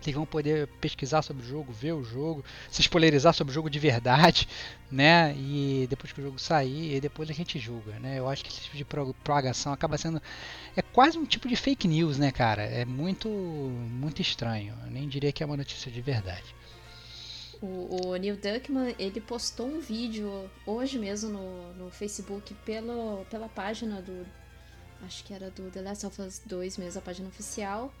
Vocês 0.00 0.14
vão 0.14 0.24
poder 0.24 0.68
pesquisar 0.80 1.22
sobre 1.22 1.42
o 1.44 1.46
jogo, 1.46 1.72
ver 1.72 1.92
o 1.92 2.04
jogo, 2.04 2.44
se 2.70 2.80
spoilerizar 2.82 3.34
sobre 3.34 3.50
o 3.50 3.54
jogo 3.54 3.68
de 3.68 3.78
verdade, 3.78 4.48
né? 4.90 5.34
E 5.36 5.86
depois 5.90 6.12
que 6.12 6.20
o 6.20 6.24
jogo 6.24 6.38
sair, 6.38 6.96
e 6.96 7.00
depois 7.00 7.28
a 7.28 7.32
gente 7.32 7.58
julga, 7.58 7.98
né? 7.98 8.18
Eu 8.18 8.28
acho 8.28 8.44
que 8.44 8.50
esse 8.50 8.60
tipo 8.60 8.76
de 8.76 8.84
propagação 8.84 9.72
acaba 9.72 9.98
sendo 9.98 10.22
é 10.76 10.82
quase 10.82 11.18
um 11.18 11.24
tipo 11.24 11.48
de 11.48 11.56
fake 11.56 11.88
news, 11.88 12.18
né, 12.18 12.30
cara? 12.30 12.62
É 12.62 12.84
muito 12.84 13.28
muito 13.28 14.22
estranho. 14.22 14.74
Eu 14.84 14.90
nem 14.90 15.08
diria 15.08 15.32
que 15.32 15.42
é 15.42 15.46
uma 15.46 15.56
notícia 15.56 15.90
de 15.90 16.00
verdade. 16.00 16.54
O, 17.60 18.10
o, 18.10 18.16
Neil 18.16 18.36
Druckmann, 18.36 18.94
ele 18.98 19.20
postou 19.20 19.66
um 19.66 19.80
vídeo 19.80 20.48
hoje 20.64 20.96
mesmo 20.96 21.30
no, 21.30 21.74
no 21.74 21.90
Facebook 21.90 22.54
pelo, 22.64 23.24
pela 23.24 23.48
página 23.48 24.00
do. 24.00 24.24
Acho 25.02 25.24
que 25.24 25.34
era 25.34 25.50
do 25.50 25.70
The 25.70 25.80
Last 25.80 26.06
of 26.06 26.20
Us 26.22 26.40
2 26.46 26.78
mesmo, 26.78 27.00
a 27.00 27.02
página 27.02 27.28
oficial. 27.28 27.92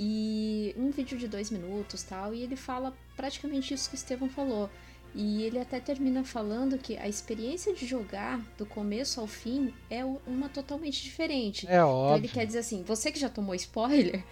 E 0.00 0.72
um 0.76 0.90
vídeo 0.90 1.18
de 1.18 1.26
dois 1.26 1.50
minutos 1.50 2.04
tal. 2.04 2.32
E 2.32 2.42
ele 2.42 2.54
fala 2.54 2.96
praticamente 3.16 3.74
isso 3.74 3.88
que 3.90 3.96
o 3.96 3.98
Estevão 3.98 4.28
falou. 4.28 4.70
E 5.12 5.42
ele 5.42 5.58
até 5.58 5.80
termina 5.80 6.22
falando 6.22 6.78
que 6.78 6.96
a 6.96 7.08
experiência 7.08 7.74
de 7.74 7.84
jogar 7.84 8.38
do 8.56 8.64
começo 8.64 9.20
ao 9.20 9.26
fim 9.26 9.74
é 9.90 10.04
uma 10.04 10.48
totalmente 10.48 11.02
diferente. 11.02 11.66
É 11.68 11.82
óbvio. 11.82 12.04
Então 12.04 12.16
ele 12.18 12.28
quer 12.28 12.46
dizer 12.46 12.60
assim: 12.60 12.84
você 12.84 13.10
que 13.10 13.18
já 13.18 13.28
tomou 13.28 13.54
spoiler, 13.56 14.22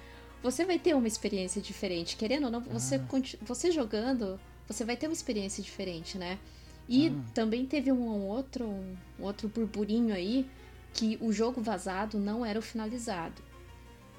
você 0.41 0.65
vai 0.65 0.79
ter 0.79 0.95
uma 0.95 1.09
experiência 1.09 1.61
diferente. 1.61 2.17
Querendo 2.17 2.45
ou 2.45 2.51
não, 2.51 2.61
você, 2.61 2.95
ah. 2.95 3.37
você 3.43 3.73
jogando 3.73 4.39
você 4.69 4.85
vai 4.85 4.97
ter 4.97 5.07
uma 5.07 5.13
experiência 5.13 5.63
diferente, 5.63 6.19
né? 6.19 6.39
E 6.89 7.09
ah. 7.09 7.33
também 7.35 7.67
teve 7.67 7.91
um 7.91 8.27
outro, 8.27 8.65
um 8.65 8.97
outro 9.21 9.49
burburinho 9.49 10.15
aí 10.15 10.49
que 10.93 11.19
o 11.21 11.33
jogo 11.33 11.61
vazado 11.61 12.19
não 12.19 12.45
era 12.45 12.59
o 12.59 12.63
finalizado. 12.63 13.43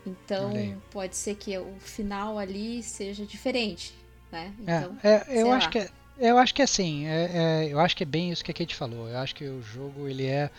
Então 0.07 0.51
pode 0.91 1.15
ser 1.15 1.35
que 1.35 1.57
o 1.57 1.75
final 1.79 2.37
ali 2.39 2.81
seja 2.81 3.25
diferente, 3.25 3.93
né? 4.31 4.53
É, 4.65 4.77
então, 4.77 4.97
é, 5.03 5.25
é, 5.27 5.41
eu 5.41 5.51
acho 5.51 5.69
que 5.69 5.79
é, 5.79 5.89
eu 6.19 6.37
acho 6.37 6.53
que 6.53 6.61
é 6.61 6.65
assim, 6.65 7.05
é, 7.05 7.31
é, 7.33 7.73
eu 7.73 7.79
acho 7.79 7.95
que 7.95 8.03
é 8.03 8.05
bem 8.05 8.31
isso 8.31 8.43
que 8.43 8.51
a 8.51 8.53
Kate 8.53 8.75
falou. 8.75 9.07
Eu 9.09 9.17
acho 9.17 9.35
que 9.35 9.45
o 9.45 9.61
jogo 9.61 10.07
ele 10.07 10.25
é 10.25 10.49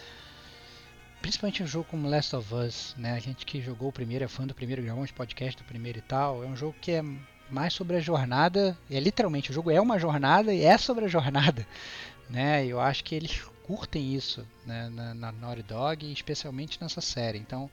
principalmente 1.21 1.63
um 1.63 1.67
jogo 1.67 1.87
como 1.91 2.09
Last 2.09 2.35
of 2.37 2.55
Us, 2.55 2.95
né? 2.97 3.13
A 3.15 3.19
gente 3.19 3.45
que 3.45 3.61
jogou 3.61 3.89
o 3.89 3.93
primeiro, 3.93 4.25
é 4.25 4.29
fã 4.29 4.47
do 4.47 4.55
primeiro, 4.55 4.83
gravou 4.83 5.03
uns 5.03 5.11
podcast 5.11 5.61
do 5.61 5.67
primeiro 5.67 5.99
e 5.99 6.03
tal, 6.03 6.45
é 6.45 6.47
um 6.47 6.57
jogo 6.57 6.77
que 6.81 6.93
é 6.93 7.05
mais 7.51 7.73
sobre 7.73 7.97
a 7.97 8.01
jornada. 8.01 8.77
É 8.91 9.01
literalmente 9.01 9.51
o 9.51 9.55
jogo 9.55 9.71
é 9.71 9.81
uma 9.81 9.99
jornada 9.99 10.53
e 10.53 10.63
é 10.65 10.77
sobre 10.79 11.05
a 11.07 11.09
jornada, 11.09 11.67
né? 12.31 12.65
Eu 12.65 12.81
acho 12.81 13.03
que 13.03 13.15
eles 13.15 13.43
curtem 13.69 14.15
isso 14.15 14.47
né, 14.65 14.89
na, 14.89 15.15
na 15.15 15.33
Naughty 15.33 15.63
Dog, 15.63 16.11
especialmente 16.11 16.81
nessa 16.81 17.03
série. 17.03 17.39
Então, 17.39 17.71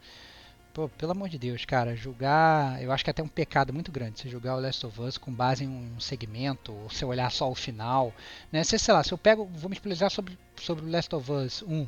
pô, 0.75 0.89
pelo 0.89 1.13
amor 1.13 1.29
de 1.29 1.39
Deus, 1.39 1.63
cara, 1.63 1.95
julgar, 1.95 2.83
eu 2.83 2.91
acho 2.91 3.01
que 3.01 3.09
é 3.09 3.11
até 3.11 3.23
um 3.23 3.29
pecado 3.29 3.71
muito 3.71 3.93
grande 3.93 4.19
você 4.19 4.27
jogar 4.27 4.57
o 4.57 4.59
Last 4.59 4.85
of 4.85 5.01
Us 5.01 5.17
com 5.17 5.31
base 5.31 5.63
em 5.63 5.69
um 5.69 5.99
segmento, 6.01 6.73
ou 6.73 6.89
se 6.89 7.05
olhar 7.05 7.31
só 7.31 7.49
o 7.49 7.55
final, 7.55 8.13
né? 8.51 8.61
Se, 8.61 8.77
sei 8.77 8.93
lá, 8.93 9.01
se 9.01 9.13
eu 9.13 9.17
pego, 9.17 9.49
vou 9.55 9.69
me 9.69 9.75
explicar 9.75 10.11
sobre 10.11 10.37
sobre 10.61 10.85
o 10.85 10.89
Last 10.89 11.13
of 11.13 11.31
Us 11.31 11.63
1 11.63 11.87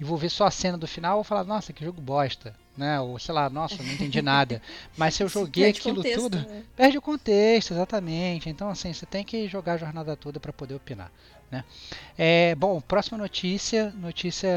e 0.00 0.04
vou 0.04 0.16
ver 0.16 0.30
só 0.30 0.46
a 0.46 0.50
cena 0.50 0.78
do 0.78 0.86
final, 0.86 1.12
eu 1.12 1.16
vou 1.16 1.24
falar, 1.24 1.44
nossa, 1.44 1.72
que 1.72 1.84
jogo 1.84 2.00
bosta, 2.00 2.54
né? 2.76 3.00
Ou 3.00 3.18
sei 3.18 3.34
lá, 3.34 3.50
nossa, 3.50 3.82
não 3.82 3.92
entendi 3.92 4.22
nada. 4.22 4.62
Mas 4.96 5.14
se 5.14 5.22
eu 5.22 5.28
joguei 5.28 5.70
aquilo 5.70 5.96
contexto, 5.96 6.20
tudo, 6.20 6.38
né? 6.38 6.62
perde 6.76 6.98
o 6.98 7.02
contexto, 7.02 7.72
exatamente. 7.72 8.48
Então, 8.48 8.68
assim, 8.68 8.92
você 8.92 9.06
tem 9.06 9.24
que 9.24 9.48
jogar 9.48 9.74
a 9.74 9.78
jornada 9.78 10.16
toda 10.16 10.38
para 10.38 10.52
poder 10.52 10.74
opinar. 10.74 11.10
Né? 11.50 11.64
É, 12.16 12.54
bom, 12.54 12.80
próxima 12.80 13.16
notícia, 13.16 13.90
notícia 13.92 14.50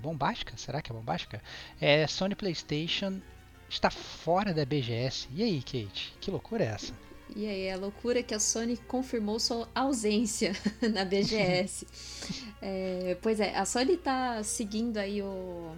bombástica, 0.00 0.56
será 0.56 0.80
que 0.80 0.92
é 0.92 0.94
bombástica? 0.94 1.42
É, 1.80 2.06
Sony 2.06 2.34
PlayStation 2.34 3.20
está 3.68 3.90
fora 3.90 4.54
da 4.54 4.64
BGS. 4.64 5.28
E 5.34 5.42
aí, 5.42 5.60
Kate? 5.62 6.14
Que 6.20 6.30
loucura 6.30 6.64
é 6.64 6.68
essa? 6.68 6.92
E 7.34 7.46
aí, 7.46 7.70
a 7.70 7.76
loucura 7.76 8.20
é 8.20 8.22
que 8.22 8.34
a 8.34 8.38
Sony 8.38 8.76
confirmou 8.76 9.40
sua 9.40 9.68
ausência 9.74 10.52
na 10.92 11.04
BGS. 11.04 11.86
é, 12.60 13.16
pois 13.22 13.40
é, 13.40 13.56
a 13.56 13.64
Sony 13.64 13.96
tá 13.96 14.42
seguindo 14.44 14.98
aí 14.98 15.22
o, 15.22 15.74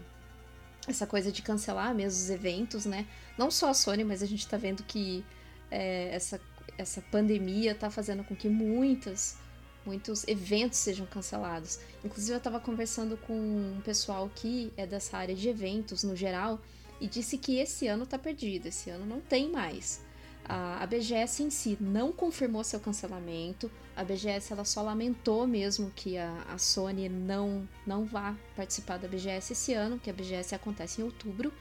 essa 0.86 1.06
coisa 1.06 1.30
de 1.30 1.42
cancelar 1.42 1.94
mesmo 1.94 2.20
os 2.20 2.30
eventos, 2.30 2.84
né? 2.84 3.06
Não 3.38 3.50
só 3.50 3.70
a 3.70 3.74
Sony, 3.74 4.04
mas 4.04 4.22
a 4.22 4.26
gente 4.26 4.46
tá 4.46 4.56
vendo 4.56 4.82
que 4.82 5.24
é, 5.70 6.08
essa, 6.12 6.40
essa 6.76 7.00
pandemia 7.02 7.74
tá 7.74 7.88
fazendo 7.90 8.24
com 8.24 8.34
que 8.34 8.48
muitas, 8.48 9.38
muitos 9.84 10.26
eventos 10.26 10.78
sejam 10.78 11.06
cancelados. 11.06 11.78
Inclusive, 12.04 12.36
eu 12.36 12.40
tava 12.40 12.60
conversando 12.60 13.16
com 13.16 13.34
um 13.34 13.80
pessoal 13.84 14.30
que 14.34 14.72
é 14.76 14.86
dessa 14.86 15.16
área 15.16 15.34
de 15.34 15.48
eventos 15.48 16.04
no 16.04 16.16
geral 16.16 16.60
e 17.00 17.06
disse 17.06 17.36
que 17.38 17.58
esse 17.58 17.86
ano 17.86 18.06
tá 18.06 18.18
perdido, 18.18 18.66
esse 18.66 18.90
ano 18.90 19.04
não 19.04 19.20
tem 19.20 19.50
mais. 19.50 20.02
A, 20.46 20.86
BGS 20.86 21.42
em 21.42 21.50
si 21.50 21.76
não 21.80 22.12
confirmou 22.12 22.62
seu 22.62 22.78
cancelamento. 22.78 23.70
A 23.96 24.04
BGS 24.04 24.52
ela 24.52 24.64
só 24.64 24.82
lamentou 24.82 25.46
mesmo 25.46 25.90
que 25.94 26.18
a, 26.18 26.44
a 26.48 26.58
Sony 26.58 27.08
não, 27.08 27.66
não 27.86 28.04
vá 28.04 28.36
participar 28.54 28.98
da 28.98 29.08
BGS 29.08 29.52
esse 29.52 29.72
ano, 29.72 29.98
que 29.98 30.10
a 30.10 30.12
BGS 30.12 30.54
acontece 30.54 31.00
em 31.00 31.04
outubro. 31.04 31.52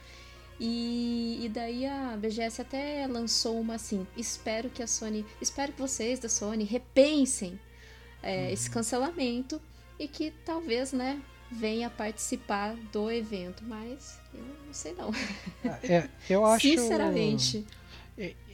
E, 0.60 1.40
e, 1.42 1.48
daí 1.48 1.84
a 1.84 2.16
BGS 2.16 2.60
até 2.60 3.06
lançou 3.08 3.58
uma 3.58 3.74
assim: 3.74 4.06
espero 4.16 4.70
que 4.70 4.82
a 4.82 4.86
Sony, 4.86 5.26
espero 5.40 5.72
que 5.72 5.80
vocês 5.80 6.20
da 6.20 6.28
Sony 6.28 6.64
repensem 6.64 7.58
é, 8.24 8.46
uhum. 8.46 8.48
esse 8.50 8.70
cancelamento 8.70 9.60
e 9.98 10.08
que 10.08 10.32
talvez, 10.44 10.92
né, 10.92 11.20
venha 11.50 11.88
participar 11.88 12.74
do 12.92 13.10
evento. 13.10 13.62
Mas 13.64 14.18
eu 14.32 14.44
não 14.66 14.72
sei 14.72 14.94
não. 14.94 15.10
É, 15.82 16.08
eu 16.28 16.44
acho. 16.44 16.66
Sinceramente. 16.66 17.64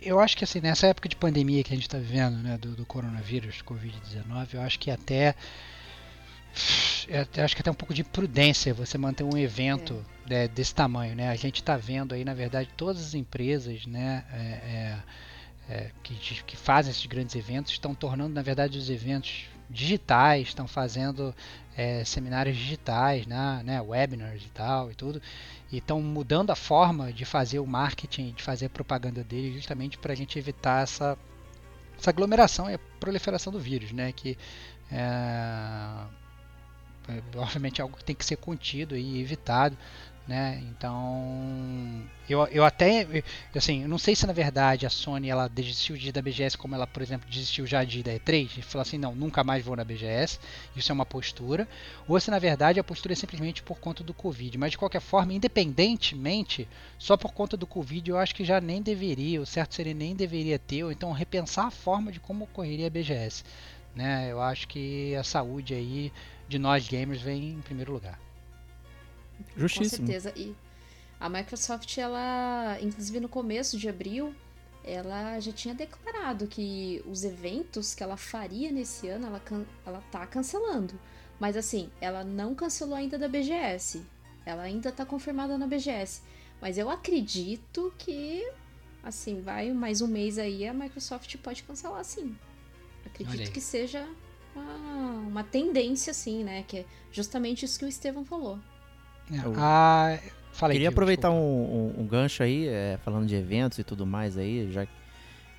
Eu 0.02 0.18
acho 0.18 0.36
que 0.36 0.44
assim, 0.44 0.60
nessa 0.60 0.86
época 0.86 1.06
de 1.08 1.16
pandemia 1.16 1.62
que 1.62 1.72
a 1.72 1.76
gente 1.76 1.86
está 1.86 1.98
vivendo, 1.98 2.38
né, 2.38 2.56
do, 2.56 2.70
do 2.70 2.86
coronavírus, 2.86 3.62
Covid-19, 3.62 4.54
eu 4.54 4.62
acho 4.62 4.78
que 4.78 4.90
até 4.90 5.34
eu 7.36 7.44
acho 7.44 7.54
que 7.54 7.62
até 7.62 7.70
um 7.70 7.74
pouco 7.74 7.94
de 7.94 8.02
prudência 8.02 8.74
você 8.74 8.96
manter 8.98 9.24
um 9.24 9.36
evento 9.36 10.04
é. 10.26 10.30
né, 10.30 10.48
desse 10.48 10.74
tamanho, 10.74 11.14
né? 11.14 11.28
A 11.28 11.36
gente 11.36 11.56
está 11.56 11.76
vendo 11.76 12.14
aí, 12.14 12.24
na 12.24 12.34
verdade, 12.34 12.70
todas 12.76 13.02
as 13.02 13.14
empresas, 13.14 13.86
né, 13.86 14.24
é, 14.32 14.38
é, 14.38 14.98
é, 15.68 15.90
que, 16.02 16.14
que 16.42 16.56
fazem 16.56 16.90
esses 16.90 17.06
grandes 17.06 17.34
eventos 17.34 17.72
estão 17.72 17.94
tornando, 17.94 18.34
na 18.34 18.42
verdade, 18.42 18.78
os 18.78 18.90
eventos 18.90 19.46
digitais, 19.70 20.48
estão 20.48 20.66
fazendo 20.66 21.34
é, 21.76 22.04
seminários 22.04 22.56
digitais, 22.56 23.26
né, 23.26 23.62
né, 23.64 23.80
webinars 23.80 24.42
e 24.44 24.50
tal 24.50 24.90
e 24.90 24.94
tudo, 24.94 25.22
e 25.70 25.78
estão 25.78 26.02
mudando 26.02 26.50
a 26.50 26.56
forma 26.56 27.12
de 27.12 27.24
fazer 27.24 27.60
o 27.60 27.66
marketing, 27.66 28.32
de 28.32 28.42
fazer 28.42 28.66
a 28.66 28.70
propaganda 28.70 29.22
dele, 29.22 29.54
justamente 29.54 29.96
para 29.96 30.12
a 30.12 30.16
gente 30.16 30.38
evitar 30.38 30.82
essa, 30.82 31.16
essa 31.98 32.10
aglomeração 32.10 32.68
e 32.68 32.74
a 32.74 32.80
proliferação 32.98 33.52
do 33.52 33.60
vírus, 33.60 33.92
né, 33.92 34.12
que 34.12 34.36
é, 34.90 34.96
é 37.08 37.38
obviamente 37.38 37.80
é 37.80 37.82
algo 37.82 37.96
que 37.96 38.04
tem 38.04 38.16
que 38.16 38.24
ser 38.24 38.36
contido 38.36 38.96
e 38.96 39.20
evitado, 39.20 39.78
né? 40.26 40.62
Então, 40.70 42.02
eu, 42.28 42.46
eu 42.46 42.64
até, 42.64 43.24
assim, 43.54 43.82
eu 43.82 43.88
não 43.88 43.98
sei 43.98 44.14
se 44.14 44.26
na 44.26 44.32
verdade 44.32 44.86
a 44.86 44.90
Sony 44.90 45.28
ela 45.28 45.48
desistiu 45.48 45.96
de 45.96 46.08
ir 46.08 46.12
da 46.12 46.22
BGS 46.22 46.56
como 46.56 46.74
ela, 46.74 46.86
por 46.86 47.02
exemplo, 47.02 47.28
desistiu 47.28 47.66
já 47.66 47.82
de 47.82 48.00
ir 48.00 48.02
da 48.02 48.12
E3 48.12 48.58
e 48.58 48.62
falou 48.62 48.82
assim, 48.82 48.98
não, 48.98 49.14
nunca 49.14 49.42
mais 49.42 49.64
vou 49.64 49.74
na 49.74 49.84
BGS, 49.84 50.38
isso 50.76 50.92
é 50.92 50.94
uma 50.94 51.06
postura, 51.06 51.66
ou 52.06 52.20
se 52.20 52.30
na 52.30 52.38
verdade 52.38 52.78
a 52.78 52.84
postura 52.84 53.12
é 53.12 53.16
simplesmente 53.16 53.62
por 53.62 53.78
conta 53.78 54.04
do 54.04 54.14
Covid, 54.14 54.56
mas 54.56 54.70
de 54.70 54.78
qualquer 54.78 55.00
forma, 55.00 55.32
independentemente, 55.32 56.68
só 56.98 57.16
por 57.16 57.32
conta 57.32 57.56
do 57.56 57.66
Covid, 57.66 58.08
eu 58.08 58.18
acho 58.18 58.34
que 58.34 58.44
já 58.44 58.60
nem 58.60 58.80
deveria, 58.80 59.40
o 59.40 59.46
certo 59.46 59.74
seria 59.74 59.94
nem 59.94 60.14
deveria 60.14 60.58
ter, 60.58 60.84
ou 60.84 60.92
então 60.92 61.10
repensar 61.10 61.66
a 61.66 61.70
forma 61.72 62.12
de 62.12 62.20
como 62.20 62.44
ocorreria 62.44 62.86
a 62.86 62.90
BGS, 62.90 63.42
né? 63.96 64.30
Eu 64.30 64.40
acho 64.40 64.68
que 64.68 65.14
a 65.16 65.24
saúde 65.24 65.74
aí 65.74 66.12
de 66.48 66.58
nós 66.58 66.86
gamers 66.86 67.20
vem 67.20 67.50
em 67.50 67.60
primeiro 67.60 67.92
lugar. 67.92 68.29
Justíssimo. 69.56 70.06
Com 70.06 70.06
certeza. 70.06 70.32
E 70.36 70.54
a 71.18 71.28
Microsoft, 71.28 71.98
ela, 71.98 72.78
inclusive 72.80 73.20
no 73.20 73.28
começo 73.28 73.78
de 73.78 73.88
abril, 73.88 74.34
ela 74.82 75.38
já 75.40 75.52
tinha 75.52 75.74
declarado 75.74 76.46
que 76.46 77.02
os 77.06 77.24
eventos 77.24 77.94
que 77.94 78.02
ela 78.02 78.16
faria 78.16 78.72
nesse 78.72 79.08
ano, 79.08 79.26
ela, 79.26 79.42
ela 79.86 80.02
tá 80.10 80.26
cancelando. 80.26 80.98
Mas 81.38 81.56
assim, 81.56 81.90
ela 82.00 82.24
não 82.24 82.54
cancelou 82.54 82.94
ainda 82.94 83.18
da 83.18 83.28
BGS. 83.28 84.02
Ela 84.44 84.62
ainda 84.62 84.90
tá 84.90 85.04
confirmada 85.04 85.56
na 85.58 85.66
BGS. 85.66 86.22
Mas 86.60 86.76
eu 86.76 86.90
acredito 86.90 87.92
que, 87.98 88.50
assim, 89.02 89.40
vai 89.40 89.72
mais 89.72 90.00
um 90.02 90.06
mês 90.06 90.38
aí, 90.38 90.66
a 90.66 90.74
Microsoft 90.74 91.34
pode 91.38 91.62
cancelar 91.62 92.04
sim. 92.04 92.36
Acredito 93.06 93.50
que 93.50 93.60
seja 93.60 94.06
uma, 94.54 95.12
uma 95.28 95.44
tendência, 95.44 96.10
assim, 96.10 96.44
né? 96.44 96.64
Que 96.66 96.78
é 96.78 96.84
justamente 97.10 97.64
isso 97.64 97.78
que 97.78 97.84
o 97.84 97.88
Estevam 97.88 98.24
falou. 98.24 98.58
É, 99.32 99.40
ah, 99.56 100.18
falei 100.52 100.76
Queria 100.76 100.88
aproveitar 100.88 101.30
um, 101.30 101.34
um, 101.34 101.94
um, 102.00 102.06
gancho 102.06 102.42
aí, 102.42 102.66
é, 102.66 102.98
falando 103.04 103.26
de 103.26 103.34
eventos 103.34 103.78
e 103.78 103.84
tudo 103.84 104.06
mais 104.06 104.36
aí, 104.36 104.70
já 104.72 104.86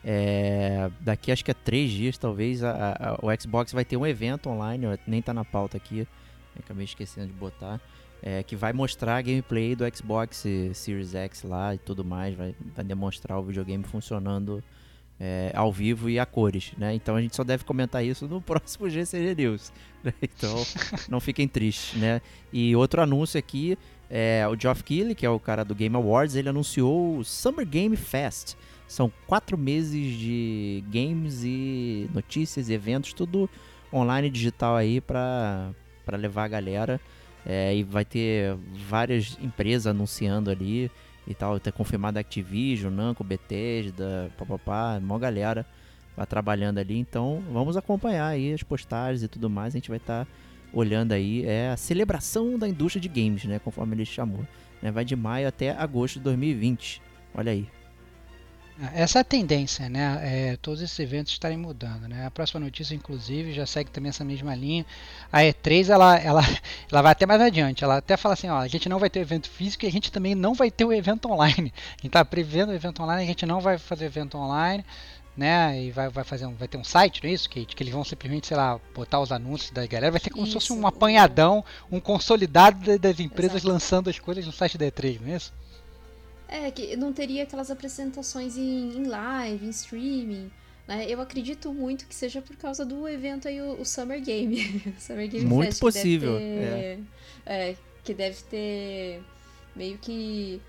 é, 0.03 0.89
daqui 0.99 1.31
acho 1.31 1.45
que 1.45 1.51
é 1.51 1.53
três 1.53 1.91
dias, 1.91 2.17
talvez, 2.17 2.63
a, 2.63 3.17
a, 3.21 3.25
o 3.25 3.39
Xbox 3.39 3.71
vai 3.71 3.85
ter 3.85 3.97
um 3.97 4.05
evento 4.05 4.49
online, 4.49 4.99
nem 5.05 5.21
tá 5.21 5.33
na 5.33 5.45
pauta 5.45 5.77
aqui, 5.77 6.07
acabei 6.57 6.85
esquecendo 6.85 7.27
de 7.27 7.33
botar, 7.33 7.79
é, 8.21 8.43
que 8.43 8.55
vai 8.55 8.73
mostrar 8.73 9.17
a 9.17 9.21
gameplay 9.21 9.75
do 9.75 9.85
Xbox 9.95 10.43
Series 10.73 11.13
X 11.13 11.43
lá 11.43 11.75
e 11.75 11.77
tudo 11.77 12.03
mais, 12.03 12.35
vai, 12.35 12.55
vai 12.75 12.83
demonstrar 12.83 13.37
o 13.39 13.43
videogame 13.43 13.83
funcionando 13.83 14.63
é, 15.23 15.51
ao 15.53 15.71
vivo 15.71 16.09
e 16.09 16.17
a 16.17 16.25
cores, 16.25 16.73
né? 16.75 16.95
Então 16.95 17.15
a 17.15 17.21
gente 17.21 17.35
só 17.35 17.43
deve 17.43 17.63
comentar 17.63 18.03
isso 18.03 18.27
no 18.27 18.41
próximo 18.41 18.89
GCG 18.89 19.35
News. 19.35 19.71
Né? 20.03 20.11
Então 20.19 20.65
não 21.07 21.19
fiquem 21.19 21.47
tristes, 21.47 22.01
né? 22.01 22.21
E 22.51 22.75
outro 22.75 23.03
anúncio 23.03 23.37
aqui 23.37 23.77
é 24.09 24.43
o 24.47 24.59
Geoff 24.59 24.83
Keighley, 24.83 25.13
que 25.13 25.23
é 25.23 25.29
o 25.29 25.39
cara 25.39 25.63
do 25.63 25.75
Game 25.75 25.95
Awards, 25.95 26.35
ele 26.35 26.49
anunciou 26.49 27.19
o 27.19 27.23
Summer 27.23 27.67
Game 27.67 27.95
Fest. 27.95 28.55
São 28.87 29.13
quatro 29.27 29.55
meses 29.57 30.17
de 30.17 30.83
games 30.91 31.43
e 31.43 32.09
notícias 32.13 32.67
e 32.67 32.73
eventos, 32.73 33.13
tudo 33.13 33.47
online 33.93 34.27
digital 34.27 34.75
aí 34.75 34.99
para 34.99 35.71
levar 36.17 36.45
a 36.45 36.47
galera. 36.47 36.99
É, 37.45 37.75
e 37.75 37.83
vai 37.83 38.05
ter 38.05 38.55
várias 38.87 39.37
empresas 39.41 39.87
anunciando 39.87 40.49
ali 40.49 40.91
e 41.27 41.33
tal. 41.33 41.59
Ter 41.59 41.71
confirmado 41.71 42.17
a 42.17 42.21
Activision, 42.21 42.93
Namco, 42.93 43.23
Bethesda, 43.23 44.31
papapá, 44.37 44.97
uma 44.97 45.19
galera 45.19 45.65
vai 46.15 46.25
trabalhando 46.25 46.79
ali. 46.79 46.97
Então 46.97 47.43
vamos 47.51 47.77
acompanhar 47.77 48.27
aí 48.27 48.53
as 48.53 48.63
postagens 48.63 49.23
e 49.23 49.27
tudo 49.27 49.49
mais. 49.49 49.73
A 49.73 49.77
gente 49.77 49.89
vai 49.89 49.97
estar 49.97 50.25
tá 50.25 50.31
olhando 50.73 51.11
aí. 51.11 51.45
É 51.45 51.69
a 51.69 51.77
celebração 51.77 52.57
da 52.57 52.67
indústria 52.67 53.01
de 53.01 53.07
games, 53.07 53.45
né? 53.45 53.59
Conforme 53.59 53.95
ele 53.95 54.05
chamou. 54.05 54.45
Né? 54.81 54.91
Vai 54.91 55.05
de 55.05 55.15
maio 55.15 55.47
até 55.47 55.71
agosto 55.71 56.15
de 56.15 56.21
2020. 56.21 57.01
Olha 57.33 57.51
aí. 57.51 57.67
Essa 58.95 59.19
é 59.19 59.21
a 59.21 59.23
tendência, 59.23 59.87
né? 59.87 60.19
É, 60.23 60.57
todos 60.57 60.81
esses 60.81 60.97
eventos 60.97 61.31
estarem 61.31 61.57
mudando, 61.57 62.07
né? 62.07 62.25
A 62.25 62.31
próxima 62.31 62.59
notícia, 62.59 62.95
inclusive, 62.95 63.53
já 63.53 63.65
segue 63.65 63.91
também 63.91 64.09
essa 64.09 64.23
mesma 64.25 64.55
linha. 64.55 64.83
A 65.31 65.41
E3, 65.41 65.89
ela, 65.89 66.17
ela, 66.17 66.41
ela 66.91 67.01
vai 67.03 67.11
até 67.11 67.27
mais 67.27 67.39
adiante. 67.39 67.83
Ela 67.83 67.97
até 67.97 68.17
fala 68.17 68.33
assim, 68.33 68.49
ó, 68.49 68.57
a 68.57 68.67
gente 68.67 68.89
não 68.89 68.97
vai 68.97 69.09
ter 69.09 69.19
evento 69.19 69.47
físico 69.47 69.85
e 69.85 69.87
a 69.87 69.91
gente 69.91 70.11
também 70.11 70.33
não 70.33 70.55
vai 70.55 70.71
ter 70.71 70.83
o 70.83 70.91
evento 70.91 71.29
online. 71.29 71.71
A 71.91 72.01
gente 72.01 72.07
está 72.07 72.25
prevendo 72.25 72.69
o 72.69 72.73
evento 72.73 73.03
online, 73.03 73.23
a 73.23 73.27
gente 73.27 73.45
não 73.45 73.61
vai 73.61 73.77
fazer 73.77 74.05
evento 74.05 74.37
online, 74.37 74.83
né? 75.37 75.79
E 75.83 75.91
vai, 75.91 76.09
vai 76.09 76.23
fazer 76.23 76.47
um, 76.47 76.55
vai 76.55 76.67
ter 76.67 76.77
um 76.77 76.83
site, 76.83 77.21
não 77.23 77.29
é 77.29 77.33
isso, 77.33 77.49
Kate? 77.49 77.75
Que 77.75 77.83
eles 77.83 77.93
vão 77.93 78.03
simplesmente, 78.03 78.47
sei 78.47 78.57
lá, 78.57 78.79
botar 78.95 79.19
os 79.19 79.31
anúncios 79.31 79.69
da 79.71 79.85
galera. 79.85 80.11
Vai 80.11 80.19
ser 80.19 80.31
como 80.31 80.43
isso. 80.43 80.59
se 80.59 80.67
fosse 80.67 80.73
um 80.73 80.87
apanhadão, 80.87 81.63
um 81.91 81.99
consolidado 81.99 82.97
das 82.97 83.19
empresas 83.19 83.57
Exato. 83.57 83.73
lançando 83.73 84.09
as 84.09 84.17
coisas 84.17 84.45
no 84.45 84.51
site 84.51 84.77
da 84.77 84.85
E3, 84.87 85.19
não 85.21 85.31
é 85.31 85.35
isso? 85.35 85.53
É, 86.51 86.69
que 86.69 86.97
não 86.97 87.13
teria 87.13 87.43
aquelas 87.43 87.71
apresentações 87.71 88.57
em, 88.57 88.97
em 88.97 89.05
live, 89.05 89.65
em 89.65 89.69
streaming. 89.69 90.51
Né? 90.85 91.05
Eu 91.07 91.21
acredito 91.21 91.73
muito 91.73 92.05
que 92.05 92.13
seja 92.13 92.41
por 92.41 92.57
causa 92.57 92.85
do 92.85 93.07
evento 93.07 93.47
aí, 93.47 93.61
o, 93.61 93.79
o 93.79 93.85
Summer 93.85 94.21
Game. 94.21 94.83
Summer 94.99 95.29
Game 95.29 95.45
muito 95.45 95.67
Fest, 95.69 95.79
possível. 95.79 96.37
Que 96.37 96.43
é. 96.43 96.99
é. 97.45 97.75
que 98.03 98.13
deve 98.13 98.43
ter 98.43 99.23
meio 99.73 99.97
que 99.97 100.61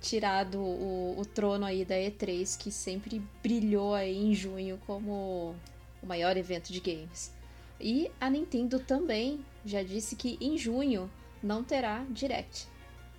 tirado 0.00 0.58
o, 0.58 1.16
o 1.18 1.26
trono 1.26 1.66
aí 1.66 1.84
da 1.84 1.96
E3, 1.96 2.56
que 2.56 2.72
sempre 2.72 3.20
brilhou 3.42 3.94
aí 3.94 4.16
em 4.16 4.34
junho 4.34 4.80
como 4.86 5.54
o 6.02 6.06
maior 6.06 6.34
evento 6.38 6.72
de 6.72 6.80
games. 6.80 7.30
E 7.78 8.10
a 8.18 8.30
Nintendo 8.30 8.78
também 8.78 9.44
já 9.66 9.82
disse 9.82 10.16
que 10.16 10.38
em 10.40 10.56
junho 10.56 11.10
não 11.42 11.62
terá 11.62 12.06
Direct 12.08 12.66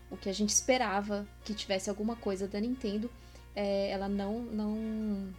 o 0.10 0.18
que 0.18 0.30
a 0.30 0.34
gente 0.34 0.50
esperava 0.50 1.28
que 1.44 1.54
tivesse 1.54 1.90
alguma 1.90 2.16
coisa 2.16 2.48
da 2.48 2.60
Nintendo. 2.60 3.10
É, 3.56 3.90
ela 3.90 4.08
não, 4.08 4.42
não 4.42 5.34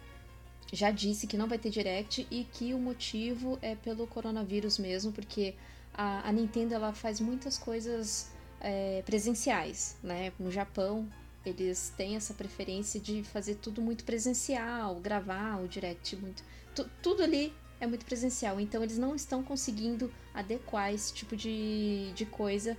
já 0.71 0.91
disse 0.91 1.25
que 1.25 1.37
não 1.37 1.47
vai 1.47 1.57
ter 1.57 1.69
direct 1.69 2.27
e 2.29 2.43
que 2.43 2.73
o 2.73 2.79
motivo 2.79 3.57
é 3.61 3.75
pelo 3.75 4.05
coronavírus 4.05 4.77
mesmo, 4.77 5.11
porque 5.11 5.55
a, 5.93 6.27
a 6.27 6.31
Nintendo 6.31 6.73
ela 6.73 6.93
faz 6.93 7.19
muitas 7.19 7.57
coisas 7.57 8.31
é, 8.59 9.01
presenciais, 9.05 9.97
né? 10.03 10.31
No 10.39 10.51
Japão 10.51 11.07
eles 11.45 11.93
têm 11.95 12.15
essa 12.15 12.33
preferência 12.33 12.99
de 12.99 13.23
fazer 13.23 13.55
tudo 13.55 13.81
muito 13.81 14.03
presencial, 14.03 14.95
gravar 14.95 15.61
o 15.61 15.67
direct 15.67 16.15
muito, 16.17 16.43
tu, 16.75 16.89
tudo 17.01 17.23
ali 17.23 17.53
é 17.79 17.87
muito 17.87 18.05
presencial, 18.05 18.59
então 18.59 18.83
eles 18.83 18.97
não 18.97 19.15
estão 19.15 19.41
conseguindo 19.41 20.11
adequar 20.33 20.93
esse 20.93 21.13
tipo 21.13 21.35
de, 21.35 22.11
de 22.13 22.25
coisa 22.25 22.77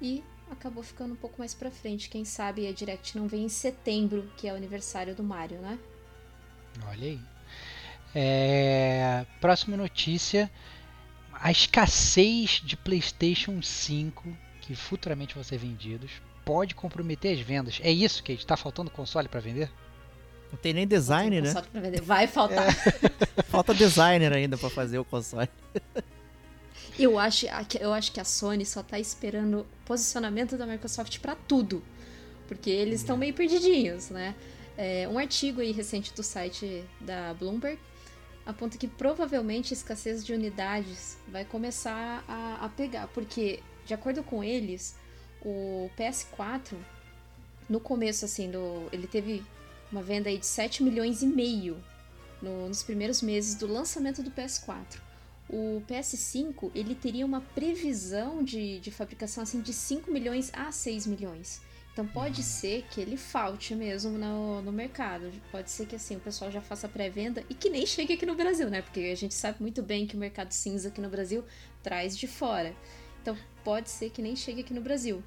e 0.00 0.22
acabou 0.50 0.82
ficando 0.82 1.14
um 1.14 1.16
pouco 1.16 1.38
mais 1.38 1.54
pra 1.54 1.70
frente. 1.70 2.08
Quem 2.08 2.24
sabe 2.24 2.66
a 2.66 2.72
Direct 2.72 3.16
não 3.16 3.26
vem 3.26 3.44
em 3.44 3.48
setembro, 3.48 4.30
que 4.36 4.48
é 4.48 4.52
o 4.52 4.56
aniversário 4.56 5.14
do 5.14 5.22
Mario, 5.22 5.58
né? 5.58 5.78
Olha 6.86 7.06
aí. 7.06 7.20
É... 8.14 9.26
Próxima 9.40 9.76
notícia: 9.76 10.50
a 11.32 11.50
escassez 11.50 12.62
de 12.64 12.76
PlayStation 12.76 13.60
5, 13.60 14.36
que 14.60 14.74
futuramente 14.74 15.34
vão 15.34 15.44
ser 15.44 15.58
vendidos, 15.58 16.10
pode 16.44 16.74
comprometer 16.74 17.34
as 17.34 17.40
vendas. 17.40 17.80
É 17.82 17.90
isso 17.90 18.22
que 18.22 18.32
está 18.32 18.56
faltando 18.56 18.90
console 18.90 19.28
para 19.28 19.40
vender? 19.40 19.70
Não 20.50 20.58
tem 20.58 20.72
nem 20.72 20.86
design, 20.86 21.40
né? 21.40 21.52
Vai 22.02 22.28
faltar. 22.28 22.68
É. 22.68 23.42
Falta 23.50 23.74
designer 23.74 24.32
ainda 24.32 24.56
para 24.56 24.70
fazer 24.70 24.98
o 24.98 25.04
console. 25.04 25.48
Eu 26.98 27.18
acho, 27.18 27.46
eu 27.80 27.92
acho 27.92 28.12
que 28.12 28.20
a 28.20 28.24
Sony 28.24 28.64
só 28.64 28.82
tá 28.82 28.98
esperando 28.98 29.66
posicionamento 29.84 30.56
da 30.56 30.66
Microsoft 30.66 31.18
para 31.18 31.34
tudo. 31.34 31.82
Porque 32.46 32.70
eles 32.70 33.00
estão 33.00 33.16
meio 33.16 33.34
perdidinhos, 33.34 34.10
né? 34.10 34.34
É, 34.76 35.08
um 35.08 35.18
artigo 35.18 35.60
aí 35.60 35.72
recente 35.72 36.12
do 36.14 36.22
site 36.22 36.84
da 37.00 37.32
Bloomberg 37.34 37.78
aponta 38.44 38.76
que 38.76 38.86
provavelmente 38.86 39.72
a 39.72 39.76
escassez 39.76 40.24
de 40.24 40.32
unidades 40.32 41.16
vai 41.28 41.44
começar 41.44 42.24
a, 42.28 42.64
a 42.64 42.68
pegar. 42.68 43.08
Porque, 43.08 43.60
de 43.86 43.94
acordo 43.94 44.22
com 44.22 44.44
eles, 44.44 44.94
o 45.42 45.90
PS4, 45.98 46.76
no 47.68 47.80
começo, 47.80 48.24
assim, 48.24 48.50
do, 48.50 48.88
ele 48.92 49.06
teve 49.06 49.42
uma 49.90 50.02
venda 50.02 50.28
aí 50.28 50.38
de 50.38 50.46
7 50.46 50.82
milhões 50.82 51.22
e 51.22 51.26
meio 51.26 51.82
no, 52.42 52.68
nos 52.68 52.82
primeiros 52.82 53.22
meses 53.22 53.54
do 53.54 53.66
lançamento 53.66 54.22
do 54.22 54.30
PS4 54.30 55.13
o 55.48 55.82
PS5 55.88 56.70
ele 56.74 56.94
teria 56.94 57.24
uma 57.24 57.40
previsão 57.40 58.42
de, 58.42 58.78
de 58.80 58.90
fabricação 58.90 59.42
assim 59.42 59.60
de 59.60 59.72
5 59.72 60.10
milhões 60.10 60.50
a 60.54 60.72
6 60.72 61.06
milhões. 61.06 61.60
Então 61.92 62.06
pode 62.06 62.40
uhum. 62.40 62.46
ser 62.46 62.84
que 62.90 63.00
ele 63.00 63.16
falte 63.16 63.74
mesmo 63.74 64.18
no, 64.18 64.62
no 64.62 64.72
mercado. 64.72 65.30
Pode 65.52 65.70
ser 65.70 65.86
que 65.86 65.94
assim 65.94 66.16
o 66.16 66.20
pessoal 66.20 66.50
já 66.50 66.60
faça 66.60 66.88
pré-venda 66.88 67.44
e 67.48 67.54
que 67.54 67.70
nem 67.70 67.86
chegue 67.86 68.14
aqui 68.14 68.26
no 68.26 68.34
Brasil, 68.34 68.68
né? 68.68 68.82
Porque 68.82 69.00
a 69.00 69.14
gente 69.14 69.32
sabe 69.32 69.58
muito 69.60 69.80
bem 69.80 70.06
que 70.06 70.16
o 70.16 70.18
mercado 70.18 70.50
cinza 70.50 70.88
aqui 70.88 71.00
no 71.00 71.08
Brasil 71.08 71.44
traz 71.82 72.16
de 72.16 72.26
fora. 72.26 72.74
Então 73.22 73.36
pode 73.62 73.90
ser 73.90 74.10
que 74.10 74.20
nem 74.20 74.34
chegue 74.34 74.62
aqui 74.62 74.74
no 74.74 74.80
Brasil. 74.80 75.22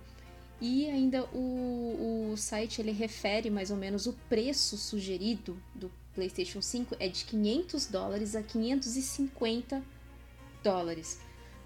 E 0.59 0.89
ainda 0.89 1.23
o, 1.33 2.31
o 2.31 2.37
site 2.37 2.81
ele 2.81 2.91
refere 2.91 3.49
mais 3.49 3.71
ou 3.71 3.77
menos 3.77 4.05
o 4.05 4.13
preço 4.27 4.75
sugerido 4.75 5.61
do 5.73 5.89
PlayStation 6.13 6.61
5 6.61 6.97
é 6.99 7.07
de 7.07 7.23
500 7.25 7.85
dólares 7.85 8.35
a 8.35 8.41
550 8.43 9.75
dólares. 9.75 9.96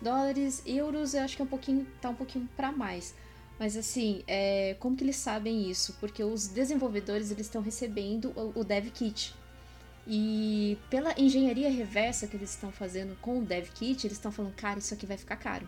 Dólares, 0.01 0.63
euros, 0.65 1.13
eu 1.13 1.21
acho 1.21 1.35
que 1.35 1.41
é 1.41 1.45
um 1.45 1.47
pouquinho, 1.47 1.87
tá 2.01 2.09
um 2.09 2.15
pouquinho 2.15 2.49
para 2.55 2.71
mais. 2.71 3.13
Mas 3.59 3.77
assim, 3.77 4.23
é, 4.27 4.75
como 4.79 4.95
que 4.95 5.03
eles 5.03 5.17
sabem 5.17 5.69
isso? 5.69 5.95
Porque 5.99 6.23
os 6.23 6.47
desenvolvedores 6.47 7.29
eles 7.29 7.45
estão 7.45 7.61
recebendo 7.61 8.31
o, 8.35 8.61
o 8.61 8.63
Dev 8.63 8.87
Kit. 8.89 9.35
E 10.07 10.79
pela 10.89 11.13
engenharia 11.19 11.69
reversa 11.69 12.25
que 12.25 12.35
eles 12.35 12.49
estão 12.49 12.71
fazendo 12.71 13.15
com 13.21 13.39
o 13.39 13.45
Dev 13.45 13.67
Kit, 13.69 14.07
eles 14.07 14.17
estão 14.17 14.31
falando, 14.31 14.55
cara, 14.55 14.79
isso 14.79 14.93
aqui 14.93 15.05
vai 15.05 15.17
ficar 15.17 15.35
caro. 15.35 15.67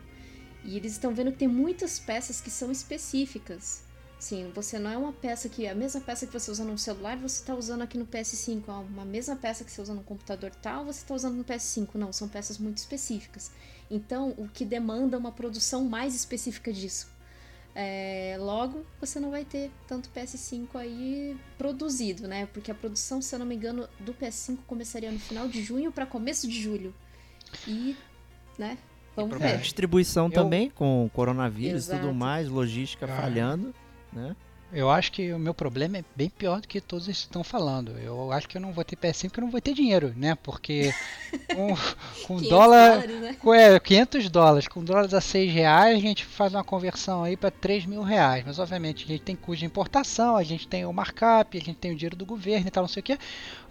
E 0.64 0.76
eles 0.76 0.92
estão 0.92 1.14
vendo 1.14 1.30
que 1.30 1.38
tem 1.38 1.48
muitas 1.48 2.00
peças 2.00 2.40
que 2.40 2.50
são 2.50 2.72
específicas. 2.72 3.84
Sim, 4.18 4.50
você 4.54 4.78
não 4.78 4.90
é 4.90 4.96
uma 4.96 5.12
peça 5.12 5.48
que. 5.48 5.66
A 5.66 5.74
mesma 5.74 6.00
peça 6.00 6.26
que 6.26 6.32
você 6.32 6.50
usa 6.50 6.64
no 6.64 6.78
celular, 6.78 7.16
você 7.18 7.40
está 7.40 7.54
usando 7.54 7.82
aqui 7.82 7.98
no 7.98 8.06
PS5. 8.06 8.62
Uma 8.68 9.04
mesma 9.04 9.36
peça 9.36 9.64
que 9.64 9.70
você 9.70 9.82
usa 9.82 9.92
no 9.92 10.02
computador 10.02 10.50
tal, 10.62 10.84
você 10.84 11.02
está 11.02 11.14
usando 11.14 11.34
no 11.34 11.44
PS5. 11.44 11.94
Não, 11.94 12.12
são 12.12 12.28
peças 12.28 12.58
muito 12.58 12.78
específicas. 12.78 13.50
Então, 13.90 14.34
o 14.38 14.48
que 14.48 14.64
demanda 14.64 15.18
uma 15.18 15.32
produção 15.32 15.84
mais 15.84 16.14
específica 16.14 16.72
disso. 16.72 17.12
É, 17.74 18.36
logo, 18.38 18.86
você 19.00 19.18
não 19.18 19.30
vai 19.30 19.44
ter 19.44 19.70
tanto 19.86 20.08
PS5 20.10 20.68
aí 20.76 21.36
produzido, 21.58 22.28
né? 22.28 22.46
Porque 22.46 22.70
a 22.70 22.74
produção, 22.74 23.20
se 23.20 23.34
eu 23.34 23.38
não 23.40 23.46
me 23.46 23.56
engano, 23.56 23.88
do 23.98 24.14
PS5 24.14 24.58
começaria 24.66 25.10
no 25.10 25.18
final 25.18 25.48
de 25.48 25.60
junho 25.62 25.90
para 25.90 26.06
começo 26.06 26.48
de 26.48 26.62
julho. 26.62 26.94
E, 27.66 27.96
né? 28.56 28.78
Vamos 29.16 29.36
ver. 29.38 29.58
Distribuição 29.58 30.26
eu... 30.26 30.32
também, 30.32 30.70
com 30.70 31.10
coronavírus 31.12 31.88
e 31.88 31.90
tudo 31.90 32.14
mais, 32.14 32.48
logística 32.48 33.06
ah. 33.06 33.20
falhando 33.20 33.74
né? 34.14 34.36
Eu 34.74 34.90
acho 34.90 35.12
que 35.12 35.32
o 35.32 35.38
meu 35.38 35.54
problema 35.54 35.98
é 35.98 36.04
bem 36.16 36.28
pior 36.28 36.60
do 36.60 36.66
que 36.66 36.80
todos 36.80 37.06
estão 37.06 37.44
falando. 37.44 37.92
Eu 37.96 38.32
acho 38.32 38.48
que 38.48 38.56
eu 38.56 38.60
não 38.60 38.72
vou 38.72 38.84
ter 38.84 38.96
PS5 38.96 39.28
porque 39.28 39.38
eu 39.38 39.44
não 39.44 39.50
vou 39.50 39.60
ter 39.60 39.72
dinheiro, 39.72 40.12
né? 40.16 40.36
Porque 40.42 40.92
com, 41.54 41.76
com 42.26 42.42
dólar. 42.42 42.94
Dólares, 42.94 43.20
né? 43.20 43.36
com, 43.38 43.54
é, 43.54 43.78
500 43.78 44.28
dólares, 44.28 44.66
com 44.66 44.82
dólares 44.82 45.14
a 45.14 45.20
6 45.20 45.52
reais, 45.52 45.96
a 45.96 46.00
gente 46.00 46.24
faz 46.24 46.52
uma 46.52 46.64
conversão 46.64 47.22
aí 47.22 47.36
para 47.36 47.52
3 47.52 47.86
mil 47.86 48.02
reais. 48.02 48.42
Mas 48.44 48.58
obviamente 48.58 49.04
a 49.04 49.06
gente 49.06 49.22
tem 49.22 49.36
custo 49.36 49.60
de 49.60 49.66
importação, 49.66 50.36
a 50.36 50.42
gente 50.42 50.66
tem 50.66 50.84
o 50.84 50.92
markup, 50.92 51.56
a 51.56 51.60
gente 51.60 51.76
tem 51.76 51.92
o 51.92 51.96
dinheiro 51.96 52.16
do 52.16 52.26
governo 52.26 52.66
e 52.66 52.70
tal, 52.70 52.82
não 52.82 52.88
sei 52.88 53.00
o 53.00 53.04
que. 53.04 53.16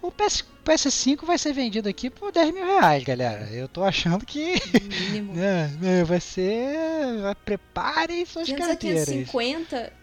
O 0.01 0.09
PS, 0.09 0.45
PS5 0.63 1.25
vai 1.25 1.37
ser 1.37 1.51
vendido 1.51 1.89
aqui 1.89 2.09
por 2.09 2.31
10 2.31 2.53
mil 2.53 2.65
reais, 2.65 3.03
galera. 3.03 3.49
Eu 3.51 3.67
tô 3.67 3.83
achando 3.83 4.25
que. 4.25 4.53
né, 5.33 6.03
vai 6.05 6.21
ser. 6.21 7.35
Preparem 7.43 8.25
suas 8.25 8.49
carteiras. 8.49 9.03
550 9.03 10.02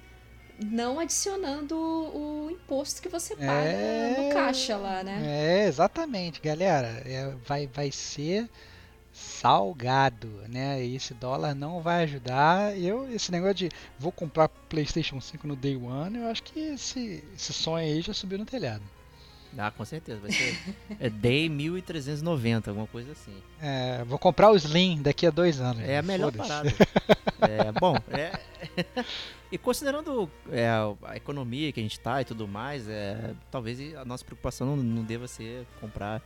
não 0.64 1.00
adicionando 1.00 1.76
o, 1.76 2.50
imposto 2.50 3.00
que 3.00 3.08
você 3.08 3.34
paga 3.34 3.52
É. 3.52 4.16
no 4.18 4.34
caixa 4.34 4.76
lá, 4.76 5.02
né? 5.02 5.22
É, 5.24 5.66
exatamente, 5.66 6.40
galera. 6.40 7.02
É, 7.04 7.32
vai, 7.46 7.66
vai 7.66 7.90
ser 7.90 8.48
salgado, 9.12 10.28
né? 10.48 10.84
E 10.84 10.96
esse 10.96 11.14
dólar 11.14 11.54
não 11.54 11.80
vai 11.80 12.04
ajudar. 12.04 12.78
Eu, 12.78 13.12
esse 13.12 13.32
negócio 13.32 13.54
de 13.54 13.68
vou 13.98 14.12
comprar 14.12 14.48
PlayStation 14.48 15.20
5 15.20 15.46
no 15.46 15.56
Day 15.56 15.76
One, 15.76 16.18
eu 16.18 16.26
acho 16.28 16.42
que 16.42 16.60
esse, 16.60 17.24
esse 17.34 17.52
sonho 17.52 17.84
aí 17.84 18.00
já 18.02 18.14
subiu 18.14 18.38
no 18.38 18.46
telhado. 18.46 18.82
Ah, 19.58 19.70
com 19.70 19.84
certeza. 19.84 20.20
Vai 20.20 20.30
ser 20.30 20.56
é 21.00 21.10
Day 21.10 21.48
1390, 21.48 22.70
alguma 22.70 22.86
coisa 22.86 23.12
assim. 23.12 23.34
É, 23.60 24.04
vou 24.04 24.18
comprar 24.18 24.50
o 24.50 24.56
Slim 24.56 25.02
daqui 25.02 25.26
a 25.26 25.30
dois 25.30 25.60
anos. 25.60 25.82
É 25.82 25.98
a 25.98 26.02
melhor 26.02 26.32
parada. 26.32 26.72
É, 27.40 27.72
bom, 27.72 27.96
é... 28.10 28.38
e 29.52 29.58
considerando 29.58 30.30
é, 30.50 30.68
a 31.04 31.16
economia 31.16 31.72
que 31.72 31.80
a 31.80 31.82
gente 31.82 31.98
tá 31.98 32.20
e 32.22 32.24
tudo 32.24 32.46
mais, 32.46 32.88
é, 32.88 33.34
talvez 33.50 33.94
a 33.96 34.04
nossa 34.04 34.24
preocupação 34.24 34.66
não, 34.68 34.76
não 34.76 35.02
deva 35.04 35.26
ser 35.26 35.66
comprar 35.80 36.22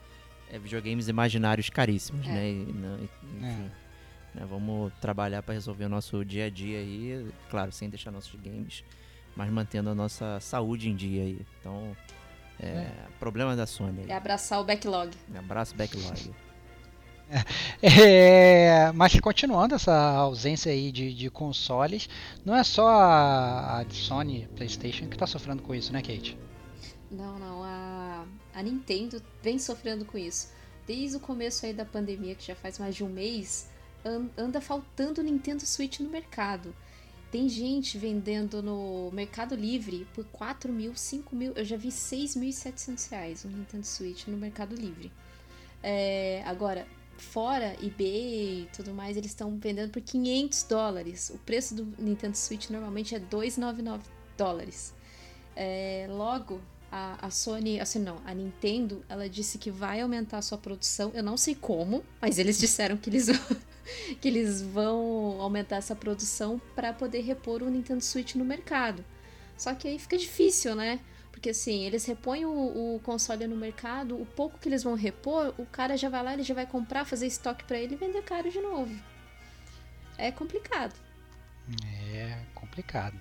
é, 0.51 0.59
videogames 0.59 1.09
imaginários 1.09 1.71
caríssimos, 1.71 2.27
É. 2.27 2.31
né? 2.31 2.51
E, 2.51 2.73
não- 2.73 2.99
e- 2.99 3.05
enfim, 3.05 3.71
né, 4.35 4.47
vamos 4.49 4.93
trabalhar 5.01 5.43
para 5.43 5.55
resolver 5.55 5.85
o 5.85 5.89
nosso 5.89 6.25
dia 6.25 6.47
a 6.47 6.51
dia 6.51 6.79
aí, 6.79 7.27
claro, 7.51 7.73
sem 7.73 7.89
deixar 7.89 8.11
nossos 8.11 8.39
games, 8.41 8.85
mas 9.37 9.51
mantendo 9.51 9.91
a 9.91 9.95
nossa 9.95 10.39
saúde 10.41 10.89
em 10.91 10.95
dia 10.97 11.23
aí. 11.23 11.41
Então, 11.61 11.97
é, 12.61 12.87
problema 13.19 13.57
da 13.57 13.67
Sony. 13.67 14.03
aí. 14.03 14.11
É 14.11 14.15
abraçar 14.15 14.61
o 14.61 14.65
backlog. 14.65 15.11
Abraço 15.35 15.75
backlog. 15.75 16.31
É, 17.83 18.93
mas 18.93 19.19
continuando 19.21 19.75
essa 19.75 19.93
ausência 19.95 20.71
aí 20.73 20.91
de, 20.93 21.13
de 21.15 21.31
consoles, 21.31 22.09
não 22.45 22.55
é 22.55 22.63
só 22.65 22.89
a, 22.89 23.85
Sony 23.91 24.49
PlayStation 24.57 25.09
que 25.09 25.15
está 25.17 25.27
sofrendo 25.27 25.63
com 25.63 25.75
isso, 25.75 25.93
né, 25.93 26.01
Kate? 26.03 26.37
Não, 27.11 27.39
não. 27.39 27.63
A, 27.63 28.27
a 28.53 28.63
Nintendo 28.63 29.23
vem 29.43 29.59
sofrendo 29.59 30.05
com 30.05 30.19
isso. 30.19 30.49
Desde 30.87 31.17
o 31.17 31.21
começo 31.21 31.65
aí 31.67 31.73
da 31.73 31.85
pandemia, 31.85 32.35
que 32.35 32.47
já 32.47 32.55
faz 32.55 32.79
mais 32.79 32.95
de 32.95 33.05
um 33.05 33.09
mês, 33.09 33.71
an- 34.05 34.31
anda 34.37 34.61
faltando 34.61 35.23
Nintendo 35.23 35.65
Switch 35.67 36.01
no 36.01 36.11
mercado. 36.11 36.75
Tem 37.31 37.49
gente 37.49 37.99
vendendo 37.99 38.63
no 38.63 39.11
Mercado 39.13 39.57
Livre 39.57 40.07
por 40.15 40.25
4 40.27 40.73
mil, 40.73 40.95
5 40.95 41.35
mil. 41.35 41.53
Eu 41.55 41.65
já 41.65 41.77
vi 41.77 41.89
6.700 41.89 43.11
reais 43.11 43.45
um 43.45 43.49
Nintendo 43.49 43.85
Switch 43.85 44.27
no 44.29 44.37
Mercado 44.37 44.75
Livre. 44.77 45.11
É, 45.83 46.43
agora, 46.47 46.87
fora 47.17 47.77
eBay 47.83 48.63
e 48.63 48.69
tudo 48.75 48.93
mais, 48.93 49.17
eles 49.17 49.31
estão 49.31 49.57
vendendo 49.59 49.91
por 49.91 50.03
500 50.03 50.63
dólares. 50.65 51.31
O 51.31 51.39
preço 51.39 51.75
do 51.75 51.85
Nintendo 51.99 52.37
Switch 52.37 52.71
normalmente 52.71 53.15
é 53.15 53.19
299 53.19 54.03
dólares. 54.37 54.95
É, 55.57 56.07
logo, 56.09 56.61
a, 56.91 57.27
a 57.27 57.31
Sony, 57.31 57.81
assim 57.81 57.99
não, 57.99 58.21
a 58.25 58.35
Nintendo, 58.35 59.05
ela 59.09 59.29
disse 59.29 59.59
que 59.59 59.71
vai 59.71 60.01
aumentar 60.01 60.39
a 60.39 60.43
sua 60.43 60.59
produção. 60.59 61.11
Eu 61.15 61.23
não 61.23 61.37
sei 61.37 61.55
como, 61.55 62.05
mas 62.21 62.39
eles 62.39 62.59
disseram 62.61 62.97
que 62.97 63.11
eles 63.11 63.29
que 64.21 64.29
eles 64.29 64.63
vão 64.63 65.41
aumentar 65.41 65.77
essa 65.77 65.95
produção 65.95 66.61
para 66.75 66.93
poder 66.93 67.21
repor 67.21 67.63
o 67.63 67.71
Nintendo 67.71 68.03
Switch 68.03 68.35
no 68.35 68.45
mercado. 68.45 69.05
Só 69.57 69.75
que 69.75 69.89
aí 69.89 69.99
fica 69.99 70.17
difícil, 70.17 70.75
né? 70.75 71.01
Porque 71.35 71.51
assim, 71.51 71.83
eles 71.83 72.07
repõem 72.07 72.47
o, 72.47 72.95
o 72.95 73.01
console 73.03 73.49
no 73.49 73.57
mercado, 73.57 74.15
o 74.15 74.25
pouco 74.25 74.57
que 74.57 74.69
eles 74.69 74.85
vão 74.85 74.95
repor, 74.95 75.53
o 75.59 75.67
cara 75.67 75.97
já 75.97 76.09
vai 76.09 76.23
lá, 76.23 76.33
ele 76.33 76.45
já 76.45 76.55
vai 76.55 76.65
comprar, 76.65 77.05
fazer 77.05 77.27
estoque 77.27 77.65
para 77.65 77.77
ele 77.77 77.95
e 77.95 77.97
vender 77.97 78.23
caro 78.23 78.49
de 78.49 78.61
novo. 78.61 78.95
É 80.17 80.31
complicado. 80.31 80.95
É 82.15 82.39
complicado. 82.55 83.19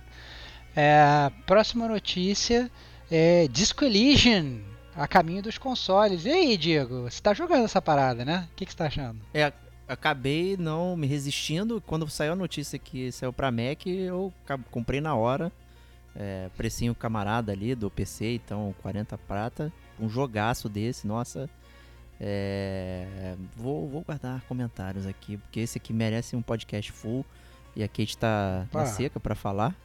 É, 0.76 1.32
próxima 1.48 1.88
notícia 1.88 2.70
é 3.10 3.48
Disco 3.48 3.84
Elysium 3.84 4.62
a 4.96 5.08
caminho 5.08 5.42
dos 5.42 5.58
consoles. 5.58 6.24
E 6.26 6.30
aí, 6.30 6.56
Diego, 6.56 7.10
você 7.10 7.20
tá 7.20 7.34
jogando 7.34 7.66
essa 7.66 7.82
parada, 7.82 8.24
né? 8.24 8.48
O 8.52 8.56
que, 8.56 8.64
que 8.64 8.72
você 8.72 8.78
tá 8.78 8.86
achando? 8.86 9.20
É, 9.34 9.52
acabei 9.88 10.56
não 10.56 10.96
me 10.96 11.08
resistindo. 11.08 11.82
Quando 11.82 12.08
saiu 12.08 12.34
a 12.34 12.36
notícia 12.36 12.78
que 12.78 13.12
saiu 13.12 13.34
pra 13.34 13.52
Mac, 13.52 13.88
eu 13.88 14.32
comprei 14.70 15.02
na 15.02 15.16
hora. 15.16 15.52
É, 16.16 16.50
precinho 16.56 16.94
camarada 16.94 17.52
ali 17.52 17.74
do 17.74 17.90
PC, 17.90 18.36
então 18.36 18.74
40 18.82 19.18
prata. 19.18 19.72
Um 20.00 20.08
jogaço 20.10 20.70
desse, 20.70 21.08
nossa. 21.08 21.50
É, 22.20 23.36
vou, 23.56 23.88
vou 23.90 24.02
guardar 24.02 24.42
comentários 24.48 25.06
aqui, 25.06 25.38
porque 25.38 25.60
esse 25.60 25.78
aqui 25.78 25.92
merece 25.92 26.36
um 26.36 26.42
podcast 26.42 26.92
full. 26.92 27.26
E 27.76 27.84
a 27.84 27.88
Kate 27.88 28.16
tá 28.18 28.68
na 28.72 28.82
Pá. 28.82 28.86
seca 28.86 29.20
pra 29.20 29.34
falar. 29.36 29.76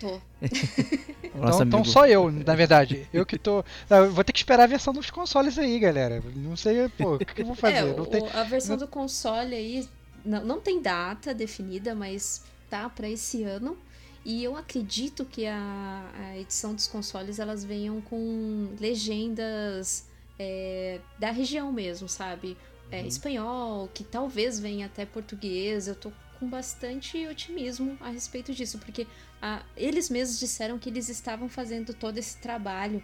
Tô. 0.00 0.16
O 0.16 0.20
Então, 1.32 1.62
então 1.62 1.84
só 1.84 2.06
eu, 2.06 2.30
na 2.32 2.54
verdade. 2.56 3.06
Eu 3.12 3.24
que 3.24 3.38
tô. 3.38 3.64
Não, 3.88 4.10
vou 4.10 4.24
ter 4.24 4.32
que 4.32 4.38
esperar 4.40 4.64
a 4.64 4.66
versão 4.66 4.92
dos 4.92 5.10
consoles 5.10 5.56
aí, 5.58 5.78
galera. 5.78 6.20
Não 6.34 6.56
sei, 6.56 6.88
pô, 6.88 7.14
o 7.14 7.18
que, 7.18 7.26
que 7.26 7.42
eu 7.42 7.46
vou 7.46 7.54
fazer? 7.54 7.76
É, 7.76 7.82
Não 7.94 8.02
o- 8.02 8.06
tem- 8.06 8.28
a 8.30 8.42
versão 8.42 8.76
do 8.76 8.88
console 8.88 9.54
aí 9.54 9.88
não, 10.24 10.44
não 10.44 10.60
tem 10.60 10.82
data 10.82 11.32
definida, 11.32 11.94
mas 11.94 12.42
tá 12.68 12.88
para 12.90 13.08
esse 13.08 13.42
ano. 13.44 13.76
E 14.24 14.44
eu 14.44 14.56
acredito 14.56 15.24
que 15.24 15.46
a, 15.46 16.10
a 16.14 16.38
edição 16.38 16.74
dos 16.74 16.86
consoles 16.86 17.38
elas 17.38 17.64
venham 17.64 18.00
com 18.02 18.74
legendas 18.78 20.06
é, 20.38 21.00
da 21.18 21.30
região 21.30 21.72
mesmo, 21.72 22.08
sabe? 22.08 22.56
É, 22.90 23.00
Uhum. 23.00 23.06
Espanhol, 23.06 23.88
que 23.94 24.02
talvez 24.04 24.58
venha 24.58 24.86
até 24.86 25.06
português. 25.06 25.86
Eu 25.88 25.94
tô 25.94 26.12
com 26.38 26.48
bastante 26.48 27.26
otimismo 27.26 27.96
a 28.00 28.10
respeito 28.10 28.52
disso, 28.52 28.78
porque 28.78 29.06
ah, 29.40 29.62
eles 29.76 30.10
mesmos 30.10 30.38
disseram 30.38 30.78
que 30.78 30.88
eles 30.88 31.08
estavam 31.08 31.48
fazendo 31.48 31.94
todo 31.94 32.18
esse 32.18 32.38
trabalho 32.38 33.02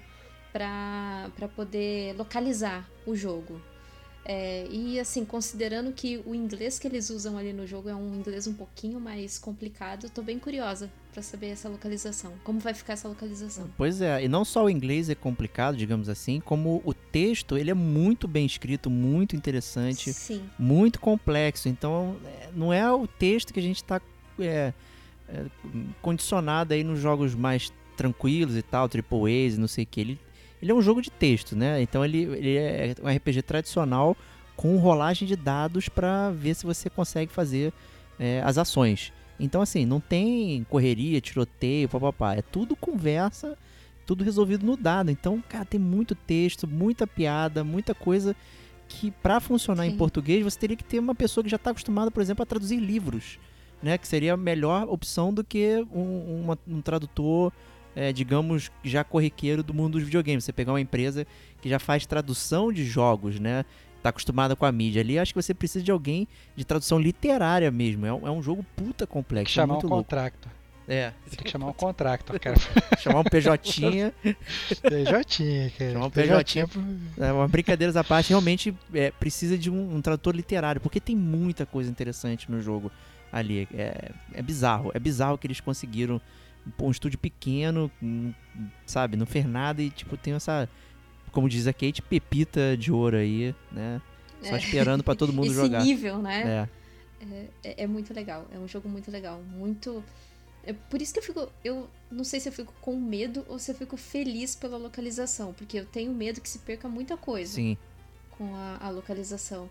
para 0.53 1.49
poder 1.55 2.17
localizar 2.17 2.89
o 3.07 3.15
jogo. 3.15 3.61
É, 4.29 4.67
e 4.69 4.99
assim, 4.99 5.25
considerando 5.25 5.93
que 5.93 6.21
o 6.27 6.35
inglês 6.35 6.81
que 6.81 6.89
eles 6.89 7.11
usam 7.11 7.39
ali 7.39 7.53
no 7.53 7.65
jogo 7.65 7.89
é 7.89 7.95
um 7.95 8.13
inglês 8.13 8.49
um 8.49 8.53
pouquinho 8.53 8.99
mais 8.99 9.39
complicado, 9.39 10.11
tô 10.11 10.21
bem 10.21 10.37
curiosa 10.37 10.91
para 11.13 11.23
saber 11.23 11.51
essa 11.51 11.69
localização. 11.69 12.33
Como 12.43 12.59
vai 12.59 12.75
ficar 12.75 12.95
essa 12.95 13.07
localização? 13.07 13.71
Pois 13.77 14.01
é, 14.01 14.25
e 14.25 14.27
não 14.27 14.45
só 14.45 14.65
o 14.65 14.71
inglês 14.71 15.09
é 15.09 15.15
complicado, 15.15 15.77
digamos 15.77 16.09
assim, 16.09 16.41
como 16.41 16.83
o 16.85 16.93
texto, 16.93 17.57
ele 17.57 17.71
é 17.71 17.75
muito 17.75 18.27
bem 18.27 18.45
escrito, 18.45 18.91
muito 18.91 19.37
interessante. 19.37 20.13
Sim. 20.13 20.43
muito 20.59 20.99
complexo. 20.99 21.69
Então, 21.69 22.17
é, 22.25 22.49
não 22.53 22.73
é 22.73 22.91
o 22.91 23.07
texto 23.07 23.55
que 23.55 23.61
a 23.61 23.63
gente 23.63 23.77
está 23.77 24.01
condicionado 26.03 26.75
aí 26.75 26.83
nos 26.83 26.99
jogos 26.99 27.35
mais 27.35 27.73
tranquilos 27.97 28.57
e 28.57 28.63
tal, 28.63 28.89
triple 28.89 29.47
A's 29.47 29.55
e 29.55 29.61
não 29.61 29.69
sei 29.69 29.85
o 29.85 29.87
que. 29.87 30.01
Ele, 30.01 30.21
ele 30.67 30.73
é 30.73 30.75
um 30.75 30.83
jogo 30.83 31.01
de 31.01 31.11
texto, 31.11 31.55
né? 31.57 31.81
Então 31.81 32.05
ele, 32.05 32.23
ele 32.25 32.57
é 32.57 32.95
um 33.03 33.09
RPG 33.09 33.43
tradicional 33.43 34.17
com 34.57 34.77
rolagem 34.79 35.27
de 35.29 35.37
dados 35.37 35.89
para 35.89 36.31
ver 36.31 36.55
se 36.55 36.67
você 36.67 36.91
consegue 36.91 37.33
fazer 37.33 37.73
é, 38.19 38.43
as 38.45 38.59
ações. 38.59 39.13
Então, 39.39 39.61
assim, 39.61 39.85
não 39.85 40.01
tem 40.01 40.65
correria, 40.69 41.21
tiroteio, 41.21 41.89
papapá. 41.89 42.35
É 42.35 42.43
tudo 42.43 42.75
conversa, 42.75 43.57
tudo 44.07 44.25
resolvido 44.25 44.65
no 44.65 44.77
dado. 44.77 45.11
Então, 45.11 45.43
cara, 45.49 45.65
tem 45.65 45.79
muito 45.79 46.15
texto, 46.15 46.67
muita 46.67 47.07
piada, 47.07 47.63
muita 47.63 47.95
coisa 47.95 48.35
que 48.89 49.11
para 49.11 49.39
funcionar 49.41 49.87
em 49.87 49.91
Sim. 49.91 49.97
português 49.99 50.43
você 50.43 50.59
teria 50.59 50.77
que 50.77 50.85
ter 50.85 50.99
uma 50.99 51.15
pessoa 51.15 51.45
que 51.45 51.51
já 51.51 51.57
está 51.57 51.71
acostumada, 51.71 52.11
por 52.11 52.23
exemplo, 52.23 52.43
a 52.43 52.47
traduzir 52.47 52.79
livros, 52.79 53.39
né? 53.83 53.99
Que 53.99 54.09
seria 54.09 54.33
a 54.35 54.37
melhor 54.39 54.89
opção 54.89 55.35
do 55.35 55.45
que 55.45 55.85
um, 55.93 56.43
uma- 56.45 56.59
um 56.67 56.81
tradutor, 56.81 57.53
é, 57.97 58.13
digamos, 58.13 58.71
já 58.85 59.03
corriqueiro 59.03 59.63
do 59.63 59.73
mundo 59.73 59.95
dos 59.95 60.05
videogames. 60.05 60.45
Você 60.45 60.53
pegar 60.53 60.73
uma 60.73 60.81
empresa 60.81 61.27
que 61.63 61.69
já 61.69 61.79
faz 61.79 62.05
tradução 62.05 62.71
de 62.71 62.85
jogos, 62.85 63.41
né? 63.41 63.65
Tá 64.03 64.11
acostumada 64.11 64.55
com 64.55 64.67
a 64.67 64.71
mídia 64.71 65.01
ali, 65.01 65.19
acho 65.19 65.35
que 65.35 65.43
você 65.43 65.55
precisa 65.55 65.85
de 65.85 65.91
alguém 65.91 66.29
de 66.55 66.65
tradução 66.65 66.99
literária 66.99 67.71
mesmo. 67.71 68.07
É 68.07 68.13
um, 68.13 68.29
é 68.29 68.31
um 68.31 68.43
jogo 68.43 68.65
puta 68.77 68.99
Tem 68.99 69.07
que 69.07 69.13
complexo, 69.13 69.53
é 69.53 69.55
chamar 69.55 69.75
um 69.75 69.79
louco. 69.79 69.89
contractor. 69.89 70.53
É, 70.89 71.13
Tem 71.29 71.39
que 71.43 71.51
chamar 71.51 71.67
um 71.67 71.73
contractor, 71.73 72.39
cara. 72.39 72.57
chamar 73.01 73.21
um 73.21 73.25
PJ, 73.25 73.59
PJ, 74.83 75.71
cara. 75.77 75.93
Chamar 75.93 76.07
um 76.07 76.11
PJ. 76.11 76.69
É, 77.19 77.33
uma 77.33 77.49
brincadeiras 77.49 77.97
à 77.97 78.05
parte, 78.05 78.29
realmente 78.29 78.73
é, 78.95 79.11
precisa 79.11 79.59
de 79.59 79.69
um, 79.69 79.97
um 79.97 80.01
tradutor 80.01 80.37
literário, 80.37 80.81
porque 80.81 81.01
tem 81.01 81.17
muita 81.17 81.67
coisa 81.67 81.91
interessante 81.91 82.49
no 82.49 82.61
jogo 82.61 82.93
ali. 83.33 83.67
É, 83.75 84.13
é 84.35 84.43
bizarro, 84.43 84.93
é 84.95 85.01
bizarro 85.01 85.37
que 85.37 85.49
eles 85.49 85.59
conseguiram 85.59 86.21
um 86.81 86.91
estúdio 86.91 87.19
pequeno, 87.19 87.91
sabe, 88.87 89.17
não 89.17 89.27
fez 89.27 89.45
nada 89.47 89.83
e 89.83 89.91
tipo 89.91 90.17
tem 90.17 90.35
essa, 90.35 90.69
como 91.33 91.49
diz 91.49 91.67
a 91.67 91.73
Kate, 91.73 92.03
pepita 92.03 92.77
de 92.77 92.91
ouro 92.93 93.17
aí, 93.17 93.55
né? 93.73 94.01
Só 94.43 94.55
É. 94.55 94.59
esperando 94.59 95.03
pra 95.03 95.15
todo 95.15 95.33
mundo 95.33 95.47
Esse 95.51 95.55
jogar. 95.55 95.83
nível, 95.83 96.19
né? 96.19 96.69
É. 97.23 97.47
É, 97.65 97.85
é 97.85 97.87
muito 97.87 98.13
legal. 98.13 98.47
É 98.53 98.59
um 98.59 98.69
jogo 98.69 98.89
muito 98.89 99.11
legal. 99.11 99.41
Muito. 99.43 100.05
É 100.63 100.73
por 100.73 101.01
isso 101.01 101.13
que 101.15 101.19
eu 101.19 101.23
fico. 101.23 101.49
Eu 101.65 101.89
não 102.11 102.23
sei 102.25 102.39
se 102.41 102.49
eu 102.49 102.53
fico 102.53 102.73
com 102.81 102.95
medo 102.97 103.45
ou 103.49 103.59
se 103.59 103.71
eu 103.71 103.75
fico 103.75 103.97
feliz 103.97 104.55
pela 104.55 104.77
localização. 104.77 105.53
Porque 105.55 105.79
eu 105.79 105.87
tenho 105.87 106.13
medo 106.13 106.41
que 106.41 106.49
se 106.49 106.59
perca 106.59 106.89
muita 106.89 107.17
coisa 107.17 107.55
Sim, 107.55 107.77
com 108.33 108.55
a, 108.55 108.77
a 108.81 108.91
localização. 108.91 109.69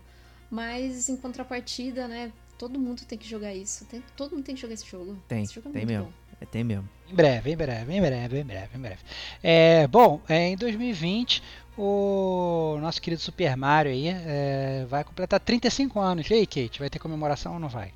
Mas 0.50 1.08
em 1.08 1.16
contrapartida, 1.16 2.08
né? 2.08 2.32
Todo 2.58 2.78
mundo 2.80 3.02
tem 3.06 3.16
que 3.16 3.28
jogar 3.28 3.54
isso. 3.54 3.84
Tem- 3.84 4.02
todo 4.16 4.34
mundo 4.34 4.44
tem 4.44 4.54
que 4.54 4.60
jogar 4.60 4.74
esse 4.74 4.86
jogo. 4.86 5.16
tem, 5.28 5.44
esse 5.44 5.54
jogo 5.54 5.68
é 5.68 5.72
tem 5.72 5.82
muito 5.86 5.88
mesmo. 5.98 6.04
bom. 6.06 6.12
É, 6.40 6.44
tem 6.44 6.64
mesmo. 6.64 6.88
Em 7.10 7.14
breve, 7.14 7.52
em 7.52 7.56
breve, 7.56 7.94
em 7.94 8.00
breve, 8.00 8.40
em 8.40 8.44
breve, 8.44 8.76
em 8.76 8.80
breve. 8.80 9.00
É, 9.42 9.86
bom, 9.86 10.20
é, 10.28 10.48
em 10.48 10.56
2020, 10.56 11.42
o 11.78 12.78
nosso 12.80 13.00
querido 13.00 13.22
Super 13.22 13.56
Mario 13.56 13.92
aí 13.92 14.08
é, 14.08 14.86
vai 14.88 15.04
completar 15.04 15.38
35 15.38 16.00
anos. 16.00 16.28
E 16.30 16.34
aí, 16.34 16.46
Kate, 16.46 16.78
vai 16.78 16.90
ter 16.90 16.98
comemoração 16.98 17.54
ou 17.54 17.60
não 17.60 17.68
vai? 17.68 17.92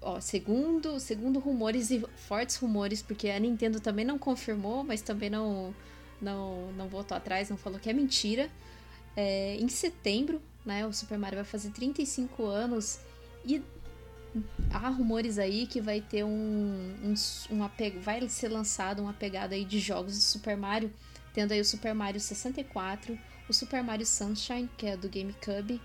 Ó, 0.00 0.20
segundo, 0.20 0.98
segundo 0.98 1.38
rumores 1.38 1.90
e 1.90 2.04
fortes 2.16 2.56
rumores, 2.56 3.00
porque 3.00 3.28
a 3.28 3.38
Nintendo 3.38 3.78
também 3.78 4.04
não 4.04 4.18
confirmou, 4.18 4.82
mas 4.82 5.00
também 5.00 5.30
não, 5.30 5.72
não, 6.20 6.72
não 6.72 6.88
voltou 6.88 7.16
atrás, 7.16 7.48
não 7.48 7.56
falou 7.56 7.78
que 7.78 7.88
é 7.88 7.92
mentira. 7.92 8.50
É, 9.16 9.56
em 9.56 9.68
setembro, 9.68 10.42
né, 10.64 10.84
o 10.86 10.92
Super 10.92 11.18
Mario 11.18 11.36
vai 11.36 11.44
fazer 11.44 11.70
35 11.70 12.44
anos 12.46 12.98
e 13.44 13.62
há 14.70 14.88
rumores 14.88 15.38
aí 15.38 15.66
que 15.66 15.80
vai 15.80 16.00
ter 16.00 16.24
um, 16.24 17.14
um, 17.50 17.62
apego, 17.62 18.00
vai 18.00 18.26
ser 18.28 18.48
lançado 18.48 19.02
uma 19.02 19.12
pegada 19.12 19.54
aí 19.54 19.64
de 19.64 19.78
jogos 19.78 20.14
de 20.14 20.22
Super 20.22 20.56
Mario, 20.56 20.92
tendo 21.34 21.52
aí 21.52 21.60
o 21.60 21.64
Super 21.64 21.94
Mario 21.94 22.20
64, 22.20 23.18
o 23.48 23.52
Super 23.52 23.82
Mario 23.82 24.06
Sunshine, 24.06 24.68
que 24.76 24.86
é 24.86 24.96
do 24.96 25.08
GameCube, 25.08 25.80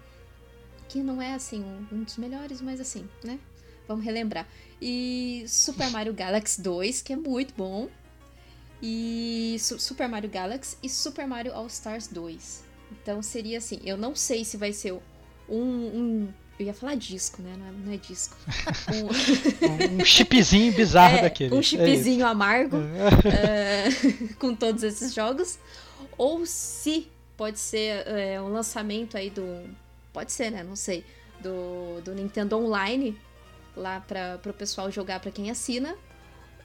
que 0.88 1.04
não 1.04 1.22
é 1.22 1.34
assim 1.34 1.62
um, 1.62 1.88
um 1.92 2.04
dos 2.04 2.18
melhores, 2.18 2.62
mas 2.62 2.80
assim, 2.80 3.08
né? 3.24 3.40
Vamos 3.88 4.04
relembrar. 4.04 4.48
E 4.82 5.46
Super 5.48 5.90
Mario 5.90 6.14
Galaxy 6.14 6.62
2, 6.62 7.02
que 7.02 7.14
é 7.14 7.16
muito 7.16 7.54
bom. 7.56 7.90
E 8.82 9.56
Su 9.60 9.80
Super 9.80 10.08
Mario 10.08 10.30
Galaxy 10.30 10.78
e 10.84 10.90
Super 10.90 11.26
Mario 11.26 11.54
All 11.54 11.68
Stars 11.68 12.08
2. 12.08 12.64
Então 12.92 13.22
seria 13.22 13.58
assim, 13.58 13.80
eu 13.84 13.98
não 13.98 14.16
sei 14.16 14.46
se 14.46 14.56
vai 14.56 14.72
ser 14.72 14.94
um, 14.94 15.02
um 15.50 16.34
eu 16.60 16.66
ia 16.66 16.74
falar 16.74 16.96
disco, 16.96 17.42
né? 17.42 17.56
Não 17.58 17.68
é, 17.68 17.72
não 17.72 17.94
é 17.94 17.98
disco. 17.98 18.36
Um, 18.90 20.02
um 20.02 20.06
chipzinho 20.06 20.74
bizarro 20.74 21.18
é, 21.18 21.22
daquele. 21.24 21.54
Um 21.54 21.62
chipzinho 21.62 22.26
é 22.26 22.30
amargo 22.30 22.78
uh, 22.78 24.34
com 24.40 24.56
todos 24.56 24.82
esses 24.82 25.14
jogos. 25.14 25.60
Ou 26.18 26.46
se 26.46 27.08
pode 27.36 27.60
ser 27.60 28.06
uh, 28.08 28.44
um 28.44 28.50
lançamento 28.50 29.18
aí 29.18 29.30
do. 29.30 29.70
Pode 30.12 30.32
ser, 30.32 30.52
né? 30.52 30.64
Não 30.64 30.76
sei. 30.76 31.06
Do, 31.40 32.02
do 32.02 32.16
Nintendo 32.16 32.58
Online 32.58 33.16
lá 33.76 34.00
para 34.00 34.40
o 34.50 34.54
pessoal 34.54 34.90
jogar 34.90 35.20
para 35.20 35.32
quem 35.32 35.52
assina. 35.52 35.96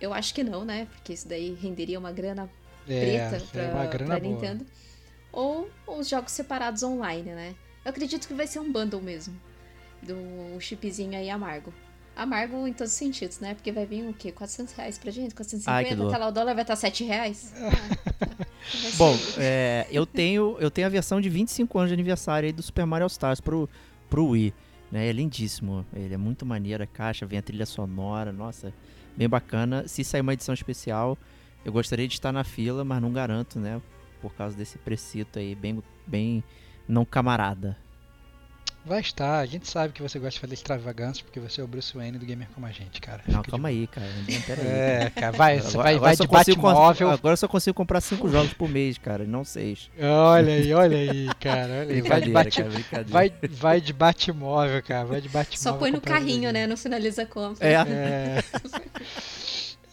Eu 0.00 0.14
acho 0.14 0.34
que 0.34 0.42
não, 0.42 0.64
né? 0.64 0.88
Porque 0.94 1.12
isso 1.12 1.28
daí 1.28 1.54
renderia 1.60 1.98
uma 1.98 2.10
grana 2.10 2.50
É, 2.88 3.28
preta 3.52 4.02
é 4.02 4.06
boa. 4.06 4.18
Nintendo. 4.18 4.66
Ou 5.30 5.70
os 5.86 6.08
jogos 6.08 6.32
separados 6.32 6.82
online, 6.82 7.30
né? 7.30 7.54
Eu 7.84 7.90
acredito 7.90 8.26
que 8.26 8.34
vai 8.34 8.46
ser 8.46 8.58
um 8.60 8.72
bundle 8.72 9.00
mesmo. 9.00 9.38
Do 10.02 10.60
chipzinho 10.60 11.16
aí 11.16 11.30
amargo. 11.30 11.72
Amargo 12.14 12.66
em 12.66 12.72
todos 12.72 12.92
os 12.92 12.98
sentidos, 12.98 13.40
né? 13.40 13.54
Porque 13.54 13.72
vai 13.72 13.86
vir 13.86 14.06
o 14.06 14.12
quê? 14.12 14.32
400 14.32 14.74
reais 14.74 14.98
pra 14.98 15.10
gente? 15.10 15.34
450? 15.34 15.70
Ai. 15.72 16.08
Até 16.08 16.18
lá 16.18 16.28
o 16.28 16.32
dólar 16.32 16.54
vai 16.54 16.62
estar 16.62 16.76
7 16.76 17.04
reais? 17.04 17.54
Ah, 17.56 17.70
tá. 18.26 18.28
Vai 18.80 18.90
ser 18.92 18.96
Bom, 18.96 19.18
é, 19.38 19.88
eu 19.90 20.06
tenho 20.06 20.56
eu 20.60 20.70
tenho 20.70 20.86
a 20.86 20.90
versão 20.90 21.20
de 21.20 21.28
25 21.28 21.78
anos 21.78 21.90
de 21.90 21.94
aniversário 21.94 22.46
aí 22.46 22.52
do 22.52 22.62
Super 22.62 22.86
Mario 22.86 23.04
All 23.04 23.08
Stars 23.08 23.40
pro, 23.40 23.68
pro 24.08 24.26
Wii. 24.26 24.54
Né? 24.90 25.08
É 25.08 25.12
lindíssimo. 25.12 25.84
Ele 25.92 26.14
é 26.14 26.16
muito 26.16 26.46
maneiro, 26.46 26.82
a 26.82 26.86
caixa, 26.86 27.26
vem 27.26 27.38
a 27.38 27.42
trilha 27.42 27.66
sonora, 27.66 28.30
nossa, 28.30 28.72
bem 29.16 29.28
bacana. 29.28 29.88
Se 29.88 30.04
sair 30.04 30.20
uma 30.20 30.32
edição 30.32 30.54
especial, 30.54 31.18
eu 31.64 31.72
gostaria 31.72 32.06
de 32.06 32.14
estar 32.14 32.30
na 32.30 32.44
fila, 32.44 32.84
mas 32.84 33.02
não 33.02 33.12
garanto, 33.12 33.58
né? 33.58 33.80
Por 34.20 34.32
causa 34.34 34.56
desse 34.56 34.78
precito 34.78 35.38
aí, 35.38 35.54
bem, 35.54 35.82
bem 36.06 36.44
não 36.86 37.04
camarada. 37.04 37.76
Vai 38.84 39.00
estar, 39.00 39.38
a 39.38 39.46
gente 39.46 39.68
sabe 39.68 39.92
que 39.92 40.02
você 40.02 40.18
gosta 40.18 40.32
de 40.34 40.40
fazer 40.40 40.54
extravagância 40.54 41.22
porque 41.22 41.38
você 41.38 41.60
é 41.60 41.64
o 41.64 41.68
Bruce 41.68 41.96
Wayne 41.96 42.18
do 42.18 42.26
Gamer 42.26 42.48
Como 42.52 42.66
a 42.66 42.72
Gente, 42.72 43.00
cara. 43.00 43.22
Não, 43.28 43.38
Fica 43.38 43.52
calma 43.52 43.68
aí, 43.68 43.86
cara. 43.86 44.08
Não, 44.08 44.40
Pera 44.42 44.60
de... 44.62 44.66
aí. 44.68 44.74
É, 44.74 45.10
cara, 45.10 45.32
vai, 45.32 45.58
Agora- 45.58 45.70
vai, 45.70 45.94
agora 45.94 46.16
vai 46.16 46.16
de 46.16 46.26
Batmóvel. 46.26 47.10
Agora 47.10 47.32
eu 47.34 47.36
só 47.36 47.46
consigo 47.46 47.74
comprar 47.74 48.00
cinco 48.00 48.28
jogos 48.28 48.52
por 48.54 48.68
mês, 48.68 48.98
cara, 48.98 49.24
não 49.24 49.44
seis. 49.44 49.88
Olha 50.00 50.54
aí, 50.54 50.74
olha 50.74 50.96
aí, 50.96 51.28
cara. 51.38 51.72
Olha 51.80 51.94
aí. 51.94 52.02
Vai 52.02 52.20
de, 52.20 52.30
Brincadeira, 52.30 52.32
bate... 52.32 52.56
cara, 52.56 52.70
brincadeira. 52.70 53.10
vai, 53.10 53.32
vai 53.50 53.80
de 53.80 53.92
Batmóvel, 53.92 54.82
cara. 54.82 55.04
Vai 55.06 55.20
de 55.20 55.28
Batmóvel. 55.28 55.58
Só 55.58 55.72
põe 55.74 55.90
no 55.92 56.00
carrinho, 56.00 56.52
né? 56.52 56.66
No 56.66 56.76
finaliza 56.76 57.22
a 57.22 57.26
compra. 57.26 57.64
É. 57.66 57.74
É. 57.74 58.42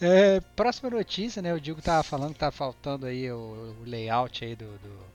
É, 0.02 0.40
próxima 0.56 0.88
notícia, 0.88 1.42
né? 1.42 1.52
O 1.52 1.60
Diego 1.60 1.82
tava 1.82 2.02
falando 2.02 2.32
que 2.32 2.38
tá 2.38 2.50
faltando 2.50 3.04
aí 3.06 3.30
o, 3.30 3.36
o 3.36 3.84
layout 3.84 4.42
aí 4.44 4.56
do, 4.56 4.64
do 4.64 5.09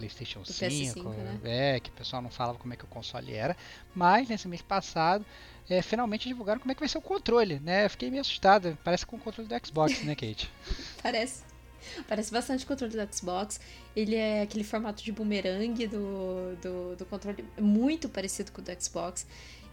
PlayStation 0.00 0.40
Do 0.40 0.52
5. 0.52 1.00
PS5, 1.00 1.14
né? 1.16 1.40
É, 1.44 1.80
que 1.80 1.90
o 1.90 1.92
pessoal 1.92 2.22
não 2.22 2.30
falava 2.30 2.58
como 2.58 2.72
é 2.72 2.76
que 2.76 2.84
o 2.84 2.88
console 2.88 3.34
era. 3.34 3.56
Mas 3.94 4.28
nesse 4.28 4.48
mês 4.48 4.62
passado, 4.62 5.24
é, 5.68 5.82
finalmente 5.82 6.28
divulgaram 6.28 6.60
como 6.60 6.72
é 6.72 6.74
que 6.74 6.80
vai 6.80 6.88
ser 6.88 6.98
o 6.98 7.02
controle, 7.02 7.60
né? 7.60 7.84
Eu 7.84 7.90
fiquei 7.90 8.10
meio 8.10 8.22
assustado. 8.22 8.76
Parece 8.82 9.04
com 9.04 9.16
o 9.16 9.18
controle 9.18 9.48
do 9.48 9.66
Xbox, 9.66 10.02
né, 10.02 10.14
Kate? 10.14 10.50
Parece. 11.02 11.42
Parece 12.06 12.30
bastante 12.30 12.64
o 12.64 12.68
controle 12.68 12.92
do 12.92 13.14
Xbox. 13.14 13.60
Ele 13.94 14.14
é 14.14 14.42
aquele 14.42 14.64
formato 14.64 15.02
de 15.02 15.12
bumerangue 15.12 15.86
do, 15.86 16.56
do, 16.56 16.96
do 16.96 17.06
controle, 17.06 17.44
muito 17.58 18.08
parecido 18.08 18.52
com 18.52 18.60
o 18.60 18.64
do 18.64 18.82
Xbox. 18.82 19.26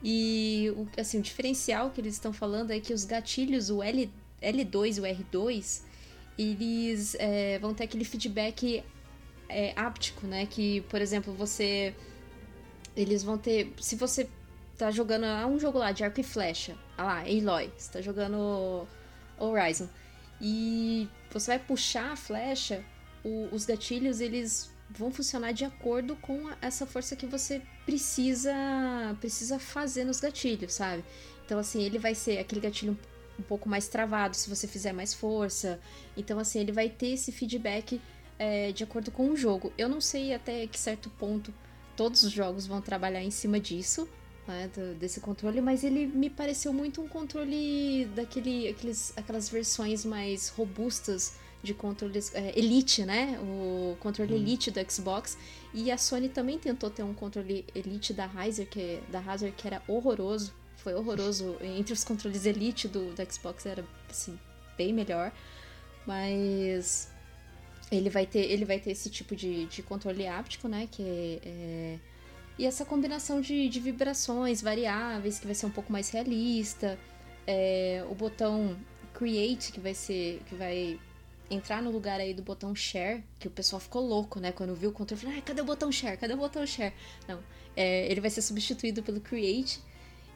E 0.04 0.72
o, 0.76 0.88
assim, 1.00 1.20
o 1.20 1.22
diferencial 1.22 1.90
que 1.90 2.00
eles 2.00 2.14
estão 2.14 2.32
falando 2.32 2.72
é 2.72 2.80
que 2.80 2.94
os 2.94 3.04
gatilhos, 3.04 3.70
o 3.70 3.82
L, 3.82 4.10
L2 4.42 4.98
e 4.98 5.02
o 5.02 5.04
R2, 5.04 5.82
eles 6.38 7.16
é, 7.20 7.58
vão 7.60 7.74
ter 7.74 7.86
aquele 7.86 8.06
feedback 8.06 8.84
é, 9.50 9.74
áptico, 9.76 10.26
né? 10.28 10.46
Que, 10.46 10.82
por 10.82 11.02
exemplo, 11.02 11.34
você. 11.34 11.94
Eles 12.96 13.24
vão 13.24 13.38
ter. 13.38 13.74
Se 13.80 13.96
você 13.96 14.28
tá 14.78 14.92
jogando 14.92 15.26
ah, 15.26 15.46
um 15.48 15.60
jogo 15.60 15.78
lá 15.78 15.92
de 15.92 16.04
arco 16.04 16.20
e 16.20 16.24
flecha, 16.24 16.76
ah 16.98 17.04
lá, 17.04 17.20
Aloy, 17.22 17.72
você 17.78 17.92
tá 17.94 18.02
jogando 18.02 18.88
Horizon, 19.40 19.88
e 20.42 21.08
você 21.32 21.52
vai 21.52 21.60
puxar 21.60 22.12
a 22.12 22.16
flecha, 22.16 22.84
o- 23.24 23.50
os 23.52 23.66
gatilhos 23.66 24.20
eles 24.22 24.72
vão 24.90 25.12
funcionar 25.12 25.52
de 25.52 25.66
acordo 25.66 26.16
com 26.18 26.48
a- 26.48 26.58
essa 26.62 26.86
força 26.86 27.16
que 27.16 27.26
você 27.26 27.62
precisa 27.86 28.54
precisa 29.20 29.58
fazer 29.60 30.04
nos 30.04 30.20
gatilhos, 30.20 30.74
sabe? 30.74 31.04
Então 31.46 31.58
assim, 31.60 31.82
ele 31.84 31.98
vai 32.00 32.14
ser 32.16 32.38
aquele 32.40 32.62
gatilho 32.62 32.94
um, 32.94 33.42
um 33.42 33.44
pouco 33.44 33.68
mais 33.68 33.88
travado 33.88 34.36
se 34.36 34.50
você 34.50 34.68
fizer 34.68 34.94
mais 34.94 35.14
força. 35.14 35.80
Então 36.16 36.38
assim, 36.40 36.60
ele 36.60 36.72
vai 36.72 36.90
ter 36.90 37.08
esse 37.14 37.32
feedback 37.32 38.00
é, 38.40 38.72
de 38.72 38.84
acordo 38.84 39.12
com 39.12 39.30
o 39.30 39.36
jogo. 39.36 39.72
Eu 39.78 39.90
não 39.90 40.02
sei 40.02 40.34
até 40.34 40.66
que 40.68 40.80
certo 40.80 41.10
ponto 41.10 41.54
todos 41.96 42.24
os 42.24 42.32
jogos 42.32 42.68
vão 42.68 42.82
trabalhar 42.82 43.24
em 43.24 43.32
cima 43.32 43.60
disso, 43.60 44.08
né, 44.48 44.70
do- 44.74 44.96
desse 44.96 45.20
controle, 45.20 45.60
mas 45.62 45.84
ele 45.84 46.06
me 46.08 46.30
pareceu 46.30 46.72
muito 46.72 47.02
um 47.02 47.08
controle 47.08 48.06
daquele, 48.16 48.68
aqueles, 48.70 49.14
aquelas 49.18 49.50
versões 49.50 50.06
mais 50.06 50.50
robustas 50.50 51.34
de 51.64 51.74
controles 51.74 52.34
é, 52.36 52.58
Elite, 52.58 53.04
né? 53.04 53.38
O 53.42 53.98
controle 54.00 54.36
Elite 54.36 54.70
do 54.70 54.80
Xbox. 54.92 55.38
E 55.74 55.92
a 55.92 55.98
Sony 55.98 56.30
também 56.30 56.60
tentou 56.60 56.90
ter 56.90 57.02
um 57.04 57.14
controle 57.16 57.66
Elite 57.74 58.14
da 58.14 58.28
Razer, 58.28 58.68
que, 58.70 59.02
da 59.12 59.20
Razer, 59.20 59.52
que 59.52 59.66
era 59.68 59.82
horroroso. 59.88 60.54
Foi 60.78 60.94
horroroso. 60.94 61.58
Entre 61.78 61.92
os 61.92 62.04
controles 62.04 62.46
Elite 62.46 62.88
do, 62.88 63.12
do 63.14 63.34
Xbox 63.34 63.66
era, 63.66 63.84
assim, 64.08 64.40
bem 64.78 64.94
melhor. 64.94 65.34
Mas 66.06 67.10
ele 67.92 68.10
vai 68.10 68.26
ter, 68.26 68.40
ele 68.52 68.66
vai 68.66 68.80
ter 68.80 68.92
esse 68.92 69.10
tipo 69.10 69.36
de, 69.36 69.66
de 69.66 69.82
controle 69.84 70.28
áptico, 70.28 70.68
né? 70.68 70.88
Que 70.92 71.02
é, 71.04 71.40
é- 71.46 72.00
e 72.58 72.66
essa 72.66 72.84
combinação 72.86 73.40
de, 73.40 73.70
de 73.70 73.80
vibrações 73.80 74.62
variáveis, 74.62 75.40
que 75.40 75.46
vai 75.46 75.54
ser 75.56 75.68
um 75.68 75.72
pouco 75.72 75.92
mais 75.92 76.10
realista. 76.10 76.98
É, 77.46 78.04
o 78.10 78.16
botão 78.16 78.78
Create, 79.14 79.72
que 79.72 79.80
vai 79.80 79.94
ser. 79.94 80.42
que 80.48 80.56
vai 80.56 81.00
entrar 81.50 81.82
no 81.82 81.90
lugar 81.92 82.20
aí 82.20 82.34
do 82.34 82.42
botão 82.42 82.76
Share, 82.76 83.24
que 83.40 83.48
o 83.48 83.52
pessoal 83.52 83.80
ficou 83.80 84.02
louco, 84.06 84.40
né? 84.40 84.52
Quando 84.52 84.76
viu 84.76 84.90
o 84.90 84.94
controle, 84.94 85.22
falou, 85.22 85.38
ah, 85.38 85.42
cadê 85.42 85.62
o 85.62 85.66
botão 85.66 85.92
Share? 85.92 86.18
Cadê 86.18 86.34
o 86.34 86.38
botão 86.38 86.66
Share? 86.68 86.94
Não. 87.28 87.40
é, 87.76 88.12
ele 88.12 88.20
vai 88.20 88.30
ser 88.30 88.42
substituído 88.42 89.02
pelo 89.04 89.22
Create, 89.22 89.80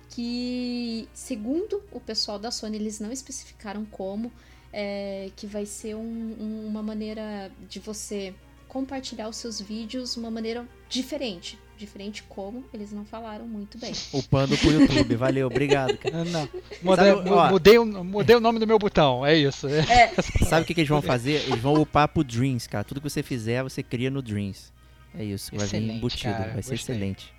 que, 0.09 1.07
segundo 1.13 1.83
o 1.91 1.99
pessoal 1.99 2.37
da 2.39 2.51
Sony, 2.51 2.77
eles 2.77 2.99
não 2.99 3.11
especificaram 3.11 3.85
como, 3.85 4.31
é, 4.73 5.29
que 5.35 5.45
vai 5.47 5.65
ser 5.65 5.95
um- 5.95 6.35
um- 6.39 6.67
uma 6.67 6.81
maneira 6.83 7.51
de 7.69 7.79
você 7.79 8.33
compartilhar 8.67 9.27
os 9.27 9.35
seus 9.37 9.59
vídeos 9.59 10.13
de 10.13 10.19
uma 10.19 10.31
maneira 10.31 10.65
diferente. 10.89 11.59
Diferente 11.77 12.21
como, 12.29 12.63
eles 12.73 12.91
não 12.91 13.03
falaram 13.03 13.47
muito 13.47 13.77
bem. 13.79 13.91
Upando 14.13 14.55
pro 14.57 14.71
YouTube. 14.71 15.15
Valeu, 15.15 15.47
obrigado, 15.47 15.97
cara. 15.97 16.23
Não. 16.23 16.47
Mudei, 16.81 17.05
Sabe, 17.15 17.29
ó. 17.29 17.49
mudei, 17.49 17.77
o- 17.79 18.03
mudei 18.03 18.35
o 18.35 18.39
nome 18.39 18.59
do 18.59 18.67
meu 18.67 18.77
botão, 18.77 19.25
é 19.25 19.35
isso. 19.35 19.67
É. 19.67 20.13
Sabe 20.47 20.61
o 20.63 20.65
que, 20.65 20.75
que 20.75 20.81
eles 20.81 20.89
vão 20.89 21.01
fazer? 21.01 21.41
Eles 21.47 21.59
vão 21.59 21.73
upar 21.81 22.07
pro 22.07 22.23
Dreams, 22.23 22.69
cara. 22.69 22.83
Tudo 22.83 23.01
que 23.01 23.09
você 23.09 23.23
fizer, 23.23 23.63
você 23.63 23.81
cria 23.81 24.11
no 24.11 24.21
Dreams. 24.21 24.71
É 25.17 25.23
isso, 25.23 25.51
vai 25.55 25.65
vir 25.67 25.81
embutido. 25.89 26.31
cara, 26.33 26.53
vai 26.53 26.61
ser 26.63 26.71
gostei. 26.71 26.95
excelente. 26.95 27.33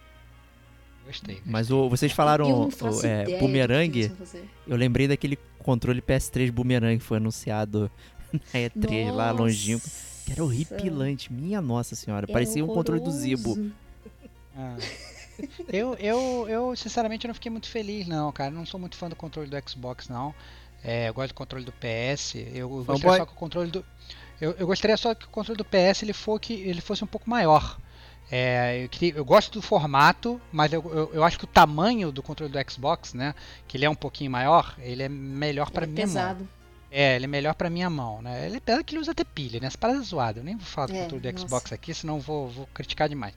Gostei. 1.13 1.43
Mas 1.45 1.71
o, 1.71 1.91
vocês 1.91 2.11
falaram 2.11 2.49
eu 2.49 2.57
não 2.57 2.71
faço 2.71 3.03
o, 3.03 3.07
é, 3.07 3.39
bumerangue. 3.39 4.11
Eu 4.67 4.77
lembrei 4.77 5.07
daquele 5.07 5.39
controle 5.59 6.01
PS3 6.01 6.51
bumerangue 6.51 7.01
que 7.01 7.05
foi 7.05 7.19
anunciado 7.19 7.91
na 8.33 8.61
E3 8.61 9.13
lá 9.13 9.31
longínquo. 9.31 9.87
Que 10.25 10.33
era 10.33 10.43
horripilante, 10.43 11.31
minha 11.31 11.61
nossa 11.61 11.95
senhora. 11.95 12.25
Era 12.25 12.33
Parecia 12.33 12.65
um 12.65 12.69
controle 12.69 13.03
do 13.03 13.11
Zibo. 13.11 13.51
horroroso. 13.51 13.73
Ah. 14.57 14.77
Eu, 15.69 15.95
eu, 15.95 16.47
eu, 16.49 16.77
sinceramente, 16.77 17.27
não 17.27 17.35
fiquei 17.35 17.51
muito 17.51 17.69
feliz, 17.69 18.07
não, 18.07 18.31
cara. 18.33 18.51
Não 18.51 18.65
sou 18.65 18.79
muito 18.79 18.97
fã 18.97 19.09
do 19.09 19.17
controle 19.17 19.51
do 19.51 19.69
Xbox, 19.69 20.09
não. 20.09 20.35
É, 20.85 21.09
eu 21.09 21.15
gosto 21.15 21.29
do 21.29 21.35
controle 21.35 21.65
do 21.65 21.73
PS. 21.73 22.37
Eu 22.55 22.69
Fanboy. 22.69 22.85
gostaria 22.85 23.19
só 23.19 23.27
que 23.27 23.33
o 23.33 23.37
controle 23.37 23.71
do. 23.71 23.85
Eu, 24.41 24.53
eu 24.53 24.67
gostaria 24.67 24.97
só 24.97 25.15
que 25.15 25.27
o 25.27 25.29
controle 25.29 25.59
do 25.59 25.65
PS 25.65 26.03
ele, 26.03 26.13
for 26.13 26.39
que, 26.41 26.55
ele 26.55 26.81
fosse 26.81 27.05
um 27.05 27.07
pouco 27.07 27.29
maior. 27.29 27.79
É, 28.35 28.83
eu, 28.85 28.89
queria- 28.89 29.15
eu 29.15 29.25
gosto 29.27 29.53
do 29.53 29.61
formato, 29.61 30.41
mas 30.51 30.73
eu, 30.73 30.83
eu, 30.91 31.11
eu 31.13 31.23
acho 31.25 31.39
que 31.39 31.45
o 31.45 31.47
tamanho 31.47 32.11
do 32.11 32.23
controle 32.23 32.51
do 32.51 32.71
Xbox, 32.73 33.13
né? 33.13 33.35
Que 33.69 33.77
ele 33.77 33.85
é 33.85 33.91
um 33.91 33.95
pouquinho 33.95 34.31
maior, 34.31 34.75
ele 34.79 35.03
é 35.03 35.09
melhor 35.09 35.71
para 35.71 35.85
É 35.85 35.87
minha 35.87 36.07
mão. 36.07 36.15
pesado. 36.15 36.49
É, 36.91 37.17
ele 37.17 37.25
é 37.25 37.29
melhor 37.29 37.55
pra 37.55 37.69
minha 37.71 37.89
mão, 37.91 38.21
né? 38.23 38.47
Ele 38.47 38.57
é 38.57 38.61
pena 38.61 38.83
que 38.85 38.95
ele 38.95 39.01
usa 39.01 39.13
até 39.13 39.23
pilha, 39.25 39.59
né? 39.61 39.67
Essa 39.67 39.79
parada 39.79 39.99
é 39.99 40.03
zoada. 40.03 40.41
Eu 40.41 40.45
nem 40.45 40.57
vou 40.57 40.65
falar 40.67 40.87
do 40.89 40.95
É, 40.95 41.03
controle 41.03 41.23
do 41.23 41.33
nossa. 41.33 41.47
Xbox 41.47 41.73
aqui, 41.73 41.93
senão 41.95 42.21
vou, 42.21 42.49
vou 42.49 42.67
criticar 42.75 43.09
demais. 43.09 43.35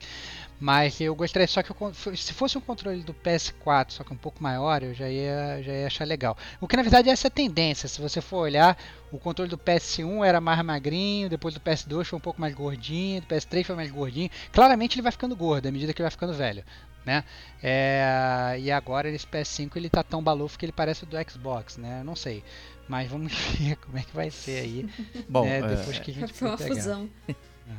Mas 0.58 0.98
eu 1.00 1.14
gostaria 1.14 1.46
só 1.46 1.62
que 1.62 1.74
con- 1.74 1.92
se 1.92 2.32
fosse 2.32 2.56
um 2.56 2.60
controle 2.62 3.02
do 3.02 3.12
PS4, 3.12 3.90
só 3.90 4.02
que 4.04 4.12
um 4.12 4.16
pouco 4.16 4.42
maior, 4.42 4.82
eu 4.82 4.94
já 4.94 5.08
ia, 5.08 5.62
já 5.62 5.72
ia 5.72 5.86
achar 5.86 6.06
legal. 6.06 6.36
O 6.60 6.66
que 6.66 6.76
na 6.76 6.82
verdade 6.82 7.10
essa 7.10 7.26
é 7.26 7.28
a 7.28 7.30
tendência. 7.30 7.88
Se 7.88 8.00
você 8.00 8.22
for 8.22 8.38
olhar, 8.38 8.76
o 9.12 9.18
controle 9.18 9.50
do 9.50 9.58
PS1 9.58 10.24
era 10.24 10.40
mais 10.40 10.62
magrinho, 10.64 11.28
depois 11.28 11.52
do 11.52 11.60
PS2 11.60 12.04
foi 12.04 12.16
um 12.18 12.22
pouco 12.22 12.40
mais 12.40 12.54
gordinho, 12.54 13.20
do 13.20 13.26
PS3 13.26 13.64
foi 13.64 13.76
mais 13.76 13.90
gordinho. 13.90 14.30
Claramente 14.50 14.94
ele 14.94 15.02
vai 15.02 15.12
ficando 15.12 15.36
gordo 15.36 15.66
à 15.66 15.70
medida 15.70 15.92
que 15.92 16.00
ele 16.00 16.04
vai 16.06 16.10
ficando 16.10 16.32
velho. 16.32 16.64
Né? 17.04 17.22
É, 17.62 18.56
e 18.58 18.70
agora 18.72 19.08
esse 19.08 19.26
PS5 19.26 19.76
ele 19.76 19.88
tá 19.88 20.02
tão 20.02 20.22
balufo 20.22 20.58
que 20.58 20.64
ele 20.64 20.72
parece 20.72 21.04
o 21.04 21.06
do 21.06 21.16
Xbox, 21.30 21.76
né? 21.76 22.00
Eu 22.00 22.04
não 22.04 22.16
sei. 22.16 22.42
Mas 22.88 23.08
vamos 23.08 23.32
ver 23.58 23.76
como 23.76 23.98
é 23.98 24.02
que 24.02 24.14
vai 24.14 24.30
ser 24.30 24.60
aí, 24.60 24.88
Bom, 25.28 25.44
né? 25.44 25.58
é, 25.58 25.62
Depois 25.62 25.98
que 26.00 26.10
a 26.10 26.14
gente 26.14 26.32
for 26.32 26.56
pegar. 26.56 26.70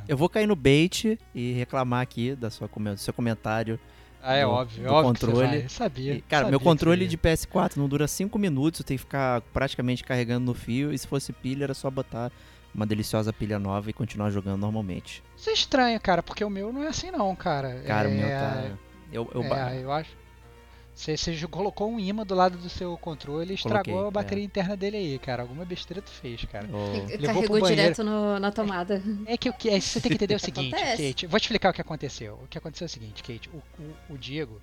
Eu 0.06 0.16
vou 0.16 0.28
cair 0.28 0.46
no 0.46 0.56
bait 0.56 1.18
e 1.34 1.52
reclamar 1.52 2.00
aqui 2.02 2.34
da 2.34 2.50
sua, 2.50 2.68
do 2.68 2.96
seu 2.98 3.12
comentário. 3.14 3.78
Ah, 4.22 4.34
é 4.34 4.44
do- 4.44 4.50
óbvio, 4.50 4.84
é 4.84 4.88
do 4.88 4.92
óbvio 4.94 5.14
que 5.14 5.20
você 5.20 5.26
controle. 5.32 5.62
Eu 5.62 5.68
sabia. 5.68 6.14
E, 6.14 6.20
cara, 6.22 6.44
sabia 6.44 6.50
meu 6.50 6.60
controle 6.60 7.04
você 7.04 7.08
de 7.08 7.14
ia. 7.16 7.18
PS4 7.36 7.76
não 7.76 7.88
dura 7.88 8.08
5 8.08 8.38
minutos, 8.38 8.80
eu 8.80 8.86
tenho 8.86 8.98
que 8.98 9.04
ficar 9.04 9.40
praticamente 9.52 10.02
carregando 10.02 10.44
no 10.46 10.54
fio. 10.54 10.92
E 10.92 10.98
se 10.98 11.06
fosse 11.06 11.32
pilha, 11.32 11.64
era 11.64 11.74
só 11.74 11.90
botar 11.90 12.32
uma 12.74 12.84
deliciosa 12.86 13.32
pilha 13.32 13.58
nova 13.58 13.88
e 13.88 13.92
continuar 13.92 14.30
jogando 14.30 14.60
normalmente. 14.60 15.22
Isso 15.36 15.48
é 15.50 15.52
estranho, 15.52 16.00
cara, 16.00 16.22
porque 16.22 16.44
o 16.44 16.50
meu 16.50 16.72
não 16.72 16.82
é 16.82 16.88
assim 16.88 17.10
não, 17.10 17.34
cara. 17.34 17.82
Cara, 17.86 18.08
é, 18.08 18.12
o 18.12 18.14
meu 18.14 18.28
tá. 18.28 18.70
Eu, 19.12 19.30
eu 19.34 19.42
É, 19.44 19.82
eu 19.82 19.92
acho. 19.92 20.10
Você, 20.98 21.16
colocou 21.46 21.88
um 21.88 22.00
imã 22.00 22.26
do 22.26 22.34
lado 22.34 22.58
do 22.58 22.68
seu 22.68 22.98
controle 22.98 23.52
e 23.52 23.54
estragou 23.54 23.84
Coloquei, 23.84 24.08
a 24.08 24.10
bateria 24.10 24.42
é. 24.42 24.46
interna 24.46 24.76
dele 24.76 24.96
aí, 24.96 25.18
cara. 25.20 25.42
Alguma 25.42 25.64
besteira 25.64 26.02
tu 26.02 26.10
fez, 26.10 26.44
cara. 26.46 26.66
pro 26.66 27.22
Carregou 27.22 27.60
direto 27.60 28.02
no- 28.02 28.40
na 28.40 28.50
tomada. 28.50 29.00
É 29.24 29.36
que 29.36 29.48
o 29.48 29.52
que 29.52 29.70
é, 29.70 29.80
você 29.80 30.00
tem 30.00 30.10
que 30.10 30.16
entender 30.16 30.34
o 30.34 30.40
seguinte, 30.40 30.74
Acontece. 30.74 31.08
Kate. 31.08 31.26
Vou 31.28 31.38
te 31.38 31.44
explicar 31.44 31.70
o 31.70 31.72
que 31.72 31.80
aconteceu. 31.80 32.40
O 32.42 32.48
que 32.48 32.58
aconteceu 32.58 32.86
é 32.86 32.88
o 32.88 32.90
seguinte, 32.90 33.22
Kate. 33.22 33.48
O, 33.50 33.58
o, 33.80 34.14
o 34.14 34.18
Diego, 34.18 34.60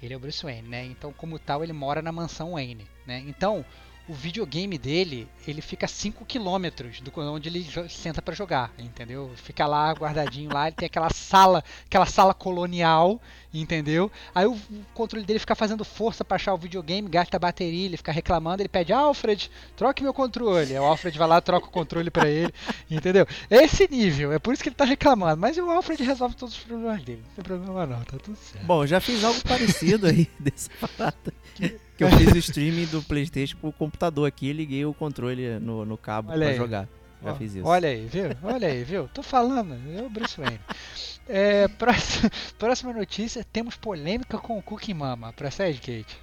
ele 0.00 0.14
é 0.14 0.16
o 0.16 0.20
Bruce 0.20 0.44
Wayne, 0.44 0.68
né? 0.68 0.84
Então, 0.84 1.12
como 1.12 1.36
tal, 1.36 1.64
ele 1.64 1.72
mora 1.72 2.00
na 2.00 2.12
mansão 2.12 2.52
Wayne, 2.52 2.86
né? 3.04 3.20
Então, 3.26 3.64
o 4.08 4.14
videogame 4.14 4.76
dele, 4.78 5.28
ele 5.46 5.60
fica 5.60 5.86
a 5.86 5.88
5 5.88 6.24
km 6.24 6.68
do 7.02 7.20
onde 7.20 7.48
ele 7.48 7.66
senta 7.88 8.20
pra 8.20 8.34
jogar, 8.34 8.72
entendeu? 8.78 9.30
Fica 9.36 9.66
lá 9.66 9.92
guardadinho 9.92 10.52
lá, 10.52 10.66
ele 10.66 10.76
tem 10.76 10.86
aquela 10.86 11.10
sala, 11.10 11.62
aquela 11.86 12.06
sala 12.06 12.34
colonial, 12.34 13.20
entendeu? 13.52 14.10
Aí 14.34 14.46
o, 14.46 14.56
controle 14.94 15.24
dele 15.24 15.38
fica 15.38 15.54
fazendo 15.54 15.84
força 15.84 16.24
pra 16.24 16.36
achar 16.36 16.54
o 16.54 16.58
videogame, 16.58 17.08
gasta 17.08 17.36
a 17.36 17.40
bateria, 17.40 17.86
ele 17.86 17.96
fica 17.96 18.12
reclamando, 18.12 18.62
ele 18.62 18.68
pede: 18.68 18.92
"Alfred, 18.92 19.50
troque 19.76 20.02
meu 20.02 20.14
controle". 20.14 20.72
Aí 20.72 20.78
o 20.78 20.84
Alfred 20.84 21.18
vai 21.18 21.28
lá, 21.28 21.40
troca 21.40 21.66
o 21.66 21.70
controle 21.70 22.10
pra 22.10 22.28
ele, 22.28 22.52
entendeu? 22.90 23.26
É 23.50 23.64
esse 23.64 23.88
nível, 23.90 24.32
é 24.32 24.38
por 24.38 24.54
isso 24.54 24.62
que 24.62 24.68
ele 24.68 24.76
tá 24.76 24.84
reclamando, 24.84 25.40
mas 25.40 25.56
o 25.58 25.68
Alfred 25.70 26.02
resolve 26.02 26.36
todos 26.36 26.56
os 26.56 26.62
problemas 26.62 27.02
dele. 27.02 27.22
Não 27.28 27.34
tem 27.34 27.44
problema 27.44 27.86
não, 27.86 28.00
tá 28.04 28.18
tudo 28.18 28.36
certo. 28.36 28.64
Bom, 28.66 28.82
eu 28.82 28.86
já 28.86 29.00
fiz 29.00 29.22
algo 29.24 29.40
parecido 29.42 30.06
aí 30.06 30.28
dessa 30.38 30.70
parada. 30.96 31.32
Que 31.96 32.04
eu 32.04 32.10
fiz 32.10 32.32
o 32.32 32.38
streaming 32.38 32.86
do 32.86 33.02
Playstation 33.02 33.56
pro 33.58 33.72
computador 33.72 34.26
aqui 34.26 34.48
e 34.48 34.52
liguei 34.52 34.84
o 34.84 34.94
controle 34.94 35.58
no, 35.60 35.84
no 35.84 35.96
cabo 35.96 36.30
Olha 36.30 36.46
pra 36.46 36.48
aí. 36.50 36.56
jogar. 36.56 36.88
Já 37.22 37.32
Ó, 37.32 37.34
fiz 37.36 37.54
isso. 37.54 37.66
Olha 37.66 37.88
aí, 37.88 38.06
viu? 38.06 38.24
Olha 38.42 38.68
aí, 38.68 38.82
viu? 38.82 39.08
Tô 39.14 39.22
falando, 39.22 39.74
o 40.04 40.10
Bruce 40.10 40.40
Wayne. 40.40 40.58
É, 41.34 41.66
próxima, 41.66 42.30
próxima 42.58 42.92
notícia, 42.92 43.42
temos 43.42 43.74
polêmica 43.74 44.36
com 44.36 44.58
o 44.58 44.62
Cookie 44.62 44.92
Mama. 44.92 45.32
Procede, 45.32 45.78
Kate? 45.78 46.18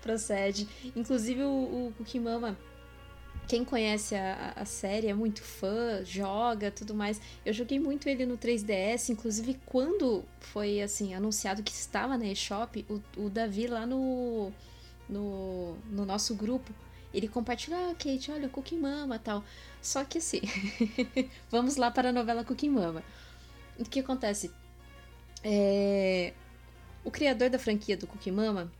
Procede. 0.00 0.68
Inclusive 0.94 1.42
o, 1.42 1.88
o 1.88 1.94
Cookie 1.98 2.20
Mama, 2.20 2.56
quem 3.48 3.64
conhece 3.64 4.14
a, 4.14 4.52
a 4.54 4.64
série 4.64 5.08
é 5.08 5.14
muito 5.14 5.42
fã, 5.42 6.04
joga, 6.04 6.70
tudo 6.70 6.94
mais. 6.94 7.20
Eu 7.44 7.52
joguei 7.52 7.80
muito 7.80 8.08
ele 8.08 8.24
no 8.24 8.38
3DS, 8.38 9.08
inclusive 9.08 9.58
quando 9.66 10.24
foi 10.38 10.80
assim 10.80 11.12
anunciado 11.12 11.60
que 11.60 11.72
estava 11.72 12.16
na 12.16 12.26
eShop, 12.26 12.86
o, 12.88 13.24
o 13.24 13.28
Davi 13.28 13.66
lá 13.66 13.84
no, 13.84 14.52
no 15.08 15.76
no 15.90 16.06
nosso 16.06 16.36
grupo, 16.36 16.72
ele 17.12 17.26
compartilhou, 17.26 17.90
ah, 17.90 17.94
Kate, 17.94 18.30
olha 18.30 18.48
Cookie 18.48 18.76
Mama, 18.76 19.18
tal. 19.18 19.42
Só 19.82 20.04
que 20.04 20.18
assim, 20.18 20.40
vamos 21.50 21.74
lá 21.74 21.90
para 21.90 22.10
a 22.10 22.12
novela 22.12 22.44
Cookie 22.44 22.68
Mama. 22.68 23.02
O 23.78 23.84
que 23.84 24.00
acontece? 24.00 24.50
É, 25.42 26.32
o 27.04 27.10
criador 27.10 27.50
da 27.50 27.58
franquia 27.58 27.96
do 27.96 28.06
Cookie 28.06 28.30
Mama 28.30 28.72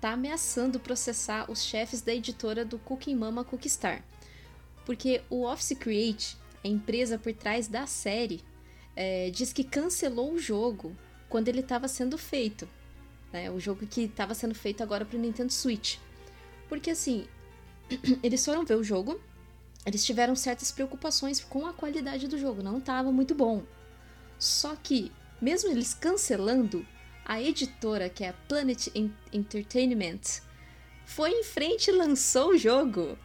tá 0.00 0.12
ameaçando 0.12 0.78
processar 0.80 1.50
os 1.50 1.62
chefes 1.62 2.00
da 2.00 2.14
editora 2.14 2.64
do 2.64 2.78
Cookie 2.78 3.14
Mama 3.14 3.44
Cookstar. 3.44 4.04
Porque 4.84 5.22
o 5.30 5.44
Office 5.44 5.76
Create, 5.78 6.36
a 6.62 6.68
empresa 6.68 7.18
por 7.18 7.32
trás 7.32 7.68
da 7.68 7.86
série, 7.86 8.42
é, 8.94 9.30
diz 9.30 9.52
que 9.52 9.64
cancelou 9.64 10.32
o 10.32 10.38
jogo 10.38 10.96
quando 11.28 11.48
ele 11.48 11.60
estava 11.60 11.88
sendo 11.88 12.16
feito. 12.16 12.68
Né? 13.32 13.50
O 13.50 13.58
jogo 13.58 13.86
que 13.86 14.02
estava 14.02 14.34
sendo 14.34 14.54
feito 14.54 14.82
agora 14.82 15.04
para 15.04 15.16
o 15.16 15.20
Nintendo 15.20 15.52
Switch. 15.52 15.96
Porque 16.68 16.90
assim, 16.90 17.26
eles 18.22 18.44
foram 18.44 18.64
ver 18.64 18.76
o 18.76 18.84
jogo, 18.84 19.20
eles 19.84 20.04
tiveram 20.04 20.36
certas 20.36 20.70
preocupações 20.70 21.40
com 21.40 21.66
a 21.66 21.72
qualidade 21.72 22.28
do 22.28 22.38
jogo, 22.38 22.62
não 22.62 22.78
estava 22.78 23.10
muito 23.10 23.34
bom. 23.34 23.62
Só 24.38 24.76
que, 24.76 25.10
mesmo 25.40 25.70
eles 25.70 25.94
cancelando, 25.94 26.86
a 27.24 27.40
editora, 27.40 28.08
que 28.08 28.24
é 28.24 28.28
a 28.28 28.34
Planet 28.48 28.88
En- 28.94 29.12
Entertainment, 29.32 30.20
foi 31.06 31.30
em 31.30 31.44
frente 31.44 31.88
e 31.88 31.92
lançou 31.92 32.50
o 32.50 32.58
jogo. 32.58 33.18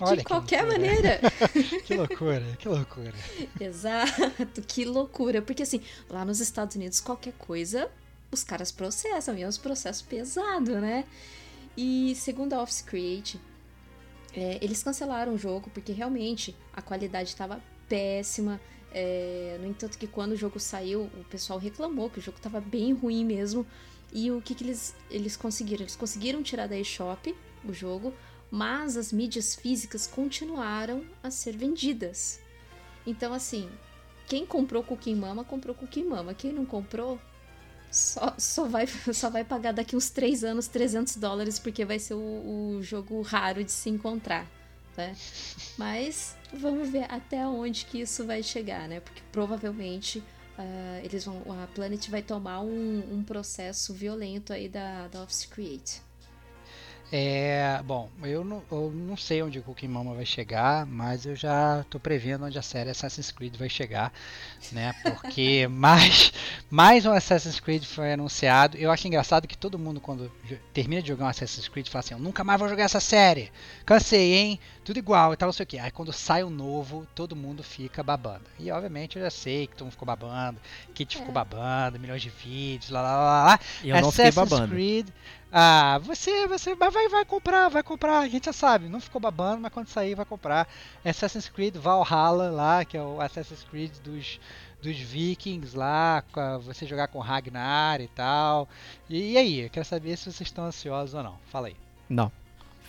Olha 0.00 0.16
de 0.16 0.22
que 0.22 0.28
qualquer 0.28 0.62
loucura. 0.64 0.78
maneira. 0.88 1.20
Que 1.84 1.94
loucura, 1.94 2.56
que 2.58 2.68
loucura. 2.68 3.12
Exato, 3.60 4.62
que 4.66 4.84
loucura. 4.84 5.42
Porque 5.42 5.62
assim, 5.62 5.80
lá 6.08 6.24
nos 6.24 6.40
Estados 6.40 6.74
Unidos, 6.76 7.00
qualquer 7.00 7.34
coisa, 7.34 7.90
os 8.32 8.42
caras 8.42 8.72
processam, 8.72 9.36
e 9.36 9.42
é 9.42 9.48
um 9.48 9.52
processo 9.52 10.04
pesado, 10.04 10.80
né? 10.80 11.04
E 11.76 12.14
segundo 12.16 12.54
a 12.54 12.62
Office 12.62 12.82
Create, 12.82 13.38
é, 14.34 14.58
eles 14.62 14.82
cancelaram 14.82 15.34
o 15.34 15.38
jogo 15.38 15.70
porque 15.70 15.92
realmente 15.92 16.56
a 16.72 16.80
qualidade 16.80 17.28
estava 17.28 17.60
péssima. 17.88 18.60
É, 18.96 19.58
no 19.60 19.66
entanto, 19.66 19.98
que 19.98 20.06
quando 20.06 20.32
o 20.32 20.36
jogo 20.36 20.60
saiu, 20.60 21.10
o 21.18 21.24
pessoal 21.28 21.58
reclamou 21.58 22.08
que 22.08 22.20
o 22.20 22.22
jogo 22.22 22.36
estava 22.36 22.60
bem 22.60 22.92
ruim 22.92 23.24
mesmo. 23.24 23.66
E 24.12 24.30
o 24.30 24.40
que, 24.40 24.54
que 24.54 24.62
eles, 24.62 24.94
eles 25.10 25.36
conseguiram? 25.36 25.82
Eles 25.82 25.96
conseguiram 25.96 26.42
tirar 26.42 26.68
da 26.68 26.78
eShop 26.78 27.34
o 27.64 27.72
jogo, 27.72 28.14
mas 28.50 28.96
as 28.96 29.12
mídias 29.12 29.56
físicas 29.56 30.06
continuaram 30.06 31.04
a 31.22 31.30
ser 31.30 31.56
vendidas. 31.56 32.40
Então, 33.04 33.32
assim, 33.32 33.68
quem 34.28 34.46
comprou 34.46 34.82
Cookie 34.84 35.14
Mama, 35.14 35.44
comprou 35.44 35.74
Cookie 35.74 36.04
Mama. 36.04 36.32
Quem 36.32 36.52
não 36.52 36.64
comprou, 36.64 37.18
só, 37.90 38.34
só, 38.38 38.66
vai, 38.66 38.86
só 39.12 39.28
vai 39.28 39.44
pagar 39.44 39.72
daqui 39.72 39.96
uns 39.96 40.10
3 40.10 40.44
anos 40.44 40.68
300 40.68 41.16
dólares, 41.16 41.58
porque 41.58 41.84
vai 41.84 41.98
ser 41.98 42.14
o, 42.14 42.76
o 42.76 42.82
jogo 42.82 43.20
raro 43.22 43.64
de 43.64 43.72
se 43.72 43.90
encontrar, 43.90 44.46
né? 44.96 45.16
Mas 45.76 46.36
vamos 46.52 46.88
ver 46.88 47.06
até 47.10 47.46
onde 47.46 47.84
que 47.84 48.00
isso 48.00 48.24
vai 48.26 48.42
chegar, 48.42 48.88
né? 48.88 49.00
Porque 49.00 49.22
provavelmente 49.32 50.22
ah, 50.56 51.00
eles 51.02 51.24
vão, 51.24 51.42
a 51.62 51.66
Planet 51.68 52.08
vai 52.08 52.22
tomar 52.22 52.60
um, 52.60 53.02
um 53.12 53.22
processo 53.22 53.92
violento 53.92 54.52
aí 54.52 54.68
da, 54.68 55.08
da 55.08 55.22
Office 55.22 55.46
Create. 55.46 56.00
É, 57.12 57.80
bom, 57.84 58.10
eu 58.24 58.42
não, 58.42 58.62
eu 58.72 58.90
não 58.92 59.16
sei 59.16 59.40
onde 59.40 59.60
o 59.60 59.62
Cookie 59.62 59.86
Mama 59.86 60.14
vai 60.14 60.26
chegar, 60.26 60.84
mas 60.84 61.24
eu 61.24 61.36
já 61.36 61.84
tô 61.88 62.00
prevendo 62.00 62.44
onde 62.44 62.58
a 62.58 62.62
série 62.62 62.90
Assassin's 62.90 63.30
Creed 63.30 63.56
vai 63.56 63.68
chegar, 63.68 64.12
né? 64.72 64.92
Porque 65.02 65.68
mais, 65.70 66.32
mais 66.68 67.06
um 67.06 67.12
Assassin's 67.12 67.60
Creed 67.60 67.84
foi 67.84 68.14
anunciado. 68.14 68.76
Eu 68.78 68.90
acho 68.90 69.06
engraçado 69.06 69.46
que 69.46 69.56
todo 69.56 69.78
mundo, 69.78 70.00
quando 70.00 70.32
termina 70.72 71.00
de 71.02 71.08
jogar 71.08 71.26
um 71.26 71.28
Assassin's 71.28 71.68
Creed, 71.68 71.88
fala 71.88 72.00
assim: 72.00 72.14
Eu 72.14 72.20
nunca 72.20 72.42
mais 72.42 72.58
vou 72.58 72.68
jogar 72.68 72.82
essa 72.84 73.00
série, 73.00 73.52
cansei, 73.86 74.34
hein? 74.34 74.60
Tudo 74.84 74.98
igual 74.98 75.32
e 75.32 75.36
tal, 75.36 75.46
não 75.46 75.52
sei 75.52 75.64
o 75.64 75.66
que. 75.66 75.78
Aí 75.78 75.90
quando 75.92 76.12
sai 76.12 76.42
o 76.42 76.50
novo, 76.50 77.06
todo 77.14 77.36
mundo 77.36 77.62
fica 77.62 78.02
babando. 78.02 78.44
E 78.58 78.70
obviamente 78.72 79.16
eu 79.16 79.22
já 79.22 79.30
sei 79.30 79.66
que 79.68 79.74
todo 79.76 79.84
mundo 79.84 79.92
ficou 79.92 80.06
babando, 80.06 80.58
Kit 80.92 81.16
ficou 81.16 81.30
É. 81.30 81.32
babando, 81.32 82.00
milhões 82.00 82.22
de 82.22 82.30
vídeos, 82.30 82.90
lá 82.90 83.00
lá 83.02 83.16
lá 83.16 83.44
lá. 83.44 83.60
E 83.84 83.90
eu 83.90 84.00
não 84.00 84.10
fiquei 84.10 84.30
Assassin's 84.30 84.50
babando. 84.50 84.74
Creed. 84.74 85.08
Ah, 85.56 86.00
você, 86.02 86.48
você 86.48 86.74
mas 86.74 86.92
vai, 86.92 87.08
vai 87.08 87.24
comprar, 87.24 87.68
vai 87.68 87.80
comprar. 87.80 88.18
A 88.18 88.28
gente 88.28 88.46
já 88.46 88.52
sabe, 88.52 88.88
não 88.88 89.00
ficou 89.00 89.20
babando, 89.20 89.60
mas 89.60 89.72
quando 89.72 89.86
sair 89.86 90.16
vai 90.16 90.24
comprar. 90.24 90.66
Assassin's 91.04 91.48
Creed 91.48 91.76
Valhalla 91.76 92.50
lá, 92.50 92.84
que 92.84 92.96
é 92.96 93.00
o 93.00 93.20
Assassin's 93.20 93.62
Creed 93.70 93.92
dos, 94.02 94.40
dos 94.82 94.98
Vikings 94.98 95.76
lá, 95.76 96.24
você 96.60 96.84
jogar 96.84 97.06
com 97.06 97.20
Ragnar 97.20 98.00
e 98.00 98.08
tal. 98.08 98.68
E, 99.08 99.34
e 99.34 99.36
aí, 99.36 99.60
eu 99.60 99.70
quero 99.70 99.86
saber 99.86 100.16
se 100.16 100.24
vocês 100.24 100.40
estão 100.40 100.64
ansiosos 100.64 101.14
ou 101.14 101.22
não. 101.22 101.36
Fala 101.52 101.68
aí. 101.68 101.76
Não. 102.08 102.32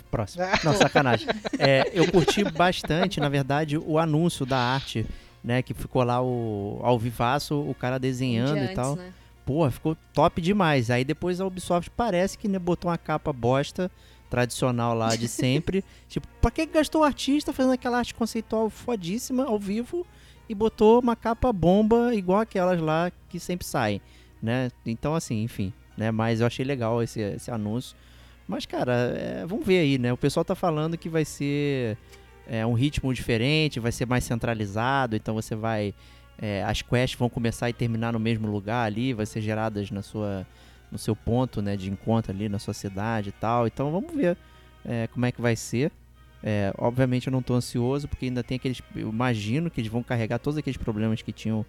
Próximo. 0.10 0.44
Não, 0.64 0.74
sacanagem. 0.74 1.28
É, 1.60 1.92
eu 1.94 2.10
curti 2.10 2.44
bastante, 2.44 3.20
na 3.20 3.28
verdade, 3.28 3.78
o 3.78 4.00
anúncio 4.00 4.46
da 4.46 4.58
arte, 4.58 5.06
né? 5.44 5.62
Que 5.62 5.74
ficou 5.74 6.04
lá 6.04 6.22
o, 6.22 6.80
ao 6.84 6.98
vivaço, 6.98 7.60
o 7.60 7.76
cara 7.76 8.00
desenhando 8.00 8.60
De 8.60 8.72
e 8.72 8.74
tal. 8.74 8.96
né? 8.96 9.14
Porra, 9.46 9.70
ficou 9.72 9.96
top 10.14 10.42
demais. 10.42 10.90
Aí 10.90 11.04
depois 11.04 11.40
a 11.40 11.46
Ubisoft 11.46 11.92
parece 11.92 12.38
que 12.38 12.48
né, 12.48 12.58
botou 12.58 12.90
uma 12.90 12.98
capa 12.98 13.32
bosta 13.32 13.92
tradicional 14.30 14.96
lá 14.96 15.16
de 15.16 15.28
sempre. 15.30 15.84
tipo, 16.10 16.28
pra 16.42 16.50
que 16.50 16.66
gastou 16.66 17.02
o 17.02 17.04
artista 17.04 17.54
fazendo 17.54 17.74
aquela 17.74 18.00
arte 18.00 18.14
conceitual 18.14 18.70
fodíssima 18.70 19.46
ao 19.46 19.60
vivo 19.60 20.06
e 20.50 20.56
botou 20.56 21.00
uma 21.00 21.16
capa 21.16 21.52
bomba 21.54 22.14
igual 22.16 22.40
aquelas 22.40 22.80
lá 22.82 23.12
que 23.30 23.40
sempre 23.40 23.66
saem, 23.66 24.02
né? 24.42 24.70
Então 24.86 25.16
assim, 25.16 25.44
enfim, 25.44 25.72
né? 25.98 26.12
Mas 26.12 26.42
eu 26.42 26.48
achei 26.48 26.66
legal 26.66 27.02
esse, 27.04 27.20
esse 27.20 27.52
anúncio. 27.52 27.96
Mas, 28.48 28.66
cara, 28.66 28.94
é, 29.18 29.46
vamos 29.46 29.66
ver 29.66 29.80
aí, 29.80 29.98
né? 29.98 30.14
O 30.14 30.18
pessoal 30.18 30.46
tá 30.46 30.54
falando 30.54 30.98
que 30.98 31.10
vai 31.10 31.26
ser 31.26 31.98
é, 32.48 32.66
um 32.66 32.74
ritmo 32.74 33.14
diferente, 33.14 33.80
vai 33.80 33.92
ser 33.92 34.06
mais 34.06 34.24
centralizado, 34.24 35.16
então 35.16 35.34
você 35.34 35.56
vai 35.56 35.94
é, 36.40 36.64
as 36.64 36.82
quests 36.82 37.18
vão 37.18 37.30
começar 37.30 37.70
e 37.70 37.74
terminar 37.74 38.14
no 38.14 38.20
mesmo 38.20 38.48
lugar 38.48 38.86
ali, 38.86 39.14
vai 39.14 39.26
ser 39.26 39.42
geradas 39.42 39.92
na 39.92 40.02
sua, 40.02 40.46
no 40.92 40.98
seu 40.98 41.16
ponto 41.16 41.62
né, 41.62 41.78
de 41.78 41.90
encontro 41.90 42.32
ali 42.32 42.50
na 42.50 42.60
sua 42.60 42.74
cidade 42.74 43.30
e 43.30 43.32
tal. 43.32 43.68
Então 43.68 43.92
vamos 43.92 44.14
ver 44.14 44.38
é, 44.84 45.08
como 45.08 45.26
é 45.26 45.32
que 45.32 45.42
vai 45.42 45.56
ser. 45.56 45.92
É, 46.44 46.74
obviamente 46.78 47.28
eu 47.28 47.32
não 47.32 47.40
estou 47.40 47.56
ansioso 47.56 48.08
porque 48.08 48.26
ainda 48.26 48.44
tem 48.44 48.56
aqueles. 48.58 48.82
Eu 48.96 49.10
imagino 49.10 49.70
que 49.72 49.82
eles 49.82 49.92
vão 49.92 50.04
carregar 50.04 50.40
todos 50.40 50.58
aqueles 50.58 50.78
problemas 50.78 51.22
que 51.22 51.32
tinham 51.32 51.66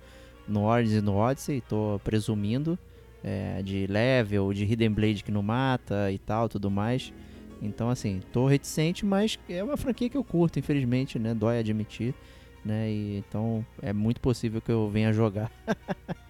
no 0.46 0.64
Origins 0.64 0.98
e 0.98 1.00
no 1.00 1.16
Odyssey, 1.16 1.58
estou 1.58 1.98
presumindo. 2.00 2.78
é, 3.26 3.60
de 3.60 3.86
level, 3.88 4.52
de 4.52 4.64
Hidden 4.64 4.90
Blade 4.90 5.24
que 5.24 5.32
não 5.32 5.42
mata 5.42 6.12
e 6.12 6.18
tal, 6.18 6.48
tudo 6.48 6.70
mais. 6.70 7.12
Então, 7.60 7.90
assim, 7.90 8.20
tô 8.32 8.46
reticente, 8.46 9.04
mas 9.04 9.36
é 9.48 9.64
uma 9.64 9.76
franquia 9.76 10.08
que 10.08 10.16
eu 10.16 10.22
curto, 10.22 10.58
infelizmente, 10.58 11.18
né? 11.18 11.34
Dói 11.34 11.58
admitir, 11.58 12.14
né? 12.66 12.90
E, 12.90 13.18
então 13.18 13.64
é 13.80 13.92
muito 13.92 14.20
possível 14.20 14.60
que 14.60 14.70
eu 14.70 14.90
venha 14.90 15.12
jogar. 15.12 15.50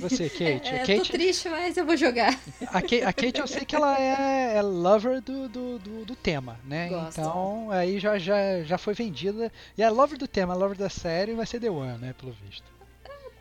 Você, 0.00 0.28
Kate. 0.30 0.68
É, 0.70 0.82
eu 0.82 0.86
tô 0.86 0.92
Kate 0.94 1.12
triste, 1.12 1.48
mas 1.50 1.76
eu 1.76 1.84
vou 1.84 1.96
jogar. 1.96 2.32
a, 2.68 2.80
Kate 2.80 3.02
a 3.02 3.12
Kate 3.12 3.40
eu 3.40 3.46
sei 3.46 3.64
que 3.64 3.76
ela 3.76 3.94
é, 4.00 4.56
é 4.56 4.62
lover 4.62 5.20
do, 5.20 5.48
do, 5.48 5.78
do, 5.78 6.04
do 6.06 6.16
tema, 6.16 6.58
né? 6.64 6.88
Gosto. 6.88 7.20
Então 7.20 7.70
aí 7.70 8.00
já, 8.00 8.18
já, 8.18 8.62
já 8.64 8.78
foi 8.78 8.94
vendida. 8.94 9.52
E 9.76 9.82
é 9.82 9.90
lover 9.90 10.18
do 10.18 10.26
tema, 10.26 10.54
lover 10.54 10.78
da 10.78 10.88
série 10.88 11.34
vai 11.34 11.44
ser 11.44 11.60
The 11.60 11.68
One, 11.70 11.98
né? 11.98 12.14
Pelo 12.18 12.32
visto. 12.32 12.64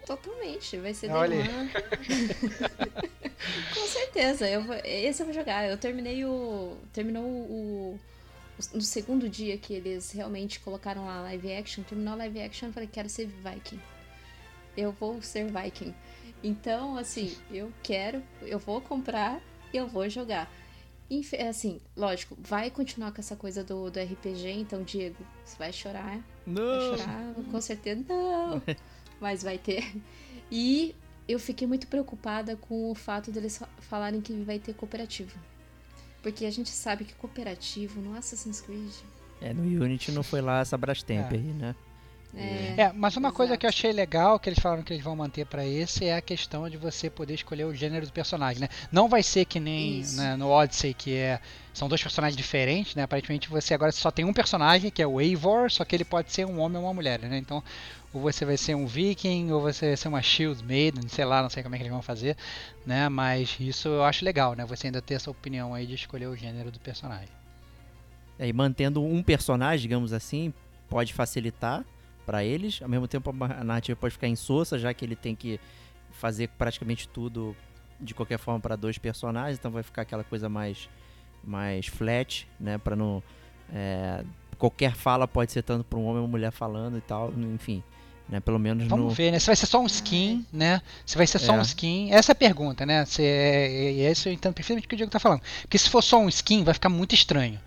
Totalmente, 0.05 0.77
vai 0.77 0.93
ser 0.93 1.09
Olha 1.09 1.35
aí. 1.37 1.43
The 1.47 1.53
One. 1.57 1.71
Com 3.73 3.87
certeza, 3.87 4.47
eu 4.49 4.63
vou- 4.63 4.75
esse 4.83 5.21
eu 5.21 5.25
vou 5.25 5.33
jogar. 5.33 5.67
Eu 5.69 5.77
terminei 5.77 6.25
o. 6.25 6.75
Terminou 6.91 7.23
o. 7.23 7.99
no 8.73 8.81
segundo 8.81 9.27
dia 9.29 9.57
que 9.57 9.73
eles 9.73 10.11
realmente 10.11 10.59
colocaram 10.59 11.05
lá 11.05 11.21
live 11.23 11.53
action, 11.53 11.83
terminou 11.83 12.13
a 12.13 12.17
live 12.17 12.41
action, 12.41 12.67
eu 12.69 12.73
falei, 12.73 12.89
quero 12.91 13.09
ser 13.09 13.27
Viking. 13.27 13.79
Eu 14.77 14.91
vou 14.91 15.21
ser 15.21 15.45
Viking. 15.51 15.93
Então, 16.43 16.97
assim, 16.97 17.35
eu 17.51 17.71
quero, 17.81 18.21
eu 18.41 18.59
vou 18.59 18.79
comprar 18.81 19.41
e 19.73 19.77
eu 19.77 19.87
vou 19.87 20.07
jogar. 20.09 20.51
Infe- 21.09 21.37
Assim, 21.37 21.79
lógico, 21.95 22.35
vai 22.39 22.69
continuar 22.69 23.11
com 23.11 23.19
essa 23.21 23.35
coisa 23.35 23.63
do, 23.63 23.89
do 23.91 23.99
RPG, 23.99 24.51
então, 24.51 24.83
Diego, 24.83 25.17
você 25.43 25.57
vai 25.57 25.71
chorar, 25.71 26.19
Vai 26.45 26.97
chorar, 26.97 27.33
com 27.51 27.61
certeza 27.61 28.03
não. 28.07 28.61
Mas 29.19 29.43
vai 29.43 29.57
ter. 29.57 29.95
E 30.51 30.95
eu 31.27 31.39
fiquei 31.39 31.67
muito 31.67 31.87
preocupada 31.87 32.55
com 32.55 32.91
o 32.91 32.95
fato 32.95 33.31
deles 33.31 33.57
fa- 33.57 33.69
falarem 33.79 34.19
que 34.21 34.33
vai 34.43 34.59
ter 34.59 34.73
cooperativo. 34.73 35.37
Porque 36.25 36.43
a 36.43 36.51
gente 36.51 36.71
sabe 36.71 37.05
que 37.05 37.13
cooperativo 37.13 38.01
no 38.01 38.17
Assassin's 38.17 38.59
Creed. 38.59 38.91
É, 39.39 39.53
no 39.53 39.61
Unity 39.61 40.11
não 40.11 40.23
foi 40.23 40.41
lá 40.41 40.61
essa 40.61 40.75
Brastemp 40.75 41.31
É. 41.31 41.35
aí, 41.35 41.53
né? 41.53 41.75
É, 42.35 42.81
É, 42.81 42.91
mas 42.93 43.15
uma 43.15 43.31
coisa 43.31 43.51
Exato. 43.51 43.59
que 43.59 43.65
eu 43.67 43.69
achei 43.69 43.91
legal, 43.91 44.39
que 44.39 44.49
eles 44.49 44.57
falaram 44.57 44.81
que 44.81 44.91
eles 44.91 45.03
vão 45.03 45.15
manter 45.15 45.45
pra 45.45 45.63
esse, 45.63 46.05
é 46.05 46.15
a 46.15 46.21
questão 46.21 46.67
de 46.67 46.77
você 46.77 47.11
poder 47.11 47.35
escolher 47.35 47.65
o 47.65 47.75
gênero 47.75 48.07
do 48.07 48.11
personagem, 48.11 48.59
né? 48.59 48.69
Não 48.91 49.07
vai 49.07 49.21
ser 49.21 49.45
que 49.45 49.59
nem 49.59 50.03
né, 50.13 50.35
no 50.35 50.49
Odyssey, 50.49 50.95
que 50.95 51.13
é 51.13 51.39
são 51.75 51.87
dois 51.87 52.01
personagens 52.01 52.35
diferentes, 52.35 52.95
né? 52.95 53.03
Aparentemente 53.03 53.47
você 53.47 53.75
agora 53.75 53.91
só 53.91 54.09
tem 54.09 54.25
um 54.25 54.33
personagem, 54.33 54.89
que 54.89 55.03
é 55.03 55.07
o 55.07 55.21
Eivor, 55.21 55.69
só 55.69 55.85
que 55.85 55.95
ele 55.95 56.05
pode 56.05 56.33
ser 56.33 56.45
um 56.47 56.59
homem 56.59 56.77
ou 56.79 56.85
uma 56.85 56.93
mulher, 56.93 57.19
né? 57.19 57.37
Então, 57.37 57.63
ou 58.15 58.21
você 58.21 58.45
vai 58.45 58.55
ser 58.55 58.75
um 58.75 58.87
viking, 58.87 59.51
ou 59.51 59.61
você 59.61 59.87
vai 59.87 59.97
ser 59.97 60.07
uma 60.07 60.21
shield 60.21 60.63
maiden, 60.63 61.05
sei 61.09 61.25
lá, 61.25 61.41
não 61.41 61.49
sei 61.49 61.61
como 61.61 61.75
é 61.75 61.77
que 61.77 61.83
eles 61.83 61.91
vão 61.91 62.01
fazer, 62.01 62.37
né? 62.85 63.09
Mas 63.09 63.57
isso 63.59 63.89
eu 63.89 64.03
acho 64.05 64.23
legal, 64.23 64.55
né? 64.55 64.65
Você 64.65 64.87
ainda 64.87 65.01
ter 65.01 65.15
essa 65.15 65.29
opinião 65.29 65.73
aí 65.73 65.85
de 65.85 65.95
escolher 65.95 66.27
o 66.27 66.35
gênero 66.35 66.71
do 66.71 66.79
personagem. 66.79 67.27
É, 68.39 68.47
e 68.47 68.53
mantendo 68.53 69.03
um 69.03 69.21
personagem, 69.21 69.81
digamos 69.81 70.13
assim, 70.13 70.53
pode 70.87 71.13
facilitar 71.13 71.83
pra 72.25 72.41
eles. 72.41 72.81
Ao 72.81 72.87
mesmo 72.87 73.05
tempo, 73.05 73.35
a 73.37 73.63
narrativa 73.65 73.99
pode 73.99 74.13
ficar 74.13 74.29
insossa, 74.29 74.79
já 74.79 74.93
que 74.93 75.03
ele 75.03 75.15
tem 75.17 75.35
que 75.35 75.59
fazer 76.11 76.47
praticamente 76.57 77.09
tudo 77.09 77.53
de 77.99 78.13
qualquer 78.13 78.39
forma 78.39 78.61
para 78.61 78.77
dois 78.77 78.97
personagens. 78.97 79.59
Então 79.59 79.71
vai 79.71 79.83
ficar 79.83 80.03
aquela 80.03 80.23
coisa 80.23 80.47
mais, 80.47 80.89
mais 81.43 81.87
flat, 81.87 82.47
né? 82.57 82.77
Para 82.77 82.95
não. 82.95 83.21
é, 83.73 84.23
qualquer 84.57 84.95
fala 84.95 85.27
pode 85.27 85.51
ser 85.51 85.63
tanto 85.63 85.83
para 85.83 85.99
um 85.99 86.05
homem 86.05 86.19
ou 86.19 86.23
uma 86.23 86.31
mulher 86.31 86.51
falando 86.51 86.97
e 86.97 87.01
tal. 87.01 87.33
Enfim, 87.53 87.83
né? 88.27 88.39
Pelo 88.39 88.57
menos 88.59 88.87
Vamos 88.87 89.05
no. 89.05 89.11
ver, 89.11 89.31
né? 89.31 89.39
Se 89.39 89.47
vai 89.47 89.55
ser 89.55 89.65
só 89.65 89.79
um 89.81 89.85
skin, 89.85 90.45
né? 90.51 90.81
Se 91.05 91.17
vai 91.17 91.27
ser 91.27 91.39
só 91.39 91.53
É. 91.55 91.57
um 91.59 91.61
skin. 91.61 92.11
Essa 92.11 92.31
é 92.31 92.33
a 92.33 92.35
pergunta, 92.35 92.85
né? 92.85 93.05
Se 93.05 93.21
é, 93.23 93.91
e 93.91 94.11
isso 94.11 94.27
eu 94.29 94.33
entendo 94.33 94.53
perfeitamente 94.53 94.85
o 94.85 94.89
que 94.89 94.95
o 94.95 94.97
Diego 94.97 95.11
tá 95.11 95.19
falando. 95.19 95.41
Porque 95.61 95.77
se 95.77 95.89
for 95.89 96.01
só 96.01 96.19
um 96.19 96.27
skin, 96.29 96.63
vai 96.63 96.73
ficar 96.73 96.89
muito 96.89 97.13
estranho. 97.13 97.59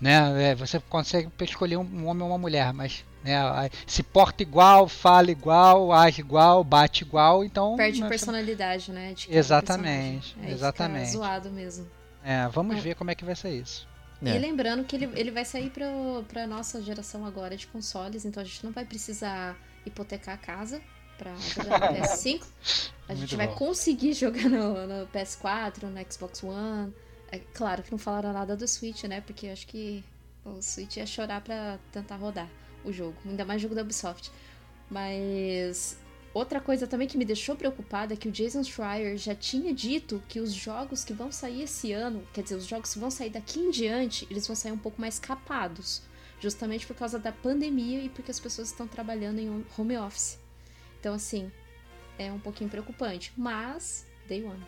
Né? 0.00 0.50
É, 0.50 0.54
você 0.54 0.78
consegue 0.80 1.30
escolher 1.42 1.76
um, 1.78 2.06
homem 2.06 2.22
ou 2.22 2.28
uma 2.28 2.36
mulher, 2.38 2.72
mas 2.74 3.04
né, 3.22 3.36
a- 3.38 3.70
se 3.86 4.02
porta 4.02 4.42
igual, 4.42 4.86
fala 4.86 5.30
igual, 5.30 5.92
age 5.92 6.20
igual, 6.20 6.62
bate 6.62 7.04
igual, 7.04 7.42
então. 7.44 7.74
perde 7.76 8.02
né, 8.02 8.08
personalidade, 8.08 8.90
né? 8.92 9.14
Exatamente. 9.30 10.36
Aí 10.42 10.50
exatamente. 10.52 11.06
Fica 11.06 11.18
zoado 11.18 11.50
mesmo. 11.50 11.86
É, 12.22 12.46
vamos 12.48 12.74
Não. 12.76 12.82
ver 12.82 12.94
como 12.96 13.10
é 13.10 13.14
que 13.14 13.24
vai 13.24 13.34
ser 13.36 13.50
isso. 13.50 13.88
É. 14.22 14.36
E 14.36 14.38
lembrando 14.38 14.84
que 14.84 14.96
ele, 14.96 15.08
ele 15.14 15.30
vai 15.30 15.44
sair 15.44 15.70
pro, 15.70 16.24
pra 16.28 16.46
nossa 16.46 16.82
geração 16.82 17.24
agora 17.24 17.56
de 17.56 17.66
consoles, 17.66 18.24
então 18.24 18.42
a 18.42 18.44
gente 18.46 18.64
não 18.64 18.72
vai 18.72 18.84
precisar 18.84 19.56
hipotecar 19.86 20.34
a 20.34 20.38
casa 20.38 20.80
pra 21.18 21.34
jogar 21.54 21.92
no 21.92 21.98
PS5. 21.98 22.44
A 23.08 23.14
gente 23.14 23.20
Muito 23.20 23.36
vai 23.36 23.48
bom. 23.48 23.54
conseguir 23.54 24.12
jogar 24.14 24.48
no, 24.48 24.86
no 24.86 25.06
PS4, 25.08 25.82
no 25.84 26.12
Xbox 26.12 26.42
One. 26.42 26.92
É 27.30 27.38
claro 27.52 27.82
que 27.82 27.90
não 27.90 27.98
falaram 27.98 28.32
nada 28.32 28.56
do 28.56 28.66
Switch, 28.66 29.04
né? 29.04 29.20
Porque 29.20 29.48
acho 29.48 29.66
que 29.66 30.04
o 30.44 30.60
Switch 30.62 30.96
ia 30.96 31.06
chorar 31.06 31.40
pra 31.40 31.78
tentar 31.90 32.16
rodar 32.16 32.48
o 32.84 32.92
jogo, 32.92 33.16
ainda 33.24 33.44
mais 33.44 33.60
jogo 33.60 33.74
da 33.74 33.82
Ubisoft. 33.82 34.30
Mas 34.90 35.96
outra 36.32 36.60
coisa 36.60 36.86
também 36.86 37.08
que 37.08 37.16
me 37.16 37.24
deixou 37.24 37.56
preocupada 37.56 38.14
é 38.14 38.16
que 38.16 38.28
o 38.28 38.32
Jason 38.32 38.62
Schreier 38.62 39.16
já 39.16 39.34
tinha 39.34 39.72
dito 39.72 40.22
que 40.28 40.38
os 40.40 40.52
jogos 40.52 41.02
que 41.04 41.12
vão 41.12 41.32
sair 41.32 41.62
esse 41.62 41.92
ano, 41.92 42.26
quer 42.32 42.42
dizer, 42.42 42.56
os 42.56 42.66
jogos 42.66 42.92
que 42.92 42.98
vão 42.98 43.10
sair 43.10 43.30
daqui 43.30 43.58
em 43.58 43.70
diante, 43.70 44.26
eles 44.30 44.46
vão 44.46 44.54
sair 44.54 44.72
um 44.72 44.78
pouco 44.78 45.00
mais 45.00 45.18
capados, 45.18 46.02
justamente 46.44 46.86
por 46.86 46.94
causa 46.94 47.18
da 47.18 47.32
pandemia 47.32 48.00
e 48.02 48.08
porque 48.08 48.30
as 48.30 48.38
pessoas 48.38 48.68
estão 48.68 48.86
trabalhando 48.86 49.38
em 49.40 49.64
home 49.76 49.96
office. 49.96 50.38
Então, 51.00 51.14
assim, 51.14 51.50
é 52.18 52.30
um 52.30 52.38
pouquinho 52.38 52.70
preocupante, 52.70 53.32
mas 53.36 54.06
day 54.28 54.44
one. 54.44 54.62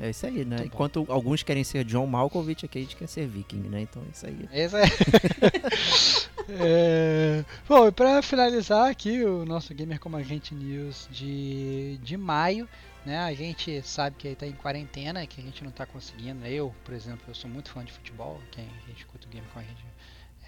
É 0.00 0.10
isso 0.10 0.26
aí, 0.26 0.44
né? 0.44 0.56
Muito 0.56 0.58
bom. 0.58 0.64
Enquanto 0.66 1.06
alguns 1.08 1.42
querem 1.42 1.62
ser 1.62 1.84
John 1.84 2.06
Malkovich, 2.06 2.66
aqui 2.66 2.78
a 2.78 2.82
gente 2.82 2.96
quer 2.96 3.06
ser 3.06 3.26
Viking, 3.26 3.68
né? 3.68 3.82
Então 3.82 4.02
é 4.02 4.10
isso 4.10 4.26
aí. 4.26 4.48
Esse 4.52 4.76
é... 4.76 4.82
É, 6.48 7.44
Bom, 7.68 7.86
e 7.86 7.92
para 7.92 8.20
finalizar 8.20 8.90
aqui 8.90 9.22
o 9.22 9.44
nosso 9.44 9.72
Gamer 9.72 10.00
Como 10.00 10.16
a 10.16 10.22
Gente 10.22 10.54
News 10.54 11.08
de, 11.08 11.98
de 12.02 12.16
maio, 12.16 12.68
né? 13.06 13.20
A 13.20 13.32
gente 13.32 13.80
sabe 13.82 14.16
que 14.16 14.28
está 14.28 14.44
em 14.44 14.52
quarentena, 14.52 15.24
que 15.24 15.40
a 15.40 15.44
gente 15.44 15.62
não 15.62 15.70
está 15.70 15.86
conseguindo. 15.86 16.44
Eu, 16.44 16.74
por 16.84 16.94
exemplo, 16.94 17.24
eu 17.28 17.34
sou 17.34 17.48
muito 17.48 17.70
fã 17.70 17.84
de 17.84 17.92
futebol. 17.92 18.40
Quem 18.50 18.64
a 18.64 18.88
gente 18.88 18.98
escuta 18.98 19.26
o 19.26 19.30
Gamer 19.30 19.48
Como 19.50 19.64
a 19.64 19.68
Gente 19.68 19.84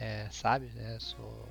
é, 0.00 0.26
sabe, 0.30 0.66
né? 0.74 0.96
Sou, 0.98 1.48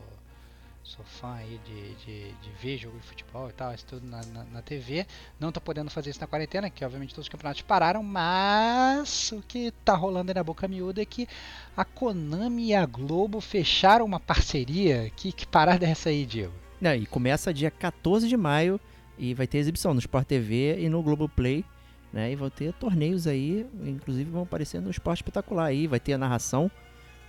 sou 0.83 1.03
fã 1.05 1.33
aí 1.35 1.59
de, 1.65 1.95
de, 2.05 2.31
de 2.31 2.49
ver 2.61 2.77
jogo 2.77 2.99
de 2.99 3.07
futebol 3.07 3.49
e 3.49 3.53
tal, 3.53 3.73
isso 3.73 3.85
tudo 3.85 4.05
na, 4.05 4.21
na, 4.25 4.43
na 4.45 4.61
TV. 4.61 5.05
Não 5.39 5.51
tô 5.51 5.61
podendo 5.61 5.89
fazer 5.89 6.09
isso 6.09 6.19
na 6.19 6.27
quarentena, 6.27 6.69
que 6.69 6.83
obviamente 6.83 7.13
todos 7.13 7.25
os 7.25 7.29
campeonatos 7.29 7.61
pararam, 7.61 8.03
mas 8.03 9.31
o 9.31 9.41
que 9.41 9.71
tá 9.85 9.95
rolando 9.95 10.31
aí 10.31 10.35
na 10.35 10.43
boca 10.43 10.67
miúda 10.67 11.01
é 11.01 11.05
que 11.05 11.27
a 11.75 11.85
Konami 11.85 12.67
e 12.67 12.75
a 12.75 12.85
Globo 12.85 13.39
fecharam 13.39 14.05
uma 14.05 14.19
parceria. 14.19 15.09
Que, 15.15 15.31
que 15.31 15.47
parada 15.47 15.85
é 15.85 15.89
essa 15.89 16.09
aí, 16.09 16.25
Diego? 16.25 16.53
Não, 16.79 16.93
e 16.93 17.05
começa 17.05 17.53
dia 17.53 17.71
14 17.71 18.27
de 18.27 18.35
maio 18.35 18.79
e 19.17 19.33
vai 19.33 19.47
ter 19.47 19.59
exibição 19.59 19.93
no 19.93 19.99
Sport 19.99 20.27
TV 20.27 20.79
e 20.79 20.89
no 20.89 21.01
Globoplay, 21.01 21.63
né? 22.11 22.31
E 22.31 22.35
vão 22.35 22.49
ter 22.49 22.73
torneios 22.73 23.25
aí, 23.25 23.65
inclusive 23.85 24.29
vão 24.29 24.43
aparecer 24.43 24.81
no 24.81 24.91
Esporte 24.91 25.19
Espetacular 25.19 25.65
aí, 25.65 25.87
vai 25.87 25.99
ter 25.99 26.13
a 26.13 26.17
narração 26.17 26.69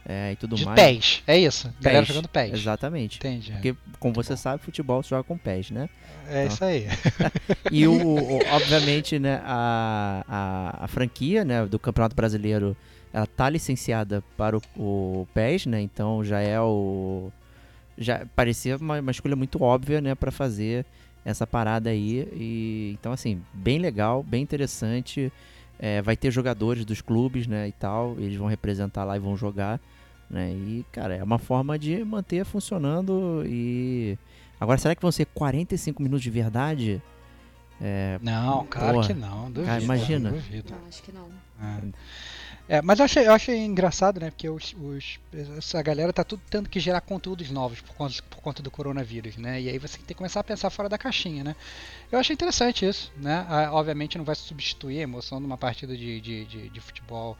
é, 0.06 0.32
e 0.32 0.36
tudo 0.36 0.56
De 0.56 0.64
mais. 0.64 0.74
pés, 0.80 1.22
é 1.26 1.38
isso? 1.38 1.72
Galera 1.80 2.04
Pés, 2.04 2.08
jogando 2.08 2.28
pés. 2.28 2.52
Exatamente. 2.52 3.18
Entendi. 3.18 3.52
Porque, 3.52 3.72
como 3.98 4.14
Muito 4.14 4.26
você 4.26 4.34
bom. 4.34 4.36
sabe, 4.38 4.62
futebol 4.62 5.02
se 5.02 5.10
joga 5.10 5.24
com 5.24 5.36
pés, 5.38 5.70
né? 5.70 5.88
É 6.28 6.46
isso 6.46 6.64
aí. 6.64 6.86
E 7.70 7.86
o, 7.86 7.92
o- 7.92 8.38
obviamente, 8.52 9.18
né, 9.18 9.40
a, 9.44 10.24
a, 10.28 10.84
a 10.84 10.88
franquia, 10.88 11.44
né, 11.44 11.64
do 11.66 11.78
Campeonato 11.78 12.14
Brasileiro 12.14 12.76
ela 13.12 13.26
tá 13.26 13.48
licenciada 13.48 14.22
para 14.36 14.56
o, 14.56 14.62
o 14.76 15.28
PES, 15.32 15.66
né? 15.66 15.80
Então 15.80 16.24
já 16.24 16.40
é 16.40 16.60
o 16.60 17.30
já 17.96 18.26
parecia 18.34 18.76
uma, 18.76 18.98
uma 18.98 19.10
escolha 19.12 19.36
muito 19.36 19.62
óbvia, 19.62 20.00
né, 20.00 20.14
para 20.16 20.32
fazer 20.32 20.84
essa 21.24 21.46
parada 21.46 21.90
aí. 21.90 22.28
E 22.32 22.96
então 23.00 23.12
assim, 23.12 23.40
bem 23.52 23.78
legal, 23.78 24.22
bem 24.22 24.42
interessante. 24.42 25.32
É, 25.78 26.00
vai 26.00 26.16
ter 26.16 26.30
jogadores 26.30 26.84
dos 26.84 27.00
clubes, 27.00 27.46
né, 27.46 27.68
e 27.68 27.72
tal. 27.72 28.16
Eles 28.18 28.36
vão 28.36 28.46
representar 28.46 29.04
lá 29.04 29.16
e 29.16 29.20
vão 29.20 29.36
jogar, 29.36 29.80
né? 30.30 30.50
E 30.52 30.84
cara, 30.92 31.14
é 31.16 31.22
uma 31.22 31.38
forma 31.38 31.78
de 31.78 32.04
manter 32.04 32.44
funcionando 32.44 33.42
e 33.46 34.16
agora 34.60 34.78
será 34.78 34.94
que 34.94 35.02
vão 35.02 35.12
ser 35.12 35.26
45 35.26 36.02
minutos 36.02 36.22
de 36.22 36.30
verdade? 36.30 37.02
É, 37.80 38.18
não, 38.22 38.64
claro 38.66 38.94
porra, 38.94 39.06
que 39.08 39.14
não. 39.14 39.50
Duvido, 39.50 39.66
cara, 39.66 39.82
imagina. 39.82 40.30
Duvido. 40.30 40.72
Não, 40.72 40.88
acho 40.88 41.02
que 41.02 41.12
não. 41.12 41.28
É. 41.60 41.80
é. 42.68 42.82
mas 42.82 42.98
eu 42.98 43.04
achei, 43.04 43.26
eu 43.26 43.32
achei 43.32 43.58
engraçado, 43.58 44.20
né? 44.20 44.30
Porque 44.30 44.48
os, 44.48 44.74
os, 44.80 45.18
essa 45.56 45.82
galera 45.82 46.12
tá 46.12 46.24
tudo 46.24 46.42
tendo 46.50 46.68
que 46.68 46.80
gerar 46.80 47.00
conteúdos 47.00 47.50
novos 47.50 47.80
por 47.80 47.94
conta, 47.94 48.14
por 48.30 48.40
conta 48.40 48.62
do 48.62 48.70
coronavírus, 48.70 49.36
né? 49.36 49.60
E 49.60 49.68
aí 49.68 49.78
você 49.78 49.98
tem 49.98 50.06
que 50.06 50.14
começar 50.14 50.40
a 50.40 50.44
pensar 50.44 50.70
fora 50.70 50.88
da 50.88 50.98
caixinha, 50.98 51.44
né? 51.44 51.56
Eu 52.10 52.18
achei 52.18 52.34
interessante 52.34 52.86
isso, 52.86 53.12
né? 53.16 53.46
Ah, 53.48 53.70
obviamente 53.72 54.16
não 54.16 54.24
vai 54.24 54.34
substituir 54.34 55.00
a 55.00 55.02
emoção 55.02 55.38
de 55.40 55.46
uma 55.46 55.58
partida 55.58 55.96
de, 55.96 56.20
de, 56.20 56.44
de, 56.44 56.68
de 56.70 56.80
futebol 56.80 57.36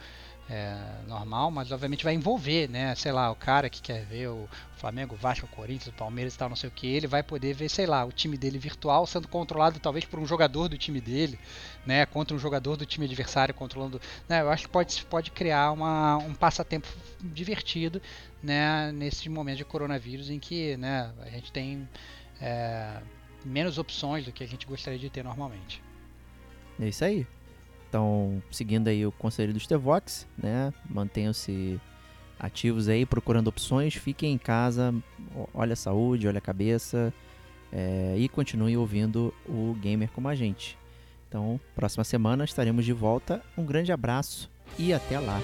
é, 0.48 0.76
normal, 1.08 1.50
mas 1.50 1.72
obviamente 1.72 2.04
vai 2.04 2.14
envolver, 2.14 2.68
né? 2.68 2.94
Sei 2.94 3.10
lá, 3.10 3.30
o 3.30 3.34
cara 3.34 3.70
que 3.70 3.80
quer 3.80 4.04
ver 4.04 4.28
o 4.28 4.46
Flamengo, 4.76 5.14
o 5.14 5.18
Vasco, 5.18 5.46
o 5.46 5.48
Corinthians, 5.48 5.88
o 5.88 5.92
Palmeiras 5.92 6.34
e 6.34 6.38
tal, 6.38 6.48
não 6.50 6.56
sei 6.56 6.68
o 6.68 6.72
que, 6.72 6.86
ele 6.86 7.06
vai 7.06 7.22
poder 7.22 7.54
ver, 7.54 7.68
sei 7.70 7.86
lá, 7.86 8.04
o 8.04 8.12
time 8.12 8.36
dele 8.36 8.58
virtual 8.58 9.06
sendo 9.06 9.26
controlado 9.26 9.78
talvez 9.80 10.04
por 10.04 10.18
um 10.18 10.26
jogador 10.26 10.68
do 10.68 10.76
time 10.76 11.00
dele, 11.00 11.38
né? 11.86 12.04
Contra 12.04 12.36
um 12.36 12.38
jogador 12.38 12.76
do 12.76 12.84
time 12.84 13.06
adversário 13.06 13.54
controlando. 13.54 14.00
Né, 14.28 14.42
eu 14.42 14.50
acho 14.50 14.64
que 14.64 14.68
pode, 14.68 15.04
pode 15.06 15.30
criar 15.30 15.72
uma, 15.72 16.18
um 16.18 16.34
passatempo 16.34 16.88
divertido, 17.22 18.02
né? 18.42 18.92
Nesse 18.92 19.28
momento 19.30 19.58
de 19.58 19.64
coronavírus 19.64 20.28
em 20.28 20.38
que, 20.38 20.76
né? 20.76 21.10
A 21.22 21.30
gente 21.30 21.50
tem 21.50 21.88
é, 22.38 23.00
menos 23.44 23.78
opções 23.78 24.26
do 24.26 24.32
que 24.32 24.44
a 24.44 24.48
gente 24.48 24.66
gostaria 24.66 24.98
de 24.98 25.08
ter 25.08 25.24
normalmente. 25.24 25.82
É 26.78 26.88
isso 26.88 27.04
aí 27.04 27.26
seguindo 28.50 28.88
aí 28.88 29.06
o 29.06 29.12
conselho 29.12 29.52
do 29.52 29.60
Stevox, 29.60 30.26
né? 30.36 30.72
Mantenham-se 30.88 31.80
ativos 32.38 32.88
aí, 32.88 33.06
procurando 33.06 33.48
opções, 33.48 33.94
fiquem 33.94 34.32
em 34.32 34.38
casa, 34.38 34.94
olha 35.52 35.72
a 35.72 35.76
saúde, 35.76 36.28
olha 36.28 36.38
a 36.38 36.42
cabeça 36.42 37.12
é, 37.72 38.14
e 38.16 38.28
continuem 38.28 38.76
ouvindo 38.76 39.34
o 39.46 39.74
Gamer 39.80 40.10
como 40.10 40.28
a 40.28 40.34
gente. 40.34 40.78
Então, 41.28 41.58
próxima 41.74 42.04
semana 42.04 42.44
estaremos 42.44 42.84
de 42.84 42.92
volta. 42.92 43.42
Um 43.56 43.64
grande 43.64 43.92
abraço 43.92 44.50
e 44.78 44.92
até 44.92 45.18
lá! 45.18 45.40